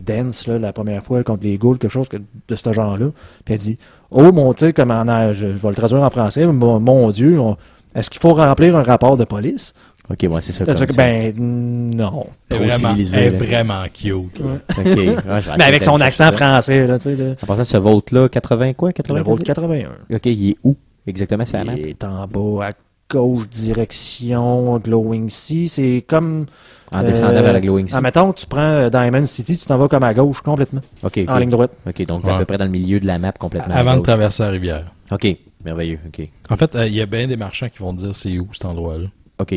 Dance, 0.04 0.48
là, 0.48 0.58
la 0.58 0.74
première 0.74 1.04
fois, 1.04 1.24
contre 1.24 1.44
les 1.44 1.58
ghouls, 1.58 1.78
quelque 1.78 1.92
chose 1.92 2.10
que- 2.10 2.18
de 2.18 2.56
ce 2.56 2.74
genre-là. 2.74 3.08
Puis 3.44 3.54
elle 3.54 3.60
dit 3.60 3.78
Oh, 4.10 4.32
mon, 4.32 4.56
sais, 4.56 4.74
comme 4.74 4.92
en, 4.92 5.32
je, 5.32 5.48
je 5.56 5.62
vais 5.62 5.70
le 5.70 5.76
traduire 5.76 6.02
en 6.02 6.10
français, 6.10 6.46
mon, 6.48 6.80
mon 6.80 7.12
Dieu, 7.12 7.40
on- 7.40 7.56
est-ce 7.94 8.10
qu'il 8.10 8.20
faut 8.20 8.34
remplir 8.34 8.76
un 8.76 8.84
rapport 8.84 9.16
de 9.16 9.26
police 9.26 9.74
Ok, 10.10 10.20
ouais, 10.30 10.42
c'est 10.42 10.52
ça. 10.54 10.66
Ça 10.66 10.86
que, 10.86 10.94
ça. 10.94 11.02
Ben, 11.04 11.34
non. 11.36 12.28
Trop 12.50 12.60
vraiment, 12.60 12.72
civilisé, 12.72 13.18
elle 13.18 13.24
est 13.24 13.32
là. 13.32 13.38
vraiment 13.46 13.84
cute. 13.92 14.40
là. 14.40 14.46
Ok. 14.78 14.86
Ouais, 14.86 14.96
je 15.42 15.50
vais 15.50 15.58
Mais 15.58 15.64
avec 15.64 15.82
son 15.82 16.00
accent 16.00 16.32
français, 16.32 16.86
là, 16.86 16.98
tu 17.00 17.04
sais. 17.06 17.16
là. 17.16 17.34
En 17.42 17.46
passant, 17.48 17.64
ce 17.64 17.78
Volt-là, 17.78 18.30
80 18.30 18.74
quoi 18.74 18.94
80 18.94 19.18
Le 19.20 19.24
Volt 19.26 19.44
81. 19.44 19.90
Ok, 20.14 20.26
il 20.28 20.50
est 20.52 20.56
où 20.64 20.76
exactement, 21.08 21.44
c'est 21.46 21.58
la 21.58 21.64
map? 21.64 21.74
Il 21.76 21.88
est 21.88 22.04
en 22.04 22.28
bas, 22.28 22.68
à 22.68 22.72
gauche, 23.10 23.48
direction 23.50 24.78
Glowing 24.80 25.30
Sea. 25.30 25.68
C'est 25.68 26.04
comme. 26.08 26.46
En 26.92 27.04
descendant 27.04 27.36
euh, 27.36 27.42
vers 27.42 27.54
la 27.54 27.62
Glowing 27.62 27.88
Sea. 27.88 27.96
En 27.98 28.02
mettons, 28.02 28.32
tu 28.34 28.46
prends 28.46 28.62
euh, 28.62 28.90
Diamond 28.90 29.26
City, 29.26 29.58
tu 29.58 29.66
t'en 29.66 29.78
vas 29.78 29.88
comme 29.88 30.04
à 30.04 30.14
gauche 30.14 30.42
complètement, 30.42 30.82
Ok, 31.04 31.20
en 31.28 31.38
ligne 31.40 31.50
droite. 31.50 31.72
Ok, 31.88 32.06
donc 32.06 32.24
Ouais. 32.24 32.32
à 32.32 32.38
peu 32.38 32.46
près 32.46 32.58
dans 32.58 32.66
le 32.66 32.72
milieu 32.72 33.00
de 33.00 33.08
la 33.08 33.18
map 33.20 33.32
complètement. 33.34 33.74
à 33.74 33.78
Avant 33.80 33.98
de 33.98 34.02
traverser 34.02 34.44
la 34.44 34.50
rivière. 34.50 34.92
Ok, 35.12 35.28
merveilleux. 35.64 36.00
Ok, 36.08 36.24
En 36.50 36.56
fait, 36.56 36.76
euh, 36.76 36.88
il 36.88 36.94
y 36.96 37.02
a 37.02 37.06
bien 37.06 37.28
des 37.28 37.38
marchands 37.38 37.70
qui 37.70 37.80
vont 37.80 37.94
dire 37.94 38.16
c'est 38.16 38.38
où 38.40 38.48
cet 38.54 38.66
endroit-là. 38.66 39.08
ok. 39.40 39.56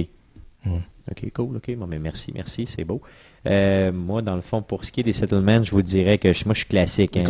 Ok, 1.10 1.30
cool, 1.34 1.56
ok. 1.56 1.74
Bon, 1.76 1.86
mais 1.86 1.98
merci, 1.98 2.32
merci, 2.34 2.66
c'est 2.66 2.84
beau. 2.84 3.00
Euh, 3.46 3.90
moi, 3.92 4.20
dans 4.20 4.34
le 4.36 4.42
fond, 4.42 4.60
pour 4.60 4.84
ce 4.84 4.92
qui 4.92 5.00
est 5.00 5.04
des 5.04 5.14
settlements, 5.14 5.62
je 5.62 5.70
vous 5.70 5.80
dirais 5.80 6.18
que 6.18 6.34
je- 6.34 6.44
moi, 6.44 6.52
je 6.52 6.58
suis 6.60 6.68
classique. 6.68 7.16
hein. 7.16 7.24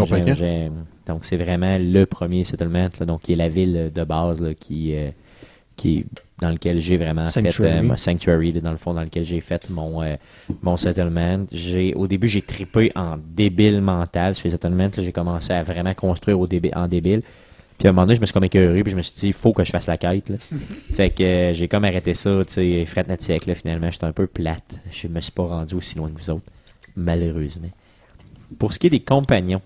Donc, 1.06 1.24
c'est 1.24 1.36
vraiment 1.36 1.76
le 1.78 2.04
premier 2.04 2.42
settlement, 2.42 2.88
là, 2.98 3.06
donc 3.06 3.20
qui 3.22 3.34
est 3.34 3.36
la 3.36 3.48
ville 3.48 3.92
de 3.94 4.04
base, 4.04 4.40
là, 4.42 4.52
qui, 4.54 4.96
euh, 4.96 5.10
qui 5.78 6.04
dans 6.40 6.50
lequel 6.50 6.80
j'ai 6.80 6.96
vraiment 6.96 7.28
fait 7.28 7.60
euh, 7.60 7.82
mon 7.82 7.96
sanctuary, 7.96 8.52
dans 8.52 8.70
le 8.70 8.76
fond, 8.76 8.94
dans 8.94 9.02
lequel 9.02 9.24
j'ai 9.24 9.40
fait 9.40 9.70
mon 9.70 10.02
euh, 10.02 10.16
mon 10.62 10.76
settlement. 10.76 11.44
J'ai 11.50 11.94
au 11.94 12.06
début, 12.06 12.28
j'ai 12.28 12.42
tripé 12.42 12.92
en 12.94 13.16
débile 13.16 13.80
mental 13.80 14.34
sur 14.34 14.44
les 14.46 14.52
settlements. 14.52 14.90
J'ai 14.96 15.12
commencé 15.12 15.52
à 15.52 15.62
vraiment 15.62 15.94
construire 15.94 16.38
au 16.38 16.46
débile, 16.46 16.72
en 16.76 16.86
débile. 16.86 17.22
Puis 17.78 17.86
à 17.86 17.90
un 17.90 17.92
moment 17.92 18.06
donné, 18.06 18.16
je 18.16 18.20
me 18.20 18.26
suis 18.26 18.32
comme 18.32 18.44
écœuré, 18.44 18.82
puis 18.82 18.90
je 18.90 18.96
me 18.96 19.02
suis 19.02 19.14
dit, 19.14 19.26
il 19.28 19.32
faut 19.32 19.52
que 19.52 19.64
je 19.64 19.70
fasse 19.70 19.86
la 19.86 19.96
quête. 19.96 20.28
Là. 20.28 20.36
fait 20.94 21.10
que 21.10 21.22
euh, 21.22 21.52
j'ai 21.54 21.68
comme 21.68 21.84
arrêté 21.84 22.12
ça, 22.12 22.44
tu 22.44 22.54
sais, 22.54 22.86
fret 22.86 23.06
sec, 23.18 23.46
là, 23.46 23.54
finalement, 23.54 23.90
j'étais 23.90 24.04
un 24.04 24.12
peu 24.12 24.26
plate. 24.26 24.80
Je 24.90 25.06
me 25.06 25.20
suis 25.20 25.32
pas 25.32 25.44
rendu 25.44 25.76
aussi 25.76 25.96
loin 25.96 26.10
que 26.10 26.18
vous 26.18 26.30
autres, 26.30 26.46
malheureusement. 26.96 27.70
Pour 28.58 28.72
ce 28.72 28.80
qui 28.80 28.88
est 28.88 28.90
des 28.90 29.00
compagnons, 29.00 29.62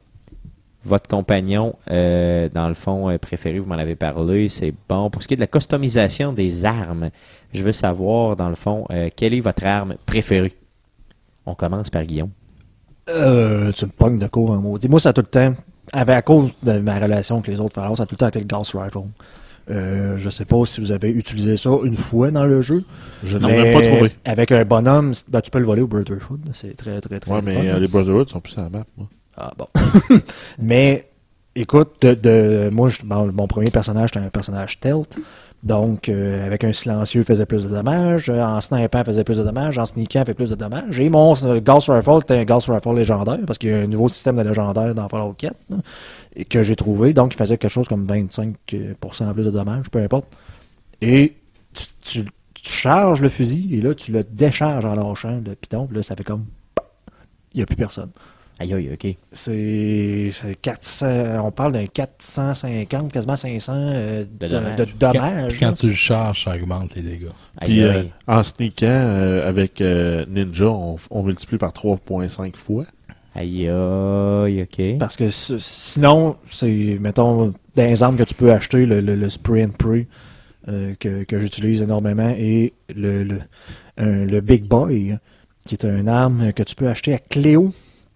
votre 0.85 1.09
compagnon, 1.09 1.76
euh, 1.91 2.49
dans 2.53 2.68
le 2.68 2.74
fond, 2.74 3.09
euh, 3.11 3.18
préféré, 3.18 3.59
vous 3.59 3.68
m'en 3.68 3.76
avez 3.76 3.95
parlé, 3.97 4.49
c'est 4.49 4.74
bon. 4.89 5.11
Pour 5.11 5.22
ce 5.22 5.28
qui 5.28 5.35
est 5.35 5.37
de 5.37 5.41
la 5.43 5.47
customisation 5.47 6.33
des 6.33 6.64
armes, 6.64 7.11
je 7.55 7.62
veux 7.62 7.72
savoir, 7.72 8.37
dans 8.37 8.49
le 8.49 8.55
fond, 8.57 8.87
euh, 8.91 9.09
quelle 9.14 9.35
est 9.35 9.41
votre 9.41 9.64
arme 9.64 9.95
préférée? 10.07 10.55
On 11.47 11.55
commence 11.55 11.91
par 11.91 12.05
Guillaume. 12.05 12.30
Euh, 13.11 13.72
tu 13.72 13.85
me 13.87 13.91
pognes 13.91 14.18
de 14.18 14.26
court 14.28 14.53
un 14.55 14.61
maudit. 14.61 14.89
Moi, 14.89 15.01
ça 15.01 15.11
a 15.11 15.12
tout 15.12 15.22
le 15.22 15.26
temps, 15.26 15.55
avec, 15.93 16.16
à 16.16 16.22
cause 16.22 16.51
de 16.62 16.78
ma 16.78 16.99
relation 16.99 17.37
avec 17.37 17.49
les 17.49 17.61
autres 17.61 17.74
Fallout, 17.74 17.97
ça 17.97 18.05
a 18.05 18.07
tout 18.07 18.14
le 18.14 18.18
temps 18.18 18.28
été 18.28 18.39
le 18.41 18.47
Gas 18.47 18.72
Rifle. 18.74 19.01
Euh, 19.70 20.16
je 20.16 20.28
sais 20.28 20.45
pas 20.45 20.64
si 20.66 20.80
vous 20.80 20.91
avez 20.91 21.09
utilisé 21.11 21.57
ça 21.57 21.70
une 21.85 21.97
fois 21.97 22.33
dans 22.33 22.45
le 22.45 22.62
jeu. 22.62 22.85
Je 23.22 23.39
n'en 23.39 23.49
ai 23.49 23.72
pas 23.72 23.80
trouvé. 23.80 24.11
Avec 24.24 24.51
un 24.51 24.64
bonhomme, 24.64 25.12
ben, 25.28 25.41
tu 25.41 25.51
peux 25.53 25.61
le 25.61 25.64
voler 25.66 25.83
au 25.83 25.87
Brotherhood. 25.87 26.41
C'est 26.53 26.76
très, 26.76 27.01
très, 27.01 27.20
très 27.20 27.30
Ouais, 27.30 27.39
fun. 27.41 27.43
mais 27.47 27.70
euh, 27.70 27.78
les 27.78 27.87
Brotherhood 27.87 28.28
sont 28.28 28.41
plus 28.41 28.59
à 28.59 28.62
la 28.62 28.70
map, 28.70 28.85
moi. 28.97 29.07
Ah 29.37 29.53
bon. 29.57 29.66
Mais 30.59 31.09
écoute, 31.55 32.03
de, 32.03 32.68
moi, 32.72 32.89
je- 32.89 33.05
mon 33.05 33.47
premier 33.47 33.70
personnage 33.70 34.11
c'était 34.12 34.24
un 34.24 34.30
personnage 34.30 34.74
stealth. 34.74 35.18
Donc, 35.62 36.09
euh, 36.09 36.45
avec 36.45 36.64
un 36.64 36.72
silencieux, 36.72 37.22
faisait 37.22 37.47
plus 37.47 37.62
de 37.64 37.68
dommages. 37.68 38.28
En 38.30 38.61
snipant, 38.61 39.05
faisait 39.05 39.22
plus 39.22 39.37
de 39.37 39.45
dommages. 39.45 39.78
En 39.78 39.85
sneakant, 39.85 40.24
fait 40.24 40.35
plus 40.35 40.51
de 40.51 40.57
dommages. 40.57 40.99
Et 40.99 41.09
mon 41.09 41.35
euh, 41.45 41.61
Gauss 41.61 41.89
Rifle 41.89 42.18
était 42.20 42.35
un 42.37 42.45
Gauss 42.45 42.68
Rifle 42.68 42.95
légendaire, 42.97 43.39
parce 43.47 43.59
qu'il 43.59 43.70
y 43.70 43.72
a 43.72 43.76
un 43.78 43.87
nouveau 43.87 44.09
système 44.09 44.37
de 44.37 44.43
légendaire 44.43 44.93
dans 44.93 45.09
Fallout 45.09 45.35
4 45.35 45.55
là, 45.70 45.76
et 46.35 46.45
que 46.45 46.64
j'ai 46.64 46.74
trouvé. 46.74 47.12
Donc, 47.12 47.35
il 47.35 47.37
faisait 47.37 47.59
quelque 47.59 47.70
chose 47.70 47.87
comme 47.87 48.05
25% 48.07 49.28
en 49.28 49.33
plus 49.35 49.45
de 49.47 49.51
dommages, 49.53 49.89
peu 49.89 50.01
importe. 50.01 50.37
Et 51.01 51.35
tu 52.01 52.24
charges 52.61 53.22
le 53.22 53.28
fusil, 53.28 53.68
et 53.76 53.80
là, 53.80 53.95
tu 53.95 54.11
le 54.11 54.24
décharges 54.24 54.85
en 54.85 54.97
lâchant 54.97 55.41
le 55.47 55.55
piton. 55.55 55.87
Puis 55.87 55.95
là, 55.97 56.03
ça 56.03 56.16
fait 56.16 56.24
comme... 56.24 56.45
Il 57.55 57.59
n'y 57.59 57.62
a 57.62 57.66
plus 57.66 57.76
personne. 57.76 58.11
Aïe, 58.62 58.74
aïe, 58.74 58.90
ok. 58.92 59.16
C'est 59.32 60.28
c'est 60.30 60.54
400, 60.60 61.44
on 61.44 61.50
parle 61.50 61.72
d'un 61.72 61.86
450, 61.86 63.12
quasiment 63.12 63.34
500 63.36 63.72
euh, 63.76 64.24
De 64.40 64.46
dommages. 64.48 64.76
de 64.76 64.84
Quand, 65.00 65.12
dommages. 65.12 65.58
quand 65.58 65.72
tu 65.72 65.86
le 65.88 65.92
charges, 65.94 66.44
ça 66.44 66.54
augmente 66.54 66.94
les 66.94 67.02
dégâts. 67.02 67.26
Aïe, 67.58 67.68
Puis 67.68 67.82
euh, 67.82 68.02
en 68.28 68.42
sneakant 68.42 68.86
euh, 68.88 69.48
avec 69.48 69.80
euh, 69.80 70.24
Ninja, 70.28 70.66
on, 70.66 70.96
on 71.10 71.22
multiplie 71.22 71.58
par 71.58 71.72
3.5 71.72 72.54
fois. 72.56 72.84
Aïe, 73.34 73.66
aïe, 73.68 74.62
ok. 74.62 74.98
Parce 74.98 75.16
que 75.16 75.30
sinon, 75.30 76.36
c'est, 76.46 76.98
mettons, 77.00 77.52
des 77.74 78.02
armes 78.02 78.16
que 78.16 78.24
tu 78.24 78.34
peux 78.34 78.52
acheter, 78.52 78.86
le, 78.86 79.00
le, 79.00 79.16
le 79.16 79.30
Spray 79.30 79.64
and 79.64 79.70
Pray, 79.78 80.06
euh, 80.68 80.94
que, 81.00 81.24
que 81.24 81.40
j'utilise 81.40 81.82
énormément, 81.82 82.32
et 82.38 82.74
le, 82.94 83.24
le, 83.24 83.40
un- 83.96 84.24
le 84.26 84.40
Big 84.40 84.64
Boy, 84.68 85.16
qui 85.66 85.74
est 85.74 85.84
une 85.84 86.08
arme 86.08 86.52
que 86.52 86.62
tu 86.62 86.74
peux 86.74 86.88
acheter 86.88 87.14
à 87.14 87.18
Cléo 87.18 87.72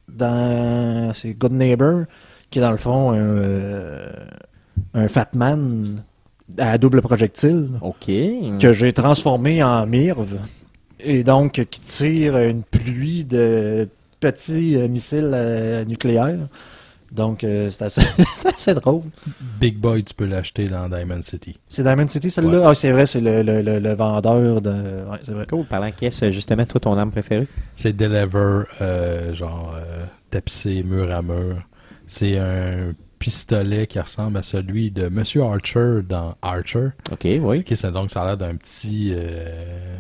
dans 0.09 1.13
c'est 1.15 1.35
Good 1.35 1.53
Neighbor, 1.53 2.05
qui 2.51 2.59
est 2.59 2.63
dans 2.63 2.71
le 2.71 2.77
fond 2.77 3.11
un, 3.11 3.17
euh, 3.17 4.07
un 4.95 5.09
Fat 5.09 5.29
Man 5.35 5.97
à 6.59 6.79
double 6.79 7.03
projectile. 7.03 7.71
Ok. 7.81 8.07
que 8.07 8.73
j'ai 8.73 8.93
transformé 8.93 9.63
en 9.63 9.87
mirve 9.87 10.39
et 11.01 11.25
donc 11.25 11.65
qui 11.71 11.81
tire 11.81 12.39
une 12.39 12.63
pluie 12.63 13.25
de 13.25 13.89
petits 14.21 14.77
euh, 14.77 14.89
missiles 14.89 15.33
euh, 15.35 15.85
nucléaires. 15.85 16.49
Donc 17.13 17.45
euh, 17.45 17.69
c'est 17.71 17.83
assez, 17.85 18.01
c'est 18.35 18.49
assez 18.49 18.75
drôle. 18.75 19.03
Big 19.61 19.77
Boy, 19.79 20.03
tu 20.05 20.13
peux 20.15 20.25
l'acheter 20.27 20.69
dans 20.69 20.89
Diamond 20.89 21.23
City. 21.23 21.57
C'est 21.69 21.83
Diamond 21.83 22.09
City 22.09 22.31
celui-là? 22.31 22.61
Ouais. 22.61 22.67
Ah 22.69 22.75
c'est 22.75 22.93
vrai, 22.93 23.07
c'est 23.07 23.21
le, 23.21 23.43
le, 23.43 23.63
le, 23.63 23.79
le 23.79 23.95
vendeur 23.95 24.61
de. 24.61 24.71
Ouais, 24.71 25.19
c'est 25.23 25.33
vrai. 25.33 25.47
Cool. 25.49 25.65
Parlant 25.67 25.91
caisse, 25.93 26.25
justement, 26.31 26.65
toi, 26.67 26.81
ton 26.81 26.99
arme 26.99 27.11
préférée? 27.11 27.47
C'est 27.75 27.95
Deliver, 27.97 28.63
euh, 28.81 29.33
genre 29.35 29.75
euh, 29.77 30.05
tapissé 30.31 30.83
mur 30.83 31.11
à 31.15 31.23
mur. 31.23 31.57
C'est 32.07 32.39
un 32.39 32.93
pistolet 33.19 33.87
qui 33.87 33.99
ressemble 33.99 34.37
à 34.37 34.43
celui 34.43 34.91
de 34.91 35.09
Monsieur 35.09 35.43
Archer 35.43 36.01
dans 36.09 36.35
Archer. 36.43 36.89
Ok, 37.11 37.27
oui. 37.41 37.65
C'est 37.75 37.91
donc 37.93 38.11
ça 38.11 38.23
a 38.23 38.27
l'air 38.27 38.37
d'un 38.37 38.55
petit. 38.57 39.13
euh, 39.15 39.99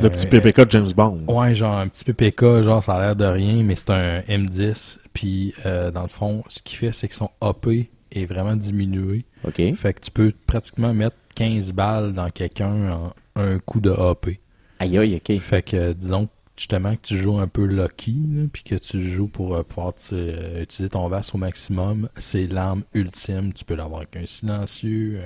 Le 0.00 0.08
petit 0.08 0.26
PPK 0.26 0.60
de 0.66 0.70
James 0.70 0.92
Bond. 0.96 1.18
Ouais, 1.26 1.54
genre 1.54 1.76
un 1.78 1.88
petit 1.88 2.04
PPK, 2.04 2.62
genre 2.62 2.82
ça 2.82 2.94
a 2.94 3.00
l'air 3.00 3.16
de 3.16 3.24
rien, 3.24 3.62
mais 3.64 3.76
c'est 3.76 3.90
un 3.90 4.20
M10. 4.20 4.98
Puis 5.12 5.54
euh, 5.66 5.90
dans 5.90 6.02
le 6.02 6.08
fond, 6.08 6.42
ce 6.48 6.62
qu'il 6.62 6.78
fait, 6.78 6.92
c'est 6.92 7.08
que 7.08 7.14
son 7.14 7.30
AP 7.40 7.68
est 8.12 8.26
vraiment 8.26 8.56
diminué. 8.56 9.24
OK. 9.44 9.60
Fait 9.74 9.94
que 9.94 10.00
tu 10.00 10.10
peux 10.10 10.32
pratiquement 10.46 10.94
mettre 10.94 11.16
15 11.34 11.72
balles 11.72 12.12
dans 12.12 12.30
quelqu'un 12.30 12.92
en 12.92 13.12
un 13.34 13.58
coup 13.58 13.80
de 13.80 13.90
AP. 13.90 14.38
Aïe, 14.78 14.98
aïe, 14.98 15.16
OK. 15.16 15.38
Fait 15.38 15.62
que 15.62 15.92
disons 15.92 16.28
justement 16.56 16.94
que 16.94 17.00
tu 17.02 17.16
joues 17.16 17.38
un 17.38 17.48
peu 17.48 17.64
lucky, 17.64 18.24
là, 18.34 18.44
puis 18.52 18.62
que 18.62 18.74
tu 18.74 19.00
joues 19.00 19.28
pour 19.28 19.54
euh, 19.54 19.62
pouvoir 19.62 19.94
euh, 20.12 20.62
utiliser 20.62 20.90
ton 20.90 21.08
VAS 21.08 21.30
au 21.32 21.38
maximum, 21.38 22.08
c'est 22.16 22.46
l'arme 22.46 22.82
ultime. 22.94 23.52
Tu 23.52 23.64
peux 23.64 23.74
l'avoir 23.74 24.02
avec 24.02 24.16
un 24.16 24.26
silencieux. 24.26 25.20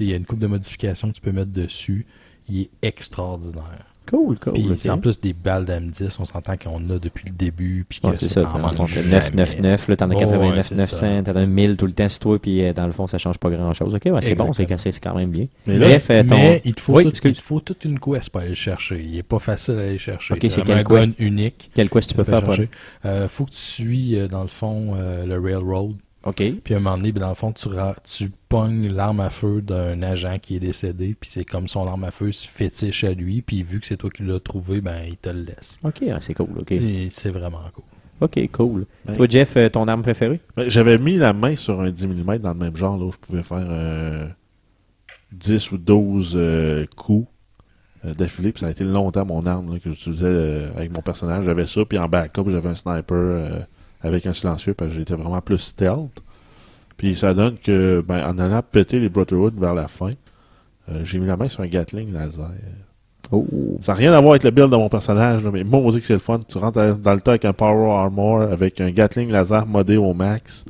Il 0.00 0.06
y 0.06 0.12
a 0.12 0.16
une 0.16 0.26
coupe 0.26 0.40
de 0.40 0.46
modifications 0.46 1.08
que 1.08 1.14
tu 1.14 1.20
peux 1.20 1.32
mettre 1.32 1.52
dessus. 1.52 2.06
Il 2.48 2.60
est 2.60 2.70
extraordinaire. 2.82 3.93
Cool, 4.10 4.38
cool. 4.38 4.52
Puis 4.52 4.90
en 4.90 4.98
plus 4.98 5.18
des 5.18 5.32
balles 5.32 5.64
d'M10, 5.64 6.16
on 6.20 6.24
s'entend 6.26 6.56
qu'on 6.56 6.78
a 6.90 6.98
depuis 6.98 7.24
le 7.26 7.32
début, 7.32 7.86
puis 7.88 8.00
que 8.00 8.08
Ouais, 8.08 8.14
c'est 8.18 8.28
ça, 8.28 8.42
t'en 8.42 8.58
dans 8.58 8.68
le 8.68 8.74
fond, 8.74 8.82
manques 8.82 8.88
t'as 8.94 9.00
jamais. 9.00 9.10
999, 9.10 9.88
là, 9.88 9.96
t'en 9.96 10.04
as 10.06 10.08
Ouais, 10.14 10.20
89 10.20 10.56
ouais, 10.56 10.62
c'est 10.62 10.74
900, 10.74 11.22
t'en 11.24 11.36
as 11.36 11.46
1000 11.46 11.76
tout 11.78 11.86
le 11.86 11.92
temps 11.92 12.08
sur 12.08 12.20
toi, 12.20 12.38
puis 12.38 12.62
euh, 12.64 12.72
dans 12.74 12.86
le 12.86 12.92
fond, 12.92 13.06
ça 13.06 13.16
change 13.18 13.38
pas 13.38 13.48
grand 13.50 13.72
chose. 13.72 13.94
Ok, 13.94 14.02
ouais, 14.04 14.20
c'est 14.20 14.34
bon, 14.34 14.52
c'est 14.52 14.66
quand 15.00 15.14
même 15.14 15.30
bien. 15.30 15.46
Mais 15.66 15.78
là- 15.78 15.86
Bref, 15.88 16.06
euh, 16.10 16.22
ton... 16.22 16.28
Mais 16.36 16.60
il 16.64 16.74
te 16.74 16.80
faut, 16.80 16.94
Oui, 16.96 17.04
tout- 17.04 17.08
excuse. 17.10 17.30
il 17.32 17.36
te 17.36 17.42
faut 17.42 17.60
toute 17.60 17.84
une 17.84 17.98
quest 17.98 18.28
pour 18.30 18.40
aller 18.40 18.50
le 18.50 18.54
chercher. 18.54 19.02
Il 19.02 19.16
est 19.16 19.22
pas 19.22 19.38
facile 19.38 19.74
à 19.78 19.82
aller 19.82 19.98
chercher. 19.98 20.34
Ok, 20.34 20.40
c'est 20.50 20.62
quelle 20.64 20.84
quest? 20.84 21.10
unique. 21.18 21.70
quel 21.74 21.88
quest 21.88 22.08
tu 22.10 22.14
peux 22.14 22.24
faire, 22.24 22.44
chercher. 22.44 22.68
Euh, 23.06 23.28
faut 23.28 23.44
que 23.46 23.50
tu 23.52 23.56
suis, 23.56 24.16
dans 24.28 24.42
le 24.42 24.48
fond, 24.48 24.94
euh, 24.96 25.24
le 25.26 25.38
railroad. 25.40 25.94
Ok. 26.24 26.42
Puis 26.64 26.74
à 26.74 26.78
un 26.78 26.80
moment 26.80 26.96
donné, 26.96 27.12
ben, 27.12 27.20
dans 27.20 27.28
le 27.28 27.34
fond, 27.34 27.52
tu, 27.52 27.68
tu 28.04 28.30
pognes 28.48 28.88
l'arme 28.88 29.20
à 29.20 29.30
feu 29.30 29.60
d'un 29.60 30.02
agent 30.02 30.38
qui 30.40 30.56
est 30.56 30.60
décédé, 30.60 31.14
puis 31.18 31.28
c'est 31.30 31.44
comme 31.44 31.68
son 31.68 31.86
arme 31.86 32.04
à 32.04 32.10
feu 32.10 32.32
se 32.32 32.46
fétiche 32.48 33.04
à 33.04 33.12
lui, 33.12 33.42
puis 33.42 33.62
vu 33.62 33.78
que 33.80 33.86
c'est 33.86 33.96
toi 33.98 34.08
qui 34.10 34.22
l'as 34.22 34.40
trouvé, 34.40 34.80
ben 34.80 35.02
il 35.06 35.16
te 35.16 35.28
le 35.30 35.42
laisse. 35.42 35.78
Ok, 35.84 35.98
ouais, 36.02 36.14
c'est 36.20 36.34
cool, 36.34 36.48
ok. 36.58 36.72
Et 36.72 37.08
c'est 37.10 37.30
vraiment 37.30 37.60
cool. 37.74 37.84
Ok, 38.20 38.40
cool. 38.52 38.86
Ben- 39.04 39.16
Toi, 39.16 39.26
Jeff, 39.28 39.56
euh, 39.56 39.68
ton 39.68 39.86
arme 39.88 40.02
préférée? 40.02 40.40
Ben, 40.56 40.68
J'avais 40.68 40.96
mis 40.98 41.16
la 41.18 41.32
main 41.32 41.56
sur 41.56 41.80
un 41.80 41.90
10 41.90 42.06
mm 42.06 42.38
dans 42.38 42.52
le 42.54 42.58
même 42.58 42.76
genre, 42.76 42.96
là, 42.96 43.04
où 43.04 43.12
je 43.12 43.18
pouvais 43.18 43.42
faire 43.42 43.66
euh, 43.68 44.26
10 45.32 45.72
ou 45.72 45.78
12 45.78 46.32
euh, 46.36 46.86
coups 46.96 47.26
euh, 48.04 48.14
d'affilée. 48.14 48.52
Puis 48.52 48.60
ça 48.60 48.68
a 48.68 48.70
été 48.70 48.84
longtemps 48.84 49.26
mon 49.26 49.44
arme 49.46 49.72
là, 49.74 49.78
que 49.80 49.90
j'utilisais 49.90 50.24
euh, 50.26 50.70
avec 50.76 50.94
mon 50.94 51.02
personnage. 51.02 51.44
J'avais 51.44 51.66
ça, 51.66 51.84
puis 51.84 51.98
en 51.98 52.08
backup, 52.08 52.48
j'avais 52.48 52.68
un 52.68 52.74
sniper 52.76 53.02
euh, 53.16 53.60
avec 54.04 54.26
un 54.26 54.32
silencieux, 54.32 54.74
parce 54.74 54.92
que 54.92 54.98
j'étais 54.98 55.14
vraiment 55.14 55.40
plus 55.40 55.58
stealth. 55.58 56.22
Puis 56.96 57.16
ça 57.16 57.34
donne 57.34 57.56
que, 57.58 58.04
ben, 58.06 58.24
en 58.24 58.38
allant 58.38 58.62
péter 58.62 59.00
les 59.00 59.08
Brotherhood 59.08 59.58
vers 59.58 59.74
la 59.74 59.88
fin, 59.88 60.12
euh, 60.90 61.00
j'ai 61.02 61.18
mis 61.18 61.26
la 61.26 61.36
main 61.36 61.48
sur 61.48 61.62
un 61.62 61.66
Gatling 61.66 62.12
laser. 62.12 62.50
Oh. 63.32 63.46
Ça 63.80 63.92
n'a 63.92 63.98
rien 63.98 64.12
à 64.12 64.20
voir 64.20 64.32
avec 64.32 64.44
le 64.44 64.50
build 64.50 64.70
de 64.70 64.76
mon 64.76 64.88
personnage, 64.88 65.42
là, 65.42 65.50
mais 65.50 65.64
moi, 65.64 65.80
on 65.80 65.90
dit 65.90 66.00
que 66.00 66.06
c'est 66.06 66.12
le 66.12 66.18
fun. 66.18 66.38
Tu 66.46 66.58
rentres 66.58 66.96
dans 66.98 67.14
le 67.14 67.20
tas 67.20 67.32
avec 67.32 67.44
un 67.46 67.54
Power 67.54 67.90
Armor, 67.90 68.42
avec 68.42 68.80
un 68.80 68.90
Gatling 68.90 69.30
laser 69.30 69.66
modé 69.66 69.96
au 69.96 70.12
max. 70.12 70.64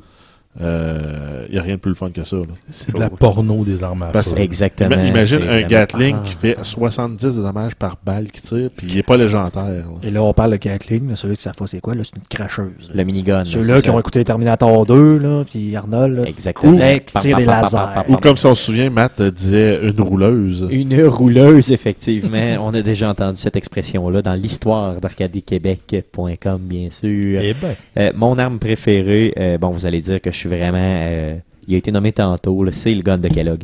Il 0.59 1.51
n'y 1.51 1.59
a 1.59 1.61
rien 1.61 1.75
de 1.75 1.79
plus 1.79 1.89
le 1.89 1.95
fun 1.95 2.09
que 2.11 2.23
ça. 2.23 2.37
C'est 2.69 2.93
de 2.93 2.99
la 2.99 3.09
porno 3.09 3.63
des 3.63 3.83
armes 3.83 4.03
à 4.03 4.21
feu. 4.23 4.31
Exactement. 4.37 4.89
Ima- 4.95 5.07
Imagine 5.09 5.41
un 5.43 5.61
Gatling 5.63 6.15
qui 6.23 6.33
fait 6.33 6.57
70 6.61 7.35
de 7.35 7.41
dommages 7.41 7.75
par 7.75 7.97
balle 8.05 8.31
qui 8.31 8.41
tire, 8.41 8.69
puis 8.75 8.87
il 8.89 8.95
n'est 8.95 9.03
pas 9.03 9.17
légendaire. 9.17 9.63
là. 9.65 9.83
Et 10.03 10.11
là, 10.11 10.23
on 10.23 10.33
parle 10.33 10.51
de 10.51 10.57
Gatling, 10.57 11.09
là, 11.09 11.15
celui 11.15 11.35
qui 11.37 11.45
pas 11.47 11.67
c'est 11.67 11.79
quoi, 11.79 11.93
là, 11.95 12.03
c'est 12.03 12.15
une 12.15 12.21
cracheuse. 12.29 12.71
là. 12.89 12.95
Le 12.95 13.03
minigun. 13.03 13.43
Ceux-là 13.45 13.79
qui 13.81 13.87
ça. 13.87 13.93
ont 13.93 13.99
écouté 13.99 14.23
Terminator 14.23 14.85
2, 14.85 15.17
là, 15.17 15.43
puis 15.49 15.75
Arnold, 15.75 16.17
là, 16.19 16.23
Exactement. 16.27 16.77
Là, 16.77 16.99
qui 16.99 17.13
tire 17.13 17.37
des 17.37 17.45
lasers. 17.45 17.77
Ou 18.09 18.17
comme 18.17 18.37
si 18.37 18.45
on 18.45 18.55
se 18.55 18.63
souvient, 18.65 18.89
Matt 18.89 19.19
euh, 19.21 19.31
disait 19.31 19.79
une 19.83 20.01
rouleuse. 20.01 20.67
Une 20.71 21.03
rouleuse, 21.05 21.71
effectivement. 21.71 22.55
On 22.61 22.73
a 22.73 22.81
déjà 22.81 23.09
entendu 23.09 23.37
cette 23.37 23.55
expression-là 23.55 24.21
dans 24.21 24.33
l'histoire 24.33 24.99
d'arcadiequebec.com, 24.99 26.59
bien 26.61 26.89
sûr. 26.89 27.39
Eh 27.41 27.53
ben, 27.61 27.75
Euh, 27.97 28.11
mon 28.15 28.37
arme 28.37 28.59
préférée, 28.59 29.33
euh, 29.37 29.57
bon, 29.57 29.69
vous 29.69 29.85
allez 29.85 30.01
dire 30.01 30.21
que 30.21 30.31
je 30.31 30.37
suis 30.47 30.57
vraiment... 30.57 30.77
euh, 30.79 31.35
il 31.67 31.75
a 31.75 31.77
été 31.77 31.91
nommé 31.91 32.11
tantôt, 32.11 32.63
là, 32.63 32.71
c'est 32.71 32.93
le 32.93 33.01
gun 33.01 33.17
de 33.17 33.27
Kellogg. 33.27 33.63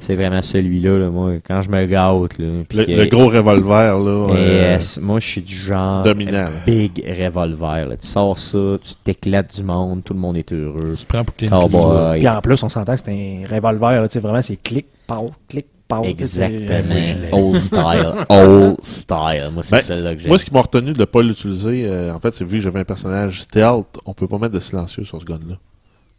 C'est 0.00 0.14
vraiment 0.14 0.42
celui-là, 0.42 0.96
là, 0.98 1.08
moi, 1.10 1.32
quand 1.44 1.60
je 1.62 1.70
me 1.70 1.84
gâte. 1.86 2.38
Là, 2.38 2.46
Le, 2.72 2.84
que- 2.84 2.90
le 2.92 3.06
gros 3.06 3.26
revolver, 3.28 3.98
là. 3.98 4.10
Euh, 4.30 4.36
euh, 4.36 4.78
moi, 5.00 5.18
je 5.18 5.26
suis 5.26 5.40
du 5.42 5.56
genre 5.56 6.04
dominant, 6.04 6.46
euh, 6.46 6.64
big 6.64 7.02
revolver. 7.18 7.86
là. 7.88 7.96
Tu 7.96 8.06
sors 8.06 8.38
ça, 8.38 8.58
tu 8.80 8.94
t'éclates 9.02 9.56
du 9.56 9.64
monde, 9.64 10.04
tout 10.04 10.14
le 10.14 10.20
monde 10.20 10.36
est 10.36 10.52
heureux. 10.52 10.94
tu 10.96 11.04
te 11.04 11.46
prends 11.48 11.68
pour. 11.68 11.92
Puis 12.18 12.28
en 12.28 12.40
plus, 12.40 12.62
on 12.62 12.68
s'entend 12.68 12.94
que 12.94 13.00
c'est 13.04 13.10
un 13.10 13.52
revolver, 13.52 14.00
là, 14.02 14.06
tu 14.06 14.12
sais, 14.12 14.20
vraiment, 14.20 14.40
c'est 14.42 14.62
clic, 14.62 14.86
pow, 15.08 15.30
clic, 15.48 15.66
c'est- 16.06 16.10
Exactement. 16.10 16.94
Old 17.32 17.56
style. 17.56 18.12
Old 18.28 18.76
style. 18.82 19.50
Moi, 19.52 19.62
c'est 19.64 19.76
Ben, 19.76 19.82
celle-là 19.82 20.14
que 20.14 20.20
j'ai. 20.20 20.28
Moi, 20.28 20.38
ce 20.38 20.44
qui 20.44 20.52
m'a 20.54 20.60
retenu 20.60 20.92
de 20.92 20.98
ne 21.00 21.04
pas 21.06 21.22
l'utiliser, 21.22 21.86
euh, 21.86 22.14
en 22.14 22.20
fait, 22.20 22.32
c'est 22.34 22.44
vu 22.44 22.58
que 22.58 22.62
j'avais 22.64 22.78
un 22.80 22.84
personnage 22.84 23.40
stealth, 23.42 23.98
on 24.06 24.12
peut 24.14 24.28
pas 24.28 24.38
mettre 24.38 24.54
de 24.54 24.60
silencieux 24.60 25.04
sur 25.04 25.18
ce 25.20 25.24
gun-là. 25.24 25.56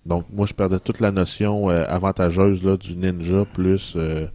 Donc, 0.05 0.25
moi, 0.31 0.45
je 0.47 0.53
perdais 0.53 0.79
toute 0.79 0.99
la 0.99 1.11
notion 1.11 1.69
euh, 1.69 1.85
avantageuse 1.87 2.63
là, 2.63 2.77
du 2.77 2.95
ninja 2.95 3.45
plus 3.53 3.93
euh, 3.95 4.27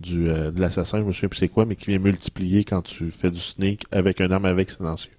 du, 0.00 0.28
euh, 0.28 0.50
de 0.50 0.60
l'assassin, 0.60 0.98
je 0.98 1.04
me 1.04 1.12
souviens 1.12 1.28
plus 1.28 1.38
c'est 1.38 1.48
quoi, 1.48 1.64
mais 1.64 1.76
qui 1.76 1.86
vient 1.86 1.98
multiplier 1.98 2.64
quand 2.64 2.82
tu 2.82 3.10
fais 3.10 3.30
du 3.30 3.38
sneak 3.40 3.84
avec 3.92 4.20
un 4.20 4.30
arme 4.30 4.46
avec 4.46 4.70
silencieux. 4.70 5.12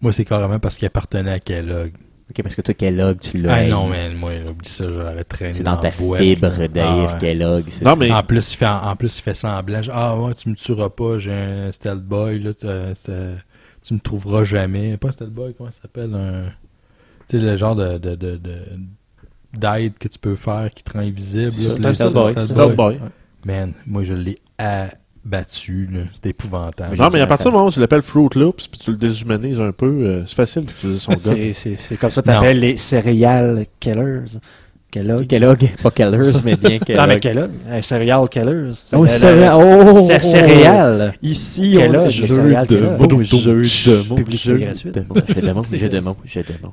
Moi, 0.00 0.12
c'est 0.12 0.24
carrément 0.24 0.58
parce 0.58 0.76
qu'il 0.76 0.86
appartenait 0.86 1.32
à 1.32 1.40
Kellogg. 1.40 1.92
Ok, 2.30 2.42
parce 2.44 2.54
que 2.54 2.62
toi, 2.62 2.74
Kellogg, 2.74 3.18
tu 3.18 3.38
l'as. 3.38 3.54
Ah 3.54 3.66
non, 3.66 3.88
mais 3.88 4.08
moi, 4.14 4.30
oublie 4.48 4.68
ça, 4.68 4.84
j'aurais 4.90 5.24
traîné 5.24 5.52
C'est 5.52 5.64
dans 5.64 5.76
ta 5.76 5.90
boîte, 5.90 6.22
fibre 6.22 6.68
d'haïr 6.68 7.08
Ah 7.10 7.12
ouais. 7.14 7.18
Kellogg. 7.20 7.64
Non, 7.82 7.90
ça. 7.90 7.96
mais- 7.96 8.12
En 8.12 8.22
plus, 8.22 8.52
il 8.52 8.56
fait, 8.56 8.66
en 8.66 8.94
plus, 8.96 9.18
il 9.18 9.22
fait 9.22 9.34
semblant. 9.34 9.80
Ah 9.92 10.16
ouais, 10.16 10.32
tu 10.34 10.48
me 10.48 10.54
tueras 10.54 10.90
pas, 10.90 11.18
j'ai 11.18 11.32
un 11.32 11.72
stealth 11.72 12.04
boy, 12.04 12.38
là, 12.38 12.54
tu, 12.54 13.94
me 13.94 13.98
trouveras 13.98 14.44
jamais. 14.44 14.96
Pas 14.96 15.08
un 15.08 15.10
stealth 15.10 15.32
boy, 15.32 15.52
comment 15.54 15.70
ça 15.72 15.82
s'appelle? 15.82 16.14
Un... 16.14 16.44
Tu 17.28 17.38
sais, 17.38 17.44
le 17.44 17.56
genre 17.56 17.74
de, 17.76 17.98
de, 17.98 18.14
de, 18.14 18.36
de- 18.36 18.64
d'aide 19.58 19.94
que 19.98 20.08
tu 20.08 20.18
peux 20.18 20.36
faire 20.36 20.68
qui 20.74 20.82
te 20.82 20.92
rend 20.92 21.00
invisible. 21.00 21.52
C'est 21.52 21.78
là, 21.78 21.94
ça, 21.94 22.06
c'est- 22.08 22.54
boy. 22.54 22.74
boy. 22.74 22.98
Man, 23.44 23.72
moi, 23.86 24.04
je 24.04 24.14
l'ai 24.14 24.36
abattu. 24.58 25.88
C'était 26.12 26.30
épouvantable. 26.30 26.96
Non, 26.96 27.08
mais 27.12 27.20
à 27.20 27.26
partir 27.26 27.50
du 27.50 27.56
moment 27.56 27.68
où 27.68 27.72
tu 27.72 27.80
l'appelles 27.80 28.02
Fruit 28.02 28.28
Loops, 28.36 28.68
puis 28.68 28.78
tu 28.80 28.90
le 28.90 28.96
déshumanises 28.96 29.60
un 29.60 29.72
peu, 29.72 29.86
euh, 29.86 30.26
c'est 30.26 30.34
facile 30.34 30.64
d'utiliser 30.64 30.98
son 30.98 31.12
gun. 31.14 31.18
C'est, 31.20 31.52
c'est, 31.54 31.76
c'est 31.78 31.96
comme 31.96 32.10
ça 32.10 32.20
que 32.22 32.26
t'appelles 32.26 32.60
les 32.60 32.76
serial 32.76 33.64
killers. 33.78 34.38
Kellogg. 34.90 35.26
Kellogg, 35.28 35.70
pas 35.84 35.90
Kellers, 35.92 36.32
mais 36.44 36.56
bien 36.56 36.78
Kellogg. 36.80 37.00
Non, 37.00 37.06
mais 37.06 37.20
Kellogg, 37.20 37.50
un 37.70 37.80
serial 37.80 38.28
killers. 38.28 38.72
C'est 38.74 38.96
Oh, 38.96 39.02
le- 39.02 39.08
céréal. 39.08 39.56
Oh! 39.56 39.98
C'est 39.98 40.18
céréal. 40.18 41.14
Ici, 41.22 41.74
Kellogg, 41.76 41.94
on 42.02 42.06
a 42.06 42.08
jeu 42.08 42.26
céréal 42.26 42.66
de 42.66 42.76
mots, 42.78 43.22
jeu 43.22 44.02
de 44.02 44.08
mots, 44.08 44.14
Publicité 44.16 44.50
jeu 44.50 44.58
gratuite. 44.58 44.94
de 44.94 45.00
mots, 45.08 45.14
jeu 45.28 45.34
de 45.40 45.52
mots, 45.52 45.64
jeu 45.72 45.88
de 45.88 46.00
mots, 46.00 46.16
jeu 46.24 46.42
de 46.42 46.52
mots. 46.62 46.72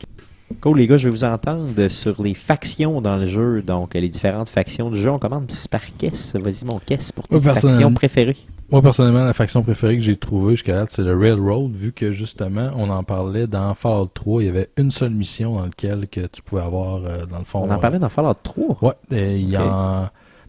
Cool, 0.62 0.78
les 0.78 0.88
gars, 0.88 0.98
je 0.98 1.06
vais 1.10 1.12
vous 1.12 1.26
entendre 1.26 1.88
sur 1.90 2.24
les 2.24 2.34
factions 2.34 3.02
dans 3.02 3.18
le 3.18 3.26
jeu, 3.26 3.62
donc 3.62 3.94
les 3.94 4.08
différentes 4.08 4.50
factions 4.50 4.90
du 4.90 4.98
jeu. 4.98 5.12
On 5.12 5.20
commence 5.20 5.68
par 5.68 5.82
Kess. 5.98 6.36
Vas-y, 6.36 6.64
mon 6.66 6.80
Kess, 6.80 7.12
pour 7.12 7.28
tes 7.28 7.40
factions 7.40 7.94
préférées. 7.94 8.38
Moi, 8.72 8.82
personnellement, 8.82 9.24
la 9.26 9.34
faction 9.34 9.62
préférée 9.62 9.96
que 9.98 10.04
j'ai 10.04 10.18
trouvée 10.18 10.56
jusqu'à 10.56 10.76
là, 10.76 10.86
c'est 10.88 11.02
le 11.02 11.18
Railroad, 11.18 11.72
vu 11.74 11.92
que 11.94 12.12
justement, 12.12 12.72
on 12.76 12.90
en 12.90 13.04
parlait 13.04 13.48
dans 13.48 13.74
Fallout 13.76 14.10
3, 14.14 14.42
il 14.42 14.46
y 14.46 14.50
avait 14.50 14.70
une 14.78 14.92
seule 14.92 15.12
mission 15.12 15.56
dans 15.56 15.64
laquelle 15.66 16.08
que 16.08 16.22
tu 16.28 16.42
pouvais 16.42 16.62
avoir, 16.64 17.04
euh, 17.06 17.26
dans 17.26 17.40
le 17.40 17.46
fond... 17.46 17.60
On 17.60 17.70
en 17.72 17.76
euh, 17.76 17.78
parlait 17.78 18.00
dans 18.00 18.10
Fallout 18.10 18.34
3. 18.44 18.78
Ouais, 18.82 18.94
et 19.12 19.38
il 19.38 19.50
y 19.50 19.58
Ok. 19.58 19.64
en, 19.64 20.02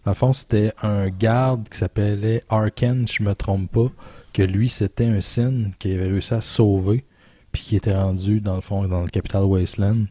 dans 0.05 0.11
le 0.11 0.13
fond, 0.15 0.33
c'était 0.33 0.73
un 0.81 1.07
garde 1.09 1.69
qui 1.69 1.77
s'appelait 1.77 2.43
Arken, 2.49 3.05
je 3.07 3.23
me 3.23 3.33
trompe 3.35 3.71
pas, 3.71 3.87
que 4.33 4.43
lui, 4.43 4.67
c'était 4.69 5.05
un 5.05 5.21
Sin 5.21 5.71
qui 5.79 5.93
avait 5.93 6.07
réussi 6.09 6.33
à 6.33 6.41
sauver, 6.41 7.05
puis 7.51 7.61
qui 7.63 7.75
était 7.75 7.95
rendu, 7.95 8.41
dans 8.41 8.55
le 8.55 8.61
fond, 8.61 8.87
dans 8.87 9.01
le 9.01 9.07
Capital 9.09 9.43
Wasteland. 9.43 10.05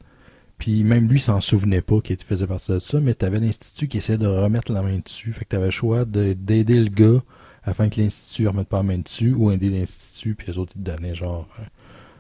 Puis 0.59 0.83
même 0.83 1.09
lui 1.09 1.21
s'en 1.21 1.41
souvenait 1.41 1.83
pas 1.83 2.01
qu'il 2.01 2.17
faisait 2.19 2.47
partie 2.47 2.73
de 2.73 2.79
ça, 2.81 2.99
mais 3.01 3.15
t'avais 3.15 3.39
l'Institut 3.39 3.87
qui 3.87 3.99
essayait 3.99 4.19
de 4.19 4.27
remettre 4.27 4.73
la 4.73 4.83
main 4.83 4.99
dessus. 4.99 5.33
Fait 5.33 5.45
que 5.45 5.51
t'avais 5.51 5.67
le 5.67 5.71
choix 5.71 6.05
de- 6.05 6.33
d'aider 6.33 6.81
le 6.81 6.89
gars 6.91 7.23
afin 7.65 7.89
que 7.89 8.01
l'Institut 8.01 8.49
remette 8.49 8.67
pas 8.69 8.79
la 8.79 8.83
main 8.83 8.99
dessus, 8.99 9.35
ou 9.35 9.53
aider 9.53 9.69
l'Institut, 9.71 10.35
puis 10.35 10.47
les 10.49 10.59
autres, 10.59 10.73
ils 10.77 10.83
te 10.83 10.91
donnaient 10.91 11.15
genre 11.15 11.47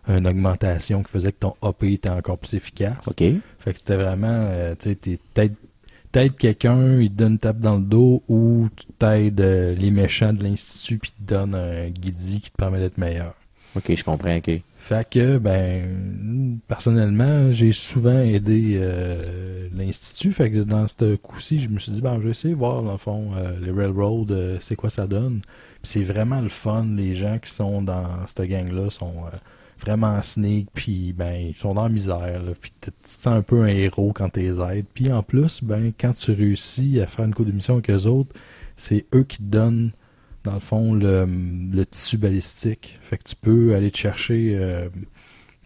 euh, 0.09 0.19
une 0.19 0.27
augmentation 0.27 1.03
qui 1.03 1.11
faisait 1.11 1.33
que 1.33 1.39
ton 1.41 1.55
AP 1.62 1.83
était 1.85 2.09
encore 2.11 2.39
plus 2.39 2.55
efficace. 2.55 3.09
OK. 3.09 3.25
Fait 3.59 3.73
que 3.73 3.79
c'était 3.79 3.97
vraiment, 3.97 4.29
euh, 4.29 4.75
tu 4.79 4.91
sais, 4.91 4.95
t'es- 4.95 5.19
t'aides 5.35 5.55
t'aides 6.12 6.37
quelqu'un, 6.37 7.01
il 7.01 7.11
te 7.11 7.16
donne 7.16 7.33
une 7.33 7.39
tape 7.39 7.59
dans 7.59 7.77
le 7.77 7.83
dos, 7.85 8.23
ou 8.29 8.69
tu 8.77 8.87
t'aides 8.99 9.41
euh, 9.43 9.75
les 9.75 9.91
méchants 9.91 10.33
de 10.33 10.43
l'institut, 10.43 10.99
puis 10.99 11.11
te 11.11 11.23
donne 11.35 11.55
un 11.55 11.89
guidi 11.91 12.41
qui 12.41 12.51
te 12.51 12.57
permet 12.57 12.79
d'être 12.79 12.97
meilleur. 12.99 13.35
OK, 13.77 13.95
je 13.95 14.03
comprends, 14.05 14.35
OK. 14.37 14.62
Fait 14.89 15.07
que, 15.07 15.36
ben, 15.36 16.61
personnellement, 16.66 17.53
j'ai 17.53 17.72
souvent 17.72 18.20
aidé 18.20 18.78
euh, 18.80 19.68
l'institut. 19.76 20.32
Fait 20.32 20.51
que 20.51 20.61
dans 20.61 20.89
ce 20.89 21.16
coup-ci, 21.16 21.59
je 21.59 21.68
me 21.68 21.78
suis 21.78 21.93
dit, 21.93 22.01
ben, 22.01 22.14
je 22.14 22.24
vais 22.24 22.30
essayer 22.30 22.55
de 22.55 22.59
voir, 22.59 22.82
dans 22.82 22.93
le 22.93 22.97
fond, 22.97 23.32
euh, 23.36 23.51
les 23.61 23.70
railroads, 23.70 24.30
euh, 24.30 24.57
c'est 24.62 24.76
quoi 24.76 24.89
ça 24.89 25.07
donne. 25.07 25.43
C'est 25.82 26.05
vraiment 26.05 26.41
le 26.41 26.49
fun. 26.49 26.86
Les 26.97 27.14
gens 27.14 27.39
qui 27.39 27.51
sont 27.51 27.82
dans 27.82 28.26
cette 28.26 28.49
gang-là 28.49 28.89
sont 28.89 29.12
vraiment 29.78 30.22
sneak, 30.22 30.68
puis 30.72 31.12
ben, 31.12 31.34
ils 31.34 31.55
sont 31.55 31.74
dans 31.74 31.82
la 31.82 31.91
misère. 31.91 32.41
Puis 32.59 32.72
tu 32.80 32.91
te 32.91 32.97
sens 33.05 33.26
un 33.26 33.43
peu 33.43 33.64
un 33.64 33.66
héros 33.66 34.14
quand 34.14 34.30
tu 34.30 34.41
les 34.41 34.59
aides. 34.59 34.86
Puis 34.95 35.12
en 35.12 35.22
plus, 35.22 35.62
ben, 35.62 35.93
quand 36.01 36.14
tu 36.14 36.32
réussis 36.32 36.99
à 37.03 37.07
faire 37.07 37.26
une 37.26 37.34
co 37.34 37.45
de 37.45 37.53
mission 37.53 37.74
avec 37.74 37.91
eux 37.91 38.07
autres, 38.07 38.34
c'est 38.78 39.05
eux 39.14 39.24
qui 39.24 39.36
te 39.36 39.43
donnent 39.43 39.91
dans 40.49 40.55
le 40.55 40.61
fond, 40.61 40.94
le, 40.94 41.26
le 41.72 41.86
tissu 41.86 42.16
balistique. 42.18 42.99
Fait 43.03 43.16
que 43.18 43.24
tu 43.24 43.34
peux 43.36 43.74
aller 43.74 43.90
te 43.90 43.99
chercher, 43.99 44.55
euh, 44.57 44.88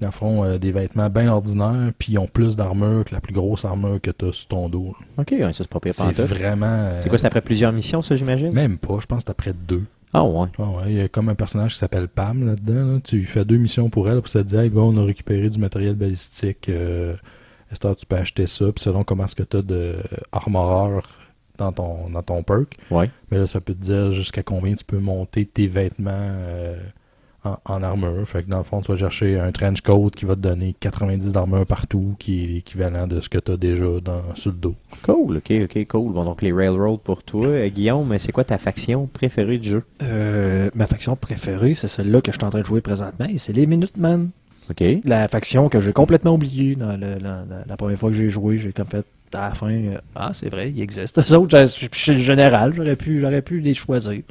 dans 0.00 0.08
le 0.08 0.12
fond, 0.12 0.44
euh, 0.44 0.58
des 0.58 0.72
vêtements 0.72 1.08
bien 1.08 1.28
ordinaires, 1.32 1.92
puis 1.98 2.12
ils 2.14 2.18
ont 2.18 2.26
plus 2.26 2.56
d'armure 2.56 3.04
que 3.04 3.14
la 3.14 3.20
plus 3.20 3.32
grosse 3.34 3.64
armure 3.64 4.00
que 4.00 4.10
tu 4.10 4.24
as 4.26 4.32
sur 4.32 4.48
ton 4.48 4.68
dos. 4.68 4.94
Ok, 5.18 5.28
ouais, 5.32 5.40
ça 5.52 5.58
c'est 5.64 5.68
pas 5.68 5.80
pire 5.80 5.94
C'est 5.94 6.12
vraiment... 6.24 6.66
euh, 6.66 7.00
C'est 7.02 7.08
quoi, 7.08 7.18
c'est 7.18 7.26
après 7.26 7.40
plusieurs 7.40 7.72
missions, 7.72 8.02
ça, 8.02 8.16
j'imagine? 8.16 8.52
Même 8.52 8.78
pas, 8.78 8.98
je 9.00 9.06
pense 9.06 9.18
que 9.18 9.24
c'est 9.26 9.30
après 9.30 9.52
deux. 9.52 9.84
Ah 10.14 10.24
ouais. 10.24 10.48
Ah 10.58 10.62
ouais, 10.64 10.82
il 10.88 10.94
y 10.94 11.00
a 11.00 11.08
comme 11.08 11.28
un 11.30 11.34
personnage 11.34 11.72
qui 11.72 11.78
s'appelle 11.78 12.06
Pam 12.08 12.46
là-dedans. 12.46 12.94
là. 12.94 13.00
Tu 13.02 13.24
fais 13.24 13.44
deux 13.46 13.56
missions 13.56 13.88
pour 13.88 14.10
elle, 14.10 14.20
puis 14.20 14.30
ça 14.30 14.42
te 14.44 14.48
dit, 14.48 14.56
hey, 14.56 14.68
gars, 14.68 14.80
on 14.80 14.96
a 14.98 15.04
récupéré 15.04 15.48
du 15.48 15.58
matériel 15.58 15.94
balistique. 15.94 16.68
Euh, 16.68 17.14
est-ce 17.70 17.80
que 17.80 17.94
tu 17.94 18.04
peux 18.04 18.16
acheter 18.16 18.46
ça? 18.46 18.66
Puis 18.66 18.82
selon 18.84 19.04
comment 19.04 19.24
est-ce 19.24 19.36
que 19.36 19.42
tu 19.44 19.56
as 19.56 19.62
de 19.62 19.94
armoreur 20.32 21.08
dans 21.62 21.72
ton, 21.72 22.10
dans 22.10 22.22
ton 22.22 22.42
perk. 22.42 22.76
Ouais. 22.90 23.10
Mais 23.30 23.38
là, 23.38 23.46
ça 23.46 23.60
peut 23.60 23.74
te 23.74 23.80
dire 23.82 24.12
jusqu'à 24.12 24.42
combien 24.42 24.74
tu 24.74 24.84
peux 24.84 24.98
monter 24.98 25.46
tes 25.46 25.66
vêtements 25.66 26.10
euh, 26.12 26.76
en, 27.44 27.56
en 27.64 27.82
armure. 27.82 28.26
Fait 28.28 28.42
que 28.44 28.48
dans 28.50 28.58
le 28.58 28.62
fond, 28.64 28.80
tu 28.80 28.92
vas 28.92 28.98
chercher 28.98 29.38
un 29.40 29.50
trench 29.52 29.80
coat 29.80 30.10
qui 30.14 30.24
va 30.26 30.34
te 30.36 30.40
donner 30.40 30.76
90 30.78 31.32
d'armure 31.32 31.66
partout, 31.66 32.14
qui 32.18 32.44
est 32.44 32.46
l'équivalent 32.46 33.06
de 33.06 33.20
ce 33.20 33.28
que 33.28 33.38
tu 33.38 33.50
as 33.52 33.56
déjà 33.56 33.84
dans, 34.02 34.34
sur 34.34 34.50
le 34.52 34.56
dos. 34.58 34.74
Cool, 35.02 35.38
ok, 35.38 35.52
ok, 35.64 35.86
cool. 35.88 36.12
Bon, 36.12 36.24
donc 36.24 36.42
les 36.42 36.52
Railroad 36.52 37.00
pour 37.00 37.22
toi. 37.22 37.46
Euh, 37.46 37.68
Guillaume, 37.68 38.16
c'est 38.18 38.32
quoi 38.32 38.44
ta 38.44 38.58
faction 38.58 39.06
préférée 39.06 39.58
du 39.58 39.70
jeu? 39.70 39.82
Euh, 40.02 40.70
ma 40.74 40.86
faction 40.86 41.16
préférée, 41.16 41.74
c'est 41.74 41.88
celle-là 41.88 42.20
que 42.20 42.30
je 42.32 42.36
suis 42.38 42.44
en 42.46 42.50
train 42.50 42.60
de 42.60 42.64
jouer 42.66 42.80
présentement, 42.80 43.26
et 43.26 43.38
c'est 43.38 43.52
les 43.52 43.66
Minutemen. 43.66 44.30
Ok. 44.70 44.84
La 45.04 45.26
faction 45.26 45.68
que 45.68 45.80
j'ai 45.80 45.92
complètement 45.92 46.34
oubliée 46.34 46.76
dans 46.76 46.96
le- 46.96 47.18
la, 47.18 47.44
la- 47.48 47.64
la 47.66 47.76
première 47.76 47.98
fois 47.98 48.10
que 48.10 48.14
j'ai 48.16 48.28
joué, 48.28 48.58
j'ai 48.58 48.72
comme 48.72 48.86
fait 48.86 49.04
à 49.34 49.48
la 49.48 49.54
fin, 49.54 49.70
euh, 49.70 49.98
ah 50.14 50.30
c'est 50.32 50.48
vrai, 50.50 50.70
il 50.70 50.80
existe. 50.80 51.18
Eux 51.18 51.36
autres, 51.36 51.58
je 51.58 51.88
suis 51.92 52.12
le 52.12 52.18
général, 52.18 52.72
j'aurais 52.74 52.96
pu, 52.96 53.20
j'aurais 53.20 53.42
pu 53.42 53.60
les 53.60 53.74
choisir. 53.74 54.22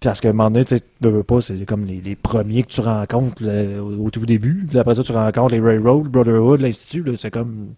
Parce 0.00 0.20
qu'à 0.20 0.28
un 0.28 0.32
moment 0.32 0.50
donné, 0.50 0.64
tu 0.64 0.78
tu 0.78 1.08
veux 1.08 1.22
pas, 1.22 1.40
c'est 1.40 1.64
comme 1.64 1.86
les, 1.86 2.00
les 2.00 2.16
premiers 2.16 2.62
que 2.62 2.68
tu 2.68 2.80
rencontres 2.80 3.42
là, 3.42 3.82
au, 3.82 4.06
au 4.06 4.10
tout 4.10 4.26
début. 4.26 4.66
Puis 4.68 4.78
après 4.78 4.94
ça, 4.94 5.02
tu 5.02 5.12
rencontres 5.12 5.54
les 5.54 5.60
Railroad, 5.60 6.04
Brotherhood, 6.08 6.60
l'Institut, 6.60 7.04
c'est 7.16 7.30
comme. 7.30 7.74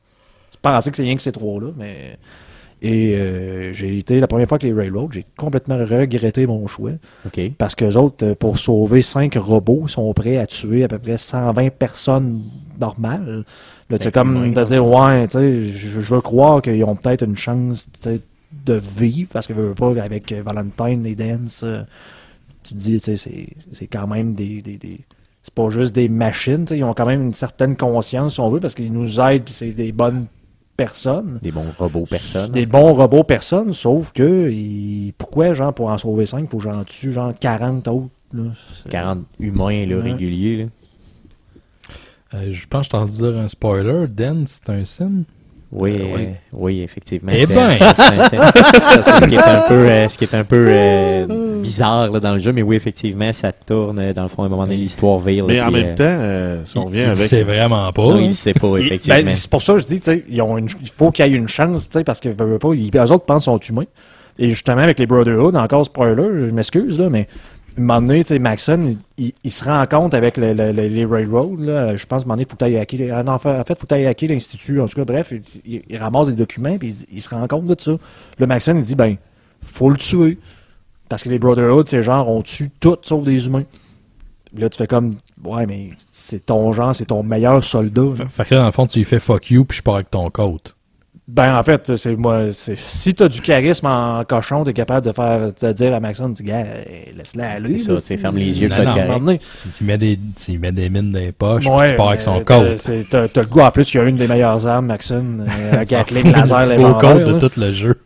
Tu 0.50 0.58
pensais 0.60 0.90
que 0.90 0.96
c'est 0.96 1.04
rien 1.04 1.14
que 1.16 1.22
ces 1.22 1.32
trois-là, 1.32 1.68
mais. 1.76 2.18
Et 2.80 3.16
euh, 3.16 3.72
j'ai 3.72 3.98
été, 3.98 4.20
la 4.20 4.28
première 4.28 4.46
fois 4.48 4.58
que 4.58 4.66
les 4.66 4.72
Railroad, 4.72 5.12
j'ai 5.12 5.26
complètement 5.36 5.76
regretté 5.76 6.46
mon 6.46 6.66
choix. 6.68 6.92
Parce 7.58 7.74
que 7.74 7.96
autres, 7.96 8.24
euh, 8.24 8.34
pour 8.34 8.58
sauver 8.58 9.02
cinq 9.02 9.34
robots, 9.34 9.88
sont 9.88 10.12
prêts 10.14 10.36
à 10.36 10.46
tuer 10.46 10.84
à 10.84 10.88
peu 10.88 10.98
près 10.98 11.16
120 11.16 11.70
personnes 11.70 12.42
normales. 12.80 13.44
Là, 13.91 13.97
c'est 13.99 14.12
Ben, 14.14 14.22
comme 14.22 14.53
de 14.53 14.64
dire, 14.64 14.86
ouais, 14.86 15.26
tu 15.28 15.39
sais, 15.39 15.64
je, 15.68 16.01
veux 16.14 16.20
croire 16.20 16.61
qu'ils 16.61 16.84
ont 16.84 16.95
peut-être 16.95 17.24
une 17.24 17.36
chance, 17.36 17.89
tu 17.93 18.01
sais, 18.01 18.20
de 18.66 18.74
vivre, 18.74 19.30
parce 19.32 19.47
que 19.47 19.53
veux 19.55 19.74
pas, 19.74 19.89
avec 20.03 20.32
Valentine 20.32 21.07
et 21.07 21.14
Dance, 21.14 21.62
euh, 21.64 21.82
tu 22.62 22.74
te 22.74 22.78
dis, 22.78 23.01
tu 23.01 23.16
sais, 23.16 23.47
c'est, 23.72 23.86
quand 23.86 24.07
même 24.07 24.34
des, 24.34 24.61
des, 24.61 24.76
des- 24.76 25.01
c'est 25.43 25.55
pas 25.55 25.70
juste 25.70 25.95
des 25.95 26.09
machines, 26.11 26.64
tu 26.66 26.74
sais, 26.74 26.78
ils 26.78 26.84
ont 26.84 26.93
quand 26.93 27.07
même 27.07 27.22
une 27.22 27.32
certaine 27.34 27.76
conscience, 27.76 28.34
si 28.34 28.41
on 28.41 28.51
veut, 28.51 28.61
parce 28.61 28.74
qu'ils 28.74 28.93
nous 28.93 29.20
aident, 29.20 29.45
puis 29.45 29.55
c'est 29.55 29.70
des 29.70 29.93
bonnes 29.93 30.26
personnes. 30.76 31.39
Des 31.43 31.51
bons 31.51 31.64
robots 31.78 32.05
personnes. 32.09 32.53
Des 32.53 32.66
bons 32.66 32.93
robots 32.93 33.24
personnes, 33.24 33.72
sauf 33.72 34.12
que 34.12 34.51
il- 34.51 35.12
pourquoi, 35.16 35.55
genre, 35.55 35.72
pour 35.72 35.89
en 35.89 35.97
sauver 35.99 36.26
5, 36.26 36.41
il 36.41 36.47
faut 36.47 36.59
que 36.59 36.64
j'en 36.64 36.84
tue, 36.84 37.11
genre, 37.12 37.32
40 37.39 37.89
autres. 37.89 38.09
Là. 38.34 38.43
C'est- 38.82 38.91
40 38.91 39.20
humains 39.41 39.86
là, 39.86 39.97
Ouais. 39.97 40.03
réguliers. 40.12 40.57
Là. 40.59 40.64
Euh, 42.35 42.49
je 42.51 42.66
pense 42.66 42.89
que 42.89 42.97
je 42.97 43.01
t'en 43.03 43.07
dire 43.07 43.39
un 43.39 43.49
spoiler. 43.49 44.07
Den, 44.09 44.45
c'est 44.47 44.68
un 44.70 44.85
sim? 44.85 45.24
Oui, 45.70 45.97
Euh, 46.01 46.05
oui. 46.16 46.29
oui, 46.55 46.81
effectivement. 46.81 47.31
Eh 47.35 47.45
C'est- 47.47 47.55
ben! 47.55 47.74
c'est 47.74 47.85
c'est- 47.85 48.39
c'est 49.03 49.20
ce 49.20 49.29
qui 49.29 49.35
est 49.35 49.39
un 49.39 49.68
peu, 49.68 49.74
euh, 49.74 50.09
ce 50.09 50.16
qui 50.16 50.24
est 50.24 50.35
un 50.35 50.45
peu 50.45 50.66
euh, 50.70 51.61
bizarre 51.62 52.11
là, 52.11 52.20
dans 52.20 52.35
le 52.35 52.41
jeu, 52.41 52.53
mais 52.53 52.62
oui, 52.62 52.76
effectivement, 52.76 53.31
ça 53.35 53.53
tourne 53.53 54.12
dans 54.14 54.22
le 54.22 54.29
fond 54.29 54.45
à 54.45 54.47
un 54.47 54.49
moment 54.49 54.64
donné 54.64 54.76
l'histoire 54.76 55.18
vire. 55.18 55.45
Mais 55.47 55.61
en 55.61 55.70
puis, 55.70 55.74
même 55.83 55.91
euh, 55.91 55.95
temps, 55.95 56.05
euh, 56.05 56.62
si 56.64 56.79
on 56.79 56.85
revient 56.87 57.01
avec. 57.03 57.16
sait 57.16 57.43
vraiment 57.43 57.93
pas. 57.93 58.03
non, 58.03 58.20
il 58.20 58.35
sait 58.35 58.55
pas 58.55 58.79
Il- 58.79 58.87
effectivement. 58.87 59.20
ben, 59.22 59.37
c'est 59.37 59.51
pour 59.51 59.61
ça 59.61 59.74
que 59.74 59.81
je 59.81 59.87
dis, 59.87 60.01
tu 60.01 60.11
sais, 60.11 60.24
ils 60.29 60.41
ont 60.41 60.57
une- 60.57 60.68
il 60.81 60.89
faut 60.89 61.11
qu'il 61.11 61.26
y 61.26 61.35
ait 61.35 61.37
une 61.37 61.49
chance, 61.49 61.91
tu 61.91 61.99
sais, 61.99 62.05
parce 62.05 62.20
que 62.20 62.31
veulent 62.31 62.59
pas, 62.59 62.72
ils, 62.74 62.91
eux 62.97 63.01
autres 63.12 63.26
pensent 63.26 63.45
qu'ils 63.45 63.53
sont 63.53 63.59
humains. 63.74 63.87
Et 64.39 64.51
justement, 64.53 64.81
avec 64.81 64.99
les 64.99 65.07
Brotherhood, 65.07 65.55
encore 65.55 65.85
spoiler, 65.85 66.47
je 66.47 66.51
m'excuse, 66.53 66.99
là, 66.99 67.11
mais 67.11 67.29
un 67.79 68.01
moment 68.01 68.14
tu 68.14 68.22
sais, 68.22 68.39
Maxon, 68.39 68.97
il, 69.16 69.51
se 69.51 69.64
rend 69.64 69.85
compte 69.87 70.14
avec 70.14 70.37
le- 70.37 70.53
le- 70.53 70.72
le- 70.72 70.89
les 70.89 71.05
Railroad, 71.05 71.61
là, 71.61 71.97
je 71.97 72.07
pense, 72.07 72.22
à 72.22 72.24
un 72.24 72.26
moment 72.26 72.35
donné, 72.37 72.47
faut 72.49 72.57
en 73.24 73.64
fait, 73.64 73.81
faut 73.81 73.87
que 73.87 74.26
l'Institut, 74.26 74.81
en 74.81 74.89
tout 74.89 74.97
cas, 74.97 75.05
bref, 75.05 75.33
il, 75.64 75.97
ramasse 75.97 76.29
des 76.29 76.37
documents, 76.37 76.76
puis 76.79 77.07
il, 77.11 77.20
se 77.20 77.29
rend 77.29 77.47
compte 77.47 77.66
de 77.66 77.76
ça. 77.79 77.93
Le 78.39 78.47
Maxon, 78.47 78.76
il 78.76 78.83
dit, 78.83 78.95
ben, 78.97 79.16
faut 79.62 79.91
le 79.91 79.97
tuer. 79.97 80.39
Parce 81.09 81.22
que 81.22 81.31
les 81.31 81.39
Brotherhood, 81.39 81.89
c'est 81.89 82.03
genre, 82.03 82.29
on 82.29 82.43
tue 82.43 82.68
tout 82.81 82.97
sauf 83.03 83.24
des 83.24 83.47
humains. 83.47 83.64
Là, 84.57 84.68
tu 84.68 84.76
fais 84.79 84.87
comme, 84.87 85.16
ouais, 85.45 85.66
mais 85.66 85.91
c'est 86.11 86.47
ton 86.47 86.72
genre, 86.72 86.95
c'est 86.95 87.07
ton 87.07 87.22
meilleur 87.22 87.62
soldat. 87.64 88.26
Fait 88.29 88.45
que 88.45 88.55
là, 88.55 88.61
dans 88.61 88.66
le 88.66 88.72
fond, 88.72 88.87
tu 88.87 88.99
lui 88.99 89.05
fais 89.05 89.20
fuck 89.20 89.51
you, 89.51 89.64
puis 89.64 89.79
je 89.79 89.83
pars 89.83 89.97
avec 89.97 90.11
ton 90.11 90.29
coat. 90.31 90.59
Ben, 91.31 91.55
en 91.59 91.62
fait, 91.62 91.95
c'est 91.97 92.16
moi, 92.16 92.55
c'est, 92.55 92.79
si 92.79 93.14
t'as 93.14 93.29
du 93.29 93.43
charisme 93.43 93.85
en 93.87 94.24
cochon, 94.24 94.64
t'es 94.64 94.72
capable 94.72 95.05
de 95.07 95.12
faire, 95.12 95.53
de 95.61 95.72
dire 95.72 95.95
à 95.95 96.01
Maxon, 96.01 96.29
tu 96.33 96.43
dis, 96.43 96.49
gars, 96.49 96.64
eh, 96.89 97.12
laisse-la 97.14 97.51
aller. 97.51 97.79
C'est 97.81 97.99
ça, 98.01 98.14
tu 98.14 98.18
ferme 98.18 98.37
les 98.39 98.62
yeux, 98.62 98.70
te. 98.70 99.37
Tu, 99.37 99.68
tu 99.76 99.85
mets 99.85 99.99
des, 99.99 100.18
tu 100.35 100.59
mets 100.59 100.72
des 100.72 100.89
mines 100.89 101.12
dans 101.12 101.18
les 101.18 101.33
poches, 101.33 101.64
puis 101.64 101.68
Ouais, 101.70 101.91
tu 101.91 101.97
pars 101.97 102.09
avec 102.09 102.22
son 102.22 102.39
mais 102.39 102.45
t'as- 102.45 102.59
coat. 102.59 102.79
c'est- 102.79 103.07
T'as, 103.11 103.29
t'as 103.29 103.43
le 103.43 103.47
goût, 103.47 103.61
en 103.61 103.70
plus, 103.70 103.85
qu'il 103.91 104.01
y 104.01 104.03
a 104.03 104.07
une 104.07 104.16
des 104.16 104.26
meilleures 104.26 104.66
armes, 104.66 104.87
Maxon, 104.87 105.37
euh, 105.41 105.81
un 105.81 105.85
Gatling 105.85 106.33
laser 106.33 106.66
Au 106.66 106.70
légendaire. 106.70 106.99
coat 106.99 107.33
de 107.33 107.39
tout 107.47 107.61
le 107.61 107.72
jeu. 107.74 108.01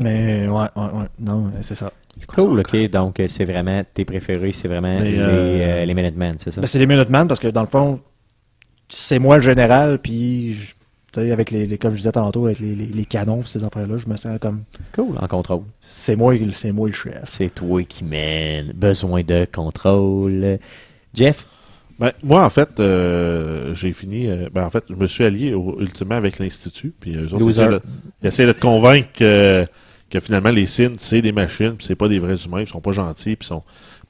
Mais, 0.00 0.48
ouais, 0.48 0.52
ouais, 0.74 0.82
ouais, 0.82 1.08
non, 1.20 1.52
c'est 1.60 1.76
ça. 1.76 1.92
Cool, 2.26 2.58
ok. 2.58 2.90
Donc, 2.90 3.20
euh, 3.20 3.26
c'est 3.28 3.44
vraiment 3.44 3.82
tes 3.94 4.04
préférés, 4.04 4.50
c'est 4.52 4.66
vraiment 4.68 4.98
les, 4.98 5.16
euh, 5.16 5.22
euh, 5.28 5.84
les 5.84 5.94
Minutemen, 5.94 6.34
c'est 6.38 6.50
ça? 6.50 6.60
Ben, 6.60 6.66
c'est 6.66 6.80
les 6.80 6.86
Minutemen, 6.86 7.28
parce 7.28 7.38
que, 7.40 7.48
dans 7.48 7.62
le 7.62 7.68
fond, 7.68 8.00
c'est 8.88 9.20
moi 9.20 9.36
le 9.36 9.42
général, 9.42 9.98
puis, 10.02 10.56
avec 11.20 11.50
les, 11.50 11.66
les- 11.66 11.78
comme 11.78 11.90
je 11.92 11.96
disais 11.98 12.12
tantôt, 12.12 12.46
avec 12.46 12.58
les, 12.60 12.74
les, 12.74 12.86
les 12.86 13.04
canons, 13.04 13.44
ces 13.44 13.62
affaires-là, 13.64 13.96
je 13.96 14.06
me 14.08 14.16
sens 14.16 14.38
comme, 14.40 14.62
Cool, 14.94 15.16
en 15.20 15.26
contrôle. 15.28 15.62
c'est 15.80 16.16
moi, 16.16 16.34
c'est 16.52 16.72
moi 16.72 16.88
le 16.88 16.94
chef. 16.94 17.32
C'est 17.36 17.54
toi 17.54 17.82
qui 17.84 18.04
mène. 18.04 18.72
Besoin 18.74 19.22
de 19.22 19.46
contrôle. 19.52 20.58
Jeff? 21.14 21.46
Ben, 21.98 22.10
moi, 22.22 22.44
en 22.44 22.50
fait, 22.50 22.80
euh, 22.80 23.74
j'ai 23.74 23.92
fini. 23.92 24.26
euh, 24.28 24.48
ben, 24.52 24.64
en 24.64 24.70
fait, 24.70 24.84
je 24.88 24.94
me 24.94 25.06
suis 25.06 25.24
allié 25.24 25.54
au- 25.54 25.78
ultimement 25.80 26.16
avec 26.16 26.38
l'Institut. 26.38 26.92
Puis 26.98 27.14
eux 27.16 27.32
autres, 27.34 27.48
essaient, 27.50 27.68
de, 27.68 27.80
ils 28.22 28.26
essaient 28.28 28.46
de 28.46 28.52
te 28.52 28.60
convaincre 28.60 29.08
que, 29.14 29.66
que 30.10 30.18
finalement, 30.18 30.50
les 30.50 30.66
Sins, 30.66 30.94
c'est 30.98 31.22
des 31.22 31.32
machines, 31.32 31.74
puis 31.76 31.86
c'est 31.86 31.94
pas 31.94 32.08
des 32.08 32.18
vrais 32.18 32.36
humains, 32.44 32.60
ils 32.62 32.66
sont 32.66 32.80
pas 32.80 32.92
gentils, 32.92 33.36
puis 33.36 33.46
sont. 33.46 33.62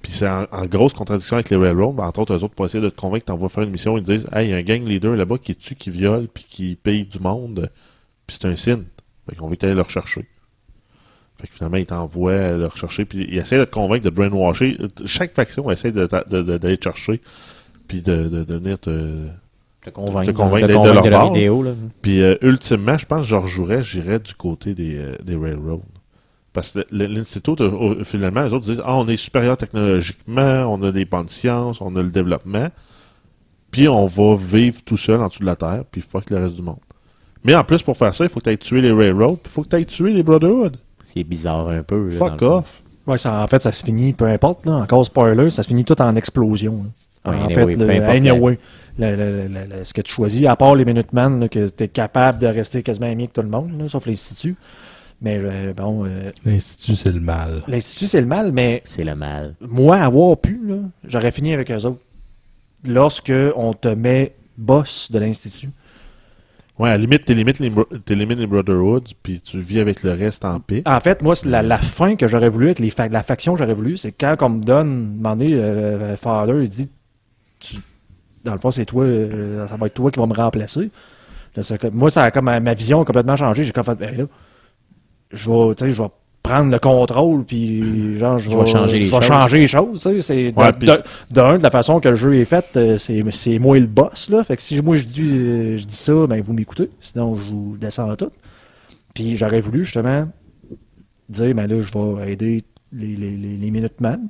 Puis 0.03 0.11
c'est 0.13 0.29
en, 0.29 0.47
en 0.51 0.67
grosse 0.67 0.93
contradiction 0.93 1.37
avec 1.37 1.49
les 1.51 1.57
Railroad. 1.57 1.95
Ben, 1.95 2.05
entre 2.05 2.21
autres, 2.21 2.35
eux 2.35 2.43
autres, 2.45 2.55
pour 2.55 2.65
essayer 2.67 2.83
de 2.83 2.91
te 2.91 2.97
convaincre, 3.01 3.27
t'envoies 3.27 3.49
faire 3.49 3.63
une 3.63 3.71
mission, 3.71 3.97
ils 3.97 4.03
te 4.03 4.13
disent 4.13 4.27
Hey, 4.33 4.49
il 4.49 4.51
y 4.51 4.55
a 4.55 4.57
un 4.57 4.63
gang 4.63 4.85
leader 4.87 5.15
là-bas 5.17 5.39
qui 5.39 5.55
tue, 5.55 5.77
qui 5.77 5.91
viole, 5.91 6.27
puis 6.33 6.45
qui 6.49 6.77
paye 6.83 7.05
du 7.05 7.19
monde, 7.21 7.71
puis 8.27 8.37
c'est 8.41 8.49
un 8.49 8.57
Sin. 8.57 8.81
Fait 9.31 9.37
qu'on 9.37 9.47
veut 9.47 9.57
aller 9.63 9.75
le 9.75 9.83
rechercher. 9.83 10.27
Fait 11.41 11.47
que 11.47 11.55
finalement, 11.55 11.77
ils 11.79 11.87
t'envoient 11.87 12.53
le 12.57 12.67
rechercher, 12.67 13.05
puis 13.05 13.27
ils 13.31 13.39
essaient 13.39 13.59
de 13.59 13.65
te 13.65 13.71
convaincre 13.73 14.05
de 14.05 14.11
brainwasher. 14.11 14.77
Chaque 15.07 15.33
faction 15.33 15.71
essaie 15.71 15.93
de, 15.93 16.07
ta- 16.07 16.25
de- 16.25 16.43
de- 16.43 16.59
d'aller 16.59 16.77
te 16.79 16.85
chercher, 16.85 17.21
puis 17.89 18.01
de, 18.03 18.29
de, 18.29 18.55
venir 18.55 18.79
te, 18.79 19.29
Te 19.85 19.91
convaincre, 19.91 20.31
Te 20.33 20.37
convaincre 20.37 20.67
de, 20.69 20.73
d'être 20.73 20.83
de 20.83 20.89
convaincre 20.89 21.09
leur 21.11 21.21
bord. 21.25 21.33
vidéo. 21.35 21.65
Puis 22.03 22.21
euh, 22.23 22.35
ultimement, 22.43 22.99
je 22.99 23.07
pense 23.07 23.23
que 23.23 23.29
je 23.29 23.37
rejouerais, 23.37 23.83
j'irais 23.83 24.19
du 24.21 24.35
côté 24.35 24.75
des, 24.75 24.97
euh, 24.97 25.17
des 25.23 25.37
railroads. 25.37 25.83
Parce 26.53 26.71
que 26.73 26.81
l'Institut, 26.91 27.53
euh, 27.61 28.05
finalement, 28.05 28.43
les 28.43 28.53
autres 28.53 28.67
disent 28.67 28.83
Ah, 28.85 28.97
on 28.97 29.09
est 29.09 29.17
supérieur 29.17 29.57
technologiquement, 29.57 30.67
on 30.73 30.83
a 30.83 30.93
des 30.93 31.05
bonnes 31.07 31.29
sciences, 31.29 31.81
on 31.81 31.95
a 31.97 32.03
le 32.03 32.11
développement, 32.11 32.69
puis 33.71 33.89
on 33.89 34.07
va 34.07 34.37
vivre 34.37 34.83
tout 34.85 34.97
seul 34.99 35.21
en 35.23 35.29
dessous 35.29 35.41
de 35.41 35.47
la 35.47 35.57
Terre, 35.57 35.85
puis 35.91 36.03
fuck 36.03 36.29
le 36.31 36.37
reste 36.37 36.55
du 36.57 36.63
monde. 36.63 36.77
Mais 37.45 37.55
en 37.55 37.65
plus, 37.65 37.83
pour 37.83 37.97
faire 37.97 38.15
ça, 38.15 38.25
il 38.25 38.31
faut 38.31 38.39
que 38.41 38.45
tu 38.45 38.51
ailles 38.51 38.59
tuer 38.59 38.81
les 38.83 38.93
railroads, 38.93 39.37
puis 39.43 39.47
il 39.47 39.51
faut 39.51 39.63
que 39.63 39.69
tu 39.69 39.77
ailles 39.77 39.87
tuer 39.87 40.13
les 40.13 40.23
Brotherhood. 40.23 40.77
Ce 41.05 41.13
qui 41.15 41.21
est 41.21 41.25
bizarre 41.25 41.69
un 41.71 41.83
peu. 41.83 42.09
là, 42.11 42.17
Fuck 42.19 42.43
off. 42.43 42.83
Ouais, 43.07 43.19
ça, 43.19 43.43
en 43.43 43.47
fait, 43.49 43.61
ça 43.61 43.73
se 43.73 43.85
finit, 43.85 44.13
peu 44.13 44.27
importe, 44.27 44.65
là, 44.67 44.75
encore 44.75 45.05
spoiler, 45.05 45.51
ça 45.51 45.63
se 45.63 45.69
finit 45.69 45.85
tout 45.85 46.01
en 46.01 46.15
explosion. 46.15 46.87
Ouais, 47.25 47.35
en 47.35 47.45
anyway, 47.45 47.55
fait, 47.55 47.75
le, 47.77 47.91
importe 47.91 48.17
anyway, 48.17 48.59
le- 48.99 49.17
le- 49.17 49.17
le- 49.17 49.49
le- 49.49 49.77
le- 49.79 49.85
ce 49.85 49.93
que 49.95 50.03
tu 50.03 50.13
choisis, 50.13 50.47
à 50.47 50.55
part 50.55 50.75
les 50.77 50.85
Minutemen, 50.85 51.49
que 51.49 51.69
tu 51.69 51.85
es 51.85 51.89
capable 51.89 52.39
de 52.39 52.47
rester 52.47 52.83
quasiment 52.83 53.07
ami 53.07 53.23
avec 53.25 53.33
tout 53.33 53.43
le 53.43 53.49
monde, 53.49 53.73
là, 53.79 53.89
sauf 53.89 54.07
l'Institut. 54.07 54.55
Mais 55.25 55.39
euh, 55.41 55.73
bon, 55.73 56.05
euh, 56.05 56.31
L'Institut, 56.45 56.97
c'est 56.97 57.13
le 57.13 57.21
mal. 57.21 57.63
l'Institut, 57.69 58.07
c'est 58.07 58.21
le 58.21 58.27
mal, 58.27 58.51
mais 58.53 58.83
C'est 58.85 59.05
le 59.05 59.15
mal. 59.15 59.55
moi, 59.61 59.99
avoir 59.99 60.37
pu, 60.37 60.61
là, 60.67 60.77
j'aurais 61.05 61.31
fini 61.31 61.55
avec 61.55 61.71
eux 61.71 61.85
autres. 61.87 62.01
Lorsque 62.89 63.33
on 63.55 63.73
te 63.73 63.87
met 63.89 64.35
boss 64.59 65.11
de 65.13 65.19
l'Institut. 65.21 65.71
Ouais, 66.79 66.89
à 66.89 66.93
la 66.93 66.99
limite, 66.99 67.25
t'élimines 67.25 67.55
les, 67.61 67.73
t'élimines 68.01 68.39
les 68.41 68.47
Brotherhoods, 68.49 69.05
puis 69.23 69.41
tu 69.41 69.61
vis 69.61 69.79
avec 69.79 70.03
le 70.03 70.13
reste 70.13 70.45
en 70.45 70.59
paix. 70.59 70.83
En 70.87 70.99
fait, 70.99 71.23
moi, 71.23 71.37
c'est 71.37 71.49
la, 71.49 71.63
la 71.63 71.77
fin 71.79 72.17
que 72.17 72.27
j'aurais 72.27 72.49
voulu 72.49 72.67
avec 72.67 72.81
les 72.81 72.91
fa- 72.91 73.09
la 73.09 73.23
faction 73.23 73.53
que 73.53 73.61
j'aurais 73.61 73.75
voulu, 73.75 73.97
c'est 73.97 74.11
quand 74.11 74.35
on 74.41 74.49
me 74.49 74.61
donne, 74.63 75.19
donné, 75.23 75.49
euh, 75.53 76.11
le 76.13 76.17
Father, 76.17 76.55
il 76.63 76.69
dit, 76.69 76.89
tu- 77.61 77.77
dans 78.43 78.55
le 78.55 78.59
fond, 78.59 78.73
c'est 78.73 78.87
toi, 78.87 79.05
euh, 79.05 79.69
ça 79.69 79.77
va 79.77 79.87
être 79.87 79.95
toi 79.95 80.11
qui 80.11 80.19
va 80.19 80.27
me 80.27 80.35
remplacer. 80.35 80.91
Là, 81.55 81.63
moi, 81.93 82.11
ça 82.11 82.25
a 82.25 82.31
comme 82.33 82.47
ma, 82.47 82.59
ma 82.59 82.75
vision 82.75 83.01
a 83.03 83.05
complètement 83.05 83.37
changé. 83.37 83.63
J'ai 83.63 83.73
comme 83.73 83.85
fait, 83.85 83.95
ben 83.99 84.17
là, 84.17 84.25
je 85.33 85.51
vais, 85.51 85.75
tu 85.75 85.85
sais, 85.85 85.91
je 85.91 86.03
vais 86.03 86.09
prendre 86.43 86.71
le 86.73 86.79
contrôle, 86.79 87.45
puis 87.45 88.17
genre, 88.19 88.37
je 88.39 88.51
Je 88.51 88.57
vais 88.57 88.67
changer 88.71 88.99
les 88.99 89.07
je 89.07 89.11
choses. 89.11 89.25
changer 89.25 89.59
les 89.59 89.67
choses. 89.67 90.03
tu 90.03 90.09
sais, 90.15 90.23
C'est 90.23 90.53
de, 90.53 90.61
Ouais, 90.61 90.73
de- 90.73 91.03
d'un, 91.35 91.59
de 91.59 91.63
la 91.63 91.71
façon 91.71 92.01
que 92.01 92.09
le 92.09 92.17
jeu 92.17 92.35
est 92.35 92.45
fait, 92.45 92.65
euh, 92.77 92.99
c'est 92.99 93.23
c'est 93.31 93.59
moi 93.59 93.79
le 93.79 93.87
boss. 93.87 94.29
Là. 94.29 94.43
Fait 94.45 94.57
que 94.57 94.63
si 94.63 94.81
moi 94.83 94.97
je 94.97 95.05
dis, 95.05 95.23
euh, 95.23 95.77
je 95.77 95.85
dis 95.85 95.95
ça, 95.97 96.27
ben 96.27 96.41
vous 96.41 96.53
m'écoutez. 96.53 96.91
Sinon, 97.01 97.37
je 97.37 97.43
vous 97.51 97.77
descends 97.81 98.15
tout. 98.17 98.31
Puis 99.15 99.37
j'aurais 99.37 99.61
voulu 99.61 99.85
justement 99.85 100.27
dire, 101.29 101.55
ben 101.55 101.67
là, 101.69 101.81
je 101.81 101.93
vais 101.93 102.33
aider 102.33 102.65
les, 102.93 103.07
les, 103.17 103.37
les, 103.37 103.57
les 103.57 103.71
Minutemen. 103.71 104.29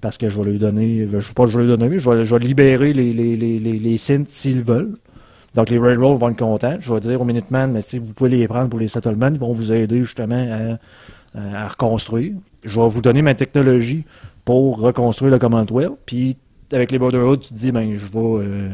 Parce 0.00 0.16
que 0.16 0.30
je 0.30 0.40
vais 0.40 0.52
lui 0.52 0.58
donner, 0.58 1.06
je 1.12 1.20
sais 1.20 1.34
pas, 1.34 1.44
je 1.44 1.58
vais 1.58 1.64
lui 1.64 1.70
donner, 1.70 1.90
mais 1.90 1.98
je 1.98 2.08
vais, 2.08 2.24
je 2.24 2.34
vais 2.34 2.40
libérer 2.42 2.94
les, 2.94 3.12
les, 3.12 3.36
les, 3.36 3.58
les, 3.58 3.78
les 3.78 3.98
synths 3.98 4.30
s'ils 4.30 4.62
veulent. 4.62 4.96
Donc 5.54 5.68
les 5.70 5.78
Railroad 5.78 6.18
vont 6.18 6.30
être 6.30 6.38
contents. 6.38 6.76
Je 6.78 6.92
vais 6.92 7.00
dire 7.00 7.20
aux 7.20 7.24
Minutemen, 7.24 7.72
mais 7.72 7.80
si 7.80 7.98
vous 7.98 8.12
pouvez 8.12 8.30
les 8.30 8.46
prendre 8.48 8.68
pour 8.70 8.78
les 8.78 8.88
settlements, 8.88 9.28
ils 9.32 9.38
vont 9.38 9.52
vous 9.52 9.72
aider 9.72 10.02
justement 10.04 10.78
à, 11.34 11.38
à 11.64 11.68
reconstruire. 11.68 12.34
Je 12.64 12.80
vais 12.80 12.88
vous 12.88 13.02
donner 13.02 13.22
ma 13.22 13.34
technologie 13.34 14.04
pour 14.44 14.80
reconstruire 14.80 15.30
le 15.30 15.38
Commonwealth. 15.38 15.96
Puis 16.06 16.36
avec 16.72 16.90
les 16.92 16.98
Brotherhood, 16.98 17.40
tu 17.40 17.48
te 17.50 17.54
dis, 17.54 17.72
ben 17.72 17.94
je 17.94 18.06
vais, 18.06 18.18
euh, 18.18 18.68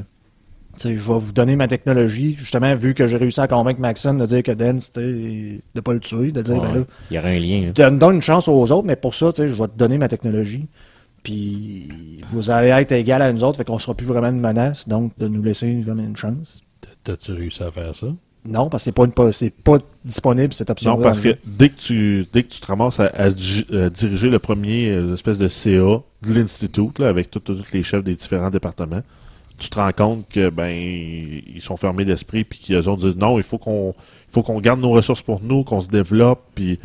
je 0.79 0.89
vais 0.89 1.19
vous 1.19 1.33
donner 1.33 1.57
ma 1.57 1.67
technologie, 1.67 2.35
justement, 2.35 2.75
vu 2.75 2.95
que 2.95 3.07
j'ai 3.07 3.17
réussi 3.17 3.41
à 3.41 3.49
convaincre 3.49 3.81
Maxon 3.81 4.15
de 4.15 4.27
dire 4.27 4.43
que 4.43 4.53
Dan, 4.53 4.79
c'était 4.79 5.61
de 5.75 5.81
pas 5.81 5.95
le 5.95 6.01
tuer, 6.01 6.33
de 6.33 6.43
dire, 6.43 6.61
ben 6.61 6.75
là, 6.75 6.81
Il 7.11 7.17
y 7.17 7.19
aurait 7.19 7.37
un 7.37 7.41
lien. 7.41 7.67
là. 7.67 7.73
donne, 7.73 7.99
donne 7.99 8.15
une 8.17 8.23
chance 8.23 8.49
aux 8.49 8.71
autres, 8.73 8.87
mais 8.87 8.97
pour 8.97 9.15
ça, 9.15 9.33
tu 9.33 9.43
sais, 9.43 9.49
je 9.49 9.55
vais 9.55 9.69
te 9.69 9.77
donner 9.77 9.99
ma 9.99 10.09
technologie. 10.09 10.67
Puis 11.23 11.89
vous 12.31 12.51
allez 12.51 12.69
être 12.69 12.93
égal 12.93 13.21
à 13.23 13.33
nous 13.33 13.43
autres, 13.43 13.57
fait 13.57 13.65
qu'on 13.65 13.79
sera 13.79 13.95
plus 13.95 14.07
vraiment 14.07 14.29
une 14.29 14.41
menace, 14.41 14.87
donc 14.87 15.13
de 15.19 15.27
nous 15.27 15.43
laisser 15.43 15.67
une 15.67 16.17
chance. 16.17 16.63
T'as-tu 17.07 17.33
réussi 17.33 17.63
à 17.63 17.71
faire 17.71 17.95
ça? 17.95 18.09
Non, 18.45 18.69
parce 18.69 18.83
que 18.83 18.85
c'est 18.87 18.93
pas, 18.93 19.05
une, 19.05 19.13
pas- 19.13 19.31
c'est 19.33 19.51
pas 19.55 19.79
disponible 20.05 20.53
cette 20.53 20.71
option. 20.71 20.97
Non, 20.97 21.03
parce 21.03 21.21
que 21.21 21.37
dès 21.45 21.69
que 21.69 21.79
tu 21.79 22.27
dès 22.33 22.43
que 22.43 22.49
tu 22.53 22.61
te 22.61 22.67
ramasses 22.67 22.99
à, 23.01 23.11
euh, 23.73 23.91
diriger 23.91 24.29
le 24.29 24.39
premier 24.41 24.91
euh, 24.91 25.15
espèce 25.15 25.39
de 25.39 25.49
CA 25.49 25.71
de 26.23 26.35
l'Institut, 26.35 26.91
là, 26.99 27.09
avec 27.09 27.31
tous 27.31 27.43
les 27.73 27.83
chefs 27.85 28.03
des 28.05 28.15
différents 28.17 28.51
départements, 28.51 29.03
tu 29.59 29.69
te 29.69 29.77
rends 29.77 29.93
compte 29.93 30.29
que 30.29 30.51
ben 30.51 30.69
ils 30.71 31.61
sont 31.63 31.77
fermés 31.77 32.05
d'esprit 32.05 32.43
puis 32.45 32.59
qu'ils 32.59 32.89
ont 32.91 32.97
dit 32.97 33.15
non, 33.17 33.39
il 33.39 33.45
faut 33.45 33.59
qu'on 33.59 33.91
il 33.91 34.33
faut 34.33 34.43
qu'on 34.43 34.61
garde 34.61 34.81
nos 34.81 34.91
ressources 34.91 35.23
pour 35.23 35.41
nous, 35.43 35.63
qu'on 35.65 35.81
se 35.81 35.89
développe, 35.89 36.43
puis 36.55 36.79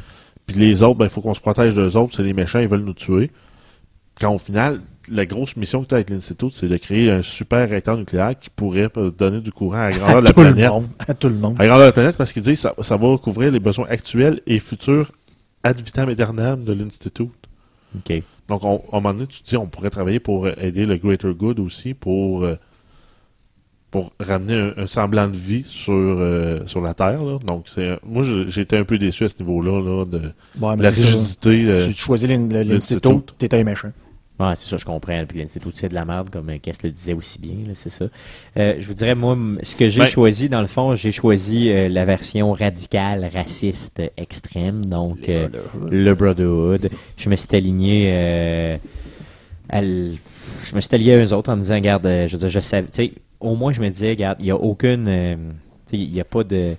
puis 0.45 0.56
les 0.57 0.84
autres, 0.84 0.98
ben 0.99 1.06
il 1.06 1.11
faut 1.11 1.22
qu'on 1.22 1.34
se 1.34 1.41
protège 1.41 1.73
d'eux 1.76 1.95
autres, 1.98 2.15
c'est 2.15 2.23
les 2.23 2.34
méchants, 2.34 2.60
ils 2.60 2.68
veulent 2.68 2.84
nous 2.84 2.93
tuer. 2.93 3.30
Quand 4.19 4.34
au 4.34 4.38
final, 4.38 4.81
la 5.09 5.25
grosse 5.25 5.55
mission 5.55 5.81
que 5.83 5.87
tu 5.87 5.93
as 5.95 5.97
avec 5.97 6.09
l'Institut, 6.09 6.51
c'est 6.51 6.67
de 6.67 6.77
créer 6.77 7.09
un 7.11 7.21
super 7.21 7.67
réacteur 7.69 7.97
nucléaire 7.97 8.37
qui 8.39 8.49
pourrait 8.49 8.89
donner 9.17 9.39
du 9.41 9.51
courant 9.51 9.77
à 9.79 9.89
la 9.89 9.97
grandeur 9.97 10.21
de 10.21 10.27
la 10.27 10.33
tout 10.33 10.41
le 10.41 10.51
planète. 10.53 10.69
monde. 10.69 10.87
À 10.99 11.13
tout 11.13 11.29
le 11.29 11.35
monde. 11.35 11.55
À 11.57 11.63
la 11.63 11.67
grandeur 11.67 11.85
de 11.85 11.89
la 11.89 11.93
planète, 11.93 12.17
parce 12.17 12.33
qu'ils 12.33 12.43
disent 12.43 12.61
que 12.61 12.69
ça, 12.69 12.75
ça 12.81 12.97
va 12.97 13.17
couvrir 13.17 13.51
les 13.51 13.59
besoins 13.59 13.87
actuels 13.89 14.41
et 14.45 14.59
futurs 14.59 15.11
ad 15.63 15.79
vitam 15.81 16.09
aeternam 16.09 16.63
de 16.63 16.73
l'Institut. 16.73 17.29
OK. 17.95 18.23
Donc, 18.47 18.63
on, 18.63 18.77
à 18.91 18.97
un 18.97 18.99
moment 19.01 19.13
donné, 19.13 19.27
tu 19.27 19.41
te 19.41 19.49
dis, 19.49 19.57
on 19.57 19.65
pourrait 19.67 19.89
travailler 19.89 20.19
pour 20.19 20.47
aider 20.47 20.85
le 20.85 20.97
Greater 20.97 21.33
Good 21.33 21.59
aussi, 21.59 21.93
pour, 21.93 22.43
euh, 22.43 22.55
pour 23.91 24.13
ramener 24.19 24.55
un, 24.55 24.73
un 24.83 24.87
semblant 24.87 25.27
de 25.27 25.35
vie 25.35 25.63
sur, 25.65 25.93
euh, 25.93 26.59
sur 26.65 26.81
la 26.81 26.93
Terre. 26.93 27.23
là. 27.23 27.37
Donc, 27.45 27.65
c'est, 27.67 27.99
moi, 28.05 28.23
été 28.57 28.77
un 28.77 28.83
peu 28.85 28.97
déçu 28.97 29.25
à 29.25 29.29
ce 29.29 29.35
niveau-là, 29.39 29.81
là, 29.81 30.05
de 30.05 30.19
Ouais, 30.59 30.75
la 30.77 30.89
rigidité. 30.89 31.65
euh, 31.65 31.77
Tu 31.87 31.93
choisis 31.93 32.29
l'in- 32.29 32.37
l'Institut, 32.47 33.09
l'Institut. 33.09 33.33
t'es 33.37 33.53
un 33.55 33.63
méchant. 33.63 33.91
Ouais, 34.39 34.53
c'est 34.55 34.67
ça, 34.69 34.77
je 34.77 34.85
comprends. 34.85 35.23
Puis 35.27 35.37
l'Institut, 35.37 35.69
c'est 35.73 35.89
de 35.89 35.93
la 35.93 36.03
merde, 36.03 36.29
comme 36.31 36.49
euh, 36.49 36.57
Kess 36.57 36.81
le 36.81 36.89
disait 36.89 37.13
aussi 37.13 37.37
bien, 37.37 37.53
là, 37.67 37.73
c'est 37.75 37.91
ça. 37.91 38.05
Euh, 38.57 38.75
je 38.79 38.87
vous 38.87 38.95
dirais, 38.95 39.13
moi, 39.13 39.37
ce 39.61 39.75
que 39.75 39.87
j'ai 39.89 39.99
Ben- 39.99 40.07
choisi, 40.07 40.49
dans 40.49 40.61
le 40.61 40.67
fond, 40.67 40.95
j'ai 40.95 41.11
choisi 41.11 41.69
euh, 41.69 41.87
la 41.89 42.05
version 42.05 42.51
radicale, 42.53 43.29
raciste, 43.31 43.99
euh, 43.99 44.07
extrême, 44.17 44.85
donc 44.87 45.29
euh, 45.29 45.47
le 45.91 46.13
Brotherhood. 46.15 46.89
Je 47.17 47.29
me 47.29 47.35
suis 47.35 47.55
aligné 47.55 48.05
euh, 48.11 48.77
à 49.69 49.79
l- 49.79 50.17
je 50.65 50.75
me 50.75 50.81
suis 50.81 50.95
allié 50.95 51.13
à 51.13 51.17
eux 51.23 51.33
autres 51.33 51.51
en 51.51 51.55
me 51.55 51.61
disant, 51.61 51.75
regarde, 51.75 52.05
euh, 52.07 52.27
je 52.27 52.31
veux 52.33 52.39
dire, 52.39 52.49
je 52.49 52.59
savais, 52.59 52.87
au 53.39 53.55
moins 53.55 53.73
je 53.73 53.81
me 53.81 53.89
disais, 53.89 54.09
regarde, 54.09 54.37
il 54.39 54.45
n'y 54.45 54.51
a 54.51 54.55
aucune, 54.57 55.05
euh, 55.07 55.35
il 55.93 56.09
n'y 56.09 56.19
a 56.19 56.23
pas 56.25 56.43
de, 56.43 56.73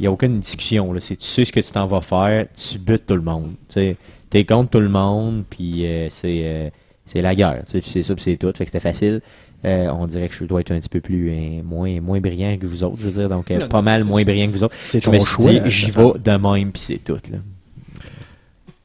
il 0.00 0.06
a 0.06 0.10
aucune 0.10 0.38
discussion, 0.40 0.90
là. 0.92 1.00
C'est, 1.00 1.16
tu 1.16 1.26
sais 1.26 1.44
ce 1.44 1.52
que 1.52 1.60
tu 1.60 1.70
t'en 1.70 1.86
vas 1.86 2.00
faire, 2.00 2.46
tu 2.56 2.78
butes 2.78 3.04
tout 3.06 3.14
le 3.16 3.20
monde, 3.22 3.52
tu 3.68 3.74
sais. 3.74 3.96
T'es 4.30 4.44
contre 4.46 4.70
tout 4.70 4.80
le 4.80 4.88
monde, 4.88 5.44
puis 5.50 5.84
euh, 5.86 6.08
c'est, 6.08 6.40
euh, 6.44 6.70
c'est 7.06 7.22
la 7.22 7.34
guerre, 7.34 7.62
tu 7.66 7.72
sais, 7.72 7.80
puis 7.80 7.90
c'est 7.90 8.02
ça, 8.02 8.14
puis 8.14 8.24
c'est 8.24 8.36
tout. 8.36 8.46
Fait 8.54 8.64
que 8.64 8.70
c'était 8.70 8.80
facile. 8.80 9.20
Euh, 9.64 9.88
on 9.90 10.06
dirait 10.06 10.28
que 10.28 10.34
je 10.34 10.44
dois 10.44 10.60
être 10.60 10.72
un 10.72 10.78
petit 10.80 10.88
peu 10.88 11.00
plus 11.00 11.30
euh, 11.30 11.62
moins 11.62 12.00
moins 12.00 12.20
brillant 12.20 12.56
que 12.58 12.66
vous 12.66 12.82
autres, 12.82 12.96
je 13.00 13.04
veux 13.06 13.12
dire, 13.12 13.28
donc 13.28 13.50
euh, 13.50 13.58
Non, 13.60 13.68
pas 13.68 13.78
non, 13.78 13.82
mal 13.82 14.04
moins 14.04 14.20
ça. 14.20 14.24
brillant 14.26 14.46
que 14.48 14.52
vous 14.52 14.64
autres. 14.64 14.76
C'est 14.78 15.00
ton 15.00 15.12
me 15.12 15.20
choix. 15.20 15.68
j'y 15.68 15.90
vais 15.90 16.12
de 16.22 16.30
même, 16.32 16.70
puis 16.72 16.82
c'est 16.82 16.98
tout, 17.04 17.18
là. 17.30 17.38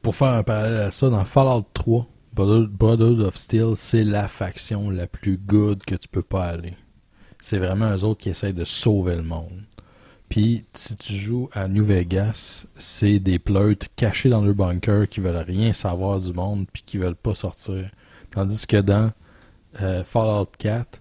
Pour 0.02 0.16
faire 0.16 0.28
un 0.28 0.42
parallèle 0.42 0.80
à 0.80 0.90
ça, 0.90 1.10
dans 1.10 1.24
Fallout 1.24 1.66
3, 1.74 2.06
Brother- 2.34 2.68
Brotherhood 2.70 3.20
of 3.20 3.36
Steel, 3.36 3.72
c'est 3.76 4.04
la 4.04 4.28
faction 4.28 4.88
la 4.90 5.06
plus 5.06 5.36
good 5.36 5.84
que 5.84 5.94
tu 5.94 6.08
peux 6.08 6.22
pas 6.22 6.44
aller. 6.44 6.72
C'est 7.42 7.58
vraiment 7.58 7.90
eux 7.94 8.04
autres 8.04 8.20
qui 8.22 8.30
essayent 8.30 8.54
de 8.54 8.64
sauver 8.64 9.16
le 9.16 9.22
monde. 9.22 9.62
Puis, 10.30 10.64
si 10.74 10.96
tu 10.96 11.16
joues 11.16 11.50
à 11.52 11.68
New 11.68 11.84
Vegas, 11.84 12.64
c'est 12.78 13.18
des 13.18 13.38
pleutres 13.38 13.88
cachés 13.96 14.28
dans 14.30 14.40
leur 14.42 14.54
bunker 14.54 15.08
qui 15.08 15.20
veulent 15.20 15.44
rien 15.46 15.72
savoir 15.72 16.20
du 16.20 16.32
monde 16.32 16.66
puis 16.72 16.82
qui 16.86 16.98
veulent 16.98 17.16
pas 17.16 17.34
sortir. 17.34 17.90
Tandis 18.34 18.66
que 18.66 18.76
dans 18.76 19.10
euh, 19.82 20.02
Fallout 20.04 20.50
4, 20.58 21.00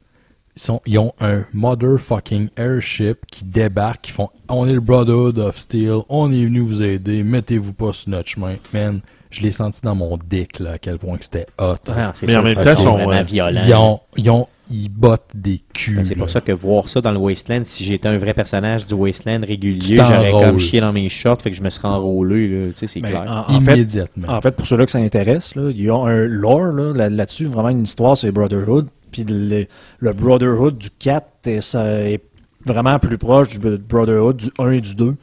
ils, 0.55 0.61
sont, 0.61 0.81
ils 0.85 0.99
ont 0.99 1.13
un 1.19 1.45
motherfucking 1.53 2.49
airship 2.57 3.25
qui 3.31 3.45
débarque, 3.45 4.01
qui 4.01 4.11
font 4.11 4.29
On 4.47 4.67
est 4.67 4.73
le 4.73 4.79
Brotherhood 4.79 5.39
of 5.39 5.57
Steel, 5.57 5.99
on 6.09 6.31
est 6.31 6.43
venu 6.45 6.59
vous 6.59 6.81
aider, 6.81 7.23
mettez-vous 7.23 7.73
pas 7.73 7.93
sur 7.93 8.09
notre 8.09 8.29
chemin. 8.29 8.55
Man, 8.73 9.01
je 9.29 9.41
l'ai 9.41 9.51
senti 9.51 9.81
dans 9.81 9.95
mon 9.95 10.17
dick 10.17 10.59
là, 10.59 10.71
à 10.73 10.77
quel 10.79 10.97
point 10.97 11.17
que 11.17 11.23
c'était 11.23 11.45
hot. 11.59 11.75
Ah, 11.87 12.11
c'est 12.13 12.25
Mais 12.25 12.33
sûr, 12.33 12.41
en 12.41 12.43
même 12.43 12.53
ça, 12.55 12.75
temps, 12.75 12.81
sont, 12.81 12.93
vraiment 12.95 13.11
euh, 13.11 13.23
violent. 13.23 13.61
Ils 13.65 13.73
ont, 13.75 13.99
ils 14.17 14.29
ont, 14.29 14.47
ils 14.69 14.89
bottent 14.89 15.31
des 15.35 15.61
culs. 15.73 15.95
Ben, 15.95 16.05
c'est 16.05 16.15
pour 16.15 16.29
ça 16.29 16.41
que 16.41 16.51
voir 16.51 16.87
ça 16.87 17.01
dans 17.01 17.11
le 17.11 17.17
Wasteland, 17.17 17.61
si 17.63 17.83
j'étais 17.83 18.07
un 18.07 18.17
vrai 18.17 18.33
personnage 18.33 18.85
du 18.85 18.93
Wasteland 18.93 19.41
régulier, 19.45 19.97
j'aurais 19.97 20.31
comme 20.31 20.59
chié 20.59 20.79
dans 20.81 20.93
mes 20.93 21.09
shorts, 21.09 21.41
fait 21.41 21.49
que 21.51 21.55
je 21.57 21.63
me 21.63 21.69
serais 21.69 21.87
enrôlé, 21.87 22.47
là, 22.47 22.65
tu 22.67 22.73
sais, 22.75 22.87
c'est 22.87 23.01
Ben, 23.01 23.09
clair. 23.09 23.45
en, 23.47 23.53
en 23.55 23.61
fait, 23.61 23.73
Immédiatement. 23.73 24.27
En 24.29 24.41
fait, 24.41 24.51
pour 24.51 24.65
ceux-là 24.67 24.85
que 24.85 24.91
ça 24.91 24.99
intéresse, 24.99 25.55
là, 25.55 25.69
il 25.71 25.81
y 25.81 25.89
a 25.89 25.95
un 25.95 26.25
lore 26.27 26.71
là, 26.73 26.93
là- 26.93 27.09
là-dessus, 27.09 27.45
vraiment 27.47 27.69
une 27.69 27.81
histoire 27.83 28.15
sur 28.15 28.27
les 28.27 28.31
Brotherhood. 28.31 28.87
Puis 29.11 29.25
le, 29.27 29.65
le 29.99 30.13
Brotherhood 30.13 30.77
du 30.77 30.89
4 30.99 31.25
est, 31.47 31.61
ça 31.61 31.85
est 32.01 32.21
vraiment 32.65 32.99
plus 32.99 33.17
proche 33.17 33.57
du 33.57 33.77
Brotherhood 33.77 34.37
du 34.37 34.49
1 34.59 34.71
et 34.71 34.81
du 34.81 34.93
2 34.93 35.15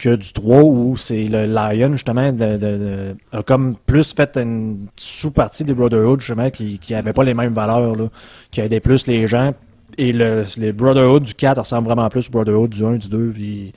que 0.00 0.16
du 0.16 0.32
3 0.32 0.62
où 0.62 0.96
c'est 0.96 1.24
le 1.24 1.44
Lion 1.46 1.92
justement 1.92 2.32
de, 2.32 2.56
de- 2.56 2.56
de- 2.56 3.16
a 3.32 3.42
comme 3.42 3.76
plus 3.86 4.12
fait 4.14 4.36
une 4.38 4.86
sous-partie 4.96 5.64
des 5.64 5.74
Brotherhood 5.74 6.20
justement 6.20 6.50
qui 6.50 6.78
qui 6.78 6.94
avait 6.94 7.12
pas 7.12 7.22
les 7.24 7.34
mêmes 7.34 7.52
valeurs 7.52 7.94
là, 7.94 8.08
qui 8.50 8.60
aidait 8.60 8.80
plus 8.80 9.06
les 9.06 9.26
gens 9.26 9.52
et 9.98 10.12
le 10.12 10.44
les 10.56 10.72
Brotherhood 10.72 11.24
du 11.24 11.34
4 11.34 11.58
ressemblent 11.58 11.86
vraiment 11.88 12.08
plus 12.08 12.28
au 12.28 12.30
Brotherhood 12.30 12.70
du 12.70 12.84
1 12.84 12.94
et 12.94 12.98
du 12.98 13.08
2 13.08 13.30
puis 13.34 13.72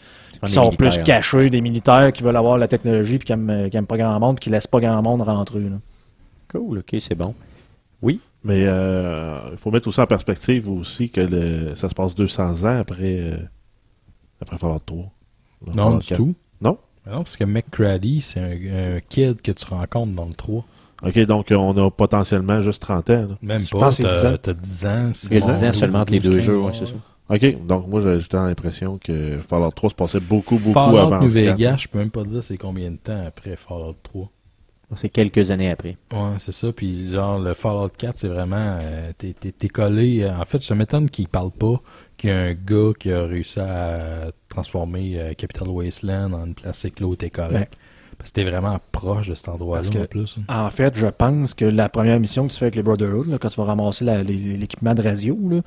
qui 0.48 0.52
sont 0.54 0.70
plus 0.78 0.98
cachés, 1.04 1.50
des 1.50 1.62
militaires 1.62 2.12
qui 2.12 2.24
veulent 2.24 2.36
avoir 2.38 2.58
la 2.58 2.68
technologie 2.68 3.18
puis 3.18 3.26
qui 3.28 3.32
aiment, 3.34 3.70
qui 3.70 3.78
aiment 3.78 3.86
pas 3.88 3.98
grand 3.98 4.20
monde, 4.20 4.38
puis 4.38 4.46
qui 4.46 4.50
laissent 4.50 4.68
pas 4.68 4.80
grand 4.82 5.02
monde 5.02 5.22
rentrer. 5.22 5.62
Là. 5.62 5.78
Cool, 6.52 6.80
ok, 6.80 6.96
c'est 7.00 7.16
bon. 7.16 7.34
Mais 8.44 8.66
euh, 8.68 9.38
il 9.52 9.58
faut 9.58 9.72
mettre 9.72 9.88
aussi 9.88 10.02
en 10.02 10.06
perspective 10.06 10.70
aussi 10.70 11.10
que 11.10 11.22
le, 11.22 11.76
ça 11.76 11.88
se 11.88 11.96
passe 11.96 12.14
200 12.14 12.66
ans 12.66 12.78
après, 12.80 13.20
euh, 13.20 13.38
après 14.42 14.58
Fallout 14.58 14.80
3. 14.86 15.06
Non, 15.68 15.86
Fallout 15.86 16.00
du 16.00 16.08
4. 16.08 16.18
tout. 16.18 16.36
Non? 16.62 16.78
Non, 17.06 17.18
parce 17.24 17.36
que 17.38 17.44
McCready, 17.44 18.22
c'est 18.22 18.40
un, 18.40 18.96
un 18.96 19.00
kid 19.10 19.42
que 19.42 19.52
tu 19.52 19.66
rencontres 19.66 20.14
dans 20.14 20.26
le 20.26 20.34
3. 20.34 20.66
OK, 21.06 21.20
donc 21.26 21.52
euh, 21.52 21.56
on 21.56 21.76
a 21.86 21.92
potentiellement 21.92 22.62
juste 22.62 22.82
30 22.82 23.10
ans. 23.10 23.14
là. 23.14 23.38
Même 23.42 23.60
Je 23.60 23.70
pas, 23.72 23.80
pense 23.80 23.98
que 23.98 24.04
c'est 24.04 24.10
10 24.14 24.22
t'as 24.22 24.34
ans. 24.34 24.38
t'as 24.42 24.54
10 24.54 24.86
ans. 24.86 25.12
Il 25.32 25.34
y 25.34 25.38
a 25.38 25.40
10 25.42 25.46
bon, 25.62 25.68
ans 25.68 25.74
seulement 25.74 26.00
entre 26.00 26.12
les 26.14 26.20
12, 26.20 26.30
deux 26.32 26.38
15, 26.38 26.46
jeux, 26.46 26.60
ouais, 26.62 26.72
c'est 26.74 26.86
ça. 26.86 26.94
OK, 27.30 27.66
donc 27.68 27.88
moi 27.88 28.02
j'ai- 28.02 28.20
j'étais 28.20 28.38
dans 28.38 28.46
l'impression 28.46 28.98
que 29.04 29.38
Fallout 29.50 29.72
3 29.72 29.90
se 29.90 29.96
passait 29.96 30.20
beaucoup, 30.20 30.58
beaucoup 30.58 30.74
Fallout 30.74 30.98
avant. 30.98 31.20
Quatre. 31.20 31.30
Vegas, 31.30 31.78
je 31.78 31.88
peux 31.88 32.00
même 32.00 32.10
pas 32.12 32.24
dire 32.24 32.44
c'est 32.44 32.58
combien 32.58 32.92
de 32.92 32.98
temps 32.98 33.22
après 33.26 33.56
Fallout 33.58 33.96
3. 34.04 34.30
C'est 34.96 35.10
quelques 35.10 35.50
années 35.50 35.72
après. 35.72 35.98
Ouais, 36.14 36.36
c'est 36.38 36.52
ça. 36.52 36.72
Puis 36.72 37.12
genre, 37.12 37.40
le 37.40 37.54
Fallout 37.56 37.90
4, 37.98 38.20
c'est 38.20 38.28
vraiment... 38.28 38.56
euh, 38.80 39.12
t'es, 39.18 39.34
t'es- 39.34 39.52
t'es 39.52 39.68
collé... 39.68 40.22
euh, 40.22 40.38
en 40.40 40.46
fait, 40.46 40.62
ça 40.62 40.76
m'étonne 40.76 41.10
qu'il 41.10 41.28
parle 41.28 41.50
pas 41.50 41.82
qu'il 42.18 42.30
y 42.30 42.34
a 42.34 42.38
un 42.40 42.54
gars 42.54 42.92
qui 43.00 43.12
a 43.12 43.24
réussi 43.26 43.60
à 43.60 44.32
transformer 44.50 45.20
euh, 45.20 45.34
Capital 45.34 45.68
Wasteland 45.70 46.34
en 46.34 46.46
une 46.46 46.56
place 46.56 46.86
éclos, 46.86 47.16
t'es 47.16 47.30
correct. 47.30 47.74
Parce 48.18 48.30
que 48.32 48.36
t'es 48.36 48.44
vraiment 48.50 48.78
proche 48.92 49.30
de 49.30 49.36
cet 49.36 49.50
endroit-là, 49.50 49.82
Parce 49.84 49.90
que- 49.96 50.04
en 50.04 50.06
plus. 50.06 50.38
hein. 50.48 50.66
En 50.66 50.72
fait, 50.72 50.94
je 50.96 51.08
pense 51.08 51.54
que 51.54 51.66
la 51.66 51.90
première 51.90 52.20
mission 52.20 52.48
que 52.48 52.54
tu 52.54 52.60
fais 52.60 52.66
avec 52.66 52.76
les 52.76 52.84
Brotherhood, 52.84 53.28
là, 53.28 53.38
quand 53.40 53.50
tu 53.50 53.60
vas 53.60 53.66
ramasser 53.66 54.06
l'équipement 54.06 54.94
de 54.94 55.02
radio, 55.02 55.38
là, 55.50 55.62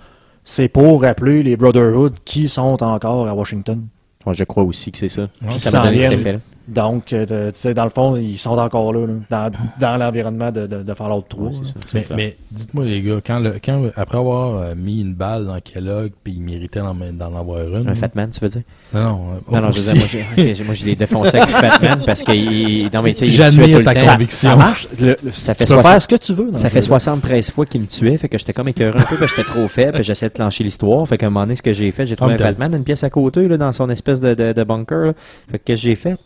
c'est 0.44 0.68
pour 0.68 1.02
rappeler 1.02 1.42
les 1.42 1.56
Brotherhood 1.56 2.14
qui 2.24 2.48
sont 2.48 2.82
encore 2.82 3.26
à 3.28 3.34
Washington. 3.34 3.86
Ouais, 4.24 4.34
je 4.34 4.44
crois 4.44 4.62
aussi 4.62 4.92
que 4.92 4.98
c'est 4.98 5.08
ça. 5.08 5.22
Ouais, 5.42 5.52
ça 5.58 5.70
ça 5.70 5.78
m'a 5.80 5.86
donné 5.86 6.00
cet 6.00 6.12
effet-là. 6.12 6.38
Donc, 6.68 7.12
euh, 7.12 7.24
tu 7.52 7.58
sais, 7.58 7.74
dans 7.74 7.84
le 7.84 7.90
fond, 7.90 8.16
ils 8.16 8.38
sont 8.38 8.58
encore 8.58 8.92
là, 8.92 9.06
là, 9.06 9.14
dans, 9.30 9.50
dans 9.78 9.96
l'environnement 9.98 10.50
de, 10.50 10.66
de, 10.66 10.82
de 10.82 10.94
Fallout 10.94 11.24
3. 11.28 11.44
Ouais, 11.46 11.52
c'est 11.62 11.66
ça, 11.68 11.72
c'est 11.92 11.94
Mais, 12.10 12.16
mais 12.16 12.36
dites-moi 12.50 12.84
les 12.84 13.02
gars, 13.02 13.20
quand, 13.24 13.38
le, 13.38 13.54
quand 13.64 13.82
après 13.94 14.18
avoir 14.18 14.56
euh, 14.56 14.74
mis 14.76 15.00
une 15.00 15.14
balle 15.14 15.44
dans 15.46 15.60
Kellogg, 15.60 16.10
puis 16.24 16.34
il 16.34 16.42
méritait 16.42 16.80
d'en 16.80 16.94
d'en 16.94 17.36
avoir 17.38 17.60
une. 17.68 17.88
Un 17.88 17.94
Fatman, 17.94 18.30
tu 18.30 18.40
veux 18.40 18.48
dire? 18.48 18.62
Non, 18.92 19.00
non, 19.02 19.20
euh, 19.50 19.54
Non, 19.54 19.60
non, 19.62 19.70
je 19.72 19.80
veux 19.80 20.44
dire, 20.54 20.64
moi, 20.64 20.74
je 20.74 20.84
l'ai 20.84 20.96
défoncé 20.96 21.36
avec 21.38 21.54
Fatman 21.54 22.00
parce 22.04 22.22
que 22.24 22.32
il, 22.32 22.90
non, 22.92 23.02
mais 23.02 23.14
tu 23.14 23.20
sais, 23.20 23.26
il 23.26 23.30
me 23.30 23.36
tuait 23.36 23.50
J'admire 23.50 23.78
tout 23.78 23.84
ta 23.84 23.94
le 23.94 24.00
temps. 24.04 24.12
conviction. 24.12 24.50
Ça 24.50 24.56
marche? 24.56 24.88
Le- 25.00 25.16
le- 25.22 25.30
Ça 25.30 25.54
tu 25.54 25.58
fait 25.60 25.64
peux 25.64 25.74
60 25.74 25.86
faire 25.92 26.02
ce 26.02 26.08
que 26.08 26.16
tu 26.16 26.34
veux. 26.34 26.50
dans 26.50 26.58
Ça 26.58 26.68
fait 26.70 26.82
jeu. 26.82 26.86
73 26.88 27.50
fois 27.52 27.66
qu'il 27.66 27.80
me 27.82 27.86
tuait, 27.86 28.16
fait 28.16 28.28
que 28.28 28.38
j'étais 28.38 28.52
comme 28.52 28.68
écœuré 28.68 28.98
un 28.98 29.02
peu, 29.04 29.16
que 29.16 29.28
j'étais 29.28 29.44
trop 29.44 29.68
faible, 29.68 29.92
puis 29.92 30.04
j'essayais 30.04 30.30
de 30.30 30.34
clencher 30.34 30.64
l'histoire. 30.64 31.06
Fait 31.06 31.16
qu'à 31.16 31.26
un 31.26 31.30
moment 31.30 31.44
donné, 31.46 31.54
ce 31.56 31.62
que 31.62 31.72
j'ai 31.72 31.92
fait, 31.92 32.06
j'ai 32.08 32.16
trouvé 32.16 32.34
un 32.34 32.38
Fatman, 32.38 32.74
une 32.74 32.82
pièce 32.84 33.04
à 33.04 33.10
côté, 33.10 33.46
là, 33.46 33.56
dans 33.56 33.72
son 33.72 33.88
espèce 33.88 34.20
de, 34.20 34.34
de, 34.34 34.52
de 34.52 34.64
bunker. 34.64 35.06
là. 35.06 35.12
Fait 35.50 35.58
que 35.60 35.64
qu'est-ce 35.64 35.82
que 35.82 35.88
j'ai 35.88 35.94
fait? 35.94 36.16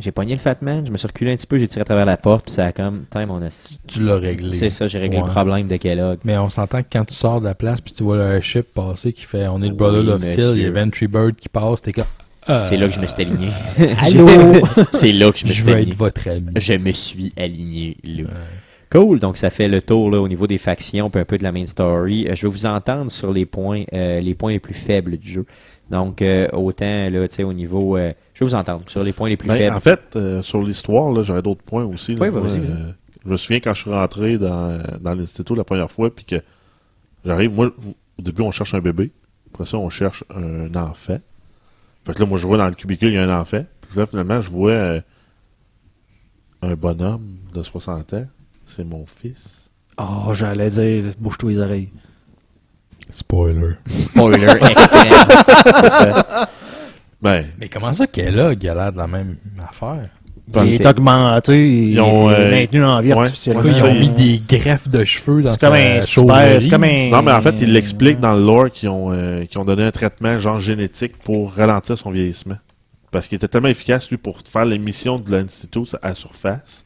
J'ai 0.00 0.12
pogné 0.12 0.32
le 0.32 0.38
Fatman, 0.38 0.86
je 0.86 0.92
me 0.92 0.96
suis 0.96 1.08
reculé 1.08 1.32
un 1.32 1.36
petit 1.36 1.46
peu, 1.46 1.58
j'ai 1.58 1.66
tiré 1.68 1.80
à 1.80 1.84
travers 1.84 2.06
la 2.06 2.16
porte, 2.16 2.44
puis 2.44 2.54
ça 2.54 2.66
a 2.66 2.72
comme, 2.72 3.04
time 3.10 3.30
on 3.30 3.42
a... 3.42 3.48
Tu 3.88 4.02
l'as 4.04 4.16
réglé. 4.16 4.52
C'est 4.52 4.70
ça, 4.70 4.86
j'ai 4.86 4.98
réglé 4.98 5.18
Ouais. 5.18 5.24
le 5.26 5.30
problème 5.30 5.66
de 5.66 5.76
Kellogg. 5.76 6.18
Mais 6.24 6.38
on 6.38 6.48
s'entend 6.50 6.82
que 6.82 6.88
quand 6.92 7.04
tu 7.04 7.14
sors 7.14 7.40
de 7.40 7.46
la 7.46 7.54
place 7.54 7.80
puis 7.80 7.92
tu 7.92 8.02
vois 8.04 8.16
le 8.16 8.40
ship 8.40 8.66
passer 8.74 9.12
qui 9.12 9.24
fait 9.24 9.48
on 9.48 9.60
est 9.62 9.68
le 9.68 9.74
brother 9.74 10.06
of 10.14 10.22
Steel, 10.22 10.52
il 10.56 10.62
y 10.62 10.66
a. 10.66 10.70
Ventry 10.70 11.06
Bird 11.08 11.34
qui 11.36 11.48
passe, 11.48 11.82
t'es 11.82 11.92
comme 11.92 12.04
euh, 12.48 12.64
C'est 12.68 12.76
là 12.76 12.86
que 12.88 12.94
je 12.94 13.00
me 13.00 13.06
suis 13.06 13.22
aligné. 13.22 13.48
Allô? 14.00 14.28
C'est 14.92 15.12
là 15.12 15.32
que 15.32 15.38
je 15.38 15.44
me 15.44 15.48
je 15.50 15.54
suis 15.54 15.62
veux 15.64 15.72
aligné. 15.74 15.90
être 15.92 15.98
votre 15.98 16.28
ami. 16.28 16.52
Je 16.56 16.72
me 16.74 16.92
suis 16.92 17.32
aligné 17.36 17.96
là. 18.04 18.24
Cool, 18.90 19.18
donc 19.18 19.36
ça 19.36 19.50
fait 19.50 19.68
le 19.68 19.82
tour 19.82 20.10
là, 20.10 20.18
au 20.18 20.28
niveau 20.28 20.46
des 20.46 20.56
factions, 20.56 21.10
puis 21.10 21.20
un 21.20 21.26
peu 21.26 21.36
de 21.36 21.42
la 21.42 21.52
main 21.52 21.66
story. 21.66 22.26
Euh, 22.26 22.34
je 22.34 22.46
vais 22.46 22.50
vous 22.52 22.64
entendre 22.64 23.10
sur 23.10 23.32
les 23.34 23.44
points, 23.44 23.84
euh, 23.92 24.20
les 24.20 24.34
points 24.34 24.52
les 24.52 24.60
plus 24.60 24.72
faibles 24.74 25.18
du 25.18 25.30
jeu. 25.30 25.44
Donc 25.90 26.22
euh, 26.22 26.48
autant 26.54 27.08
là, 27.10 27.28
tu 27.28 27.34
sais, 27.34 27.42
au 27.42 27.52
niveau, 27.52 27.96
euh, 27.98 28.12
je 28.38 28.44
vais 28.44 28.50
vous 28.50 28.54
entendre 28.54 28.82
sur 28.86 29.02
les 29.02 29.12
points 29.12 29.28
les 29.28 29.36
plus 29.36 29.48
Ben, 29.48 29.56
faibles. 29.56 29.74
en 29.76 29.80
fait, 29.80 30.00
euh, 30.14 30.42
sur 30.42 30.62
l'histoire, 30.62 31.10
là, 31.12 31.22
j'aurais 31.22 31.42
d'autres 31.42 31.62
points 31.64 31.84
aussi. 31.84 32.14
là. 32.14 32.22
Oui, 32.22 32.30
bah, 32.30 32.38
Moi, 32.38 32.48
vas-y, 32.48 32.60
euh, 32.60 32.62
vas-y. 32.62 32.94
je 33.24 33.28
me 33.30 33.36
souviens 33.36 33.58
quand 33.60 33.74
je 33.74 33.80
suis 33.80 33.90
rentré 33.92 34.38
dans, 34.38 34.80
dans 35.00 35.14
l'institut 35.14 35.56
la 35.56 35.64
première 35.64 35.90
fois, 35.90 36.14
puis 36.14 36.24
que 36.24 36.36
j'arrive, 37.24 37.50
moi, 37.52 37.66
au 38.18 38.22
début, 38.22 38.42
on 38.42 38.50
cherche 38.52 38.74
un 38.74 38.80
bébé. 38.80 39.10
Après 39.52 39.64
ça, 39.66 39.76
on 39.78 39.90
cherche 39.90 40.22
un 40.34 40.72
enfant. 40.76 41.18
Fait 42.04 42.14
que 42.14 42.20
là, 42.20 42.26
moi, 42.26 42.38
je 42.38 42.46
vois 42.46 42.58
dans 42.58 42.68
le 42.68 42.74
cubicule, 42.74 43.08
il 43.08 43.14
y 43.14 43.18
a 43.18 43.24
un 43.24 43.40
enfant. 43.40 43.64
Puis 43.80 43.98
là, 43.98 44.06
finalement, 44.06 44.40
je 44.40 44.50
vois 44.50 44.70
euh, 44.70 45.00
un 46.62 46.74
bonhomme 46.74 47.38
de 47.54 47.62
60 47.62 48.12
ans. 48.14 48.26
C'est 48.66 48.84
mon 48.84 49.04
fils. 49.06 49.68
Oh, 49.98 50.32
j'allais 50.32 50.70
dire, 50.70 51.04
bouge-toi 51.18 51.50
les 51.50 51.58
oreilles. 51.58 51.88
Spoiler. 53.10 53.72
Spoiler 53.88 54.46
extrême. 54.70 55.12
C'est 55.64 55.90
ça. 55.90 56.48
Ben, 57.20 57.44
Mais 57.58 57.68
comment 57.68 57.92
ça 57.92 58.06
Kellogg 58.06 58.66
a 58.66 58.74
l'air 58.74 58.92
de 58.92 58.98
la 58.98 59.06
même 59.06 59.36
affaire? 59.68 60.08
parce 60.52 60.66
il 60.66 60.74
est 60.76 60.86
augmenté, 60.86 61.68
il 61.68 61.90
Ils 61.90 62.00
ont, 62.00 62.30
est 62.30 62.34
euh, 62.36 62.50
maintenu 62.50 62.82
en 62.82 63.00
vie 63.02 63.12
ouais, 63.12 63.18
artificiellement. 63.18 63.62
c'est 63.62 63.68
Ils 63.70 63.84
ont 63.84 63.92
il- 63.92 64.00
mis 64.00 64.08
des 64.10 64.40
greffes 64.48 64.88
de 64.88 65.04
cheveux 65.04 65.42
dans 65.42 65.50
sa 65.58 65.58
c'est 66.00 66.70
comme 66.70 66.84
un... 66.84 67.10
Non, 67.10 67.22
mais 67.22 67.32
en 67.32 67.40
fait, 67.42 67.54
il 67.60 67.70
l'explique 67.72 68.18
dans 68.18 68.34
le 68.34 68.42
lore 68.44 68.70
qu'ils 68.70 68.88
ont, 68.88 69.12
euh, 69.12 69.44
qu'ils 69.44 69.58
ont 69.58 69.66
donné 69.66 69.82
un 69.82 69.90
traitement 69.90 70.38
genre 70.38 70.58
génétique 70.58 71.18
pour 71.18 71.52
ralentir 71.52 71.98
son 71.98 72.10
vieillissement. 72.10 72.56
Parce 73.10 73.26
qu'il 73.26 73.36
était 73.36 73.48
tellement 73.48 73.68
efficace, 73.68 74.08
lui, 74.08 74.16
pour 74.16 74.40
faire 74.40 74.64
l'émission 74.64 75.18
de 75.18 75.30
l'Institut 75.30 75.94
à 76.00 76.14
surface, 76.14 76.84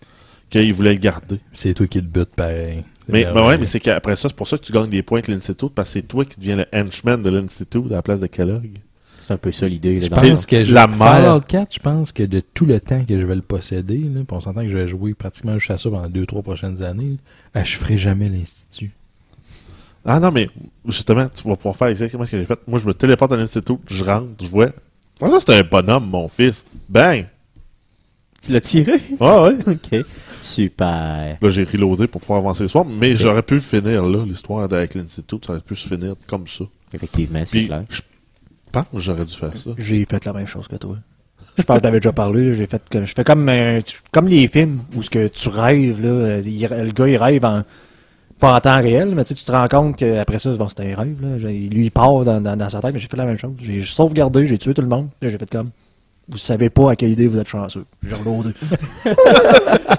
qu'il 0.51 0.73
voulait 0.75 0.93
le 0.95 0.99
garder. 0.99 1.39
C'est 1.53 1.75
toi 1.75 1.87
qui 1.87 1.99
te 2.01 2.05
butes 2.07 2.35
pareil. 2.35 2.83
Mais, 3.09 3.27
mais 3.33 3.41
ouais, 3.43 3.59
mais 3.59 3.67
c'est 3.67 3.81
qu'après 3.81 4.17
ça, 4.17 4.29
c'est 4.29 4.37
pour 4.37 4.49
ça 4.49 4.57
que 4.59 4.65
tu 4.65 4.73
gagnes 4.73 4.89
des 4.89 5.03
points 5.03 5.19
avec 5.19 5.29
l'Institut, 5.29 5.67
parce 5.73 5.89
que 5.89 5.93
c'est 6.01 6.03
toi 6.09 6.25
qui 6.25 6.39
deviens 6.41 6.57
le 6.57 6.67
henchman 6.73 7.21
de 7.23 7.31
l'Institut 7.31 7.83
à 7.91 7.95
la 7.95 8.03
place 8.03 8.19
de 8.21 8.27
Kellogg. 8.27 8.71
C'est 9.23 9.35
un 9.35 9.37
peu 9.37 9.53
ça 9.53 9.69
l'idée. 9.69 10.01
Je 10.01 10.09
pense 10.09 10.47
que 10.47 10.65
je, 10.65 10.75
la 10.75 10.89
Fallout 10.89 11.43
4, 11.47 11.75
je 11.75 11.79
pense 11.79 12.11
que 12.11 12.25
de 12.25 12.41
tout 12.41 12.67
le 12.67 12.81
temps 12.81 13.05
que 13.05 13.19
je 13.19 13.25
vais 13.25 13.37
le 13.37 13.43
posséder, 13.43 13.99
là, 13.99 14.23
on 14.29 14.41
s'entend 14.41 14.63
que 14.63 14.69
je 14.69 14.77
vais 14.77 14.89
jouer 14.89 15.15
pratiquement 15.15 15.57
juste 15.59 15.71
à 15.71 15.79
ça 15.79 15.91
pendant 15.91 16.09
deux, 16.09 16.27
trois 16.27 16.43
prochaines 16.43 16.83
années, 16.83 17.19
là, 17.55 17.63
je 17.63 17.77
ferai 17.77 17.97
jamais 17.97 18.29
l'Institut. 18.29 18.91
Ah 20.05 20.19
non, 20.19 20.33
mais 20.33 20.49
justement, 20.87 21.29
tu 21.33 21.47
vas 21.49 21.55
pouvoir 21.55 21.77
faire 21.77 21.89
exactement 21.89 22.25
ce 22.25 22.33
que 22.33 22.39
j'ai 22.39 22.45
fait. 22.45 22.59
Moi, 22.67 22.81
je 22.81 22.87
me 22.87 22.95
téléporte 22.95 23.31
à 23.31 23.37
l'Institut, 23.37 23.79
je 23.89 24.05
rentre, 24.05 24.27
je 24.43 24.49
vois. 24.49 24.71
Comment 25.21 25.39
ça, 25.39 25.45
c'est 25.47 25.57
un 25.57 25.63
bonhomme, 25.63 26.11
mon 26.11 26.27
fils? 26.27 26.65
Bang! 26.89 27.27
Tu 28.45 28.51
l'as 28.51 28.61
tiré? 28.61 29.01
Ah 29.21 29.45
ouais! 29.45 29.57
ok. 29.69 30.05
Super. 30.41 31.39
Là, 31.41 31.49
j'ai 31.49 31.63
reloadé 31.63 32.09
pour 32.09 32.21
pouvoir 32.21 32.41
avancer 32.41 32.65
l'histoire, 32.65 32.85
mais 32.85 33.15
j'aurais 33.15 33.43
pu 33.43 33.55
le 33.55 33.61
finir 33.61 34.03
là, 34.05 34.25
l'histoire 34.27 34.65
avec 34.65 34.97
l'Institut, 34.97 35.37
ça 35.47 35.53
aurait 35.53 35.63
pu 35.63 35.77
se 35.77 35.87
finir 35.87 36.17
comme 36.27 36.49
ça. 36.49 36.65
Effectivement, 36.93 37.43
c'est 37.47 37.67
clair. 37.67 37.85
je 37.89 38.01
pense 38.73 38.85
que 38.93 38.99
j'aurais 38.99 39.25
dû 39.25 39.35
faire 39.35 39.57
ça? 39.57 39.71
J'ai 39.79 40.05
fait 40.05 40.25
la 40.25 40.33
même 40.33 40.47
chose 40.47 40.67
que 40.67 40.77
toi. 40.77 40.97
Je 41.59 41.63
pense 41.65 41.79
que 41.79 41.83
t'avais 41.83 42.01
déjà 42.01 42.13
parlé, 42.13 42.55
j'ai 42.55 42.67
fait 42.67 42.83
que 42.89 43.05
je 43.05 43.13
fais 43.15 43.25
comme 43.25 43.49
un- 43.49 43.81
comme 44.11 44.27
les 44.29 44.49
films 44.49 44.81
où 44.97 45.03
ce 45.03 45.11
que 45.11 45.29
tu 45.29 45.49
rêves 45.49 46.01
là, 46.03 46.09
euh, 46.09 46.43
il- 46.45 46.61
le 46.69 46.91
gars 46.93 47.09
il 47.09 47.17
rêve 47.17 47.45
en 47.45 47.63
pas 48.39 48.57
en 48.57 48.61
temps 48.61 48.81
réel, 48.81 49.15
mais 49.15 49.23
tu 49.23 49.29
sais, 49.29 49.35
tu 49.37 49.45
te 49.45 49.53
rends 49.53 49.69
compte 49.69 49.97
qu'après 49.97 50.39
ça, 50.41 50.51
bon, 50.55 50.69
c'était 50.69 50.93
un 50.93 50.97
rêve 50.97 51.17
là. 51.23 51.37
Lui 51.37 51.85
il 51.87 51.91
part 51.93 52.25
dans, 52.25 52.41
dans, 52.41 52.57
dans 52.57 52.69
sa 52.69 52.81
tête, 52.81 52.93
mais 52.95 52.99
j'ai 52.99 53.07
fait 53.09 53.17
la 53.17 53.27
même 53.27 53.39
chose. 53.39 53.53
J'ai 53.61 53.81
sauvegardé, 53.83 54.47
j'ai 54.47 54.59
tué 54.59 54.75
tout 54.75 54.83
le 54.83 54.89
monde. 54.89 55.09
Là, 55.21 55.29
j'ai 55.29 55.39
fait 55.39 55.49
comme 55.51 55.71
vous 56.29 56.39
savez 56.39 56.71
pas 56.71 56.93
à 56.93 56.97
quelle 56.97 57.11
idée 57.11 57.27
vous 57.29 57.39
êtes 57.39 57.49
chanceux. 57.49 57.85
J'ai 58.03 58.15
reloadé. 58.15 58.51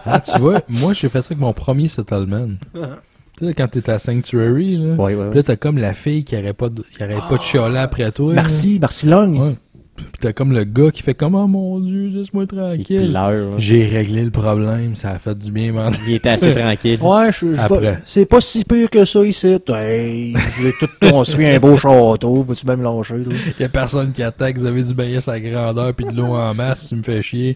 Ah, 0.05 0.19
tu 0.19 0.37
vois, 0.39 0.61
moi, 0.67 0.91
j'ai 0.93 1.07
fait 1.07 1.21
ça 1.21 1.27
avec 1.27 1.39
mon 1.39 1.53
premier 1.53 1.87
settlement. 1.87 2.47
tu 3.37 3.45
sais, 3.47 3.53
quand 3.53 3.67
t'es 3.67 3.89
à 3.89 3.99
Sanctuary, 3.99 4.77
là, 4.77 4.93
Ouais, 4.95 4.97
ouais, 4.97 5.13
puis 5.15 5.29
ouais. 5.29 5.35
là, 5.35 5.43
t'as 5.43 5.55
comme 5.55 5.77
la 5.77 5.93
fille 5.93 6.23
qui 6.23 6.35
arrête 6.35 6.55
pas 6.57 6.69
de, 6.69 6.81
qui 6.81 7.01
arrête 7.03 7.17
pas 7.29 7.37
de 7.37 7.41
chialer 7.41 7.77
après 7.79 8.11
toi. 8.11 8.29
là. 8.33 8.41
Merci, 8.41 8.77
merci 8.79 9.05
Long. 9.07 9.47
Ouais. 9.47 9.55
Puis 9.95 10.05
t'as 10.19 10.33
comme 10.33 10.53
le 10.53 10.63
gars 10.63 10.89
qui 10.89 11.03
fait 11.03 11.13
comme, 11.13 11.35
oh 11.35 11.45
mon 11.45 11.79
dieu, 11.79 12.09
laisse-moi 12.09 12.43
Il 12.43 12.47
tranquille. 12.47 13.19
J'ai 13.57 13.85
réglé 13.85 14.23
le 14.23 14.31
problème, 14.31 14.95
ça 14.95 15.11
a 15.11 15.19
fait 15.19 15.37
du 15.37 15.51
bien, 15.51 15.71
man. 15.71 15.93
Il 16.07 16.15
était 16.15 16.29
assez 16.29 16.51
tranquille. 16.51 16.97
Ouais, 17.01 17.31
je, 17.31 17.53
je 17.53 17.93
c'est 18.03 18.25
pas 18.25 18.41
si 18.41 18.65
pire 18.65 18.89
que 18.89 19.05
ça 19.05 19.23
ici. 19.23 19.55
Hey, 19.69 20.33
j'ai 20.59 20.73
tout 20.79 20.89
construit 20.99 21.45
un 21.47 21.59
beau 21.59 21.77
château, 21.77 22.43
peux-tu 22.43 22.65
même 22.65 22.81
lâcher, 22.81 23.21
toi? 23.23 23.33
Y 23.59 23.63
a 23.63 23.69
personne 23.69 24.11
qui 24.11 24.23
attaque, 24.23 24.57
vous 24.57 24.65
avez 24.65 24.81
du 24.81 24.95
baillet 24.95 25.19
sa 25.21 25.39
grandeur 25.39 25.93
puis 25.93 26.07
de 26.07 26.11
l'eau 26.15 26.33
en 26.33 26.55
masse, 26.55 26.87
tu 26.89 26.95
me 26.95 27.03
fais 27.03 27.21
chier. 27.21 27.55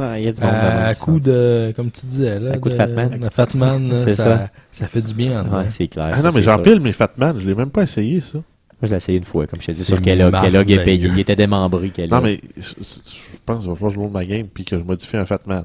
Ouais, 0.00 0.22
il 0.22 0.24
y 0.24 0.28
a 0.28 0.32
du 0.32 0.40
monde 0.40 0.50
À, 0.54 0.94
coup 0.94 1.20
de, 1.20 1.72
comme 1.76 1.90
tu 1.90 2.06
disais, 2.06 2.40
là. 2.40 2.52
À 2.52 2.58
coup 2.58 2.70
de 2.70 2.74
Fatman. 2.74 3.88
de 3.88 3.96
ça, 3.98 4.16
ça. 4.16 4.48
ça 4.72 4.86
fait 4.86 5.02
du 5.02 5.12
bien, 5.12 5.42
en 5.42 5.58
Ouais, 5.58 5.66
c'est 5.68 5.88
clair. 5.88 6.10
Ah 6.12 6.16
ça, 6.16 6.22
non, 6.22 6.30
mais 6.34 6.42
j'empile 6.42 6.80
mes 6.80 6.92
Fatman, 6.92 7.38
je 7.38 7.46
l'ai 7.46 7.54
même 7.54 7.70
pas 7.70 7.82
essayé 7.82 8.20
ça. 8.20 8.38
Moi, 8.38 8.42
je 8.84 8.90
l'ai 8.92 8.96
essayé 8.96 9.18
une 9.18 9.24
fois, 9.24 9.46
comme 9.46 9.60
je 9.60 9.66
t'ai 9.66 9.72
dit, 9.72 9.80
C'est 9.80 9.86
sur 9.86 10.00
Kellogg. 10.00 10.34
Kellogg 10.40 10.70
est 10.70 10.84
payé. 10.84 11.10
Il 11.12 11.20
était 11.20 11.36
démembré, 11.36 11.90
Kellogg. 11.90 12.12
Non, 12.12 12.20
mais 12.22 12.40
je 12.56 12.72
pense 13.44 13.60
qu'il 13.60 13.68
va 13.68 13.74
falloir 13.74 13.90
que 13.90 13.94
je 13.94 14.00
load 14.00 14.12
ma 14.12 14.24
game 14.24 14.46
puis 14.46 14.64
que 14.64 14.78
je 14.78 14.82
modifie 14.82 15.18
un 15.18 15.26
Fatman. 15.26 15.64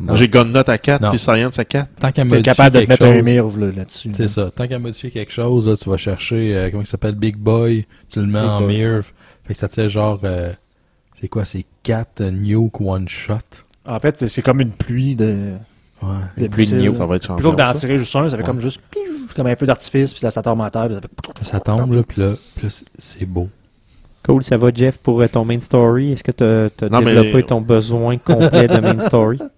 Non. 0.00 0.14
J'ai 0.14 0.28
Gun 0.28 0.44
Note 0.44 0.68
à 0.68 0.78
4 0.78 1.02
Non. 1.02 1.10
puis 1.10 1.18
Science 1.18 1.58
à 1.58 1.64
4. 1.64 1.88
Tant 1.96 2.08
qu'à 2.08 2.12
T'es 2.12 2.24
modifier 2.24 2.42
capable 2.42 2.76
de 2.76 2.84
te 2.84 2.88
mettre 2.88 3.04
un 3.04 3.14
chose, 3.14 3.24
mirve 3.24 3.60
là, 3.60 3.72
là-dessus. 3.76 4.10
C'est 4.14 4.28
ça. 4.28 4.50
Tant 4.50 4.68
qu'à 4.68 4.78
modifier 4.78 5.10
quelque 5.10 5.32
chose, 5.32 5.68
là, 5.68 5.76
tu 5.76 5.90
vas 5.90 5.96
chercher, 5.96 6.56
euh, 6.56 6.70
comment 6.70 6.82
il 6.82 6.86
s'appelle, 6.86 7.16
Big 7.16 7.36
Boy, 7.36 7.84
tu 8.08 8.20
le 8.20 8.26
mets 8.26 8.40
Big 8.40 8.48
en 8.48 8.60
mirror. 8.60 9.02
Fait 9.44 9.54
que 9.54 9.58
ça 9.58 9.68
te 9.68 9.74
fait 9.74 9.88
genre, 9.88 10.20
euh, 10.24 10.52
c'est 11.20 11.28
quoi, 11.28 11.44
c'est 11.44 11.64
4 11.82 12.22
nuke 12.22 12.80
one 12.80 13.08
shot? 13.08 13.34
En 13.86 13.98
fait, 14.00 14.26
c'est- 14.28 14.42
comme 14.42 14.60
une 14.60 14.70
pluie 14.70 15.16
de, 15.16 15.52
Ouais. 16.02 16.08
de 16.36 16.48
pluie 16.48 16.66
de 16.66 16.76
nuke, 16.80 16.96
Ça 16.96 17.06
va 17.06 17.16
être 17.16 17.22
champion. 17.22 17.36
Plutôt 17.36 17.52
que 17.52 17.56
d'en 17.56 17.72
ça. 17.72 17.80
tirer 17.80 17.98
juste 17.98 18.14
un, 18.16 18.28
ça 18.28 18.36
fait 18.36 18.42
Ouais. 18.42 18.46
comme 18.46 18.60
juste 18.60 18.80
comme 19.34 19.46
un 19.46 19.56
feu 19.56 19.66
d'artifice, 19.66 20.12
puis 20.12 20.20
ça, 20.20 20.30
ça 20.30 20.42
tombe 20.42 20.60
en 20.60 20.70
terre, 20.70 20.86
puis 20.86 20.94
ça 20.94 21.00
fait... 21.00 21.44
Ça 21.44 21.60
tombe, 21.60 21.92
là, 21.92 22.02
puis 22.06 22.20
là, 22.22 22.32
puis 22.56 22.66
là, 22.66 22.74
c'est- 22.98 23.24
beau. 23.26 23.48
Cool, 24.26 24.42
ça 24.44 24.56
va, 24.56 24.70
Jeff, 24.74 24.98
pour 24.98 25.20
euh, 25.22 25.28
ton 25.28 25.44
main 25.44 25.58
story? 25.60 26.12
Est-ce 26.12 26.22
que 26.24 26.32
tu 26.32 26.44
as, 26.44 26.88
Non, 26.90 27.00
mais- 27.00 27.14
développé 27.14 27.42
ton 27.44 27.60
besoin 27.60 28.18
complet 28.18 28.68
de 28.68 28.78
main 28.80 28.98
story? 29.06 29.38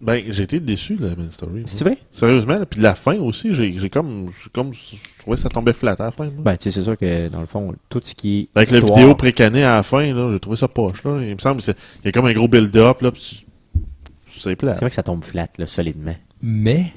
Ben, 0.00 0.24
j'ai 0.28 0.44
été 0.44 0.60
déçu 0.60 0.96
de 0.96 1.08
la 1.08 1.14
main 1.14 1.30
story. 1.30 1.62
C'est 1.66 1.84
vrai? 1.84 1.98
Sérieusement, 2.10 2.58
là, 2.58 2.64
puis 2.64 2.78
de 2.78 2.82
la 2.84 2.94
fin 2.94 3.16
aussi, 3.18 3.52
j'ai 3.54 3.78
j'ai 3.78 3.90
comme, 3.90 4.28
j'ai 4.42 4.48
comme, 4.50 4.72
je 4.72 4.96
trouvais 5.18 5.36
que 5.36 5.42
ça 5.42 5.50
tombait 5.50 5.74
flat 5.74 5.92
à 5.98 6.04
la 6.04 6.10
fin. 6.10 6.24
là. 6.24 6.30
Ben, 6.38 6.56
tu 6.56 6.64
sais, 6.64 6.70
c'est 6.70 6.82
sûr 6.84 6.96
que, 6.96 7.28
dans 7.28 7.40
le 7.40 7.46
fond, 7.46 7.74
tout 7.90 8.00
ce 8.02 8.14
qui 8.14 8.40
est 8.40 8.48
Avec 8.56 8.70
la 8.70 8.78
histoire- 8.78 8.98
vidéo 8.98 9.14
précanée 9.14 9.62
à 9.62 9.76
la 9.76 9.82
fin, 9.82 10.12
là, 10.14 10.30
j'ai 10.32 10.40
trouvé 10.40 10.56
ça 10.56 10.68
poche. 10.68 11.04
Là. 11.04 11.20
Il 11.22 11.34
me 11.34 11.38
semble 11.38 11.60
qu'il 11.60 11.74
y 12.04 12.08
a 12.08 12.12
comme 12.12 12.24
un 12.26 12.32
gros 12.32 12.48
build-up, 12.48 13.02
là, 13.02 13.12
puis 13.12 13.44
c'est 14.30 14.40
C'est 14.40 14.56
plat. 14.56 14.72
vrai 14.72 14.88
que 14.88 14.94
ça 14.94 15.02
tombe 15.02 15.22
flat, 15.22 15.48
là, 15.58 15.66
solidement. 15.66 16.16
Mais, 16.40 16.92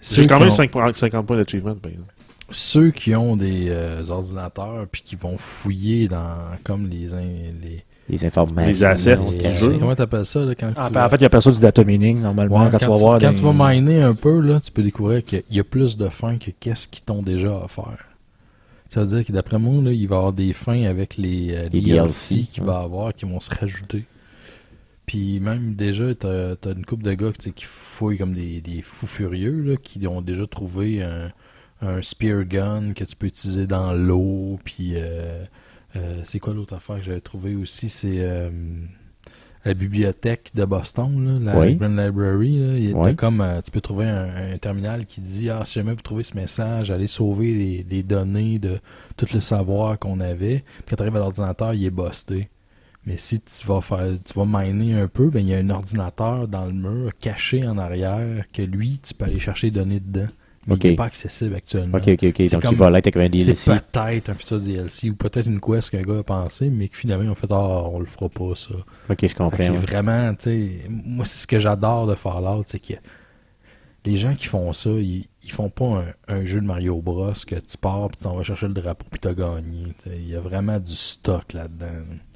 J'ai 0.00 0.26
quand 0.28 0.38
même 0.38 0.50
ont- 0.50 0.52
5 0.52 0.70
points- 0.70 0.92
50 0.92 1.26
points 1.26 1.36
d'achievement. 1.36 1.76
Ben, 1.82 1.90
là. 1.90 2.04
ceux 2.52 2.90
qui 2.92 3.14
ont 3.16 3.36
des 3.36 3.66
euh, 3.70 4.04
ordinateurs 4.08 4.86
puis 4.90 5.02
qui 5.04 5.16
vont 5.16 5.36
fouiller 5.38 6.06
dans 6.08 6.36
comme 6.64 6.88
les 6.88 7.08
les, 7.62 7.84
Les 8.10 8.24
informations. 8.24 8.68
Les 8.68 8.84
assets 8.84 9.16
du 9.16 9.54
jeu. 9.54 9.76
comment 9.78 9.94
t'appelles 9.94 10.26
ça 10.26 10.44
là, 10.44 10.54
quand 10.54 10.70
Ah, 10.76 10.86
tu 10.88 10.92
ben, 10.92 11.04
en 11.04 11.08
fait, 11.08 11.16
il 11.16 11.22
y 11.22 11.26
a 11.26 11.30
personne 11.30 11.54
du 11.54 11.60
data 11.60 11.84
mining, 11.84 12.20
normalement, 12.20 12.64
Ouais, 12.64 12.70
quand, 12.70 12.78
tu 12.78 12.86
vas 12.86 12.96
voir... 12.96 13.20
quand 13.20 13.30
des- 13.30 13.36
tu 13.38 13.42
vas 13.44 13.52
miner 13.72 14.02
un 14.02 14.14
peu 14.14 14.40
là, 14.40 14.60
tu 14.60 14.70
peux 14.72 14.82
découvrir 14.82 15.24
qu'il 15.24 15.42
y 15.50 15.60
a 15.60 15.64
plus 15.64 15.96
de 15.96 16.08
fins 16.08 16.36
que 16.38 16.50
qu'est-ce 16.58 16.86
qu'ils 16.88 17.04
t'ont 17.04 17.22
déjà 17.22 17.52
offert. 17.64 18.06
Ça 18.88 19.02
veut 19.02 19.06
dire 19.06 19.24
que 19.24 19.30
d'après 19.32 19.58
moi 19.58 19.82
là, 19.84 19.92
il 19.92 20.08
va 20.08 20.16
y 20.16 20.18
avoir 20.18 20.32
des 20.32 20.52
fins 20.52 20.82
avec 20.84 21.16
les, 21.16 21.54
euh, 21.54 21.62
Les 21.72 21.80
DLC 21.80 22.34
DLC, 22.34 22.46
qu'il 22.50 22.62
ouais. 22.64 22.68
va 22.68 22.80
y 22.80 22.84
avoir 22.84 23.14
qui 23.14 23.24
vont 23.24 23.38
se 23.38 23.54
rajouter. 23.54 24.04
Puis 25.06 25.40
même 25.40 25.74
déjà, 25.74 26.14
t'as 26.14 26.52
as 26.52 26.72
une 26.76 26.84
couple 26.84 27.02
de 27.04 27.14
gars 27.14 27.32
qui 27.32 27.52
fouillent 27.64 28.18
comme 28.18 28.34
des, 28.34 28.60
des 28.60 28.82
fous 28.82 29.06
furieux 29.06 29.62
là, 29.62 29.76
qui 29.82 30.06
ont 30.06 30.22
déjà 30.22 30.46
trouvé 30.46 31.02
un, 31.02 31.30
un 31.82 32.02
spear 32.02 32.44
gun 32.44 32.92
que 32.94 33.04
tu 33.04 33.16
peux 33.16 33.26
utiliser 33.26 33.66
dans 33.66 33.92
l'eau. 33.92 34.58
Puis 34.64 34.92
euh, 34.96 35.44
c'est 36.24 36.38
quoi 36.38 36.54
l'autre 36.54 36.74
affaire 36.74 36.96
que 36.96 37.02
j'avais 37.02 37.20
trouvé 37.20 37.54
aussi? 37.56 37.88
C'est 37.88 38.18
euh, 38.18 38.50
la 39.64 39.74
bibliothèque 39.74 40.50
de 40.54 40.64
Boston, 40.64 41.40
là, 41.44 41.52
la 41.54 41.60
Oui. 41.60 41.74
Grand 41.76 41.88
Library, 41.88 42.58
là, 42.58 42.76
il 42.78 42.90
y 42.90 42.92
a- 42.92 42.96
Oui. 42.96 43.04
t'as 43.10 43.14
comme 43.14 43.40
euh, 43.40 43.60
tu 43.60 43.70
peux 43.70 43.80
trouver 43.80 44.06
un, 44.06 44.52
un 44.54 44.58
terminal 44.58 45.04
qui 45.06 45.20
dit 45.20 45.50
ah 45.50 45.62
si 45.66 45.74
jamais 45.74 45.92
vous 45.92 46.00
trouvez 46.02 46.22
ce 46.22 46.34
message, 46.34 46.90
allez 46.90 47.06
sauver 47.08 47.52
les, 47.54 47.86
les 47.90 48.02
données 48.02 48.58
de 48.58 48.78
tout 49.16 49.26
le 49.34 49.40
savoir 49.40 49.98
qu'on 49.98 50.20
avait. 50.20 50.64
Puis 50.78 50.84
quand 50.90 50.96
tu 50.96 51.02
arrives 51.02 51.16
à 51.16 51.20
l'ordinateur, 51.20 51.74
il 51.74 51.84
est 51.84 51.90
busté. 51.90 52.48
Mais 53.06 53.16
si 53.16 53.40
tu 53.40 53.66
vas 53.66 53.80
faire 53.80 54.06
tu 54.24 54.34
vas 54.34 54.44
miner 54.46 54.94
un 55.00 55.08
peu, 55.08 55.30
ben 55.30 55.40
il 55.40 55.48
y 55.48 55.54
a 55.54 55.58
un 55.58 55.70
ordinateur 55.70 56.46
dans 56.48 56.66
le 56.66 56.72
mur 56.72 57.12
caché 57.18 57.66
en 57.66 57.78
arrière 57.78 58.44
que 58.52 58.60
lui 58.62 58.98
tu 59.02 59.14
peux 59.14 59.24
aller 59.24 59.38
chercher 59.38 59.68
les 59.68 59.70
données 59.72 60.00
dedans. 60.00 60.28
Mais 60.66 60.74
il 60.76 60.90
n'est 60.90 60.96
pas 60.96 61.04
accessible 61.06 61.54
actuellement. 61.54 61.96
Ok, 61.98 62.08
ok, 62.08 62.22
ok. 62.22 62.34
C'est 62.38 62.50
Donc, 62.50 62.62
comme- 62.62 62.72
il 62.72 62.78
va 62.78 62.90
l'être 62.90 63.06
avec 63.06 63.16
un 63.16 63.28
DLC. 63.30 63.54
C'est 63.54 63.72
peut-être 63.90 64.28
un 64.28 64.34
futur 64.34 64.60
DLC 64.60 65.08
ou 65.10 65.14
peut-être 65.14 65.46
une 65.46 65.58
quest 65.60 65.88
qu'un 65.90 66.02
gars 66.02 66.18
a 66.18 66.22
pensé, 66.22 66.68
mais 66.68 66.88
que 66.88 66.96
finalement 66.98 67.24
ils 67.24 67.30
ont 67.30 67.34
fait 67.34 67.48
Ah, 67.50 67.84
on 67.86 67.98
le 67.98 68.06
fera 68.06 68.28
pas 68.28 68.54
ça. 68.54 68.74
Ok, 69.08 69.26
je 69.26 69.34
comprends. 69.34 69.56
C'est 69.58 69.70
ouais. 69.70 69.76
vraiment, 69.78 70.34
tu 70.34 70.42
sais, 70.44 70.70
moi 70.88 71.24
c'est 71.24 71.38
ce 71.38 71.46
que 71.46 71.58
j'adore 71.58 72.06
de 72.06 72.14
Fallout, 72.14 72.64
c'est 72.66 72.78
que 72.78 72.92
les 74.04 74.16
gens 74.16 74.34
qui 74.34 74.46
font 74.46 74.72
ça, 74.72 74.90
ils, 74.90 75.26
ils 75.42 75.50
font 75.50 75.68
pas 75.70 76.04
un, 76.28 76.36
un 76.36 76.44
jeu 76.44 76.60
de 76.60 76.66
Mario 76.66 77.00
Bros 77.00 77.32
que 77.46 77.54
tu 77.56 77.78
pars 77.78 78.08
puis 78.08 78.18
tu 78.18 78.24
t'en 78.24 78.34
vas 78.36 78.42
chercher 78.42 78.66
le 78.68 78.74
drapeau 78.74 79.06
puis 79.10 79.20
t'as 79.20 79.34
gagné. 79.34 79.94
Il 80.06 80.28
y 80.28 80.36
a 80.36 80.40
vraiment 80.40 80.78
du 80.78 80.94
stock 80.94 81.52
là-dedans. 81.54 81.86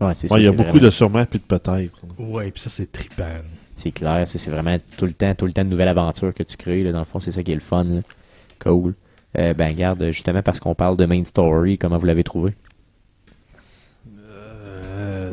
Ouais, 0.00 0.14
c'est 0.14 0.24
Ouais, 0.24 0.36
ça, 0.36 0.38
il 0.38 0.44
y 0.44 0.48
a 0.48 0.52
beaucoup 0.52 0.70
vraiment- 0.70 0.84
de 0.84 0.90
sûrement 0.90 1.26
puis 1.26 1.38
de 1.38 1.44
peut-être. 1.44 2.02
Ouais, 2.18 2.50
puis 2.50 2.60
ça 2.60 2.70
c'est 2.70 2.90
trippant. 2.90 3.40
C'est 3.76 3.90
clair, 3.90 4.26
c'est 4.26 4.50
vraiment 4.50 4.76
tout 4.96 5.06
le 5.06 5.12
temps, 5.12 5.34
tout 5.34 5.46
le 5.46 5.52
temps 5.52 5.64
de 5.64 5.68
nouvelles 5.68 5.88
aventures 5.88 6.32
que 6.32 6.42
tu 6.42 6.56
crées. 6.56 6.82
Là, 6.82 6.92
dans 6.92 7.00
le 7.00 7.04
fond, 7.04 7.20
c'est 7.20 7.32
ça 7.32 7.42
qui 7.42 7.50
est 7.50 7.56
le 7.56 7.60
fun. 7.60 7.84
là. 7.84 8.00
Cool. 8.60 8.94
Euh, 9.36 9.52
ben, 9.52 9.72
garde, 9.74 10.10
justement, 10.10 10.42
parce 10.42 10.60
qu'on 10.60 10.74
parle 10.74 10.96
de 10.96 11.06
main 11.06 11.24
story, 11.24 11.76
comment 11.76 11.98
vous 11.98 12.06
l'avez 12.06 12.22
trouvé? 12.22 12.54
Euh, 14.16 15.32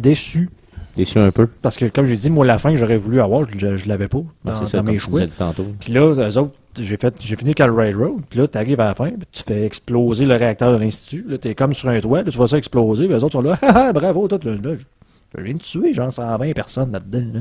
déçu. 0.00 0.48
Déçu 0.96 1.18
un 1.18 1.30
peu? 1.30 1.46
Parce 1.46 1.76
que, 1.76 1.84
comme 1.84 2.06
j'ai 2.06 2.16
dit, 2.16 2.30
moi, 2.30 2.46
la 2.46 2.56
fin 2.56 2.70
que 2.70 2.78
j'aurais 2.78 2.96
voulu 2.96 3.20
avoir, 3.20 3.46
je, 3.46 3.76
je 3.76 3.88
l'avais 3.88 4.08
pas 4.08 4.22
dans, 4.44 4.52
Ouais, 4.52 4.58
c'est 4.58 4.66
ça, 4.66 4.78
dans 4.78 4.84
mes 4.84 4.96
choix. 4.96 5.20
Puis 5.78 5.92
là, 5.92 6.00
eux 6.00 6.38
autres, 6.38 6.54
j'ai 6.78 6.96
fait, 6.96 7.14
j'ai 7.20 7.36
fini 7.36 7.54
Cal 7.54 7.70
Railroad. 7.70 8.22
Puis 8.30 8.38
là, 8.38 8.48
t'arrives 8.48 8.80
à 8.80 8.86
la 8.86 8.94
fin, 8.94 9.10
puis 9.10 9.26
tu 9.30 9.42
fais 9.42 9.66
exploser 9.66 10.24
le 10.24 10.34
réacteur 10.34 10.72
de 10.72 10.78
l'Institut. 10.78 11.26
Là, 11.28 11.36
t'es 11.36 11.54
comme 11.54 11.74
sur 11.74 11.90
un 11.90 12.00
toit, 12.00 12.22
là, 12.22 12.30
tu 12.30 12.38
vois 12.38 12.48
ça 12.48 12.56
exploser. 12.56 13.04
Puis 13.04 13.14
les 13.14 13.22
autres 13.22 13.34
sont 13.34 13.42
là, 13.42 13.58
ah, 13.62 13.88
ah, 13.88 13.92
bravo, 13.92 14.26
toi, 14.26 14.38
là, 14.42 14.52
là, 14.54 14.72
je 15.36 15.42
viens 15.42 15.54
de 15.54 15.58
tuer, 15.58 15.94
genre, 15.94 16.10
120 16.12 16.52
personnes 16.52 16.92
là-dedans. 16.92 17.26
Là. 17.34 17.40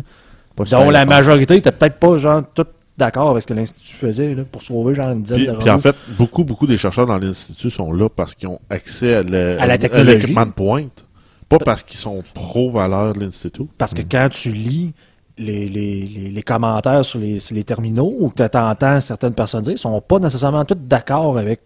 Dont 0.72 0.89
la 0.89 1.05
majorité 1.05 1.55
était 1.57 1.72
peut-être 1.72 1.97
pas, 1.99 2.17
genre, 2.17 2.43
tout 2.53 2.65
d'accord 2.97 3.30
avec 3.31 3.41
ce 3.43 3.47
que 3.47 3.53
l'Institut 3.53 3.95
faisait, 3.95 4.34
là, 4.35 4.43
pour 4.49 4.61
sauver, 4.61 4.95
genre, 4.95 5.11
une 5.11 5.22
dizaine 5.23 5.39
Puis, 5.39 5.47
de 5.47 5.53
puis 5.57 5.69
en 5.69 5.80
fait, 5.80 5.95
beaucoup, 6.17 6.43
beaucoup 6.45 6.65
des 6.67 6.77
chercheurs 6.77 7.05
dans 7.05 7.17
l'Institut 7.17 7.69
sont 7.69 7.91
là 7.91 8.07
parce 8.09 8.34
qu'ils 8.35 8.47
ont 8.47 8.59
accès 8.69 9.15
à, 9.15 9.22
le- 9.22 9.61
À 9.61 9.67
la 9.67 9.77
technologie. 9.77 10.17
l'équipement 10.17 10.45
de 10.45 10.51
pointe. 10.51 11.05
Pas 11.49 11.57
parce 11.59 11.84
qu'ils 11.84 11.99
sont 11.99 12.23
pro-valeurs 12.34 13.13
de 13.13 13.19
l'Institut. 13.19 13.67
Parce 13.77 13.93
que 13.93 14.01
quand 14.01 14.30
tu 14.31 14.49
lis 14.49 14.93
les, 15.38 15.67
les, 15.67 16.01
les, 16.05 16.30
les 16.31 16.43
commentaires 16.43 17.03
sur 17.03 17.19
les, 17.19 17.39
sur 17.41 17.55
les 17.55 17.63
terminaux 17.65 18.15
ou 18.19 18.30
que 18.30 18.47
tu 18.47 18.57
entends 18.57 18.99
certaines 19.01 19.34
personnes 19.34 19.61
dire, 19.61 19.73
ils 19.73 19.77
sont 19.77 19.99
pas 20.01 20.17
nécessairement 20.19 20.63
tous 20.65 20.76
d'accord 20.76 21.38
avec 21.38 21.59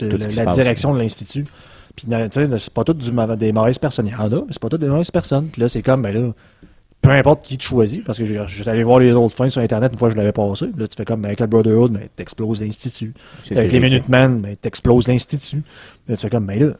le- 0.00 0.10
la 0.36 0.46
direction 0.46 0.92
de 0.94 0.98
l'Institut. 1.00 1.46
Puis, 1.96 2.06
tu 2.06 2.12
sais, 2.30 2.58
c'est 2.58 2.72
pas 2.72 2.84
toutes 2.84 2.98
des 3.38 3.52
mauvaises 3.52 3.78
personnes. 3.78 4.06
Il 4.06 4.12
y 4.12 4.14
en 4.14 4.26
a, 4.26 4.28
mais 4.36 4.42
c'est 4.50 4.60
pas 4.60 4.68
toutes 4.68 4.82
des 4.82 4.88
mauvaises 4.88 5.10
personnes. 5.10 5.46
Puis 5.46 5.62
là, 5.62 5.68
c'est 5.68 5.82
comme, 5.82 6.02
ben 6.02 6.12
là, 6.14 6.32
peu 7.00 7.10
importe 7.10 7.44
qui 7.44 7.56
tu 7.56 7.66
choisis, 7.68 8.02
parce 8.04 8.18
que 8.18 8.24
j'étais 8.24 8.68
allé 8.70 8.82
voir 8.84 8.98
les 8.98 9.12
autres 9.12 9.34
fins 9.34 9.48
sur 9.48 9.62
Internet 9.62 9.92
une 9.92 9.98
fois 9.98 10.08
que 10.08 10.14
je 10.14 10.18
l'avais 10.18 10.32
passé. 10.32 10.66
Là, 10.76 10.86
tu 10.86 10.96
fais 10.96 11.04
comme, 11.04 11.22
ben, 11.22 11.28
avec 11.28 11.40
le 11.40 11.46
Brotherhood, 11.46 11.92
ben, 11.92 12.02
t'exploses 12.14 12.60
l'Institut. 12.60 13.14
Avec 13.50 13.72
les. 13.72 13.80
Minutemen, 13.80 14.40
ben, 14.40 14.56
t'exploses 14.56 15.08
l'Institut. 15.08 15.62
Là, 16.08 16.16
tu 16.16 16.22
fais 16.22 16.30
comme, 16.30 16.46
ben 16.46 16.58
là, 16.58 16.66
euh, 16.66 16.76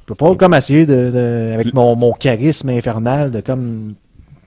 je 0.00 0.04
peux 0.06 0.14
pas 0.14 0.34
comme 0.36 0.54
essayer 0.54 0.86
de, 0.86 1.10
de- 1.10 1.50
avec 1.54 1.74
mon, 1.74 1.94
mon 1.96 2.12
charisme 2.12 2.68
infernal 2.70 3.30
de 3.30 3.40
comme 3.40 3.92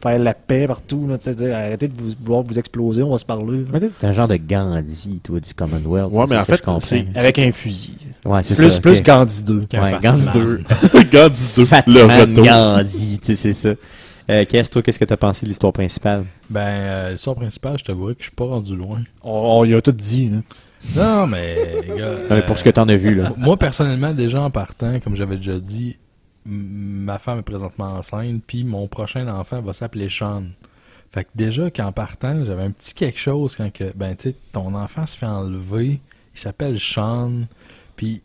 faire 0.01 0.19
la 0.19 0.33
paix 0.33 0.67
partout, 0.67 1.07
là, 1.07 1.17
tu 1.17 1.29
arrêtez 1.29 1.87
de 1.87 1.93
vous, 1.93 2.11
vouloir 2.21 2.41
vous 2.43 2.57
exploser, 2.57 3.03
on 3.03 3.11
va 3.11 3.17
se 3.17 3.25
parler. 3.25 3.63
T'es 3.99 4.07
un 4.07 4.13
genre 4.13 4.27
de 4.27 4.35
Gandhi, 4.37 5.19
toi, 5.23 5.39
du 5.39 5.53
Commonwealth. 5.53 6.11
Ouais, 6.11 6.25
c'est 6.27 6.33
mais 6.33 6.39
en 6.41 6.45
fait, 6.45 6.63
c'est- 6.81 7.05
Avec 7.15 7.39
un 7.39 7.51
fusil. 7.51 7.97
Ouais, 8.25 8.43
c'est 8.43 8.55
Plus, 8.55 8.69
ça. 8.69 8.81
plus. 8.81 9.01
Gandhi 9.01 9.43
2. 9.43 9.59
Ouais, 9.73 9.97
Gandhi 10.01 10.27
2. 10.33 10.61
Gandhi 11.11 11.43
2, 11.55 11.65
Fat 11.65 11.83
le 11.87 12.05
Man 12.05 12.29
retour. 12.29 12.45
Gandhi, 12.45 13.19
tu 13.19 13.25
sais, 13.27 13.35
c'est 13.35 13.53
ça. 13.53 13.69
Euh, 14.29 14.45
Qu'est-ce, 14.47 14.69
toi, 14.69 14.81
qu'est-ce 14.83 14.99
que 14.99 15.05
t'as 15.05 15.17
pensé 15.17 15.45
de 15.45 15.49
l'histoire 15.49 15.73
principale? 15.73 16.23
Ben, 16.49 16.61
euh, 16.61 17.11
l'histoire 17.11 17.35
principale, 17.35 17.77
je 17.79 17.83
t'avouerais 17.83 18.13
que 18.13 18.19
je 18.21 18.25
suis 18.27 18.35
pas 18.35 18.45
rendu 18.45 18.75
loin. 18.75 19.01
On, 19.23 19.31
on 19.61 19.65
y 19.65 19.73
a 19.73 19.81
tout 19.81 19.91
dit. 19.91 20.29
Là. 20.29 20.37
Non, 20.95 21.27
mais, 21.27 21.81
gars, 21.87 21.95
Non, 22.29 22.35
mais 22.35 22.41
pour 22.43 22.57
ce 22.57 22.63
que 22.63 22.69
t'en 22.69 22.87
as 22.87 22.95
vu, 22.95 23.15
là. 23.15 23.33
Moi, 23.37 23.57
personnellement, 23.57 24.11
déjà 24.13 24.41
en 24.41 24.49
partant, 24.51 24.99
comme 25.03 25.15
j'avais 25.15 25.37
déjà 25.37 25.57
dit, 25.59 25.97
ma 26.45 27.19
femme 27.19 27.39
est 27.39 27.43
présentement 27.43 27.93
enceinte, 27.97 28.41
puis 28.45 28.63
mon 28.63 28.87
prochain 28.87 29.27
enfant 29.27 29.61
va 29.61 29.73
s'appeler 29.73 30.09
Sean. 30.09 30.43
Fait 31.11 31.25
que 31.25 31.29
déjà, 31.35 31.69
qu'en 31.69 31.91
partant, 31.91 32.43
j'avais 32.45 32.63
un 32.63 32.71
petit 32.71 32.93
quelque 32.93 33.19
chose 33.19 33.55
quand 33.55 33.71
que, 33.71 33.91
ben, 33.95 34.15
tu 34.15 34.29
sais, 34.31 34.35
ton 34.53 34.73
enfant 34.75 35.05
se 35.05 35.17
fait 35.17 35.25
enlever, 35.25 35.99
il 36.33 36.39
s'appelle 36.39 36.79
Sean, 36.79 37.31
puis 37.97 38.21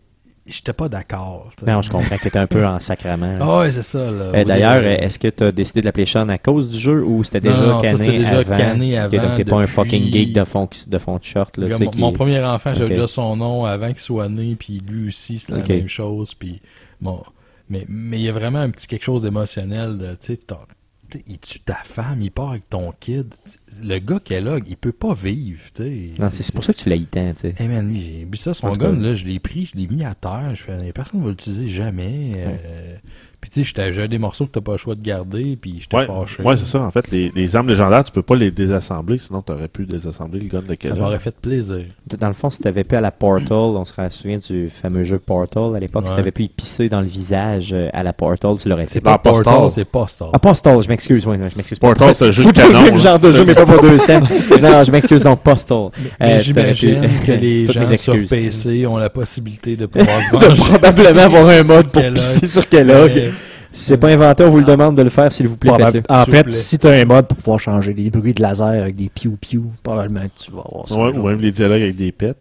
j'étais 0.46 0.72
pas 0.72 0.88
d'accord. 0.88 1.48
Non, 1.66 1.82
je 1.82 1.90
comprends 1.90 2.16
que 2.16 2.22
t'étais 2.22 2.38
un 2.38 2.46
peu 2.46 2.64
en 2.64 2.78
sacrament. 2.78 3.34
Ah 3.40 3.58
ouais, 3.58 3.70
c'est 3.72 3.82
ça, 3.82 3.98
là. 3.98 4.30
Euh, 4.36 4.44
D'ailleurs, 4.44 4.84
est-ce 4.84 5.18
que 5.18 5.26
t'as 5.26 5.50
décidé 5.50 5.80
de 5.80 5.86
l'appeler 5.86 6.06
Sean 6.06 6.28
à 6.28 6.38
cause 6.38 6.70
du 6.70 6.78
jeu 6.78 7.04
ou 7.04 7.24
c'était 7.24 7.40
déjà 7.40 7.60
non, 7.66 7.80
cané 7.80 7.96
c'était 7.98 8.18
déjà 8.18 8.38
avant? 8.38 8.56
cané 8.56 8.96
avant, 8.98 9.36
t'es 9.36 9.44
pas 9.44 9.56
un 9.56 9.66
fucking 9.66 10.12
geek 10.12 10.32
de 10.32 10.44
fond, 10.44 10.68
de 10.86 10.98
fond 10.98 11.18
de 11.18 11.24
short, 11.24 11.56
là, 11.58 11.76
mon, 11.80 11.90
qui- 11.90 11.98
mon 11.98 12.12
premier 12.12 12.40
enfant, 12.44 12.72
j'avais 12.72 12.94
déjà 12.94 13.08
son 13.08 13.34
nom 13.36 13.64
avant 13.64 13.88
qu'il 13.88 13.98
soit 13.98 14.28
né, 14.28 14.54
puis 14.56 14.80
lui 14.88 15.08
aussi, 15.08 15.40
c'est 15.40 15.50
la 15.56 15.64
même 15.64 15.88
chose. 15.88 16.34
Puis 16.34 16.60
bon, 17.00 17.20
mais 17.68 17.84
mais 17.88 18.18
il 18.18 18.22
y 18.24 18.28
a 18.28 18.32
vraiment 18.32 18.60
un 18.60 18.70
petit 18.70 18.86
quelque 18.86 19.04
chose 19.04 19.22
d'émotionnel 19.22 19.98
de, 19.98 20.10
tu 20.14 20.26
sais, 20.26 20.36
t'as- 20.36 20.66
tu 21.10 21.18
sais, 21.18 21.24
il 21.28 21.38
tue 21.38 21.60
ta 21.60 21.74
femme, 21.76 22.20
il 22.22 22.30
part 22.32 22.50
avec 22.50 22.68
ton 22.68 22.92
kid. 22.98 23.32
Le 23.82 23.98
gars 23.98 24.18
qui 24.22 24.34
est 24.34 24.40
là, 24.40 24.58
il 24.66 24.76
peut 24.76 24.92
pas 24.92 25.14
vivre, 25.14 25.60
tu 25.74 25.82
sais. 25.82 26.10
Non, 26.18 26.28
c'est 26.30 26.54
pour 26.54 26.64
ça 26.64 26.72
que 26.72 26.78
tu 26.78 26.88
l'as 26.88 26.96
tant, 27.10 27.32
tu 27.34 27.42
sais. 27.42 27.54
Hey 27.58 27.68
man, 27.68 27.88
lui, 27.88 28.00
j'ai 28.00 28.24
vu 28.30 28.36
ça, 28.36 28.54
son 28.54 28.72
gun, 28.72 28.92
là, 28.92 29.14
je 29.14 29.24
l'ai 29.24 29.38
pris, 29.38 29.66
je 29.72 29.78
l'ai 29.80 29.86
mis 29.86 30.04
à 30.04 30.14
terre, 30.14 30.52
je 30.54 30.62
fais, 30.62 30.92
personne 30.92 31.22
va 31.22 31.30
l'utiliser 31.30 31.68
jamais. 31.68 32.32
euh, 32.36 32.96
puis 33.40 33.50
tu 33.50 33.60
sais, 33.60 33.64
j'étais- 33.68 33.92
j'avais 33.92 34.08
des 34.08 34.18
morceaux 34.18 34.46
que 34.46 34.50
t'as 34.52 34.60
pas 34.62 34.72
le 34.72 34.78
choix 34.78 34.94
de 34.94 35.02
garder, 35.02 35.56
puis 35.60 35.76
j'étais 35.80 35.94
Ouais, 35.96 36.06
fâché. 36.06 36.42
ouais 36.42 36.56
c'est 36.56 36.64
ça. 36.64 36.80
En 36.82 36.90
fait, 36.90 37.10
les, 37.10 37.30
les 37.34 37.54
armes 37.54 37.68
légendaires, 37.68 38.02
tu 38.02 38.10
peux 38.10 38.22
pas 38.22 38.34
les 38.34 38.50
désassembler, 38.50 39.18
sinon 39.18 39.42
tu 39.42 39.52
aurais 39.52 39.68
pu 39.68 39.84
désassembler 39.84 40.40
le 40.40 40.46
gun 40.48 40.62
de 40.62 40.66
ça 40.68 40.76
Kellogg. 40.76 40.98
m'aurait 40.98 41.18
fait 41.18 41.36
plaisir. 41.36 41.84
Dans 42.18 42.28
le 42.28 42.32
fond, 42.34 42.48
si 42.50 42.60
t'avais 42.60 42.82
pu 42.82 42.96
à 42.96 43.00
la 43.00 43.12
Portal, 43.12 43.52
on 43.52 43.84
se 43.84 43.92
souvient 44.10 44.38
du 44.38 44.68
fameux 44.70 45.04
jeu 45.04 45.18
Portal 45.18 45.76
à 45.76 45.78
l'époque, 45.80 46.04
si 46.06 46.10
Ouais. 46.12 46.16
t'avais 46.16 46.30
pu 46.32 46.44
y 46.44 46.48
pisser 46.48 46.88
dans 46.88 47.00
le 47.00 47.06
visage 47.06 47.72
euh, 47.72 47.88
à 47.92 48.02
la 48.02 48.12
Portal, 48.14 48.56
tu 48.58 48.68
l'aurais 48.68 48.86
C'est 48.86 48.98
été. 48.98 49.04
pas 49.04 49.12
dans 49.12 49.18
Portal, 49.18 49.70
c'est 49.70 49.84
Postal. 49.84 50.28
Ah, 50.32 50.38
Postal, 50.38 50.82
je 50.82 50.88
m'excuse, 50.88 51.26
oui, 51.26 51.36
je 51.36 51.56
m'excuse. 51.56 51.78
Portal, 51.78 52.14
c'est 52.16 52.26
le 52.36 52.72
même 52.72 52.94
là. 52.94 52.96
genre 52.96 53.18
de 53.18 53.32
jeu, 53.32 53.44
mais 53.44 53.54
pas 53.54 53.65
pour 53.66 53.80
deux 53.82 53.98
cents. 53.98 54.20
Non, 54.62 54.84
je 54.84 54.90
m'excuse 54.90 55.22
donc, 55.22 55.40
Postal. 55.42 55.90
Euh, 56.22 56.38
j'imagine 56.38 57.08
que 57.26 57.32
les 57.32 57.66
gens 57.66 57.86
sur. 57.96 58.14
PC 58.28 58.86
ont 58.86 58.96
la 58.96 59.10
possibilité 59.10 59.76
de 59.76 59.86
pouvoir 59.86 60.20
se 60.30 60.32
de 60.36 60.68
probablement 60.70 61.22
avoir 61.22 61.48
un 61.48 61.62
mode 61.62 61.88
pour 61.88 62.00
Kellogg. 62.02 62.14
pisser 62.16 62.46
sur 62.46 62.68
Kellogg. 62.68 63.30
Si 63.72 63.84
c'est 63.84 63.98
pas 63.98 64.08
inventé, 64.08 64.42
on 64.44 64.48
vous 64.48 64.60
le 64.60 64.64
demande 64.64 64.96
de 64.96 65.02
le 65.02 65.10
faire, 65.10 65.30
s'il 65.30 65.48
vous 65.48 65.58
plaît. 65.58 65.70
Probable- 65.70 66.02
en 66.08 66.24
fait, 66.24 66.44
plaît. 66.44 66.52
si 66.52 66.78
tu 66.78 66.86
as 66.86 66.92
un 66.92 67.04
mode 67.04 67.26
pour 67.26 67.36
pouvoir 67.36 67.60
changer 67.60 67.92
les 67.92 68.08
bruits 68.08 68.32
de 68.32 68.40
laser 68.40 68.68
avec 68.68 68.94
des 68.96 69.10
piou-piou, 69.10 69.70
probablement 69.82 70.22
que 70.26 70.42
tu 70.44 70.50
vas 70.50 70.62
avoir 70.66 70.88
ça. 70.88 70.94
Ouais, 70.96 71.16
ou 71.16 71.26
même 71.28 71.40
les 71.40 71.52
dialogues 71.52 71.82
avec 71.82 71.94
des 71.96 72.10
pets. 72.10 72.38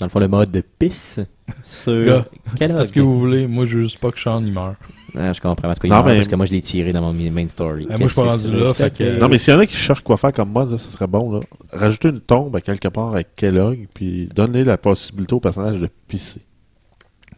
Dans 0.00 0.06
le 0.06 0.10
fond, 0.10 0.18
le 0.18 0.26
mode 0.28 0.50
de 0.50 0.62
pisse 0.78 1.20
sur. 1.62 2.26
Parce 2.58 2.90
que 2.90 2.98
vous 3.00 3.18
voulez, 3.18 3.46
moi 3.46 3.64
je 3.64 3.76
veux 3.76 3.84
juste 3.84 3.98
pas 3.98 4.10
que 4.10 4.18
Sean 4.18 4.42
il 4.44 4.52
meurt. 4.52 4.74
Ah, 5.18 5.32
je 5.32 5.40
comprends. 5.40 5.68
En 5.70 5.74
tout 5.74 5.80
cas, 5.80 5.88
il 5.88 5.90
Non, 5.90 6.02
mais- 6.04 6.16
parce 6.16 6.28
que 6.28 6.36
moi, 6.36 6.46
je 6.46 6.52
l'ai 6.52 6.60
tiré 6.60 6.92
dans 6.92 7.00
mon 7.00 7.12
main 7.12 7.48
story. 7.48 7.86
Ah, 7.88 7.96
moi, 7.96 8.08
je 8.08 8.12
suis 8.12 8.20
pas 8.22 8.28
rendu 8.28 8.50
là, 8.52 8.74
fait 8.74 8.94
que- 8.96 9.18
Non, 9.20 9.28
mais 9.28 9.38
s'il 9.38 9.54
y 9.54 9.56
en 9.56 9.60
a 9.60 9.66
qui 9.66 9.76
cherchent 9.76 10.02
quoi 10.02 10.16
faire 10.16 10.32
comme 10.32 10.50
mode, 10.52 10.70
là, 10.72 10.78
ça 10.78 10.90
serait 10.90 11.06
bon. 11.06 11.32
Là. 11.32 11.40
Rajouter 11.72 12.08
une 12.10 12.20
tombe 12.20 12.54
à 12.56 12.60
quelque 12.60 12.88
part 12.88 13.12
avec 13.14 13.34
Kellogg, 13.34 13.86
puis 13.94 14.26
donner 14.34 14.62
la 14.64 14.76
possibilité 14.76 15.34
au 15.34 15.40
personnage 15.40 15.80
de 15.80 15.88
pisser. 16.08 16.40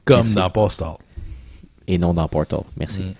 Comme 0.04 0.18
Merci. 0.18 0.34
dans 0.34 0.50
Postal. 0.50 0.88
Et 1.86 1.98
non 1.98 2.14
dans 2.14 2.28
Portal. 2.28 2.60
Merci. 2.78 3.00
Mm. 3.02 3.12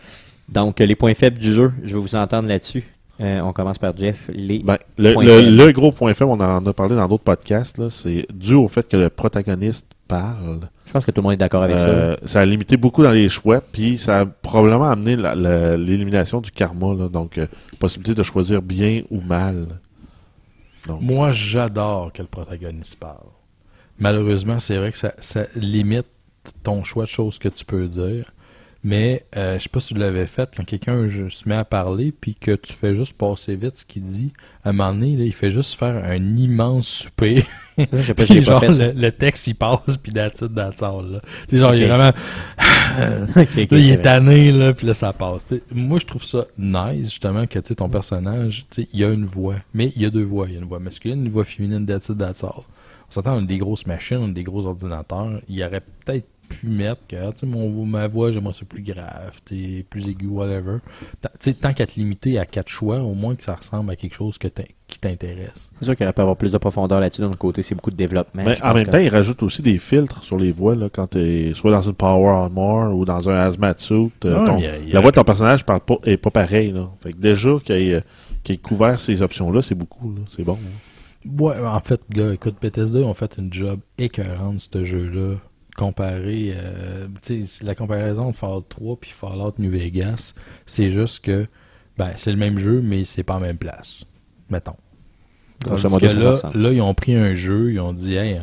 Donc, 0.53 0.81
euh, 0.81 0.87
les 0.87 0.97
points 0.97 1.15
faibles 1.15 1.39
du 1.39 1.53
jeu, 1.55 1.73
je 1.85 1.95
vais 1.95 2.01
vous 2.01 2.15
entendre 2.17 2.49
là-dessus. 2.49 2.85
Euh, 3.21 3.41
on 3.41 3.53
commence 3.53 3.79
par 3.79 3.97
Jeff. 3.97 4.31
Les... 4.33 4.61
Ben, 4.61 4.79
le, 4.97 5.13
le- 5.15 5.73
gros 5.73 5.91
point 5.93 6.15
faible, 6.15 6.31
on 6.31 6.41
en 6.41 6.65
a 6.65 6.73
parlé 6.73 6.95
dans 6.95 7.09
d'autres 7.09 7.25
podcasts, 7.25 7.77
là, 7.79 7.91
c'est 7.91 8.27
dû 8.33 8.55
au 8.55 8.69
fait 8.69 8.87
que 8.89 8.97
le 8.97 9.09
protagoniste 9.11 9.87
parle. 10.09 10.69
Je 10.87 10.93
pense 10.93 11.05
que 11.05 11.11
tout 11.11 11.21
le 11.21 11.25
monde 11.25 11.35
est 11.35 11.39
d'accord 11.39 11.63
avec 11.63 11.79
ça. 11.79 11.89
Euh, 11.89 12.17
ça 12.25 12.41
a 12.41 12.47
limité 12.47 12.77
beaucoup 12.77 13.03
dans 13.03 13.11
les 13.11 13.29
choix, 13.29 13.61
puis 13.61 13.99
ça 13.99 14.21
a 14.21 14.27
probablement 14.27 14.91
amené 14.91 15.17
l'élimination 15.17 16.41
du 16.41 16.51
karma, 16.51 16.95
là, 16.95 17.09
donc 17.09 17.39
euh, 17.39 17.47
possibilité 17.79 18.15
de 18.15 18.23
choisir 18.23 18.63
bien 18.63 19.03
ou 19.11 19.21
mal. 19.21 19.67
Donc, 20.87 21.03
Moi 21.03 21.33
j'adore 21.33 22.13
que 22.13 22.23
le 22.23 22.29
protagoniste 22.29 22.99
parle. 22.99 23.27
Malheureusement, 23.99 24.59
c'est 24.59 24.79
vrai 24.79 24.91
que 24.91 24.99
ça, 24.99 25.13
ça 25.21 25.45
limite 25.55 26.07
ton 26.63 26.85
choix 26.85 27.05
de 27.05 27.11
choses 27.11 27.39
que 27.39 27.49
tu 27.49 27.65
peux 27.65 27.87
dire. 27.87 28.33
Mais 28.85 29.27
euh, 29.37 29.59
je 29.59 29.65
sais 29.65 29.69
pas 29.69 29.81
si 29.81 29.93
tu 29.93 29.99
l'avais 29.99 30.27
fait 30.27 30.51
quand 30.57 30.65
quelqu'un 30.65 31.07
se 31.09 31.49
met 31.49 31.57
à 31.57 31.65
parler 31.65 32.13
puis 32.13 32.37
que 32.37 32.53
tu 32.53 32.73
fais 32.73 32.95
juste 32.95 33.15
passer 33.15 33.57
vite 33.57 33.77
ce 33.77 33.85
qu'il 33.85 34.03
dit. 34.03 34.33
À 34.65 34.69
un 34.69 34.73
moment 34.73 34.93
donné, 34.93 35.17
là, 35.17 35.25
il 35.25 35.33
fait 35.33 35.51
juste 35.51 35.75
faire 35.75 36.05
un 36.05 36.37
immense 36.37 36.87
souper. 36.87 37.45
Ça, 37.77 37.85
je 37.93 38.03
sais 38.03 38.15
pas, 38.15 38.25
Puis 38.27 38.35
j'ai 38.35 38.41
pas 38.41 38.61
genre, 38.61 38.61
fait 38.61 38.93
le, 38.93 39.01
le 39.01 39.13
texte, 39.13 39.47
il 39.49 39.55
passe, 39.55 39.97
puis 39.97 40.13
that's 40.13 40.43
all, 40.43 41.11
là. 41.11 41.21
Tu 41.49 41.57
sais, 41.57 41.59
genre, 41.59 41.75
il 41.75 41.83
est 41.83 41.87
vraiment... 41.87 42.13
Là, 42.99 43.45
il 43.71 43.91
est 43.91 44.03
tanné, 44.03 44.51
là, 44.51 44.73
puis 44.73 44.87
là, 44.87 44.95
ça 44.95 45.13
passe. 45.13 45.55
Moi, 45.73 45.99
je 45.99 46.07
trouve 46.07 46.25
ça 46.25 46.47
nice, 46.57 47.11
justement, 47.11 47.47
que 47.47 47.59
tu 47.59 47.69
sais, 47.69 47.75
ton 47.77 47.89
personnage, 47.89 48.67
tu 48.71 48.83
sais, 48.83 48.89
il 48.93 49.01
y 49.01 49.05
a 49.05 49.11
une 49.11 49.25
voix. 49.25 49.57
Mais 49.75 49.93
il 49.95 50.03
y 50.03 50.07
a 50.07 50.11
deux 50.11 50.23
voix. 50.23 50.47
Il 50.49 50.55
y 50.55 50.57
a 50.57 50.61
une 50.61 50.67
voix 50.67 50.79
masculine, 50.79 51.25
une 51.25 51.31
voix 51.31 51.45
féminine, 51.45 51.87
that's 51.87 52.11
all. 52.11 52.65
On 53.09 53.13
s'entend, 53.13 53.37
on 53.37 53.43
a 53.43 53.47
des 53.47 53.59
grosses 53.59 53.87
machines, 53.87 54.19
on 54.19 54.29
a 54.29 54.33
des 54.33 54.43
gros 54.43 54.67
ordinateurs. 54.67 55.41
Il 55.49 55.63
aurait 55.63 55.83
peut-être 56.05 56.27
pu 56.49 56.67
mettre 56.69 57.01
que, 57.09 57.17
tu 57.17 57.39
sais, 57.41 57.47
mon, 57.47 57.85
ma 57.85 58.09
voix, 58.09 58.33
j'aimerais 58.33 58.55
ça 58.55 58.65
plus 58.65 58.83
grave, 58.83 59.41
tu 59.45 59.77
sais, 59.77 59.83
plus 59.89 60.09
aigu, 60.09 60.27
whatever. 60.27 60.79
Ta- 61.21 61.29
Tu 61.31 61.37
sais, 61.51 61.55
tant 61.55 61.73
qu'à 61.73 61.87
te 61.87 61.95
limiter 61.99 62.39
à 62.39 62.47
quatre 62.47 62.69
choix, 62.69 63.01
au 63.01 63.15
moins 63.15 63.35
que 63.35 63.43
ça 63.45 63.55
ressemble 63.55 63.91
à 63.91 63.97
quelque 63.97 64.15
chose 64.15 64.39
que 64.39 64.49
qui 64.89 64.99
t'intéresse. 64.99 65.71
C'est 65.79 65.85
sûr 65.85 65.95
qu'il 65.97 66.05
aurait 66.07 66.15
pu 66.15 66.21
avoir 66.23 66.37
plus 66.37 66.51
de 66.51 66.57
profondeur 66.59 66.99
là-dessus. 67.01 67.21
D'un 67.21 67.27
autre 67.29 67.37
côté, 67.39 67.63
c'est 67.63 67.75
beaucoup 67.75 67.91
de 67.91 67.97
développement. 67.97 68.43
Mais 68.45 68.57
je 68.57 68.63
en 68.63 68.73
même 68.73 68.85
que- 68.87 68.91
temps, 68.91 68.99
il 68.99 69.11
rajoute 69.11 69.43
aussi 69.43 69.61
des 69.61 69.77
filtres 69.79 70.25
sur 70.25 70.39
les 70.39 70.51
voix 70.51 70.75
là, 70.75 70.89
quand 70.91 71.09
tu 71.09 71.19
es 71.19 71.53
soit 71.55 71.71
dans 71.71 71.83
une 71.83 71.93
Power 71.93 72.29
Armor 72.31 72.95
ou 72.97 73.05
dans 73.05 73.29
un 73.29 73.35
Hazmat 73.35 73.75
Suit. 73.79 74.11
euh, 74.25 74.39
Ah, 74.43 74.47
ton- 74.47 74.57
il 74.59 74.65
y 74.65 74.67
a- 74.67 74.77
il 74.79 74.89
y 74.89 74.91
a- 74.91 74.95
la 74.95 75.01
voix 75.01 75.11
de 75.11 75.17
ton 75.17 75.25
personnage 75.25 75.65
parle 75.67 75.81
pas, 75.81 75.97
est 76.05 76.17
pas 76.17 76.31
pareil. 76.31 76.73
Là. 76.73 76.91
Fait 77.03 77.13
que 77.13 77.19
déjà 77.19 77.51
qu'il 77.63 77.75
ait, 77.77 78.03
ait 78.49 78.57
couvert 78.57 78.99
ces 78.99 79.21
options-là, 79.21 79.61
c'est 79.61 79.75
beaucoup. 79.75 80.11
là. 80.15 80.23
C'est 80.35 80.43
bon. 80.45 80.55
là. 80.55 81.31
Ouais, 81.45 81.55
en 81.67 81.81
fait, 81.81 82.01
gars, 82.11 82.33
écoute, 82.33 82.55
Bethesda 82.63 83.01
ont 83.01 83.13
fait 83.13 83.37
une 83.37 83.53
job 83.53 83.81
écœurante, 83.99 84.61
ce 84.73 84.85
jeu-là, 84.85 85.35
comparé, 85.79 86.53
euh, 86.57 87.07
la 87.63 87.75
comparaison 87.75 88.31
de 88.31 88.37
Fallout 88.37 88.65
3 88.69 88.97
puis 89.01 89.11
Fallout 89.13 89.55
New 89.59 89.71
Vegas, 89.71 90.35
c'est 90.67 90.91
juste 90.91 91.25
que, 91.25 91.47
ben, 91.97 92.11
c'est 92.17 92.33
le 92.33 92.37
même 92.37 92.59
jeu, 92.59 92.81
mais 92.83 93.05
c'est 93.05 93.23
pas 93.23 93.37
en 93.37 93.41
même 93.41 93.59
place, 93.59 94.05
mettons. 94.51 94.75
Modo, 95.89 96.01
que 96.53 96.59
là, 96.59 96.73
ils 96.73 96.81
ont 96.83 96.95
pris 96.95 97.15
un 97.15 97.35
jeu, 97.35 97.73
ils 97.73 97.81
ont 97.81 97.93
dit, 97.93 98.15
hey, 98.17 98.39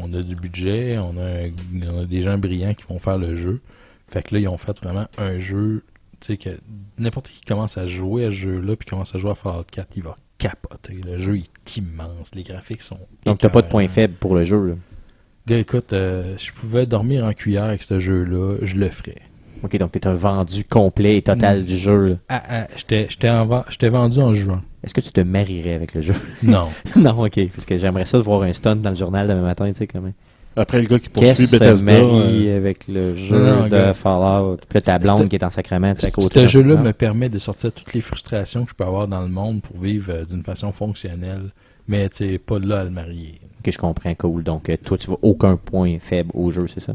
on, 0.00 0.04
on 0.08 0.14
a 0.14 0.22
du 0.22 0.36
budget, 0.36 0.98
on 0.98 1.16
a, 1.16 1.46
un- 1.46 1.50
on 1.92 2.02
a 2.02 2.04
des 2.04 2.22
gens 2.22 2.38
brillants 2.38 2.74
qui 2.74 2.84
vont 2.88 2.98
faire 2.98 3.18
le 3.18 3.34
jeu. 3.36 3.60
Fait 4.06 4.22
que 4.22 4.34
là, 4.34 4.40
ils 4.40 4.48
ont 4.48 4.58
fait 4.58 4.78
vraiment 4.82 5.06
un 5.18 5.38
jeu, 5.38 5.82
tu 6.20 6.26
sais, 6.28 6.36
que 6.36 6.50
n'importe 6.98 7.28
qui 7.28 7.40
commence 7.40 7.76
à 7.78 7.86
jouer 7.86 8.24
à 8.26 8.28
ce 8.28 8.34
jeu-là, 8.34 8.76
puis 8.76 8.88
commence 8.88 9.14
à 9.14 9.18
jouer 9.18 9.30
à 9.32 9.34
Fallout 9.34 9.64
4, 9.70 9.96
il 9.96 10.02
va 10.04 10.14
capoter. 10.38 11.00
Le 11.04 11.18
jeu 11.18 11.38
est 11.38 11.76
immense, 11.76 12.34
les 12.34 12.42
graphiques 12.44 12.82
sont. 12.82 12.98
Donc, 13.24 13.38
t'as 13.38 13.48
pas 13.48 13.62
de 13.62 13.68
point 13.68 13.88
faible 13.88 14.14
pour 14.14 14.34
le 14.36 14.44
jeu. 14.44 14.64
là. 14.68 14.74
Gars, 15.46 15.58
écoute, 15.58 15.92
euh, 15.92 16.34
je 16.38 16.52
pouvais 16.52 16.86
dormir 16.86 17.24
en 17.24 17.32
cuillère 17.32 17.64
avec 17.64 17.82
ce 17.82 17.98
jeu-là, 17.98 18.56
je 18.62 18.76
le 18.76 18.88
ferais. 18.88 19.16
Ok, 19.62 19.76
donc 19.78 19.92
t'es 19.92 20.06
un 20.06 20.14
vendu 20.14 20.64
complet 20.64 21.18
et 21.18 21.22
total 21.22 21.64
du 21.64 21.76
jeu. 21.76 22.06
là. 22.06 22.14
Ah, 22.28 22.42
ah, 22.48 22.66
j'étais 22.76 23.06
j'étais 23.08 23.30
en 23.30 23.46
ven- 23.46 23.62
j'étais 23.68 23.88
vendu 23.88 24.20
en 24.20 24.34
juin. 24.34 24.62
Est-ce 24.82 24.92
que 24.94 25.00
tu 25.00 25.10
te 25.10 25.20
marierais 25.20 25.74
avec 25.74 25.94
le 25.94 26.00
jeu? 26.02 26.14
Non. 26.42 26.68
non, 26.96 27.24
ok. 27.24 27.48
Parce 27.50 27.64
que 27.66 27.76
j'aimerais 27.78 28.04
ça 28.04 28.18
de 28.18 28.22
voir 28.22 28.42
un 28.42 28.52
stunt 28.52 28.76
dans 28.76 28.90
le 28.90 28.96
journal 28.96 29.26
demain 29.26 29.42
matin, 29.42 29.66
tu 29.68 29.74
sais, 29.78 29.86
comment. 29.86 30.12
Après, 30.56 30.80
le 30.80 30.86
gars 30.86 30.98
qui 30.98 31.08
poursuit 31.08 31.28
Qu'est-ce 31.30 31.46
se 31.46 31.58
Bethesda. 31.58 31.84
marie 31.84 32.48
euh, 32.48 32.56
avec 32.58 32.86
le 32.88 33.16
jeu 33.16 33.38
Non, 33.44 33.64
de 33.64 33.68
gars. 33.70 33.92
Fallout? 33.92 34.56
Puis 34.68 34.76
là, 34.76 34.80
ta 34.82 34.98
blonde 34.98 35.18
C'était- 35.18 35.28
qui 35.30 35.36
est 35.36 35.44
en 35.44 35.50
sacrament, 35.50 35.94
tu 35.94 36.02
sais, 36.02 36.06
à 36.06 36.10
côté. 36.10 36.40
Ce 36.42 36.46
jeu-là 36.46 36.76
peu. 36.76 36.82
me 36.82 36.92
permet 36.92 37.28
de 37.28 37.38
sortir 37.38 37.72
toutes 37.72 37.92
les 37.92 38.00
frustrations 38.02 38.64
que 38.64 38.70
je 38.70 38.74
peux 38.74 38.84
avoir 38.84 39.08
dans 39.08 39.20
le 39.22 39.28
monde 39.28 39.62
pour 39.62 39.78
vivre 39.80 40.12
euh, 40.12 40.24
d'une 40.24 40.42
façon 40.44 40.72
fonctionnelle. 40.72 41.50
Mais 41.88 42.08
tu 42.08 42.28
sais, 42.28 42.38
pas 42.38 42.58
de 42.60 42.68
là 42.68 42.80
à 42.80 42.84
le 42.84 42.90
marier. 42.90 43.40
Ok, 43.64 43.72
je 43.72 43.78
comprends, 43.78 44.14
cool. 44.14 44.42
Donc, 44.42 44.68
euh, 44.68 44.76
toi, 44.76 44.98
tu 44.98 45.06
vois 45.06 45.18
aucun 45.22 45.56
point 45.56 45.96
faible 46.00 46.30
au 46.34 46.50
jeu, 46.50 46.66
c'est 46.68 46.80
ça? 46.80 46.94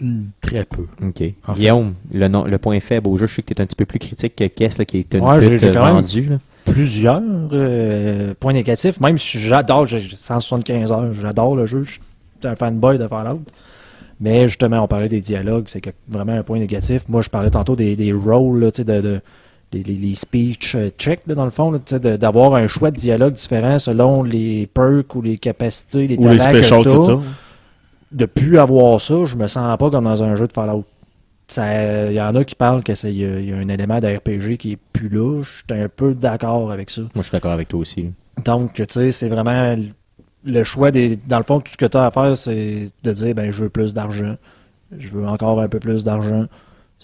Hmm, 0.00 0.24
Très 0.40 0.64
peu. 0.64 0.86
Ok. 1.02 1.22
Guillaume, 1.54 1.94
le, 2.12 2.28
le 2.48 2.58
point 2.58 2.78
faible 2.80 3.08
au 3.08 3.16
jeu, 3.16 3.26
je 3.26 3.34
sais 3.36 3.42
que 3.42 3.52
t'es 3.54 3.60
un 3.60 3.66
petit 3.66 3.76
peu 3.76 3.84
plus 3.84 3.98
critique 3.98 4.36
que 4.36 4.44
Kess, 4.46 4.78
là, 4.78 4.84
qui 4.84 4.98
est 4.98 5.14
une 5.14 5.20
Ouais, 5.24 5.38
pute 5.38 5.64
vendue, 5.66 6.26
là. 6.30 6.38
Plusieurs 6.64 7.20
euh, 7.52 8.32
points 8.38 8.52
négatifs, 8.54 8.98
même 9.00 9.18
si 9.18 9.38
j'adore, 9.38 9.86
j'ai 9.86 10.00
175 10.00 10.92
heures, 10.92 11.12
j'adore 11.12 11.56
le 11.56 11.66
jeu, 11.66 11.82
je 11.82 11.92
suis 11.92 12.00
un 12.44 12.56
fanboy 12.56 12.96
de 12.98 13.06
Fallout. 13.06 13.42
Mais 14.20 14.46
justement, 14.46 14.80
on 14.82 14.88
parlait 14.88 15.08
des 15.08 15.20
dialogues, 15.20 15.64
c'est 15.66 15.80
que- 15.80 15.90
vraiment 16.08 16.32
un 16.32 16.42
point 16.42 16.58
négatif. 16.58 17.08
Moi, 17.08 17.20
je 17.22 17.28
parlais 17.28 17.50
tantôt 17.50 17.76
des, 17.76 17.96
des 17.96 18.12
rôles, 18.12 18.60
là, 18.60 18.70
tu 18.70 18.78
sais, 18.78 18.84
de, 18.84 19.00
de- 19.00 19.20
les, 19.74 19.82
les- 19.82 19.94
les 20.08 20.14
speech 20.14 20.74
euh, 20.74 20.90
checks, 20.98 21.20
dans 21.26 21.44
le 21.44 21.50
fond, 21.50 21.78
d'avoir 22.18 22.54
un 22.54 22.66
choix 22.68 22.90
de 22.90 22.96
dialogue 22.96 23.34
différent 23.34 23.78
selon 23.78 24.22
les 24.22 24.66
perks 24.72 25.14
ou 25.14 25.22
les 25.22 25.36
capacités, 25.38 26.06
les 26.06 26.16
ou 26.16 26.28
les 26.28 26.38
talents 26.38 26.58
specials 26.58 26.82
que 26.84 26.88
que. 27.20 27.22
De 28.12 28.26
plus 28.26 28.58
avoir 28.58 29.00
ça, 29.00 29.24
je 29.26 29.36
me 29.36 29.46
sens 29.48 29.76
pas 29.76 29.90
comme 29.90 30.04
dans 30.04 30.22
un 30.22 30.34
jeu 30.36 30.46
de 30.46 30.52
Fallout. 30.52 30.84
Il 31.56 32.12
y 32.12 32.20
en 32.20 32.34
a 32.34 32.44
qui 32.44 32.54
parlent 32.54 32.82
qu'il 32.82 32.94
y, 33.10 33.18
y 33.18 33.52
a 33.52 33.56
un 33.56 33.68
élément 33.68 33.98
d'RPG 34.00 34.56
qui 34.56 34.72
est 34.72 34.78
plus 34.92 35.08
là. 35.10 35.42
Je 35.42 35.50
suis 35.50 35.82
un 35.82 35.88
peu 35.94 36.14
d'accord 36.14 36.70
avec 36.72 36.88
ça. 36.90 37.02
Moi, 37.02 37.10
je 37.16 37.22
suis 37.22 37.32
d'accord 37.32 37.52
avec 37.52 37.68
toi 37.68 37.80
aussi. 37.80 38.10
Donc, 38.44 38.72
tu 38.74 38.84
sais, 38.88 39.12
c'est 39.12 39.28
vraiment 39.28 39.76
le 40.44 40.64
choix 40.64 40.90
des. 40.90 41.16
Dans 41.16 41.38
le 41.38 41.44
fond, 41.44 41.60
tout 41.60 41.70
ce 41.72 41.76
que 41.76 41.86
tu 41.86 41.96
as 41.96 42.06
à 42.06 42.10
faire, 42.10 42.36
c'est 42.36 42.88
de 43.02 43.12
dire 43.12 43.34
ben 43.34 43.50
je 43.50 43.64
veux 43.64 43.68
plus 43.68 43.92
d'argent. 43.94 44.36
Je 44.96 45.08
veux 45.08 45.26
encore 45.26 45.60
un 45.60 45.68
peu 45.68 45.80
plus 45.80 46.02
d'argent. 46.04 46.46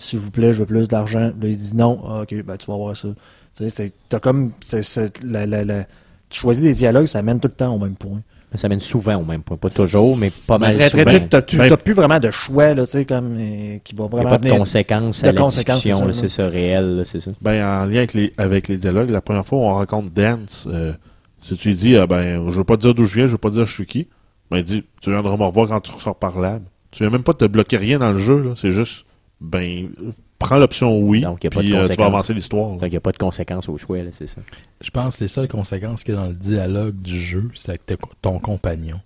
S'il 0.01 0.18
vous 0.18 0.31
plaît, 0.31 0.52
je 0.55 0.60
veux 0.60 0.66
plus 0.66 0.89
d'argent. 0.89 1.20
Là, 1.20 1.32
il 1.43 1.59
dit 1.59 1.77
non. 1.77 2.01
Ah, 2.09 2.22
ok, 2.22 2.43
ben 2.44 2.56
tu 2.56 2.66
vas 2.70 2.77
voir 2.77 2.97
ça. 2.97 3.09
Tu 3.09 3.64
sais, 3.64 3.70
c'est- 3.70 3.93
t'as 4.09 4.18
comme. 4.18 4.52
c'est- 4.60 4.82
c'est- 4.82 5.22
la- 5.22 5.44
la- 5.47 5.64
la- 5.64 5.85
tu 6.31 6.40
choisis 6.40 6.62
des 6.62 6.72
dialogues, 6.72 7.06
ça 7.06 7.20
mène 7.22 7.39
tout 7.40 7.48
le 7.48 7.55
temps 7.55 7.74
au 7.74 7.78
même 7.78 7.97
point. 7.97 8.20
Mais 8.52 8.59
ça 8.59 8.68
mène 8.68 8.81
souvent 8.81 9.16
au 9.16 9.24
même 9.24 9.43
point. 9.43 9.56
Pas 9.56 9.68
toujours, 9.68 10.16
mais 10.18 10.28
pas 10.48 10.59
mal 10.59 10.72
Très, 10.74 10.90
très, 10.90 11.02
souvent. 11.05 11.18
très, 11.18 11.28
t'as, 11.28 11.43
tu- 11.43 11.56
Ben- 11.59 11.68
t'as 11.68 11.77
plus 11.77 11.93
vraiment 11.93 12.18
de 12.18 12.31
choix, 12.32 12.74
là, 12.74 12.85
tu 12.85 12.90
sais, 12.93 13.05
comme, 13.05 13.36
euh, 13.39 13.78
qui 13.85 13.94
va 13.94 14.05
Il 14.05 14.06
a 14.06 14.09
vraiment 14.09 14.31
pas 14.31 14.39
de 14.39 14.51
conséquences 14.51 15.22
de 15.22 15.28
à 15.28 15.32
la 15.32 15.40
conséquences, 15.40 15.77
discussion, 15.82 15.98
c'est 16.01 16.06
là, 16.06 16.12
ça, 16.14 16.20
c'est 16.20 16.28
ça, 16.28 16.48
réel, 16.48 16.97
là, 16.97 17.05
c'est 17.05 17.20
ça. 17.20 17.31
Ben, 17.43 17.62
en 17.64 17.85
lien 17.85 17.98
avec 17.98 18.14
les, 18.14 18.32
avec 18.39 18.66
les 18.68 18.77
dialogues, 18.77 19.10
la 19.10 19.20
première 19.20 19.44
fois 19.47 19.59
où 19.59 19.62
on 19.62 19.74
rencontre 19.74 20.10
Dance, 20.10 20.66
euh, 20.72 20.93
si 21.40 21.55
tu 21.56 21.68
lui 21.68 21.74
dis, 21.77 21.97
ah, 21.97 22.06
ben, 22.09 22.51
je 22.51 22.56
veux 22.56 22.64
pas 22.64 22.77
te 22.77 22.82
dire 22.82 22.94
d'où 22.94 23.05
je 23.05 23.14
viens, 23.14 23.27
je 23.27 23.32
veux 23.32 23.39
pas 23.39 23.51
te 23.51 23.55
dire 23.55 23.66
je 23.66 23.72
suis 23.74 23.86
qui, 23.86 24.09
ben, 24.51 24.59
il 24.59 24.64
dit, 24.64 24.82
tu 25.01 25.10
viendras 25.10 25.36
me 25.36 25.44
revoir 25.44 25.68
quand 25.68 25.81
tu 25.81 25.93
ressors 25.93 26.16
par 26.16 26.40
là. 26.40 26.59
Tu 26.90 27.05
viens 27.05 27.10
même 27.10 27.22
pas 27.22 27.35
te 27.35 27.44
bloquer 27.44 27.77
rien 27.77 28.01
dans 28.01 28.10
le 28.12 28.18
jeu, 28.18 28.40
là. 28.40 28.55
C'est 28.56 28.72
juste, 28.72 29.05
ben, 29.41 29.89
prends 30.39 30.59
l'option 30.59 30.99
oui, 31.01 31.23
Donc, 31.23 31.45
y 31.45 31.47
a 31.47 31.51
pas 31.51 31.62
de 31.62 31.69
puis 31.69 31.75
euh, 31.77 31.89
tu 31.89 31.95
vas 31.97 32.07
avancer 32.07 32.35
l'histoire. 32.35 32.71
Donc, 32.71 32.83
il 32.83 32.91
n'y 32.91 32.97
a 32.97 33.01
pas 33.01 33.12
de 33.12 33.19
conséquences 33.19 33.69
au 33.69 33.79
choix, 33.79 34.03
là, 34.03 34.11
c'est 34.12 34.27
ça. 34.27 34.41
Je 34.81 34.91
pense 34.91 35.17
que 35.17 35.25
les 35.25 35.29
seules 35.29 35.49
conséquences 35.49 36.05
qu'il 36.05 36.15
y 36.15 36.19
a 36.19 36.21
dans 36.21 36.29
le 36.29 36.35
dialogue 36.35 36.97
du 37.01 37.19
jeu, 37.19 37.51
c'est 37.55 37.71
avec 37.71 37.83
ton 38.21 38.39
compagnon. 38.39 39.01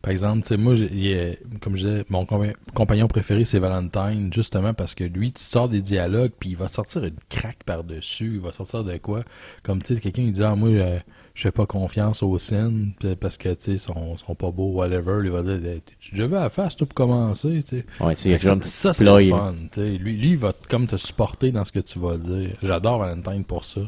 Par 0.00 0.10
exemple, 0.10 0.42
tu 0.42 0.48
sais, 0.48 0.56
moi, 0.58 0.74
j'ai- 0.74 0.90
il 0.92 1.06
est- 1.06 1.38
comme 1.60 1.76
je 1.76 1.86
disais, 1.86 2.04
mon 2.10 2.24
compa- 2.24 2.54
compagnon 2.74 3.06
préféré, 3.08 3.46
c'est 3.46 3.58
Valentine, 3.58 4.30
justement 4.32 4.74
parce 4.74 4.94
que 4.94 5.04
lui, 5.04 5.32
tu 5.32 5.42
sors 5.42 5.68
des 5.70 5.80
dialogues, 5.80 6.32
puis 6.38 6.50
il 6.50 6.56
va 6.56 6.68
sortir 6.68 7.04
une 7.04 7.14
craque 7.30 7.64
par-dessus, 7.64 8.32
il 8.34 8.40
va 8.40 8.52
sortir 8.52 8.84
de 8.84 8.96
quoi? 8.98 9.22
Comme, 9.62 9.82
tu 9.82 9.94
sais, 9.94 10.00
quelqu'un, 10.00 10.22
il 10.22 10.32
dit, 10.32 10.42
ah, 10.44 10.54
moi, 10.56 10.68
euh, 10.68 10.98
je 11.34 11.42
fais 11.42 11.50
pas 11.52 11.66
confiance 11.66 12.22
aux 12.22 12.38
scènes, 12.38 12.92
parce 13.20 13.36
que, 13.36 13.48
tu 13.50 13.56
sais, 13.58 13.70
ils 13.72 13.80
sont, 13.80 14.16
sont 14.16 14.34
pas 14.36 14.50
beaux, 14.52 14.72
whatever. 14.74 15.20
Il 15.24 15.30
va 15.30 15.42
dire, 15.42 15.58
tu 15.98 16.14
vu 16.14 16.22
à 16.36 16.42
la 16.44 16.48
face, 16.48 16.76
toi, 16.76 16.86
pour 16.86 16.94
commencer, 16.94 17.60
tu 17.68 17.78
sais? 17.78 17.84
Ouais, 18.00 18.14
tu 18.14 18.22
sais, 18.22 18.28
il 18.28 18.32
y 18.32 18.34
a 18.34 18.38
Fait 18.38 18.40
que 18.40 18.44
ça, 18.44 18.50
comme 18.50 18.64
ça, 18.64 18.92
c'est 18.92 19.04
le 19.04 19.18
là. 19.18 19.36
fun. 19.36 19.54
tu 19.72 19.80
sais. 19.80 19.90
Lui, 19.98 20.16
lui, 20.16 20.30
il 20.30 20.36
va 20.38 20.52
comme 20.70 20.86
te 20.86 20.96
supporter 20.96 21.50
dans 21.50 21.64
ce 21.64 21.72
que 21.72 21.80
tu 21.80 21.98
vas 21.98 22.16
dire. 22.16 22.50
J'adore 22.62 23.00
Valentine 23.00 23.44
pour 23.44 23.64
ça. 23.64 23.80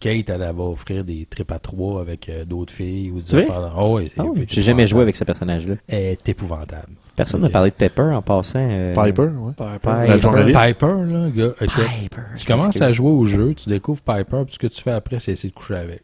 Kate, 0.00 0.30
elle, 0.30 0.42
elle 0.42 0.56
va 0.56 0.64
offrir 0.64 1.04
des 1.04 1.26
trips 1.26 1.52
à 1.52 1.58
trois 1.60 2.00
avec 2.00 2.28
euh, 2.28 2.44
d'autres 2.44 2.72
filles. 2.72 3.10
Ou 3.12 3.20
des 3.20 3.34
affaires. 3.36 3.72
Oh, 3.78 4.00
Ah 4.16 4.24
oui, 4.24 4.36
c'est 4.46 4.50
J'ai 4.54 4.62
jamais 4.62 4.86
joué 4.88 5.02
avec 5.02 5.14
ce 5.14 5.22
personnage-là. 5.24 5.74
Elle 5.88 6.02
est 6.04 6.28
épouvantable. 6.28 6.92
Personne 7.14 7.40
n'a 7.42 7.46
Ok. 7.48 7.52
parlé 7.52 7.70
de 7.70 7.74
Pepper 7.76 8.02
en 8.14 8.20
passant. 8.22 8.58
euh, 8.68 8.94
Piper, 8.94 9.22
ouais. 9.22 9.52
Piper. 9.56 10.08
La 10.08 10.18
journaliste. 10.18 10.58
Piper, 10.60 10.86
là, 11.06 11.30
gars, 11.30 11.50
Piper. 11.58 12.22
tu 12.36 12.44
commences 12.46 12.80
à 12.80 12.92
jouer 12.92 13.10
au 13.10 13.26
jeu, 13.26 13.54
tu 13.54 13.68
découvres 13.68 14.02
Piper, 14.02 14.42
puis 14.44 14.54
ce 14.54 14.58
que 14.58 14.66
tu 14.66 14.80
fais 14.82 14.90
après, 14.92 15.20
c'est 15.20 15.32
essayer 15.32 15.50
de 15.50 15.54
coucher 15.54 15.74
avec. 15.74 16.02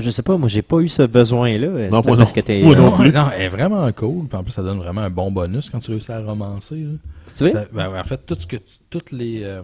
Je 0.00 0.10
sais 0.10 0.22
pas, 0.22 0.36
moi, 0.36 0.48
j'ai 0.48 0.62
pas 0.62 0.78
eu 0.80 0.88
ce 0.88 1.02
besoin-là. 1.02 1.88
Non, 1.90 2.02
pas 2.02 2.16
parce 2.16 2.34
non. 2.36 2.42
que. 2.42 2.62
Moi 2.64 2.76
non 2.76 2.92
euh, 2.92 2.96
plus. 2.96 3.12
Non, 3.12 3.26
elle 3.34 3.42
est 3.42 3.48
vraiment 3.48 3.90
cool, 3.92 4.26
puis 4.26 4.36
en 4.38 4.42
plus, 4.42 4.52
ça 4.52 4.62
donne 4.62 4.78
vraiment 4.78 5.02
un 5.02 5.10
bon 5.10 5.30
bonus 5.30 5.70
quand 5.70 5.78
tu 5.78 5.90
réussis 5.90 6.12
à 6.12 6.20
romancer. 6.20 6.84
Tu 7.36 7.44
veux? 7.44 7.50
Ça- 7.50 7.64
ben, 7.72 7.90
en 7.98 8.04
fait, 8.04 8.24
tout 8.26 8.36
ce 8.38 8.46
que 8.46 8.56
tu- 8.56 8.78
toutes 8.90 9.12
les 9.12 9.42
euh, 9.44 9.62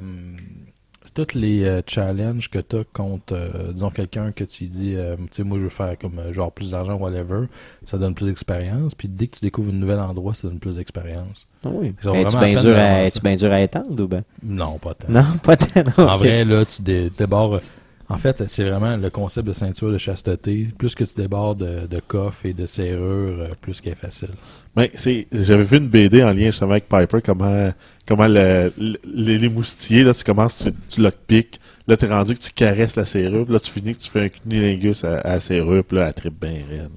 toutes 1.14 1.34
les 1.34 1.64
euh, 1.64 1.80
challenges 1.86 2.50
que 2.50 2.58
tu 2.58 2.76
as 2.76 2.84
contre, 2.92 3.32
euh, 3.34 3.72
disons, 3.72 3.90
quelqu'un 3.90 4.32
que 4.32 4.44
tu 4.44 4.64
dis, 4.64 4.94
euh, 4.96 5.16
tu 5.16 5.22
sais, 5.30 5.44
moi, 5.44 5.56
je 5.58 5.64
veux 5.64 5.68
faire 5.70 5.96
comme 5.98 6.20
genre 6.30 6.52
plus 6.52 6.72
d'argent, 6.72 6.94
whatever, 6.96 7.46
ça 7.84 7.96
donne 7.96 8.14
plus 8.14 8.26
d'expérience. 8.26 8.94
Puis 8.94 9.08
dès 9.08 9.28
que 9.28 9.36
tu 9.38 9.44
découvres 9.44 9.70
un 9.72 9.76
nouvel 9.76 9.98
endroit, 10.00 10.34
ça 10.34 10.48
donne 10.48 10.58
plus 10.58 10.76
d'expérience. 10.76 11.46
Ah 11.64 11.68
oui. 11.72 11.94
Ils 12.02 12.08
ont 12.08 12.12
Mais 12.12 12.24
tu 12.24 12.30
vraiment 12.36 12.40
bien 12.46 12.56
à 12.58 12.60
peine 12.62 12.70
dur 12.70 12.76
à, 12.76 12.82
avancer. 12.82 13.12
tu 13.12 13.20
bien 13.20 13.36
dur 13.36 13.52
à 13.52 13.60
étendre 13.62 14.02
ou 14.04 14.06
ben? 14.08 14.24
Non, 14.42 14.78
pas 14.78 14.94
tant. 14.94 15.08
Non, 15.12 15.24
pas 15.42 15.56
tellement. 15.56 15.92
En 16.12 16.16
vrai, 16.18 16.44
là, 16.44 16.64
tu 16.66 16.82
dé- 16.82 17.10
débordes. 17.16 17.62
En 18.08 18.18
fait, 18.18 18.44
c'est 18.46 18.62
vraiment 18.62 18.96
le 18.96 19.10
concept 19.10 19.48
de 19.48 19.52
ceinture 19.52 19.90
de 19.90 19.98
chasteté. 19.98 20.68
Plus 20.78 20.94
que 20.94 21.02
tu 21.02 21.14
débordes 21.16 21.58
de, 21.58 21.86
de 21.88 22.00
coffres 22.00 22.46
et 22.46 22.52
de 22.52 22.64
serrures, 22.66 23.40
euh, 23.40 23.48
plus 23.60 23.80
qu'elle 23.80 23.94
est 23.94 23.96
facile. 23.96 24.28
Ben, 24.76 24.88
c'est, 24.94 25.26
j'avais 25.32 25.64
vu 25.64 25.78
une 25.78 25.88
BD 25.88 26.22
en 26.22 26.30
lien 26.32 26.46
justement 26.46 26.72
avec 26.72 26.88
Piper, 26.88 27.18
comment, 27.24 27.70
comment 28.06 28.28
le- 28.28 28.72
le- 28.78 28.98
les, 29.12 29.38
les 29.38 29.48
moustiers, 29.48 30.04
là, 30.04 30.14
tu 30.14 30.22
commences, 30.22 30.56
tu, 30.64 30.70
tu 30.88 31.00
lockpick, 31.00 31.58
là, 31.88 31.96
t'es 31.96 32.06
rendu 32.06 32.34
que 32.34 32.40
tu 32.40 32.50
caresses 32.52 32.94
la 32.94 33.06
serrure, 33.06 33.44
puis 33.44 33.54
là, 33.54 33.58
tu 33.60 33.70
finis 33.72 33.96
que 33.96 34.02
tu 34.02 34.10
fais 34.10 34.20
un 34.24 34.28
cunilingus 34.28 35.02
à, 35.02 35.18
à 35.20 35.28
la 35.34 35.40
serrure, 35.40 35.82
puis 35.82 35.96
là, 35.96 36.06
elle 36.08 36.14
tripe 36.14 36.40
bien 36.40 36.58
raide. 36.70 36.90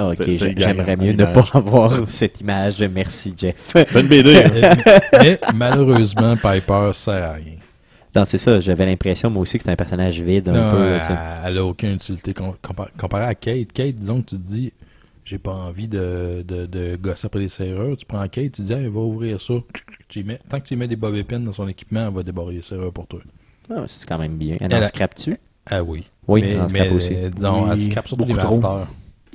Ah, 0.00 0.10
ok, 0.10 0.16
C'est- 0.18 0.38
c'est 0.38 0.54
j'aimerais 0.58 0.96
mieux 0.96 1.12
ne 1.14 1.24
pas 1.24 1.46
avoir 1.54 2.08
cette 2.08 2.40
image. 2.40 2.80
Merci, 2.94 3.34
Jeff. 3.36 3.54
Fais 3.56 4.00
une 4.00 4.06
BD, 4.06 4.36
hein. 4.36 4.50
mais, 4.54 5.18
mais 5.20 5.40
malheureusement, 5.54 6.36
Piper 6.36 6.90
sert 6.92 7.24
à 7.24 7.32
rien. 7.32 7.54
Non, 8.16 8.24
c'est 8.24 8.38
ça. 8.38 8.60
J'avais 8.60 8.86
l'impression, 8.86 9.30
moi 9.30 9.42
aussi, 9.42 9.58
que 9.58 9.62
c'était 9.62 9.72
un 9.72 9.76
personnage 9.76 10.20
vide 10.20 10.48
un 10.48 10.52
Non, 10.64 10.70
peu. 10.70 10.92
elle, 10.92 11.18
elle 11.44 11.58
a 11.58 11.64
aucune 11.64 11.92
utilité 11.92 12.32
com- 12.34 12.54
compa- 12.62 12.88
comparé 12.98 13.24
à 13.24 13.34
Kate. 13.34 13.72
Kate, 13.72 13.94
disons 13.96 14.22
que 14.22 14.30
tu 14.30 14.36
te 14.36 14.46
dis, 14.46 14.72
j'ai 15.24 15.38
pas 15.38 15.52
envie 15.52 15.88
de, 15.88 16.42
de, 16.46 16.66
de 16.66 16.96
gosser 16.96 17.26
après 17.26 17.40
les 17.40 17.48
serrures. 17.48 17.96
Tu 17.96 18.06
prends 18.06 18.26
Kate, 18.28 18.52
tu 18.52 18.62
dis, 18.62 18.72
hey, 18.72 18.86
va 18.88 19.00
ouvrir 19.00 19.40
ça. 19.40 19.54
Tu 20.08 20.20
y 20.20 20.24
mets, 20.24 20.40
tant 20.48 20.58
que 20.60 20.66
tu 20.66 20.74
y 20.74 20.76
mets 20.76 20.88
des 20.88 20.96
pins 20.96 21.38
dans 21.40 21.52
son 21.52 21.68
équipement, 21.68 22.06
elle 22.08 22.14
va 22.14 22.22
débarrer 22.22 22.54
les 22.54 22.62
serrures 22.62 22.92
pour 22.92 23.06
toi. 23.06 23.20
Ah, 23.70 23.84
c'est 23.86 24.06
quand 24.08 24.18
même 24.18 24.36
bien. 24.36 24.56
Elle 24.60 24.72
Elle 24.72 24.82
en 24.82 24.86
scrape-tu? 24.86 25.36
Ah 25.66 25.82
oui. 25.82 26.06
Oui, 26.26 26.40
mais, 26.42 26.52
elle 26.52 26.60
en 26.60 26.68
scrape 26.68 26.92
aussi. 26.92 27.14
disons, 27.34 27.64
Oui, 27.64 27.70
elle 27.72 27.80
scrape 27.80 28.08
surtout 28.08 28.24
les 28.24 28.34
trop. 28.34 28.60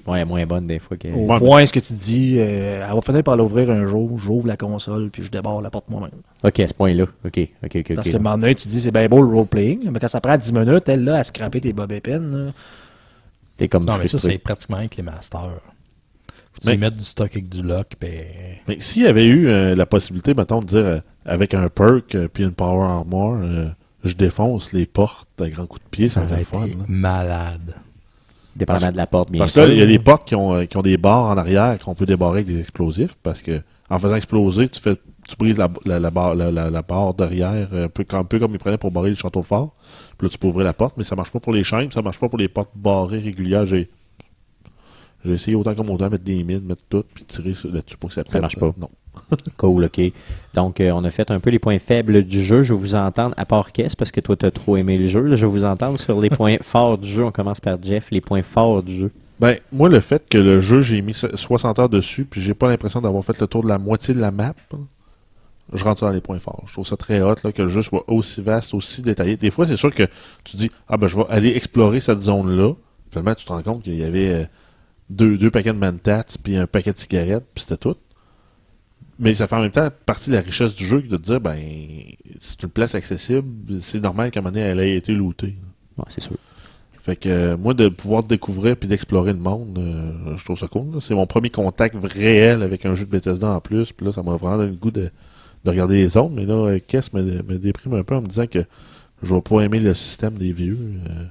Ouais, 0.05 0.17
elle 0.17 0.23
est 0.23 0.25
moins 0.25 0.45
bonne 0.45 0.67
des 0.67 0.79
fois 0.79 0.97
que. 0.97 1.07
Au 1.07 1.27
Ouais, 1.31 1.37
point, 1.39 1.65
ce 1.65 1.71
que 1.71 1.79
tu 1.79 1.93
dis, 1.93 2.35
euh, 2.37 2.85
elle 2.87 2.93
va 2.93 3.01
finir 3.01 3.23
par 3.23 3.37
l'ouvrir 3.37 3.69
un 3.71 3.85
jour, 3.85 4.17
j'ouvre 4.19 4.47
la 4.47 4.57
console, 4.57 5.09
puis 5.09 5.23
je 5.23 5.29
débarre 5.31 5.61
la 5.61 5.69
porte 5.69 5.89
moi-même. 5.89 6.11
Ok, 6.43 6.59
à 6.59 6.67
ce 6.67 6.73
point-là. 6.73 7.05
Ok, 7.25 7.39
ok, 7.63 7.75
ok. 7.77 7.95
Parce 7.95 8.09
que 8.09 8.13
à 8.13 8.17
un 8.17 8.21
moment 8.21 8.37
donné, 8.37 8.53
tu 8.55 8.67
dis, 8.67 8.81
c'est 8.81 8.91
bien 8.91 9.07
beau 9.07 9.21
le 9.21 9.33
role-playing, 9.33 9.89
mais 9.91 9.99
quand 9.99 10.09
ça 10.09 10.19
prend 10.19 10.37
10 10.37 10.51
minutes, 10.53 10.89
elle, 10.89 11.05
là, 11.05 11.15
à 11.15 11.23
scraper 11.23 11.61
tes 11.61 11.71
bob 11.73 11.91
épines, 11.91 12.51
T'es 13.55 13.67
comme 13.67 13.85
Non, 13.85 13.97
mais 13.99 14.07
ça, 14.07 14.17
c'est 14.17 14.37
pratiquement 14.39 14.77
avec 14.77 14.95
les 14.97 15.03
masters. 15.03 15.41
Faut 16.53 16.59
que 16.59 16.61
tu 16.61 16.67
Mais- 16.69 16.75
y 16.75 16.77
mettes 16.77 16.95
du 16.97 17.03
stock 17.03 17.29
avec 17.31 17.47
du 17.49 17.61
lock, 17.63 17.87
ben. 18.01 18.25
Mais 18.67 18.77
s'il 18.79 19.03
y 19.03 19.07
avait 19.07 19.25
eu 19.25 19.47
euh, 19.47 19.73
la 19.75 19.85
possibilité, 19.85 20.33
mettons, 20.33 20.59
de 20.59 20.65
dire 20.65 20.77
euh, 20.85 20.99
avec 21.25 21.53
un 21.53 21.69
perk 21.69 22.15
euh, 22.15 22.27
puis 22.31 22.43
une 22.43 22.51
power 22.51 22.83
armor, 22.85 23.37
euh, 23.41 23.69
je 24.03 24.13
défonce 24.13 24.73
les 24.73 24.85
portes 24.85 25.29
à 25.39 25.49
grands 25.49 25.65
coups 25.67 25.83
de 25.85 25.89
pied, 25.89 26.05
ça, 26.07 26.21
ça 26.27 26.27
serait 26.39 26.45
aurait 26.57 26.67
le 26.67 26.73
fun. 26.73 26.77
malade. 26.89 27.75
Dépendamment 28.55 28.81
Parce- 28.81 28.93
de 28.93 28.97
la 28.97 29.07
porte, 29.07 29.31
bien 29.31 29.39
Parce 29.39 29.53
sûr. 29.53 29.63
que 29.63 29.67
là, 29.69 29.73
il 29.73 29.79
y 29.79 29.83
a 29.83 29.85
des 29.85 29.99
portes 29.99 30.27
qui 30.27 30.35
ont, 30.35 30.53
euh, 30.55 30.65
qui 30.65 30.77
ont 30.77 30.81
des 30.81 30.97
barres 30.97 31.25
en 31.25 31.37
arrière 31.37 31.77
qu'on 31.79 31.95
peut 31.95 32.05
débarrer 32.05 32.39
avec 32.41 32.47
des 32.47 32.59
explosifs. 32.59 33.15
Parce 33.23 33.41
que 33.41 33.61
en 33.89 33.97
faisant 33.99 34.15
exploser, 34.15 34.69
tu 34.69 34.79
fais 34.79 34.95
tu 35.27 35.35
brises 35.37 35.57
la, 35.57 35.69
la, 35.85 35.99
la 36.01 36.11
barre, 36.11 36.35
la, 36.35 36.51
la- 36.51 36.81
barre 36.81 37.13
derrière, 37.13 37.69
un 37.73 37.87
peu, 37.87 38.03
comme- 38.03 38.19
un 38.19 38.23
peu 38.25 38.39
comme 38.39 38.51
ils 38.51 38.57
prenaient 38.57 38.77
pour 38.77 38.91
barrer 38.91 39.09
le 39.09 39.15
château 39.15 39.41
fort. 39.41 39.73
Puis 40.17 40.27
là, 40.27 40.29
tu 40.29 40.37
peux 40.37 40.47
ouvrir 40.47 40.65
la 40.65 40.73
porte, 40.73 40.95
mais 40.97 41.03
ça 41.05 41.15
marche 41.15 41.31
pas 41.31 41.39
pour 41.39 41.53
les 41.53 41.63
chaînes, 41.63 41.89
ça 41.91 42.01
marche 42.01 42.19
pas 42.19 42.27
pour 42.27 42.37
les 42.37 42.49
portes 42.49 42.71
barrées 42.75 43.19
régulières. 43.19 43.65
J'ai 43.65 43.89
j'ai 45.25 45.31
essayé 45.31 45.55
autant 45.55 45.73
comme 45.73 45.89
autant, 45.89 46.09
mettre 46.09 46.25
des 46.25 46.43
mines, 46.43 46.59
mettre 46.65 46.83
tout, 46.89 47.05
puis 47.13 47.23
tirer 47.23 47.53
là-dessus 47.71 47.95
pour 47.97 48.09
que 48.09 48.13
ça 48.15 48.23
pète. 48.23 48.31
Ça 48.33 48.41
marche 48.41 48.57
pas. 48.57 48.73
Non. 48.77 48.89
Cool, 49.57 49.85
ok. 49.85 50.01
Donc, 50.53 50.79
euh, 50.79 50.91
on 50.91 51.03
a 51.03 51.09
fait 51.09 51.31
un 51.31 51.39
peu 51.39 51.49
les 51.49 51.59
points 51.59 51.79
faibles 51.79 52.23
du 52.23 52.43
jeu. 52.43 52.63
Je 52.63 52.73
vais 52.73 52.79
vous 52.79 52.95
entendre, 52.95 53.33
à 53.37 53.45
part 53.45 53.71
qu'est-ce, 53.71 53.95
parce 53.95 54.11
que 54.11 54.21
toi, 54.21 54.35
t'as 54.35 54.51
trop 54.51 54.77
aimé 54.77 54.97
le 54.97 55.07
jeu. 55.07 55.21
là, 55.21 55.35
je 55.35 55.45
vais 55.45 55.51
vous 55.51 55.65
entendre 55.65 55.99
sur 55.99 56.19
les 56.19 56.29
points 56.29 56.57
forts 56.61 56.97
du 56.97 57.09
jeu. 57.09 57.23
On 57.23 57.31
commence 57.31 57.59
par 57.59 57.77
Jeff, 57.81 58.09
les 58.11 58.21
points 58.21 58.43
forts 58.43 58.83
du 58.83 58.95
jeu. 58.95 59.11
Ben, 59.39 59.57
moi, 59.71 59.89
le 59.89 59.99
fait 59.99 60.27
que 60.29 60.37
le 60.37 60.61
jeu, 60.61 60.81
j'ai 60.81 61.01
mis 61.01 61.13
60 61.13 61.79
heures 61.79 61.89
dessus, 61.89 62.25
puis 62.25 62.39
j'ai 62.41 62.53
pas 62.53 62.69
l'impression 62.69 63.01
d'avoir 63.01 63.25
fait 63.25 63.39
le 63.39 63.47
tour 63.47 63.63
de 63.63 63.67
la 63.67 63.79
moitié 63.79 64.13
de 64.13 64.19
la 64.19 64.31
map, 64.31 64.53
je 65.71 65.83
rentre 65.83 66.01
dans 66.01 66.11
les 66.11 66.21
points 66.21 66.39
forts. 66.39 66.63
Je 66.67 66.73
trouve 66.73 66.85
ça 66.85 66.97
très 66.97 67.21
hot 67.21 67.35
là, 67.43 67.51
que 67.51 67.61
le 67.61 67.67
jeu 67.67 67.81
soit 67.81 68.03
aussi 68.07 68.41
vaste, 68.41 68.73
aussi 68.73 69.01
détaillé. 69.01 69.37
Des 69.37 69.49
fois, 69.49 69.65
c'est 69.65 69.77
sûr 69.77 69.93
que 69.93 70.03
tu 70.43 70.57
dis, 70.57 70.71
ah 70.87 70.97
ben, 70.97 71.07
je 71.07 71.17
vais 71.17 71.25
aller 71.29 71.55
explorer 71.55 71.99
cette 71.99 72.19
zone-là. 72.19 72.73
Finalement, 73.09 73.35
tu 73.35 73.45
te 73.45 73.51
rends 73.51 73.61
compte 73.61 73.83
qu'il 73.83 73.95
y 73.95 74.03
avait 74.03 74.33
euh, 74.33 74.43
deux, 75.09 75.37
deux 75.37 75.51
paquets 75.51 75.73
de 75.73 75.77
mentats, 75.77 76.25
puis 76.43 76.57
un 76.57 76.67
paquet 76.67 76.91
de 76.91 76.99
cigarettes, 76.99 77.45
puis 77.53 77.63
c'était 77.63 77.77
tout. 77.77 77.95
Mais 79.23 79.33
ça 79.33 79.47
fait 79.47 79.55
en 79.55 79.61
même 79.61 79.71
temps 79.71 79.87
partie 80.05 80.29
de 80.29 80.35
la 80.35 80.41
richesse 80.41 80.75
du 80.75 80.85
jeu 80.85 81.01
que 81.01 81.07
de 81.07 81.17
te 81.17 81.21
dire, 81.23 81.39
ben, 81.39 81.57
c'est 82.39 82.61
une 82.63 82.69
place 82.69 82.93
accessible, 82.93 83.81
c'est 83.81 83.99
normal 84.01 84.31
qu'à 84.31 84.39
un 84.39 84.43
moment 84.43 84.53
donné, 84.53 84.65
elle 84.65 84.79
ait 84.79 84.95
été 84.97 85.13
lootée. 85.13 85.55
Ouais, 85.97 86.05
c'est 86.09 86.21
sûr. 86.21 86.35
Fait 87.01 87.15
que 87.17 87.27
euh, 87.29 87.57
moi 87.57 87.73
de 87.73 87.89
pouvoir 87.89 88.23
découvrir 88.23 88.77
puis 88.77 88.87
d'explorer 88.87 89.33
le 89.33 89.39
monde, 89.39 89.77
euh, 89.77 90.37
je 90.37 90.43
trouve 90.45 90.57
ça 90.57 90.67
cool. 90.67 91.01
C'est 91.01 91.15
mon 91.15 91.27
premier 91.27 91.49
contact 91.49 91.95
réel 92.01 92.63
avec 92.63 92.85
un 92.85 92.95
jeu 92.95 93.05
de 93.05 93.11
Bethesda 93.11 93.47
en 93.49 93.59
plus. 93.59 93.91
Puis 93.91 94.05
là, 94.05 94.11
ça 94.13 94.23
m'a 94.23 94.35
vraiment 94.37 94.57
donné 94.57 94.71
le 94.71 94.77
goût 94.77 94.91
de, 94.91 95.09
de 95.65 95.69
regarder 95.69 95.95
les 95.95 96.15
autres. 96.17 96.33
Mais 96.33 96.45
là, 96.45 96.53
euh, 96.53 96.79
Kess 96.85 97.11
me, 97.13 97.21
me 97.21 97.57
déprime 97.57 97.93
un 97.95 98.03
peu 98.03 98.15
en 98.15 98.21
me 98.21 98.27
disant 98.27 98.47
que 98.47 98.63
je 99.21 99.33
vais 99.33 99.41
pas 99.41 99.61
aimer 99.61 99.79
le 99.79 99.93
système 99.93 100.33
des 100.35 100.53
vieux. 100.53 100.79
euh. 101.09 101.25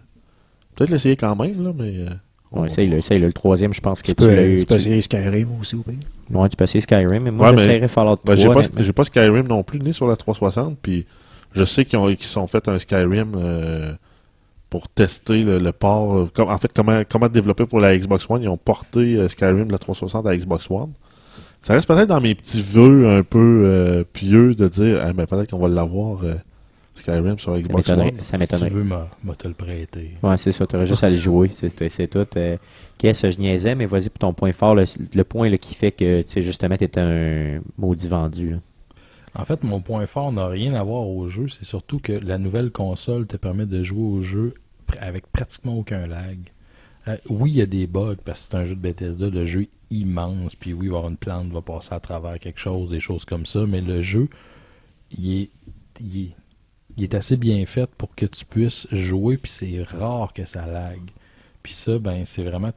Peut-être 0.75 0.91
l'essayer 0.91 1.17
quand 1.17 1.37
même, 1.37 1.63
là, 1.63 1.73
mais. 1.77 2.07
On- 2.53 2.61
Ouais, 2.63 2.67
essaye-le, 2.69 2.99
essaye-le. 2.99 3.27
Le 3.27 3.33
troisième, 3.33 3.73
je 3.73 3.81
pense 3.81 4.03
que 4.03 4.07
tu 4.09 4.15
tu, 4.15 4.25
peux, 4.25 4.35
l'as 4.35 4.43
eu. 4.47 4.61
tu 4.61 4.67
peux 4.67 4.75
tu- 4.77 4.81
essayer 4.83 5.01
Skyrim 5.03 5.49
aussi, 5.61 5.77
ou 5.77 5.85
bien. 5.87 5.97
Ouais, 6.41 6.49
tu 6.49 6.57
peux 6.57 6.65
essayer 6.65 6.81
Skyrim, 6.81 7.23
mais 7.25 7.31
moi, 7.31 7.47
Ouais, 7.49 7.53
mais- 7.57 7.63
j'essaierais 7.63 7.89
Fallout 7.89 8.17
3. 8.17 8.35
Ben, 8.35 8.41
j'ai 8.43 8.49
pas, 8.49 8.83
j'ai 8.83 8.93
pas 8.93 9.05
Skyrim 9.05 9.47
non 9.49 9.63
plus 9.63 9.79
né 9.81 9.93
sur 9.93 10.07
la 10.07 10.17
360. 10.17 10.79
Puis 10.83 11.07
je 11.53 11.65
sais 11.65 11.85
qu'ils 11.85 11.99
ont 11.99 12.07
qu'ils 12.15 12.25
sont 12.27 12.47
fait 12.47 12.69
un 12.69 12.79
Skyrim 12.79 13.33
euh, 13.37 13.93
pour 14.71 14.89
tester 14.89 15.43
le, 15.43 15.59
le 15.59 15.73
port. 15.73 16.17
euh, 16.19 16.31
comme, 16.35 16.49
en 16.49 16.59
fait, 16.59 16.71
comment, 16.75 17.03
comment 17.09 17.29
développer 17.29 17.67
pour 17.67 17.81
la 17.81 17.97
Xbox 17.97 18.27
One. 18.29 18.43
Ils 18.43 18.49
ont 18.49 18.57
porté 18.57 19.17
euh, 19.17 19.29
Skyrim 19.29 19.67
de 19.67 19.73
la 19.73 19.79
360 19.79 20.27
à 20.27 20.31
la 20.31 20.37
Xbox 20.37 20.71
One. 20.71 20.93
Ça 21.61 21.75
reste 21.75 21.87
peut-être 21.87 22.09
dans 22.09 22.21
mes 22.21 22.35
petits 22.35 22.61
vœux 22.61 23.09
un 23.09 23.23
peu 23.23 23.39
euh, 23.65 24.05
pieux 24.13 24.55
de 24.55 24.67
dire 24.69 25.01
ah, 25.05 25.13
ben, 25.13 25.27
peut-être 25.27 25.51
qu'on 25.51 25.61
va 25.61 25.69
l'avoir 25.69 26.25
euh, 26.25 26.35
Skyrim 26.95 27.39
sur 27.39 27.57
Xbox 27.57 27.89
m'étonnerait. 27.89 28.09
One. 28.11 28.17
Ça 28.19 28.37
Si 28.37 28.41
m'étonnerait. 28.41 28.69
tu 28.69 28.75
veux, 28.75 28.85
m'a 28.85 29.09
te 29.39 29.49
le 29.49 29.55
prêter. 29.55 30.11
Ouais, 30.23 30.37
c'est 30.39 30.53
ça. 30.53 30.67
T'aurais 30.67 30.87
juste 30.87 31.03
à 31.05 31.11
le 31.11 31.17
jouer. 31.17 31.51
C'est 31.55 31.89
c'est 31.89 32.09
tout. 32.09 32.27
Euh, 32.37 32.57
Qu'est-ce 32.99 33.23
que 33.23 33.31
je 33.31 33.41
niaisais, 33.41 33.75
mais 33.75 33.87
vas-y 33.87 34.11
pour 34.11 34.19
ton 34.21 34.33
point 34.35 34.53
fort. 34.53 34.75
Le, 34.75 34.85
le 35.15 35.25
point 35.25 35.49
là, 35.49 35.59
qui 35.59 35.75
fait 35.75 35.91
que, 35.91 36.23
tu 36.23 36.29
sais, 36.31 36.43
justement, 36.43 36.77
t'es 36.77 36.99
un 36.99 37.61
maudit 37.79 38.09
vendu. 38.09 38.51
là. 38.53 38.57
En 39.35 39.45
fait, 39.47 39.65
mon 39.65 39.81
point 39.81 40.07
fort 40.07 40.31
n'a 40.31 40.47
rien 40.49 40.75
à 40.75 40.83
voir 40.85 41.09
au 41.09 41.29
jeu. 41.29 41.49
C'est 41.49 41.65
surtout 41.65 41.99
que 41.99 42.13
la 42.13 42.37
nouvelle 42.37 42.71
console 42.71 43.27
te 43.27 43.39
permet 43.39 43.65
de 43.67 43.83
jouer 43.83 44.03
au 44.05 44.21
jeu 44.21 44.55
avec 45.01 45.27
pratiquement 45.33 45.79
aucun 45.79 46.07
lag. 46.07 46.39
Euh, 47.09 47.17
oui, 47.31 47.51
il 47.53 47.57
y 47.57 47.63
a 47.63 47.67
des 47.67 47.87
bugs 47.87 48.17
parce 48.25 48.41
que 48.41 48.47
c'est 48.53 48.55
un 48.59 48.65
jeu 48.67 48.77
de 48.77 48.81
Bethesda. 48.81 49.31
Le 49.31 49.47
jeu 49.47 49.63
est 49.63 49.71
immense. 49.91 50.55
Puis 50.55 50.75
oui, 50.75 50.87
il 50.87 50.91
va 50.91 50.97
y 50.97 50.99
avoir 50.99 51.11
une 51.11 51.17
plante, 51.17 51.51
va 51.51 51.63
passer 51.63 51.95
à 51.95 52.01
travers 52.01 52.39
quelque 52.39 52.61
chose, 52.61 52.91
des 52.91 53.01
choses 53.01 53.25
comme 53.25 53.47
ça. 53.47 53.65
Mais 53.67 53.81
le 53.81 54.03
jeu, 54.03 54.29
il 55.19 55.41
est, 55.43 55.51
il 56.01 56.25
est, 56.25 56.37
il 56.97 57.05
est 57.05 57.15
assez 57.15 57.37
bien 57.37 57.65
fait 57.67 57.91
pour 57.97 58.15
que 58.15 58.27
tu 58.27 58.45
puisses 58.45 58.87
jouer. 58.93 59.37
Puis 59.37 59.51
c'est 59.51 59.83
rare 59.83 60.33
que 60.33 60.45
ça 60.45 60.67
lag. 60.67 61.01
Puis 61.63 61.73
ça, 61.73 61.99
ben, 61.99 62.25
c'est 62.25 62.43
vraiment 62.43 62.73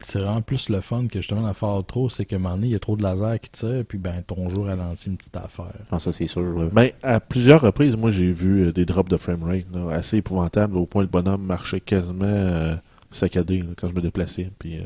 c'est 0.00 0.18
vraiment 0.18 0.40
plus 0.40 0.68
le 0.68 0.80
fun 0.80 1.06
que 1.08 1.20
justement 1.20 1.42
dans 1.42 1.54
Fallout 1.54 1.82
3, 1.82 2.10
c'est 2.10 2.24
qu'à 2.24 2.36
un 2.36 2.38
moment 2.38 2.54
donné, 2.54 2.68
il 2.68 2.72
y 2.72 2.76
a 2.76 2.78
trop 2.78 2.96
de 2.96 3.02
laser 3.02 3.40
qui 3.40 3.50
tire, 3.50 3.84
puis 3.86 3.98
ben 3.98 4.22
ton 4.26 4.48
jeu 4.48 4.60
ralentit 4.60 5.08
une 5.08 5.16
petite 5.16 5.36
affaire. 5.36 5.72
Non, 5.90 5.98
ça, 5.98 6.12
c'est 6.12 6.26
sûr. 6.26 6.42
là. 6.42 6.68
Ben, 6.72 6.90
à 7.02 7.20
plusieurs 7.20 7.60
reprises, 7.60 7.96
moi, 7.96 8.10
j'ai 8.10 8.30
vu 8.32 8.66
euh, 8.66 8.72
des 8.72 8.84
drops 8.84 9.10
de 9.10 9.16
framerate 9.16 9.66
assez 9.92 10.18
épouvantables, 10.18 10.76
au 10.76 10.86
point 10.86 11.02
le 11.02 11.08
bonhomme 11.08 11.42
marchait 11.42 11.80
quasiment 11.80 12.24
euh, 12.24 12.74
saccadé 13.10 13.58
là, 13.58 13.70
quand 13.76 13.88
je 13.88 13.94
me 13.94 14.00
déplaçais. 14.00 14.50
Puis, 14.58 14.78
euh, 14.78 14.84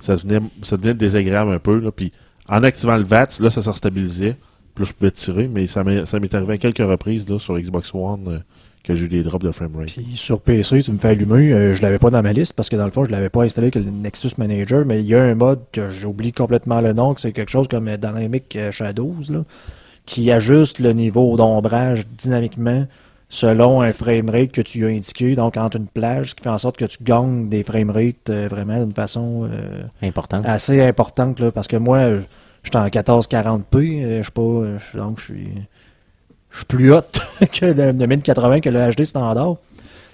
ça, 0.00 0.16
devenait, 0.16 0.40
ça 0.62 0.76
devenait 0.76 0.94
désagréable 0.94 1.52
un 1.52 1.58
peu. 1.58 1.78
Là, 1.78 1.90
puis, 1.90 2.12
en 2.48 2.62
activant 2.62 2.96
le 2.96 3.04
VATS, 3.04 3.40
là, 3.40 3.50
ça 3.50 3.62
se 3.62 3.70
restabilisait. 3.70 4.36
Là, 4.78 4.84
je 4.84 4.92
pouvais 4.92 5.10
tirer, 5.10 5.48
mais 5.48 5.66
ça 5.66 5.84
m'est 5.84 6.04
ça 6.06 6.18
m'est 6.20 6.34
arrivé 6.34 6.54
à 6.54 6.58
quelques 6.58 6.78
reprises 6.78 7.28
là, 7.28 7.38
sur 7.38 7.58
Xbox 7.58 7.94
One 7.94 8.24
euh, 8.28 8.38
que 8.82 8.94
j'ai 8.94 9.04
eu 9.04 9.08
des 9.08 9.22
drops 9.22 9.44
de 9.44 9.50
framerate. 9.52 9.86
Puis 9.86 10.06
sur 10.16 10.40
PC, 10.40 10.82
tu 10.82 10.92
me 10.92 10.98
fais 10.98 11.08
allumer. 11.08 11.52
euh, 11.52 11.74
je 11.74 11.80
l'avais 11.82 11.98
pas 11.98 12.10
dans 12.10 12.22
ma 12.22 12.32
liste 12.32 12.52
parce 12.54 12.68
que 12.68 12.76
dans 12.76 12.84
le 12.84 12.90
fond, 12.90 13.04
je 13.04 13.10
l'avais 13.10 13.30
pas 13.30 13.42
installé 13.44 13.70
que 13.70 13.78
le 13.78 13.90
Nexus 13.90 14.32
Manager, 14.36 14.84
mais 14.84 15.00
il 15.00 15.06
y 15.06 15.14
a 15.14 15.22
un 15.22 15.34
mode 15.34 15.60
que 15.72 15.88
j'oublie 15.90 16.32
complètement 16.32 16.80
le 16.80 16.92
nom, 16.92 17.14
que 17.14 17.20
c'est 17.20 17.32
quelque 17.32 17.50
chose 17.50 17.68
comme 17.68 17.88
euh, 17.88 17.96
Dynamic 17.96 18.56
euh, 18.56 18.70
Shadows, 18.72 19.16
là, 19.30 19.44
qui 20.06 20.30
ajuste 20.30 20.80
le 20.80 20.92
niveau 20.92 21.36
d'ombrage 21.36 22.06
dynamiquement 22.18 22.86
selon 23.30 23.80
un 23.80 23.92
framerate 23.92 24.52
que 24.52 24.60
tu 24.60 24.84
as 24.84 24.88
indiqué, 24.88 25.34
donc 25.34 25.56
entre 25.56 25.78
une 25.78 25.86
plage, 25.86 26.30
ce 26.30 26.34
qui 26.34 26.42
fait 26.42 26.50
en 26.50 26.58
sorte 26.58 26.76
que 26.76 26.84
tu 26.84 26.98
gagnes 27.02 27.48
des 27.48 27.64
framerates 27.64 28.28
euh, 28.28 28.48
vraiment 28.50 28.78
d'une 28.84 28.92
façon 28.92 29.48
euh, 29.50 29.82
Important. 30.02 30.42
assez 30.44 30.80
importante, 30.82 31.40
là, 31.40 31.50
parce 31.50 31.66
que 31.66 31.76
moi, 31.76 32.10
j'étais 32.64 32.76
en 32.76 32.86
1440p, 32.86 34.04
euh, 34.04 34.18
je 34.18 34.22
suis 34.22 34.32
pas, 34.32 34.98
donc 34.98 35.18
je 35.20 35.24
suis, 35.24 35.48
je 36.50 36.56
suis 36.58 36.66
plus 36.66 36.92
haute 36.92 37.20
que 37.52 37.66
le, 37.66 37.92
le 37.92 38.06
1080 38.06 38.60
que 38.60 38.70
le 38.70 38.90
HD 38.90 39.04
standard. 39.04 39.56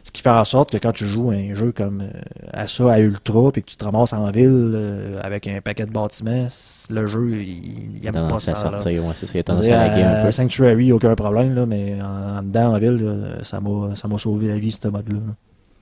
Ce 0.02 0.10
qui 0.10 0.22
fait 0.22 0.31
en 0.31 0.44
sorte 0.47 0.70
que 0.72 0.78
quand 0.78 0.93
tu 0.93 1.05
joues 1.05 1.31
un 1.31 1.55
jeu 1.55 1.72
comme 1.72 2.01
euh, 2.01 2.10
à 2.55 2.66
ça, 2.66 2.90
à 2.90 2.98
Ultra, 3.01 3.52
puis 3.52 3.62
que 3.62 3.68
tu 3.70 3.77
te 3.77 3.85
ramasses 3.85 4.14
en 4.14 4.31
ville 4.31 4.72
euh, 4.74 5.20
avec 5.22 5.47
un 5.47 5.60
paquet 5.60 5.85
de 5.85 5.93
bâtiments, 5.93 6.48
le 6.90 7.06
jeu, 7.06 7.43
il, 7.43 7.98
il 8.01 8.06
aime 8.06 8.27
pas 8.28 8.39
ça. 8.39 8.52
à 8.52 8.55
là. 8.64 8.70
sortir, 8.78 9.05
ouais, 9.05 9.12
c'est 9.14 9.27
ça. 9.27 9.32
Il 9.35 9.39
a 9.39 9.40
Je 9.40 9.43
tendance 9.44 9.62
veux 9.62 9.72
à 9.72 9.89
dire, 9.89 9.93
laguer 9.94 10.02
un 10.02 10.14
à 10.20 10.24
peu. 10.24 10.31
Sanctuary, 10.31 10.93
aucun 10.93 11.14
problème, 11.14 11.55
là, 11.55 11.66
mais 11.66 11.98
en, 12.02 12.39
en 12.39 12.43
dedans, 12.43 12.74
en 12.74 12.78
ville, 12.78 12.97
là, 13.05 13.44
ça 13.44 13.60
m'a 13.60 13.94
ça 13.94 14.09
m'a 14.09 14.18
sauvé 14.18 14.48
la 14.48 14.59
vie, 14.59 14.72
ce 14.72 14.89
mode-là. 14.89 15.18
là. 15.18 15.35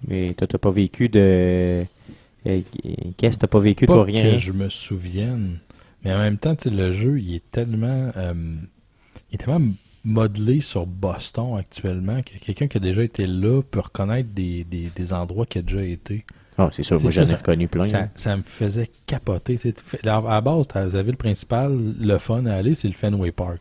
Mais 0.09 0.31
toi, 0.37 0.49
t'as 0.49 0.59
pas 0.59 0.71
vécu 0.71 1.09
de. 1.09 1.85
Qu'est-ce 2.45 3.37
que 3.37 3.41
t'as 3.43 3.47
pas 3.47 3.59
vécu, 3.61 3.87
Pas 3.87 3.95
toi, 3.95 4.05
rien? 4.05 4.33
que 4.33 4.37
je 4.37 4.53
me 4.53 4.69
souvienne, 4.69 5.59
mais 6.05 6.13
en 6.13 6.19
même 6.19 6.39
temps, 6.39 6.57
le 6.65 6.93
jeu, 6.93 7.21
il 7.21 7.35
est 7.35 7.51
tellement, 7.51 8.11
euh, 8.17 8.35
il 9.31 9.35
est 9.35 9.39
tellement 9.39 9.75
modelé 10.05 10.61
sur 10.61 10.87
Boston 10.87 11.57
actuellement 11.59 12.23
que 12.23 12.39
quelqu'un 12.39 12.69
qui 12.69 12.79
a 12.79 12.81
déjà 12.81 13.03
été 13.03 13.27
là 13.27 13.63
peut 13.63 13.81
reconnaître 13.81 14.31
des, 14.33 14.65
des, 14.65 14.91
des 14.95 15.13
endroits 15.13 15.47
qui 15.47 15.59
a 15.59 15.63
déjà 15.63 15.85
été. 15.85 16.25
Ah, 16.57 16.71
c'est 16.73 16.83
sûr, 16.83 17.01
moi, 17.01 17.13
C'est 17.13 17.25
j'en 17.25 17.33
ai 17.33 17.37
reconnu 17.37 17.69
plein. 17.69 17.85
Ça, 17.85 17.99
hein. 18.01 18.11
ça 18.17 18.37
me 18.37 18.43
faisait 18.43 18.91
capoter. 19.07 19.57
À 20.05 20.21
la 20.21 20.41
base, 20.41 20.67
la 20.75 21.03
ville 21.03 21.17
principale, 21.17 21.95
le 22.01 22.19
fun 22.19 22.47
à 22.47 22.55
aller, 22.55 22.75
c'est 22.75 22.89
le 22.89 22.95
Fenway 22.95 23.31
Park. 23.31 23.61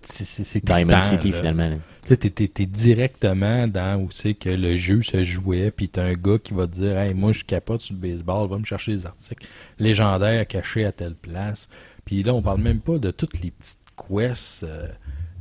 C'est 0.00 0.64
Diamond 0.64 0.98
trippant, 0.98 1.00
City, 1.00 1.30
là. 1.30 1.36
finalement. 1.36 1.68
là. 1.68 1.76
Tu 2.16 2.16
t'es, 2.16 2.66
directement 2.66 3.68
dans 3.68 4.00
où 4.00 4.10
c'est 4.10 4.34
que 4.34 4.48
le 4.48 4.76
jeu 4.76 5.02
se 5.02 5.24
jouait, 5.24 5.70
puis 5.70 5.88
t'as 5.88 6.04
un 6.04 6.14
gars 6.14 6.38
qui 6.42 6.54
va 6.54 6.66
te 6.66 6.72
dire 6.72 6.98
Hey, 6.98 7.14
moi 7.14 7.32
je 7.32 7.44
capote 7.44 7.80
sur 7.80 7.94
le 7.94 8.00
baseball, 8.00 8.48
va 8.48 8.58
me 8.58 8.64
chercher 8.64 8.92
des 8.92 9.06
articles 9.06 9.46
légendaires 9.78 10.46
cachés 10.46 10.84
à 10.84 10.92
telle 10.92 11.14
place. 11.14 11.68
Puis 12.04 12.22
là, 12.22 12.34
on 12.34 12.42
parle 12.42 12.60
même 12.60 12.80
pas 12.80 12.98
de 12.98 13.10
toutes 13.10 13.40
les 13.40 13.52
petites 13.52 13.78
quests, 13.96 14.64
euh, 14.64 14.88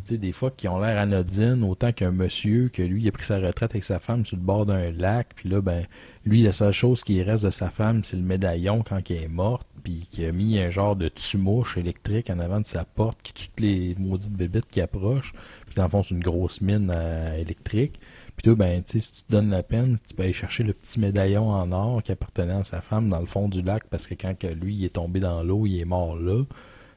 des 0.08 0.32
fois 0.32 0.52
qui 0.52 0.68
ont 0.68 0.80
l'air 0.80 0.98
anodines, 0.98 1.64
autant 1.64 1.92
qu'un 1.92 2.12
monsieur 2.12 2.70
que 2.70 2.82
lui, 2.82 3.08
a 3.08 3.12
pris 3.12 3.26
sa 3.26 3.40
retraite 3.40 3.72
avec 3.72 3.84
sa 3.84 4.00
femme 4.00 4.26
sur 4.26 4.38
le 4.38 4.44
bord 4.44 4.66
d'un 4.66 4.92
lac, 4.92 5.30
puis 5.36 5.50
là, 5.50 5.62
ben, 5.62 5.86
lui, 6.26 6.42
la 6.42 6.54
seule 6.54 6.74
chose 6.74 7.04
qui 7.04 7.22
reste 7.24 7.46
de 7.46 7.52
sa 7.52 7.70
femme, 7.70 8.04
c'est 8.04 8.18
le 8.18 8.24
médaillon 8.24 8.84
quand 8.88 9.00
elle 9.10 9.24
est 9.24 9.28
morte. 9.28 9.68
puis 9.84 10.08
qui 10.12 10.26
a 10.26 10.32
mis 10.32 10.60
un 10.60 10.70
genre 10.70 10.96
de 10.96 11.08
tumouche 11.08 11.78
électrique 11.78 12.30
en 12.30 12.40
avant 12.40 12.60
de 12.60 12.68
sa 12.68 12.84
porte 12.86 13.20
qui 13.24 13.34
tue 13.34 13.50
les 13.60 13.96
maudites 13.98 14.34
bébites 14.34 14.68
qui 14.68 14.82
approchent. 14.82 15.34
Puis 15.66 15.76
c'est 15.76 16.12
une 16.12 16.20
grosse 16.20 16.62
mine 16.62 16.92
euh, 16.94 17.38
électrique. 17.38 18.00
Puis 18.36 18.44
toi, 18.44 18.56
ben, 18.56 18.84
si 18.86 19.00
tu 19.00 19.24
te 19.24 19.32
donnes 19.32 19.50
la 19.50 19.64
peine, 19.64 19.98
tu 20.08 20.14
peux 20.14 20.24
aller 20.24 20.34
chercher 20.34 20.64
le 20.64 20.74
petit 20.74 21.00
médaillon 21.00 21.50
en 21.50 21.72
or 21.72 22.04
qui 22.04 22.12
appartenait 22.12 22.54
à 22.54 22.64
sa 22.64 22.82
femme 22.82 23.10
dans 23.10 23.20
le 23.20 23.26
fond 23.26 23.48
du 23.50 23.62
lac 23.62 23.84
parce 23.90 24.08
que 24.08 24.16
quand 24.16 24.36
lui 24.44 24.76
il 24.76 24.86
est 24.86 24.96
tombé 24.96 25.20
dans 25.20 25.44
l'eau, 25.44 25.66
il 25.66 25.80
est 25.80 25.86
mort 25.86 26.16
là. 26.16 26.44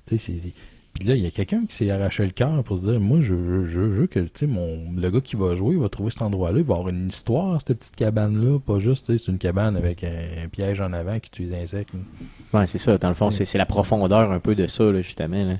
Tu 0.07 0.19
sais. 0.19 0.53
Puis 0.95 1.09
là, 1.09 1.15
il 1.15 1.23
y 1.23 1.27
a 1.27 1.31
quelqu'un 1.31 1.65
qui 1.67 1.75
s'est 1.75 1.91
arraché 1.91 2.25
le 2.25 2.33
cœur 2.33 2.63
pour 2.65 2.77
se 2.77 2.83
dire, 2.83 3.01
moi, 3.01 3.21
je 3.21 3.35
veux, 3.35 3.65
je 3.65 3.81
veux 3.81 4.07
que, 4.07 4.21
tu 4.21 4.31
sais, 4.35 4.47
mon, 4.47 4.93
le 4.95 5.11
gars 5.11 5.21
qui 5.21 5.37
va 5.37 5.57
jouer, 5.57 5.75
il 5.75 5.81
va 5.81 5.89
trouver 5.89 6.11
cet 6.11 6.23
endroit-là, 6.23 6.59
il 6.59 6.65
va 6.65 6.75
avoir 6.75 6.91
une 6.91 7.09
histoire, 7.09 7.59
cette 7.67 7.79
petite 7.79 7.97
cabane-là, 7.97 8.59
pas 8.59 8.79
juste, 8.79 9.07
tu 9.07 9.13
sais, 9.13 9.25
c'est 9.25 9.33
une 9.33 9.39
cabane 9.39 9.77
avec 9.77 10.05
un, 10.05 10.49
piège 10.51 10.81
en 10.81 10.93
avant 10.93 11.19
qui 11.19 11.31
tue 11.31 11.43
les 11.45 11.55
insectes. 11.55 11.95
là. 11.95 12.61
Ouais, 12.61 12.67
c'est 12.67 12.79
ça. 12.79 12.99
Dans 12.99 13.09
le 13.09 13.15
fond, 13.15 13.31
c'est 13.31 13.47
c'est 13.47 13.59
la 13.59 13.67
profondeur 13.67 14.31
un 14.31 14.39
peu 14.39 14.55
de 14.55 14.67
ça, 14.67 14.85
là, 14.85 15.01
justement. 15.01 15.45
Là. 15.45 15.55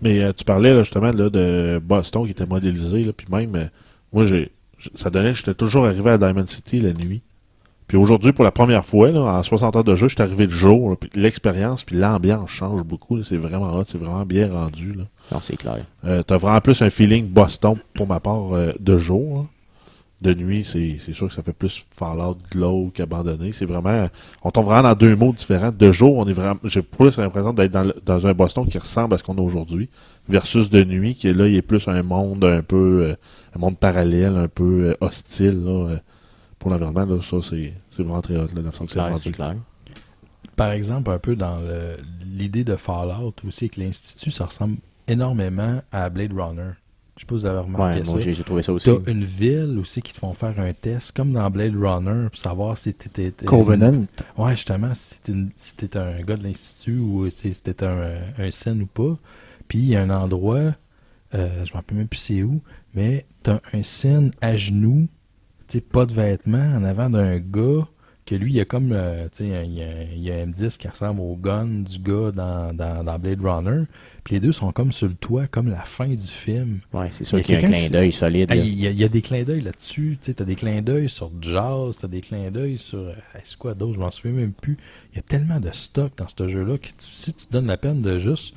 Mais 0.00 0.22
euh, 0.22 0.32
tu 0.32 0.44
parlais 0.44 0.72
là, 0.72 0.84
justement 0.84 1.10
là, 1.10 1.28
de 1.28 1.80
Boston 1.84 2.24
qui 2.24 2.30
était 2.30 2.46
modélisé, 2.46 3.04
là, 3.04 3.12
puis 3.12 3.26
même, 3.30 3.54
euh, 3.56 3.66
moi, 4.12 4.24
j'ai, 4.24 4.52
ça 4.94 5.10
donnait, 5.10 5.34
j'étais 5.34 5.54
toujours 5.54 5.86
arrivé 5.86 6.10
à 6.10 6.18
Diamond 6.18 6.46
City 6.46 6.80
la 6.80 6.92
nuit. 6.92 7.22
Puis 7.88 7.96
aujourd'hui, 7.96 8.32
pour 8.32 8.44
la 8.44 8.50
première 8.50 8.84
fois, 8.84 9.10
là, 9.10 9.20
en 9.20 9.42
60 9.42 9.76
heures 9.76 9.84
de 9.84 9.94
jeu, 9.94 10.08
j'étais 10.08 10.22
arrivé 10.22 10.46
le 10.46 10.52
jour, 10.52 10.96
l'expérience, 11.14 11.84
puis 11.84 11.96
l'ambiance 11.96 12.50
change 12.50 12.82
beaucoup. 12.84 13.20
c'est 13.22 13.38
vraiment 13.38 13.74
hot, 13.74 13.84
c'est 13.86 13.98
vraiment 13.98 14.26
bien 14.26 14.52
rendu. 14.52 14.92
Là. 14.92 15.04
Non, 15.32 15.38
c'est 15.42 15.56
clair. 15.56 15.84
Euh, 16.04 16.22
T'as 16.22 16.36
vraiment 16.36 16.60
plus 16.60 16.80
un 16.82 16.90
feeling 16.90 17.26
Boston, 17.26 17.76
pour 17.94 18.06
ma 18.06 18.20
part, 18.20 18.52
euh, 18.52 18.72
de 18.78 18.98
jour. 18.98 19.38
là. 19.38 19.44
De 20.20 20.34
nuit, 20.34 20.64
c'est 20.64 20.96
c'est 20.98 21.12
sûr 21.12 21.28
que 21.28 21.32
ça 21.32 21.44
fait 21.44 21.52
plus 21.52 21.86
Fallout 21.96 22.38
glauque 22.50 22.94
qu'abandonné. 22.94 23.52
C'est 23.52 23.66
vraiment, 23.66 24.08
on 24.42 24.50
tombe 24.50 24.64
vraiment 24.64 24.82
dans 24.82 24.94
deux 24.96 25.14
mots 25.14 25.32
différents. 25.32 25.70
De 25.70 25.92
jour, 25.92 26.18
on 26.18 26.26
est 26.26 26.32
vraiment, 26.32 26.58
j'ai 26.64 26.82
plus 26.82 27.18
l'impression 27.18 27.52
d'être 27.52 27.70
dans, 28.04 28.26
un 28.26 28.34
Boston 28.34 28.66
qui 28.66 28.78
ressemble 28.78 29.14
à 29.14 29.18
ce 29.18 29.22
qu'on 29.22 29.38
a 29.38 29.40
aujourd'hui, 29.40 29.88
versus 30.28 30.70
de 30.70 30.82
nuit, 30.82 31.14
qui 31.14 31.28
est 31.28 31.32
là, 31.32 31.46
il 31.46 31.54
est 31.54 31.62
plus 31.62 31.86
un 31.86 32.02
monde 32.02 32.44
un 32.44 32.62
peu, 32.62 33.04
euh, 33.04 33.16
un 33.54 33.60
monde 33.60 33.78
parallèle, 33.78 34.36
un 34.36 34.48
peu 34.48 34.88
euh, 34.88 34.94
hostile 35.00 35.62
là, 35.64 35.70
euh, 35.70 35.98
pour 36.58 36.70
l'environnement. 36.70 37.04
Là, 37.04 37.20
ça, 37.22 37.36
c'est 37.42 37.72
c'est 37.90 38.02
vraiment 38.02 38.20
très 38.22 38.36
hot, 38.36 38.46
là, 38.54 38.62
la 38.62 38.70
façon 38.70 38.86
que 38.86 38.92
c'est 39.22 39.30
Clair. 39.32 39.56
Par 40.56 40.72
exemple, 40.72 41.10
un 41.10 41.18
peu 41.18 41.36
dans 41.36 41.60
le- 41.60 41.96
l'idée 42.26 42.64
de 42.64 42.76
Fallout 42.76 43.34
aussi, 43.46 43.70
que 43.70 43.80
l'Institut, 43.80 44.30
ça 44.30 44.46
ressemble 44.46 44.76
énormément 45.06 45.80
à 45.92 46.10
Blade 46.10 46.32
Runner. 46.32 46.72
Je 47.16 47.22
sais 47.22 47.26
pas 47.26 47.34
si 47.34 47.40
vous 47.40 47.46
avez 47.46 47.58
remarqué 47.60 47.98
Ouais, 48.00 48.04
ça. 48.04 48.20
j'ai 48.32 48.44
trouvé 48.44 48.62
ça 48.62 48.72
aussi. 48.72 48.88
T'as 49.04 49.10
une 49.10 49.24
ville 49.24 49.76
aussi 49.80 50.02
qui 50.02 50.12
te 50.12 50.18
font 50.18 50.34
faire 50.34 50.58
un 50.60 50.72
test, 50.72 51.12
comme 51.16 51.32
dans 51.32 51.50
Blade 51.50 51.74
Runner, 51.76 52.28
pour 52.28 52.38
savoir 52.38 52.78
si 52.78 52.94
t'étais... 52.94 53.24
t'étais- 53.32 53.46
Covenant. 53.46 54.04
Ouais, 54.36 54.52
justement, 54.52 54.94
si 54.94 55.10
t'étais 55.16 55.32
une- 55.32 55.50
si 55.56 55.74
t'étais 55.74 55.98
un 55.98 56.20
gars 56.22 56.36
de 56.36 56.44
l'Institut 56.44 56.98
ou 56.98 57.28
si 57.30 57.52
c'était 57.54 57.84
un, 57.84 58.18
un 58.38 58.50
scène 58.52 58.82
ou 58.82 58.86
pas. 58.86 59.16
Puis 59.66 59.78
il 59.78 59.88
y 59.88 59.96
a 59.96 60.02
un 60.02 60.10
endroit, 60.10 60.74
euh, 61.34 61.64
je 61.64 61.72
m'en 61.72 61.78
rappelle 61.80 61.98
même 61.98 62.08
plus 62.08 62.18
c'est 62.18 62.42
où, 62.44 62.60
mais 62.94 63.26
t'as 63.42 63.60
un 63.72 63.82
scène 63.82 64.30
à 64.40 64.56
genoux, 64.56 65.08
sais, 65.68 65.80
pas 65.80 66.06
de 66.06 66.14
vêtements, 66.14 66.74
en 66.76 66.84
avant 66.84 67.10
d'un 67.10 67.38
gars, 67.38 67.86
que 68.26 68.34
lui, 68.34 68.52
il 68.52 68.60
a 68.60 68.64
comme, 68.64 68.90
euh, 68.92 69.24
tu 69.32 69.44
sais, 69.44 69.64
il 69.64 69.72
y 69.72 69.82
a, 69.82 70.02
il 70.02 70.20
y 70.20 70.30
a 70.30 70.34
un 70.34 70.46
M10 70.46 70.76
qui 70.76 70.86
ressemble 70.86 71.20
au 71.20 71.34
gun 71.36 71.66
du 71.66 71.98
gars 71.98 72.30
dans, 72.30 72.74
dans, 72.74 73.02
dans 73.02 73.18
Blade 73.18 73.40
Runner. 73.40 73.84
Puis 74.28 74.34
les 74.36 74.40
deux 74.40 74.52
sont 74.52 74.70
comme 74.72 74.92
sur 74.92 75.08
le 75.08 75.14
toit, 75.14 75.46
comme 75.46 75.70
la 75.70 75.80
fin 75.80 76.06
du 76.06 76.18
film. 76.18 76.80
Ouais, 76.92 77.08
c'est 77.12 77.24
sûr 77.24 77.38
Il 77.38 77.40
y 77.40 77.44
a 77.44 77.44
qu'il 77.44 77.54
y 77.70 77.72
a 77.72 77.74
un 77.74 77.78
clin 77.78 77.88
d'œil 77.88 78.12
solide. 78.12 78.48
Ah. 78.52 78.56
Il 78.56 78.66
y, 78.66 78.82
y 78.94 79.04
a 79.04 79.08
des 79.08 79.22
clins 79.22 79.42
d'œil 79.42 79.62
là-dessus. 79.62 80.18
Tu 80.20 80.26
sais, 80.26 80.34
t'as 80.34 80.44
des 80.44 80.54
clins 80.54 80.82
d'œil 80.82 81.08
sur 81.08 81.30
Jazz, 81.40 81.96
t'as 81.98 82.08
des 82.08 82.20
clins 82.20 82.50
d'œil 82.50 82.76
sur. 82.76 82.98
euh, 82.98 83.14
C'est 83.42 83.56
quoi 83.56 83.72
d'autre 83.72 83.94
Je 83.94 84.00
m'en 84.00 84.10
souviens 84.10 84.32
même 84.36 84.52
plus. 84.52 84.76
Il 85.12 85.16
y 85.16 85.18
a 85.18 85.22
tellement 85.22 85.60
de 85.60 85.70
stock 85.72 86.12
dans 86.18 86.26
ce 86.28 86.46
jeu-là 86.46 86.76
que 86.76 86.88
tu- 86.88 86.92
si 86.98 87.32
tu 87.32 87.46
te 87.46 87.52
donnes 87.54 87.68
la 87.68 87.78
peine 87.78 88.02
de 88.02 88.18
juste 88.18 88.54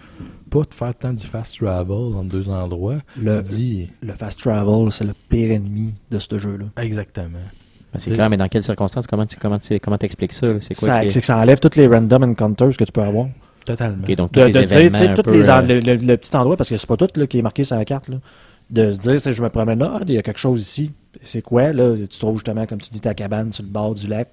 pas 0.50 0.66
te 0.66 0.76
faire 0.76 0.94
tant 0.94 1.14
du 1.14 1.26
fast 1.26 1.58
travel 1.60 1.88
dans 1.88 2.26
deux 2.26 2.50
endroits, 2.50 2.98
Le- 3.18 3.38
tu 3.38 3.44
te 3.44 3.48
dis. 3.56 3.92
Le 4.02 4.12
fast 4.12 4.42
travel, 4.42 4.92
c'est 4.92 5.06
le 5.06 5.14
pire 5.30 5.52
ennemi 5.54 5.94
de 6.12 6.20
ce 6.20 6.38
jeu-là. 6.38 6.66
Exactement. 6.84 7.40
Ben, 7.94 8.00
c'est 8.00 8.12
clair, 8.12 8.30
mais 8.30 8.36
dans 8.38 8.48
quelles 8.50 8.64
circonstances 8.64 9.08
Comment 9.08 9.26
tu 9.26 9.38
comment 9.38 9.60
tu 9.60 9.80
comment 9.80 9.98
t'expliques 9.98 10.34
ça? 10.34 10.48
C'est 10.60 10.74
quoi 10.76 10.88
Ça- 10.88 11.02
qui- 11.06 11.12
C'est 11.12 11.20
que 11.22 11.26
ça 11.26 11.38
enlève 11.38 11.60
tous 11.60 11.76
les 11.78 11.88
random 11.88 12.24
encounters 12.24 12.76
que 12.76 12.84
tu 12.84 12.92
peux 12.92 13.02
avoir. 13.02 13.28
Totalement. 13.66 14.04
Ok, 14.04 14.16
donc 14.16 14.32
De, 14.32 14.42
les 14.42 14.48
de 14.48 14.52
dire, 14.52 14.68
tu 14.68 14.74
sais, 14.98 15.14
peu, 15.24 15.32
les 15.34 15.50
euh, 15.50 15.62
le, 15.62 15.80
le- 15.80 15.96
le 15.96 16.18
petit 16.18 16.36
endroit, 16.36 16.58
parce 16.58 16.70
que 16.70 16.78
c'est 16.78 16.88
pas 16.88 16.98
tout 16.98 17.08
là, 17.16 17.28
qui 17.28 17.40
est 17.40 17.42
marqué 17.42 17.64
sur 17.64 17.76
la 17.76 17.86
carte, 17.86 18.10
là. 18.10 18.18
De 18.70 18.94
se 18.94 19.02
dire, 19.02 19.20
si 19.22 19.34
je 19.34 19.44
me 19.44 19.50
promène 19.50 19.80
là, 19.80 19.94
ah, 19.96 20.00
il 20.08 20.14
y 20.14 20.18
a 20.18 20.22
quelque 20.22 20.40
chose 20.40 20.62
ici. 20.62 20.92
C'est 21.24 21.42
quoi, 21.42 21.74
là? 21.74 21.94
Tu 21.98 22.08
trouves 22.20 22.36
justement, 22.38 22.66
comme 22.66 22.80
tu 22.80 22.90
dis, 22.90 23.02
ta 23.02 23.14
cabane 23.14 23.52
sur 23.52 23.64
le 23.64 23.70
bord 23.70 23.94
du 23.96 24.08
lac. 24.08 24.30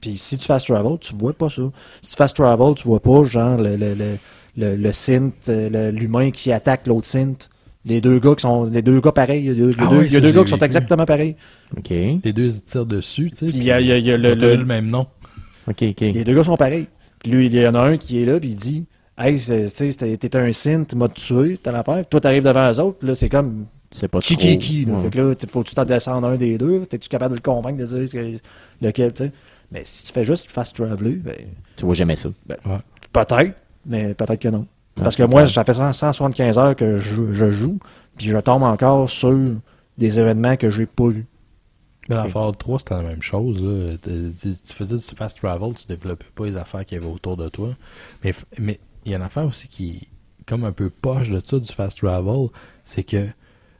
Puis 0.00 0.16
si 0.16 0.38
tu 0.38 0.46
fast 0.46 0.66
travel, 0.66 0.98
tu 0.98 1.14
vois 1.14 1.32
pas 1.32 1.50
ça. 1.50 1.62
Si 2.02 2.10
tu 2.12 2.16
fast 2.16 2.34
travel, 2.36 2.74
tu 2.74 2.88
vois 2.88 3.00
pas, 3.00 3.24
genre, 3.24 3.58
le, 3.58 3.76
le, 3.76 3.94
le, 3.94 4.16
le, 4.56 4.76
le 4.76 4.92
synth, 4.92 5.48
euh, 5.48 5.68
le- 5.68 5.96
l'humain 5.96 6.30
qui 6.30 6.52
attaque 6.52 6.86
l'autre 6.86 7.06
synth. 7.06 7.50
Les 7.84 8.00
deux 8.00 8.18
gars 8.18 8.34
qui 8.34 8.42
sont, 8.42 8.64
les 8.64 8.82
deux 8.82 9.00
gars 9.00 9.12
pareils. 9.12 9.44
Il 9.44 9.46
y 9.46 9.50
a 9.50 9.54
deux, 9.54 9.70
Ah 9.78 9.90
ouais, 9.92 10.08
y 10.08 10.16
a 10.16 10.20
deux 10.20 10.32
gars 10.32 10.42
qui 10.42 10.50
sont 10.50 10.58
exactement 10.58 11.04
pareils. 11.04 11.36
Ok, 11.76 11.90
Les 11.90 12.32
deux, 12.32 12.46
ils 12.56 12.62
tirent 12.62 12.86
dessus, 12.86 13.30
tu 13.30 13.36
sais. 13.36 13.46
Puis 13.46 13.56
il 13.58 13.62
y 13.64 13.70
a, 13.70 13.80
y 13.80 13.92
a- 13.92 13.98
y 13.98 14.10
a 14.10 14.16
le- 14.16 14.34
le 14.34 14.64
même 14.64 14.88
nom. 14.88 15.06
ok, 15.68 15.82
ok. 15.90 16.00
les 16.00 16.24
deux 16.24 16.34
gars 16.34 16.42
sont 16.44 16.56
pareils. 16.56 16.88
Puis 17.22 17.32
lui, 17.32 17.46
il 17.46 17.54
y 17.54 17.66
en 17.66 17.74
a 17.74 17.80
un 17.80 17.96
qui 17.96 18.22
est 18.22 18.24
là, 18.26 18.38
puis 18.40 18.50
il 18.50 18.56
dit 18.56 18.86
Hey, 19.18 19.38
t'es 19.38 20.36
un 20.36 20.52
synth, 20.52 20.88
tu 20.88 20.96
m'as 20.96 21.08
tué, 21.08 21.58
t'as 21.62 21.72
l'affaire. 21.72 21.96
Puis 21.98 22.06
toi, 22.10 22.20
t'arrives 22.20 22.44
devant 22.44 22.70
eux 22.70 22.80
autres, 22.80 22.98
puis 22.98 23.08
là, 23.08 23.14
c'est 23.14 23.28
comme 23.30 23.64
C'est 23.90 24.08
pas 24.08 24.18
qui 24.20 24.36
qui 24.36 24.48
est 24.50 24.58
qui. 24.58 24.84
là. 24.84 24.92
Ouais. 24.94 25.02
Fait 25.04 25.10
que 25.10 25.18
là, 25.20 25.34
tu- 25.34 25.46
faut-tu 25.46 25.74
t'en 25.74 25.84
descendre 25.86 26.26
un 26.28 26.36
des 26.36 26.58
deux 26.58 26.84
T'es-tu 26.86 27.08
capable 27.08 27.30
de 27.32 27.36
le 27.36 27.42
convaincre 27.42 27.78
de 27.78 27.86
dire 27.86 28.10
que- 28.10 28.38
lequel, 28.86 29.12
tu 29.14 29.24
sais? 29.24 29.32
Mais 29.72 29.82
si 29.84 30.04
tu 30.04 30.12
fais 30.12 30.22
juste 30.24 30.50
fast 30.50 30.76
traveler, 30.76 31.12
ben, 31.16 31.34
Tu 31.76 31.84
vois 31.84 31.94
jamais 31.94 32.14
ça. 32.16 32.28
peut-être, 33.12 33.54
mais 33.86 34.14
peut-être 34.14 34.40
que 34.40 34.48
non. 34.48 34.66
Parce 34.94 35.16
que 35.16 35.22
moi, 35.24 35.46
ça 35.46 35.64
fait 35.64 35.74
100 35.74 35.92
175 35.92 36.58
heures 36.58 36.76
que 36.76 36.98
je, 36.98 37.32
je 37.32 37.50
joue, 37.50 37.78
puis 38.16 38.26
je 38.28 38.38
tombe 38.38 38.62
encore 38.62 39.08
sur 39.10 39.36
des 39.98 40.20
événements 40.20 40.56
que 40.56 40.70
j'ai 40.70 40.86
pas 40.86 41.08
vus. 41.08 41.26
Mais 42.08 42.16
dans. 42.16 42.28
Fallout 42.28 42.52
3, 42.52 42.78
c'était 42.78 42.94
la 42.94 43.02
même 43.02 43.22
chose. 43.22 43.62
là. 43.62 43.96
Tu, 44.02 44.72
faisais 44.72 44.96
du 44.96 45.16
fast 45.16 45.38
travel, 45.38 45.74
tu 45.74 45.86
développais 45.86 46.26
pas 46.34 46.46
les 46.46 46.56
affaires 46.56 46.84
qu'il 46.84 46.98
y 46.98 47.00
avait 47.00 47.12
autour 47.12 47.36
de 47.36 47.48
toi. 47.48 47.74
Mais 48.22 48.34
il 49.04 49.10
y 49.10 49.14
a 49.14 49.16
une 49.16 49.22
affaire 49.22 49.46
aussi 49.46 49.68
qui 49.68 49.96
est 49.96 50.08
comme 50.46 50.64
un 50.64 50.72
peu 50.72 50.90
poche 50.90 51.30
de 51.30 51.42
ça, 51.44 51.58
du 51.58 51.72
fast 51.72 51.98
travel, 51.98 52.48
c'est 52.84 53.02
que 53.02 53.16
euh, 53.16 53.30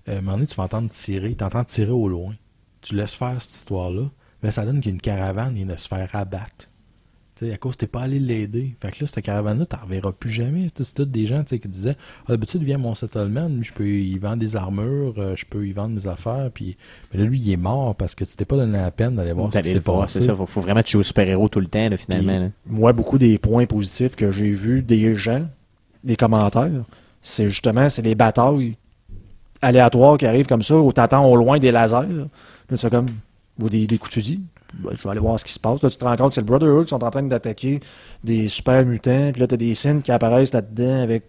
à 0.08 0.12
un 0.12 0.20
moment 0.20 0.32
donné, 0.32 0.46
tu 0.46 0.56
vas 0.56 0.64
entendre 0.64 0.88
tirer, 0.88 1.34
tu 1.34 1.44
entends 1.44 1.64
tirer 1.64 1.90
au 1.90 2.08
loin. 2.08 2.34
Tu 2.80 2.94
laisses 2.94 3.14
faire 3.14 3.40
cette 3.40 3.54
histoire-là, 3.54 4.10
mais 4.42 4.50
ça 4.50 4.64
donne 4.64 4.80
qu'une 4.80 5.00
caravane 5.00 5.54
vient 5.54 5.66
de 5.66 5.76
se 5.76 5.88
faire 5.88 6.08
abattre. 6.14 6.68
À 7.42 7.56
cause 7.58 7.76
t'es 7.76 7.86
pas 7.86 8.00
allé 8.00 8.18
l'aider. 8.18 8.74
Fait 8.80 8.90
que 8.90 9.02
là, 9.02 9.06
cette 9.06 9.22
caravane-là, 9.22 9.66
t'en 9.66 9.76
reverras 9.84 10.12
plus 10.12 10.30
jamais. 10.30 10.68
C'est 10.74 10.94
tous 10.94 11.04
des 11.04 11.26
gens 11.26 11.44
qui 11.44 11.58
disaient 11.68 11.96
Ah, 12.26 12.32
d'habitude, 12.32 12.62
viens 12.62 12.76
à 12.76 12.78
mon 12.78 12.94
settlement, 12.94 13.50
je 13.60 13.72
peux 13.74 13.86
y 13.86 14.18
vendre 14.18 14.36
des 14.36 14.56
armures, 14.56 15.14
euh, 15.18 15.36
je 15.36 15.44
peux 15.44 15.66
y 15.66 15.72
vendre 15.72 15.94
mes 15.94 16.06
affaires. 16.06 16.50
Puis, 16.54 16.78
mais 17.12 17.20
là, 17.20 17.26
lui, 17.26 17.38
il 17.38 17.52
est 17.52 17.58
mort 17.58 17.94
parce 17.94 18.14
que 18.14 18.24
tu 18.24 18.36
t'es 18.36 18.46
pas 18.46 18.56
donné 18.56 18.78
la 18.78 18.90
peine 18.90 19.16
d'aller 19.16 19.32
voir 19.32 19.52
ce 19.52 19.58
qui 19.58 19.68
s'est 19.68 19.80
passé. 19.80 20.20
c'est 20.20 20.26
ça. 20.26 20.34
Faut, 20.34 20.46
faut 20.46 20.62
vraiment 20.62 20.82
tuer 20.82 20.98
au 20.98 21.02
super-héros 21.02 21.48
tout 21.50 21.60
le 21.60 21.66
temps, 21.66 21.88
là, 21.88 21.96
finalement. 21.98 22.32
Puis, 22.32 22.42
là. 22.42 22.50
moi, 22.66 22.92
beaucoup 22.94 23.18
des 23.18 23.36
points 23.38 23.66
positifs 23.66 24.16
que 24.16 24.30
j'ai 24.30 24.52
vus 24.52 24.82
des 24.82 25.14
gens, 25.14 25.46
des 26.04 26.16
commentaires, 26.16 26.84
c'est 27.20 27.48
justement 27.48 27.88
c'est 27.88 28.02
les 28.02 28.14
batailles 28.14 28.76
aléatoires 29.60 30.16
qui 30.16 30.26
arrivent 30.26 30.46
comme 30.46 30.62
ça, 30.62 30.76
où 30.76 30.92
t'attends 30.92 31.26
au 31.26 31.36
loin 31.36 31.58
des 31.58 31.70
lasers. 31.70 32.06
Là, 32.70 32.76
fais 32.76 32.90
comme. 32.90 33.08
Ou 33.60 33.68
des, 33.68 33.86
des 33.86 33.98
coups 33.98 34.10
de 34.10 34.14
fusil. 34.20 34.40
Ben, 34.78 34.90
je 34.94 35.02
vais 35.02 35.10
aller 35.10 35.20
voir 35.20 35.38
ce 35.38 35.44
qui 35.44 35.52
se 35.52 35.60
passe. 35.60 35.82
Là, 35.82 35.90
tu 35.90 35.96
te 35.96 36.04
rends 36.04 36.16
compte 36.16 36.28
que 36.28 36.34
c'est 36.34 36.40
le 36.40 36.46
Brotherhood 36.46 36.84
qui 36.84 36.90
sont 36.90 37.02
en 37.02 37.10
train 37.10 37.22
d'attaquer 37.22 37.80
des 38.24 38.48
super 38.48 38.84
mutants. 38.84 39.30
Puis 39.32 39.40
là, 39.40 39.46
t'as 39.46 39.56
des 39.56 39.74
scènes 39.74 40.02
qui 40.02 40.12
apparaissent 40.12 40.52
là-dedans 40.52 41.02
avec. 41.02 41.24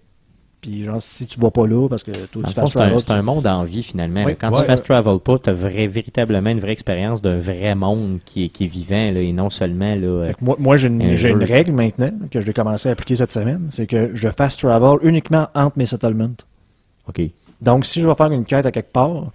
Puis 0.60 0.86
genre, 0.86 1.00
si 1.00 1.28
tu 1.28 1.40
vas 1.40 1.52
pas 1.52 1.68
là, 1.68 1.88
parce 1.88 2.04
que 2.04 2.12
toi, 2.12 2.42
tu 2.48 2.54
fast 2.54 2.74
travel, 2.74 3.00
c'est 3.00 3.12
un 3.12 3.22
monde 3.22 3.46
en 3.46 3.64
vie, 3.64 3.84
finalement. 3.84 4.24
Oui. 4.26 4.36
Quand 4.36 4.52
ouais. 4.52 4.60
tu 4.60 4.66
fast 4.66 4.84
travel 4.84 5.20
pas, 5.20 5.38
tu 5.38 5.52
as 5.52 5.54
véritablement 5.54 6.50
une 6.50 6.60
vraie 6.60 6.72
expérience 6.72 7.22
d'un 7.22 7.38
vrai 7.38 7.76
monde 7.76 8.20
qui 8.26 8.46
est, 8.46 8.50
qui 8.50 8.66
est 8.66 8.68
vivant, 8.68 9.12
là, 9.12 9.22
et 9.22 9.34
non 9.34 9.52
seulement 9.52 9.94
là, 9.94 10.26
Fait 10.26 10.34
que 10.34 10.44
moi, 10.44 10.56
moi 10.58 10.76
j'ai 10.76 10.88
Un 10.88 11.00
une, 11.00 11.02
une 11.02 11.44
règle 11.44 11.74
maintenant 11.74 12.12
que 12.32 12.42
j'ai 12.42 12.54
commencé 12.54 12.90
à 12.90 12.94
appliquer 12.94 13.16
cette 13.16 13.32
semaine. 13.32 13.68
C'est 13.70 13.86
que 13.86 14.16
je 14.16 14.30
fast 14.30 14.60
travel 14.60 14.98
uniquement 15.04 15.48
entre 15.54 15.78
mes 15.78 15.86
settlements. 15.86 16.36
OK. 17.08 17.22
Donc, 17.62 17.86
si 17.86 18.02
je 18.02 18.08
vais 18.08 18.16
faire 18.16 18.32
une 18.32 18.46
quête 18.46 18.66
à 18.66 18.72
quelque 18.72 18.92
part, 18.92 19.32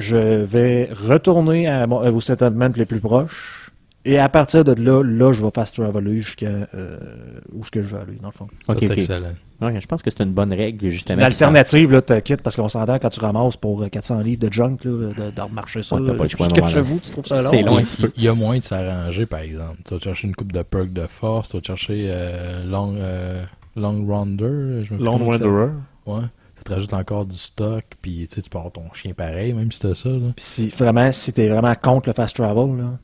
je 0.00 0.16
vais 0.16 0.88
retourner 0.92 1.68
à, 1.68 1.86
mon, 1.86 1.98
aux 2.12 2.20
settlements 2.20 2.70
les 2.74 2.86
plus 2.86 3.00
proches. 3.00 3.70
Et 4.06 4.18
à 4.18 4.30
partir 4.30 4.64
de 4.64 4.72
là, 4.72 5.02
là, 5.04 5.34
je 5.34 5.44
vais 5.44 5.50
fast 5.54 5.74
traveler 5.74 6.16
jusqu'à 6.16 6.46
euh, 6.74 6.98
où 7.52 7.60
est-ce 7.60 7.70
que 7.70 7.82
je 7.82 7.94
vais 7.94 8.00
aller, 8.02 8.18
dans 8.22 8.28
le 8.28 8.32
fond. 8.32 8.46
Ça, 8.66 8.74
c'est 8.80 8.90
OK. 8.90 8.96
excellent. 8.96 9.34
Ouais, 9.60 9.78
je 9.78 9.86
pense 9.86 10.02
que 10.02 10.08
c'est 10.10 10.22
une 10.24 10.32
bonne 10.32 10.54
règle, 10.54 10.88
justement. 10.88 11.20
Une 11.20 11.26
puis 11.26 11.34
ça- 11.34 11.44
alternative, 11.48 11.92
là, 11.92 12.00
t'as 12.00 12.22
quitte, 12.22 12.40
parce 12.40 12.56
qu'on 12.56 12.70
s'entend 12.70 12.98
quand 12.98 13.10
tu 13.10 13.20
ramasses 13.20 13.58
pour 13.58 13.82
euh, 13.82 13.88
400 13.88 14.20
livres 14.20 14.40
de 14.48 14.50
junk, 14.50 14.78
là, 14.84 15.12
de, 15.12 15.30
de 15.30 15.40
remarcher 15.42 15.82
ça. 15.82 15.96
Ouais, 15.96 16.16
pas 16.16 16.22
le 16.24 16.28
chez 16.30 16.36
donné. 16.38 16.80
vous, 16.80 16.98
tu 16.98 17.10
trouves 17.10 17.26
ça 17.26 17.42
long? 17.42 17.50
C'est 17.50 17.60
long? 17.62 17.76
un 17.76 17.80
Il- 17.80 17.84
petit 17.86 17.96
peu. 18.00 18.10
Il 18.16 18.22
y 18.24 18.28
a 18.28 18.32
moyen 18.32 18.60
de 18.60 18.64
s'arranger, 18.64 19.26
par 19.26 19.40
exemple. 19.40 19.76
Tu 19.84 19.92
vas 19.92 20.00
chercher 20.00 20.28
une 20.28 20.34
coupe 20.34 20.52
de 20.52 20.62
perks 20.62 20.94
de 20.94 21.06
force, 21.06 21.50
tu 21.50 21.58
vas 21.58 21.62
chercher 21.62 22.06
euh, 22.08 22.64
long, 22.64 22.94
euh, 22.96 23.42
long 23.76 24.02
Rounder. 24.06 24.80
Je 24.82 24.96
ça- 24.96 25.02
Wanderer. 25.10 25.72
Ouais. 26.06 26.22
Ça 26.60 26.64
te 26.64 26.72
rajoute 26.74 26.92
encore 26.94 27.24
du 27.24 27.36
stock, 27.36 27.84
puis 28.02 28.28
tu 28.30 28.40
peux 28.42 28.58
avoir 28.58 28.72
ton 28.72 28.92
chien 28.92 29.12
pareil, 29.14 29.54
même 29.54 29.72
si 29.72 29.80
t'as 29.80 29.94
ça. 29.94 30.08
Là. 30.10 30.28
Si, 30.36 30.68
vraiment, 30.68 31.10
si 31.10 31.32
t'es 31.32 31.48
vraiment 31.48 31.74
contre 31.74 32.10
le 32.10 32.12
fast 32.12 32.36
travel, 32.36 32.76
là, 32.76 32.98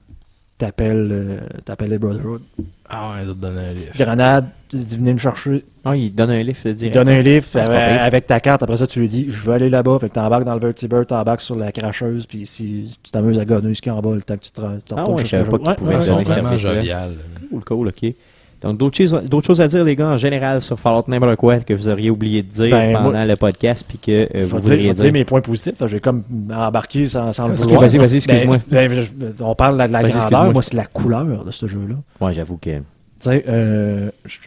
t'appelles 0.58 1.08
euh, 1.10 1.40
t'appelles 1.64 1.90
les 1.90 1.98
Brotherhood. 1.98 2.42
Ah 2.88 3.10
ouais, 3.12 3.24
ils 3.24 3.30
ont 3.30 3.34
donné 3.34 3.60
un 3.60 3.72
livre. 3.72 3.90
Grenade, 3.98 4.46
tu 4.68 4.76
dis 4.76 4.96
venez 4.96 5.12
me 5.14 5.18
chercher. 5.18 5.64
Ah, 5.84 5.96
il 5.96 6.14
donne 6.14 6.30
un 6.30 6.42
livre 6.42 6.58
Il 6.64 6.74
direct. 6.74 6.94
donne 6.94 7.08
un 7.08 7.20
livre 7.20 7.46
Ah, 7.54 8.04
avec, 8.04 8.26
ta 8.26 8.40
carte. 8.40 8.62
Après 8.62 8.76
ça, 8.76 8.86
tu 8.86 9.00
lui 9.00 9.08
dis 9.08 9.26
Je 9.28 9.40
veux 9.42 9.52
aller 9.54 9.70
là-bas. 9.70 9.98
Fait 10.00 10.08
que 10.08 10.14
t'embarques 10.14 10.44
dans 10.44 10.54
le 10.54 10.60
vertibird, 10.60 11.06
t'embarques 11.06 11.40
sur 11.40 11.56
la 11.56 11.72
cracheuse. 11.72 12.26
Puis 12.26 12.44
si 12.46 12.96
tu 13.02 13.10
t'amuses 13.10 13.38
à 13.38 13.44
gonner 13.44 13.74
ce 13.74 13.82
qui 13.82 13.88
est 13.88 13.92
en 13.92 14.00
bas, 14.02 14.14
le 14.14 14.22
temps 14.22 14.36
que 14.36 14.44
tu 14.44 14.50
te, 14.52 14.60
te 14.60 14.64
Ah 14.94 15.02
retournes 15.02 15.14
ouais, 15.16 15.24
chercher 15.24 15.24
je 15.24 15.28
savais 15.28 15.44
pas 15.44 15.56
jeu. 15.56 15.62
qu'il 15.64 15.74
pouvait 15.74 15.94
Ouais, 15.96 16.00
Ils 16.02 16.06
donner 16.06 16.12
sont 16.12 16.16
ouais, 16.18 16.24
ça. 16.24 16.32
vraiment 16.40 16.58
service, 16.58 16.62
jovial. 16.62 17.14
Cool, 17.50 17.64
cool, 17.64 17.88
ok. 17.88 18.14
Donc, 18.62 18.78
d'autres 18.78 18.96
choses, 18.96 19.60
à 19.60 19.68
dire, 19.68 19.84
les 19.84 19.94
gars, 19.96 20.08
en 20.08 20.18
général, 20.18 20.62
sur 20.62 20.78
Fallout 20.80 21.04
n'importe 21.08 21.36
quoi 21.36 21.58
que 21.58 21.74
vous 21.74 21.88
auriez 21.88 22.10
oublié 22.10 22.42
de 22.42 22.48
dire 22.48 22.70
Ben, 22.70 22.92
pendant 22.92 23.10
moi- 23.12 23.24
le 23.26 23.36
podcast, 23.36 23.84
puis 23.86 23.98
que 23.98 24.10
euh, 24.10 24.26
Je 24.34 24.44
vous 24.46 24.56
vais 24.56 24.62
dire, 24.62 24.70
je 24.72 24.72
voudriez 24.72 24.88
vais 24.88 24.94
dire 24.94 25.12
mes 25.12 25.24
points 25.24 25.40
positifs. 25.42 25.74
J'ai 25.86 26.00
comme 26.00 26.22
embarqué 26.52 27.06
sans, 27.06 27.32
sans 27.32 27.48
le 27.48 27.54
vouloir. 27.54 27.82
vas-y, 27.82 27.98
vas-y, 27.98 28.16
excuse-moi. 28.16 28.58
Ben, 28.68 28.90
ben, 28.90 29.34
on 29.40 29.54
parle 29.54 29.74
de 29.86 29.92
la, 29.92 30.02
grandeur. 30.02 30.52
Moi, 30.52 30.62
c'est 30.62 30.74
la 30.76 30.86
couleur 30.86 31.44
de 31.44 31.50
ce 31.50 31.66
jeu-là. 31.66 31.96
Ouais, 32.26 32.32
j'avoue 32.34 32.56
que. 32.56 32.70
Tu 32.70 32.82
sais, 33.30 33.44
euh, 33.48 34.10
je, 34.26 34.38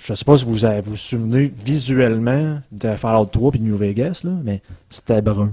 je 0.00 0.14
sais 0.14 0.24
pas 0.24 0.36
si 0.36 0.44
vous 0.44 0.64
avez- 0.66 0.82
vous 0.82 0.96
souvenez 0.96 1.50
visuellement 1.64 2.58
de 2.72 2.90
Fallout 2.90 3.24
3 3.26 3.52
puis 3.52 3.60
de 3.60 3.64
New 3.64 3.76
Vegas, 3.78 4.20
là, 4.24 4.32
mais 4.44 4.60
c'était 4.90 5.22
brun. 5.22 5.52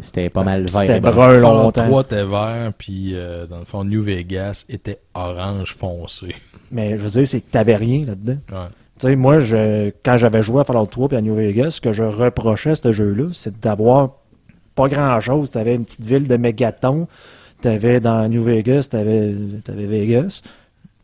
C'était 0.00 0.28
pas 0.28 0.42
mal 0.42 0.60
vert. 0.60 0.68
C'était 0.68 0.96
et 0.96 1.00
brun. 1.00 1.38
longtemps. 1.38 1.86
3 1.86 2.02
était 2.02 2.24
vert, 2.24 2.72
puis 2.76 3.12
euh, 3.14 3.46
dans 3.46 3.60
le 3.60 3.64
fond, 3.64 3.84
New 3.84 4.02
Vegas 4.02 4.64
était 4.68 4.98
orange 5.14 5.76
foncé. 5.76 6.34
Mais 6.72 6.96
je 6.96 7.02
veux 7.02 7.10
dire, 7.10 7.26
c'est 7.26 7.40
que 7.40 7.50
t'avais 7.50 7.76
rien 7.76 8.04
là-dedans. 8.04 8.38
Ouais. 8.50 8.66
Tu 8.98 9.08
sais, 9.08 9.16
moi, 9.16 9.40
je, 9.40 9.90
quand 10.04 10.16
j'avais 10.16 10.42
joué 10.42 10.60
à 10.60 10.64
Fallout 10.64 10.86
3 10.86 11.08
puis 11.08 11.16
à 11.16 11.20
New 11.20 11.34
Vegas, 11.34 11.72
ce 11.72 11.80
que 11.80 11.92
je 11.92 12.02
reprochais 12.02 12.70
à 12.70 12.76
ce 12.76 12.92
jeu-là, 12.92 13.28
c'est 13.32 13.60
d'avoir 13.60 14.16
pas 14.74 14.88
grand-chose. 14.88 15.50
T'avais 15.50 15.74
une 15.74 15.84
petite 15.84 16.04
ville 16.04 16.26
de 16.26 16.36
mégatons. 16.36 17.06
T'avais 17.60 18.00
dans 18.00 18.28
New 18.28 18.42
Vegas, 18.42 18.88
t'avais 18.90 19.34
avais 19.68 19.86
Vegas. 19.86 20.42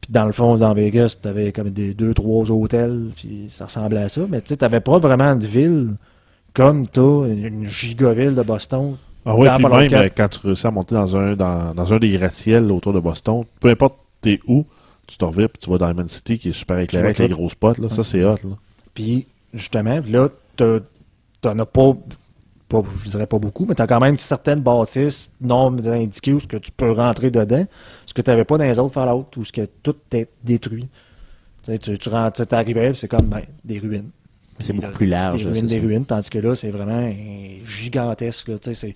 Puis 0.00 0.12
dans 0.12 0.24
le 0.24 0.32
fond, 0.32 0.56
dans 0.56 0.74
Vegas, 0.74 1.16
t'avais 1.20 1.52
comme 1.52 1.70
des 1.70 1.94
deux, 1.94 2.14
trois 2.14 2.50
hôtels, 2.50 3.10
puis 3.16 3.46
ça 3.48 3.66
ressemblait 3.66 4.02
à 4.02 4.08
ça. 4.08 4.22
Mais 4.28 4.40
tu 4.40 4.48
sais, 4.48 4.56
t'avais 4.56 4.80
pas 4.80 4.98
vraiment 4.98 5.34
de 5.36 5.46
ville 5.46 5.94
comme 6.54 6.86
t'as 6.86 7.02
une, 7.02 7.66
gigaville 7.66 8.34
de 8.34 8.42
Boston. 8.42 8.96
Ah 9.24 9.36
ouais, 9.36 9.48
puis 9.58 9.66
même 9.66 9.88
4. 9.88 9.94
euh, 9.94 10.08
quand 10.16 10.28
tu 10.28 10.46
réussis 10.46 10.66
à 10.66 10.70
monter 10.70 10.94
dans 10.94 11.16
un, 11.16 11.36
dans, 11.36 11.74
dans 11.74 11.92
un 11.92 11.98
des 11.98 12.10
gratte-ciels 12.10 12.70
autour 12.72 12.92
de 12.92 13.00
Boston, 13.00 13.44
peu 13.60 13.68
importe 13.68 13.96
t'es 14.20 14.40
où, 14.46 14.64
tu 15.06 15.16
te 15.16 15.24
reviens 15.24 15.48
puis 15.48 15.58
tu 15.60 15.70
vas 15.70 15.78
dans 15.78 15.92
Diamond 15.92 16.08
City 16.08 16.38
qui 16.38 16.48
est 16.50 16.52
super 16.52 16.78
éclairé 16.78 17.06
avec 17.06 17.18
les 17.18 17.28
tout. 17.28 17.34
gros 17.34 17.50
spots. 17.50 17.74
Là. 17.80 17.88
Ça, 17.88 18.04
c'est 18.04 18.24
hot. 18.24 18.36
Là. 18.44 18.56
Puis, 18.94 19.26
justement, 19.52 20.00
là, 20.08 20.28
t'en 20.56 21.58
as 21.58 21.66
pas, 21.66 21.92
pas, 22.68 22.82
je 23.04 23.10
dirais 23.10 23.26
pas 23.26 23.38
beaucoup, 23.38 23.66
mais 23.66 23.74
t'as 23.74 23.86
quand 23.86 24.00
même 24.00 24.18
certaines 24.18 24.60
bâtisses 24.60 25.32
non 25.40 25.76
indiquées 25.78 26.32
où 26.32 26.40
ce 26.40 26.46
que 26.46 26.56
tu 26.56 26.70
peux 26.70 26.92
rentrer 26.92 27.30
dedans, 27.30 27.66
ce 28.06 28.14
que 28.14 28.22
t'avais 28.22 28.44
pas 28.44 28.58
dans 28.58 28.64
les 28.64 28.78
autres 28.78 28.94
Fallout, 28.94 29.26
où 29.36 29.44
ce 29.44 29.52
que 29.52 29.66
tout 29.82 29.96
est 30.12 30.28
détruit. 30.44 30.88
Tu 31.62 31.72
sais, 31.72 31.78
tu, 31.78 31.98
tu 31.98 32.08
rentres, 32.08 32.46
t'arrivais, 32.46 32.92
c'est 32.92 33.08
comme 33.08 33.26
ben, 33.26 33.42
des 33.64 33.78
ruines. 33.78 34.10
C'est 34.60 34.72
beaucoup 34.72 34.88
plus 34.92 35.06
large. 35.06 35.38
Des 35.44 35.50
ruines, 35.50 35.66
des 35.66 35.78
ruines, 35.86 36.04
tandis 36.06 36.30
que 36.30 36.38
là, 36.38 36.54
c'est 36.54 36.70
vraiment 36.70 37.12
gigantesque. 37.66 38.48
Là, 38.48 38.56
c'est- 38.60 38.94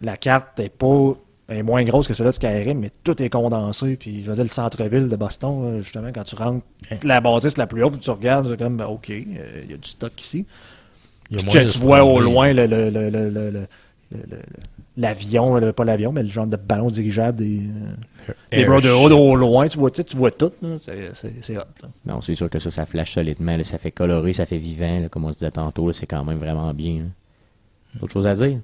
la 0.00 0.16
carte 0.16 0.58
est 0.60 0.68
pas 0.68 1.14
est 1.48 1.62
moins 1.62 1.82
grosse 1.84 2.08
que 2.08 2.14
celle 2.14 2.26
de 2.26 2.30
Skyrim, 2.30 2.78
mais 2.78 2.90
tout 3.04 3.20
est 3.22 3.28
condensé. 3.28 3.96
Puis, 3.96 4.22
je 4.24 4.28
veux 4.30 4.34
dire, 4.34 4.44
le 4.44 4.48
centre-ville 4.48 5.08
de 5.08 5.16
Boston, 5.16 5.80
justement, 5.80 6.08
quand 6.14 6.24
tu 6.24 6.34
rentres, 6.34 6.64
la 7.02 7.20
bâtisse 7.20 7.58
la 7.58 7.66
plus 7.66 7.82
haute, 7.84 8.00
tu 8.00 8.10
regardes, 8.10 8.48
c'est 8.50 8.56
comme, 8.58 8.76
ben, 8.78 8.86
OK, 8.86 9.10
euh, 9.10 9.60
il 9.64 9.70
y 9.70 9.74
a 9.74 9.76
du 9.76 9.88
stock 9.88 10.12
ici. 10.20 10.46
Puis 11.30 11.42
tu 11.66 11.78
vois 11.80 12.04
au 12.04 12.20
loin 12.24 12.52
le- 12.52 12.66
le- 12.66 12.90
le- 12.90 13.10
le- 13.10 13.66
l'avion, 14.96 15.72
pas 15.72 15.84
l'avion, 15.84 16.12
mais 16.12 16.22
le 16.22 16.28
genre 16.28 16.46
de 16.46 16.56
ballon 16.56 16.88
dirigeable 16.88 17.38
des, 17.38 17.60
euh, 17.60 18.32
des. 18.50 18.64
Brotherhood 18.64 19.12
au 19.12 19.34
loin. 19.36 19.66
Tu 19.68 19.78
vois, 19.78 19.90
tu 19.90 19.98
sais, 19.98 20.04
tu 20.04 20.16
vois 20.16 20.30
tout. 20.30 20.52
C'est- 20.78 21.56
hot. 21.56 21.60
là. 21.82 21.88
Non, 22.06 22.20
c'est 22.20 22.34
sûr 22.34 22.50
que 22.50 22.58
ça, 22.58 22.70
ça 22.70 22.86
flash 22.86 23.14
solidement. 23.14 23.56
là. 23.56 23.64
ça 23.64 23.78
fait 23.78 23.90
coloré, 23.92 24.32
ça 24.32 24.46
fait 24.46 24.58
vivant, 24.58 25.00
là, 25.00 25.08
comme 25.08 25.24
on 25.24 25.32
se 25.32 25.38
disait 25.38 25.50
tantôt. 25.50 25.92
C'est 25.92 26.06
quand 26.06 26.24
même 26.24 26.38
vraiment 26.38 26.72
bien. 26.74 27.06
Autre 28.00 28.12
chose 28.12 28.26
à 28.26 28.34
dire? 28.34 28.60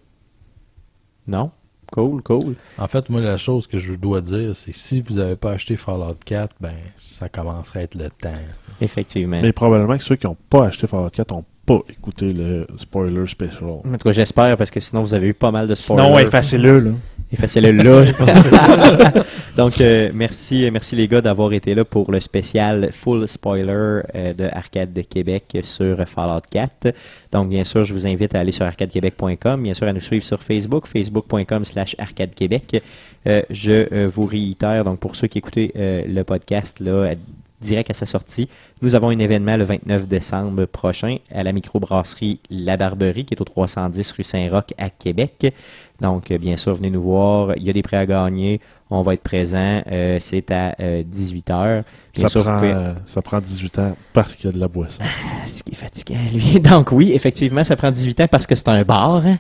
Non? 1.27 1.51
Cool, 1.93 2.23
cool. 2.23 2.55
En 2.79 2.87
fait, 2.87 3.09
moi, 3.09 3.21
la 3.23 3.39
chose 3.39 3.67
que 3.67 3.79
je 3.79 3.95
dois 3.95 4.21
dire, 4.21 4.55
c'est 4.55 4.73
que 4.73 4.77
si 4.79 5.01
vous 5.01 5.15
n'avez 5.15 5.37
pas 5.37 5.53
acheté 5.53 5.77
Fallout 5.77 6.17
4, 6.25 6.55
ben, 6.61 6.75
ça 6.97 7.29
commencerait 7.31 7.81
à 7.81 7.83
être 7.85 7.95
le 7.95 8.11
temps. 8.11 8.35
Effectivement. 8.81 9.41
Mais 9.41 9.53
probablement 9.53 9.97
que 9.97 10.05
ceux 10.05 10.17
qui 10.17 10.27
n'ont 10.27 10.37
pas 10.51 10.67
acheté 10.67 10.87
Fallout 10.87 11.09
4 11.11 11.33
n'ont 11.33 11.45
pas 11.69 11.83
écouté 11.91 12.33
le 12.33 12.67
spoiler 12.79 13.27
special. 13.27 13.81
En 13.85 13.93
tout 13.93 13.99
cas, 13.99 14.13
j'espère, 14.13 14.57
parce 14.57 14.71
que 14.71 14.81
sinon, 14.81 15.03
vous 15.03 15.13
avez 15.13 15.29
eu 15.29 15.35
pas 15.35 15.51
mal 15.51 15.69
de 15.69 15.75
spoilers. 15.75 16.05
Sinon, 16.05 16.19
effacez-le. 16.19 16.79
Là. 16.79 16.91
Effacez-le 17.31 17.73
là. 17.73 19.23
Donc, 19.57 19.79
euh, 19.83 20.11
merci, 20.15 20.67
merci 20.73 20.97
les 20.97 21.07
gars 21.09 21.21
d'avoir 21.21 21.53
été 21.53 21.75
là 21.75 21.85
pour 21.85 22.11
le 22.11 22.21
spécial 22.21 22.89
full 22.91 23.29
spoiler 23.29 24.01
euh, 24.15 24.33
de 24.33 24.49
Arcade 24.51 24.95
de 24.95 25.03
Québec 25.03 25.59
sur 25.63 25.99
Fallout 26.09 26.41
4. 26.51 26.95
Donc, 27.33 27.51
bien 27.51 27.65
sûr, 27.65 27.85
je 27.85 27.93
vous 27.93 28.07
invite 28.07 28.35
à 28.35 28.41
aller 28.41 28.53
sur 28.53 28.65
arcadequebec.com, 28.65 29.63
bien 29.63 29.75
sûr, 29.75 29.87
à 29.87 29.93
nous 29.93 30.01
suivre 30.01 30.25
sur 30.25 30.43
Facebook, 30.43 30.87
facebook.com 30.87 31.67
slash 31.67 31.95
arcadequebec. 31.99 32.83
Euh, 33.27 33.43
je 33.51 33.93
euh, 33.93 34.09
vous 34.09 34.25
réitère, 34.25 34.85
donc 34.85 35.01
pour 35.01 35.17
ceux 35.17 35.27
qui 35.27 35.39
écoutaient 35.39 35.73
euh, 35.77 36.03
le 36.07 36.25
podcast, 36.25 36.81
là, 36.81 37.15
direct 37.61 37.91
à 37.91 37.95
sa 37.95 38.07
sortie, 38.07 38.49
nous 38.83 38.95
avons 38.95 39.09
un 39.11 39.19
événement 39.19 39.57
le 39.57 39.65
29 39.65 40.07
décembre 40.07 40.65
prochain 40.67 41.17
à 41.35 41.43
la 41.43 41.53
microbrasserie 41.53 42.41
La 42.51 42.77
Barberie, 42.77 43.25
qui 43.25 43.35
est 43.35 43.41
au 43.41 43.45
310 43.45 44.13
rue 44.13 44.25
Saint-Roch 44.25 44.73
à 44.79 44.91
Québec. 44.91 45.53
Donc, 46.01 46.31
euh, 46.31 46.39
bien 46.39 46.57
sûr, 46.57 46.75
venez 46.75 46.91
nous 46.91 47.03
voir. 47.03 47.53
Il 47.57 47.65
y 47.65 47.71
a 47.71 47.73
des 47.73 47.83
prêts 47.83 47.97
à 47.97 48.07
gagner. 48.07 48.61
On 48.91 49.03
va 49.03 49.15
être 49.15 49.23
présent. 49.23 49.83
Euh, 49.91 50.19
c'est 50.21 50.51
à 50.53 50.75
18h. 51.03 51.49
Ça 51.49 51.85
Bien 52.15 52.29
sûr, 52.29 52.41
vous 52.43 52.47
prend, 52.49 52.57
pouvez- 52.59 52.73
euh, 52.73 52.93
ça 53.07 53.23
prend 53.23 53.41
18 53.41 53.79
ans 53.81 53.97
parce 54.13 54.35
qu'il 54.37 54.47
y 54.47 54.49
a 54.49 54.53
de 54.53 54.61
la 54.61 54.69
boisson. 54.69 55.03
Ce 55.47 55.63
qui 55.63 55.73
est 55.73 55.77
fatigant, 55.77 56.15
lui. 56.33 56.61
Donc, 56.61 56.93
oui, 56.93 57.13
effectivement, 57.13 57.65
ça 57.65 57.75
prend 57.77 57.91
18 57.91 58.21
ans 58.21 58.29
parce 58.31 58.47
que 58.47 58.55
c'est 58.55 58.69
un 58.69 58.83
bar. 58.85 59.17
hein. 59.27 59.39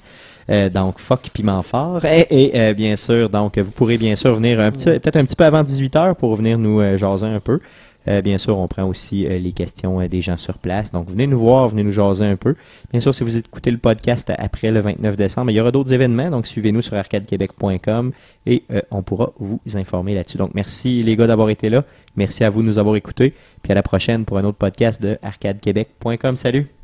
Euh, 0.50 0.70
donc, 0.70 0.98
fuck 0.98 1.28
piment 1.34 1.60
fort. 1.60 2.02
Et, 2.06 2.26
et, 2.30 2.58
euh, 2.58 2.72
bien 2.72 2.96
sûr, 2.96 3.28
donc, 3.28 3.58
vous 3.58 3.70
pourrez 3.70 3.98
bien 3.98 4.16
sûr 4.16 4.34
venir 4.34 4.58
un 4.60 4.70
petit, 4.70 4.84
peut-être 4.98 5.16
un 5.16 5.24
petit 5.26 5.36
peu 5.36 5.44
avant 5.44 5.62
18h 5.62 6.14
pour 6.14 6.34
venir 6.36 6.56
nous 6.56 6.80
euh, 6.80 6.96
jaser 6.96 7.26
un 7.26 7.38
peu. 7.38 7.60
Euh, 8.08 8.22
bien 8.22 8.38
sûr, 8.38 8.56
on 8.58 8.68
prend 8.68 8.84
aussi 8.84 9.26
euh, 9.26 9.38
les 9.38 9.52
questions 9.52 10.00
euh, 10.00 10.08
des 10.08 10.22
gens 10.22 10.36
sur 10.36 10.58
place. 10.58 10.92
Donc, 10.92 11.08
venez 11.10 11.26
nous 11.26 11.38
voir, 11.38 11.68
venez 11.68 11.84
nous 11.84 11.92
jaser 11.92 12.24
un 12.24 12.36
peu. 12.36 12.54
Bien 12.90 13.00
sûr, 13.00 13.14
si 13.14 13.22
vous 13.22 13.36
écoutez 13.36 13.70
le 13.70 13.78
podcast 13.78 14.32
après 14.38 14.70
le 14.70 14.80
29 14.80 15.16
décembre, 15.16 15.50
il 15.50 15.54
y 15.54 15.60
aura 15.60 15.70
d'autres 15.70 15.92
événements. 15.92 16.30
Donc, 16.30 16.46
suivez-nous 16.46 16.82
sur 16.82 16.94
arcadequebec.com 16.94 18.12
et 18.46 18.62
on 18.90 19.02
pourra 19.02 19.32
vous 19.38 19.60
informer 19.74 20.14
là-dessus. 20.14 20.38
Donc, 20.38 20.52
merci 20.54 21.02
les 21.02 21.16
gars 21.16 21.26
d'avoir 21.26 21.50
été 21.50 21.68
là. 21.68 21.84
Merci 22.16 22.44
à 22.44 22.50
vous 22.50 22.62
de 22.62 22.66
nous 22.66 22.78
avoir 22.78 22.96
écoutés. 22.96 23.34
Puis 23.62 23.72
à 23.72 23.74
la 23.74 23.82
prochaine 23.82 24.24
pour 24.24 24.38
un 24.38 24.44
autre 24.44 24.58
podcast 24.58 25.02
de 25.02 25.18
arcadequebec.com. 25.22 26.36
Salut! 26.36 26.77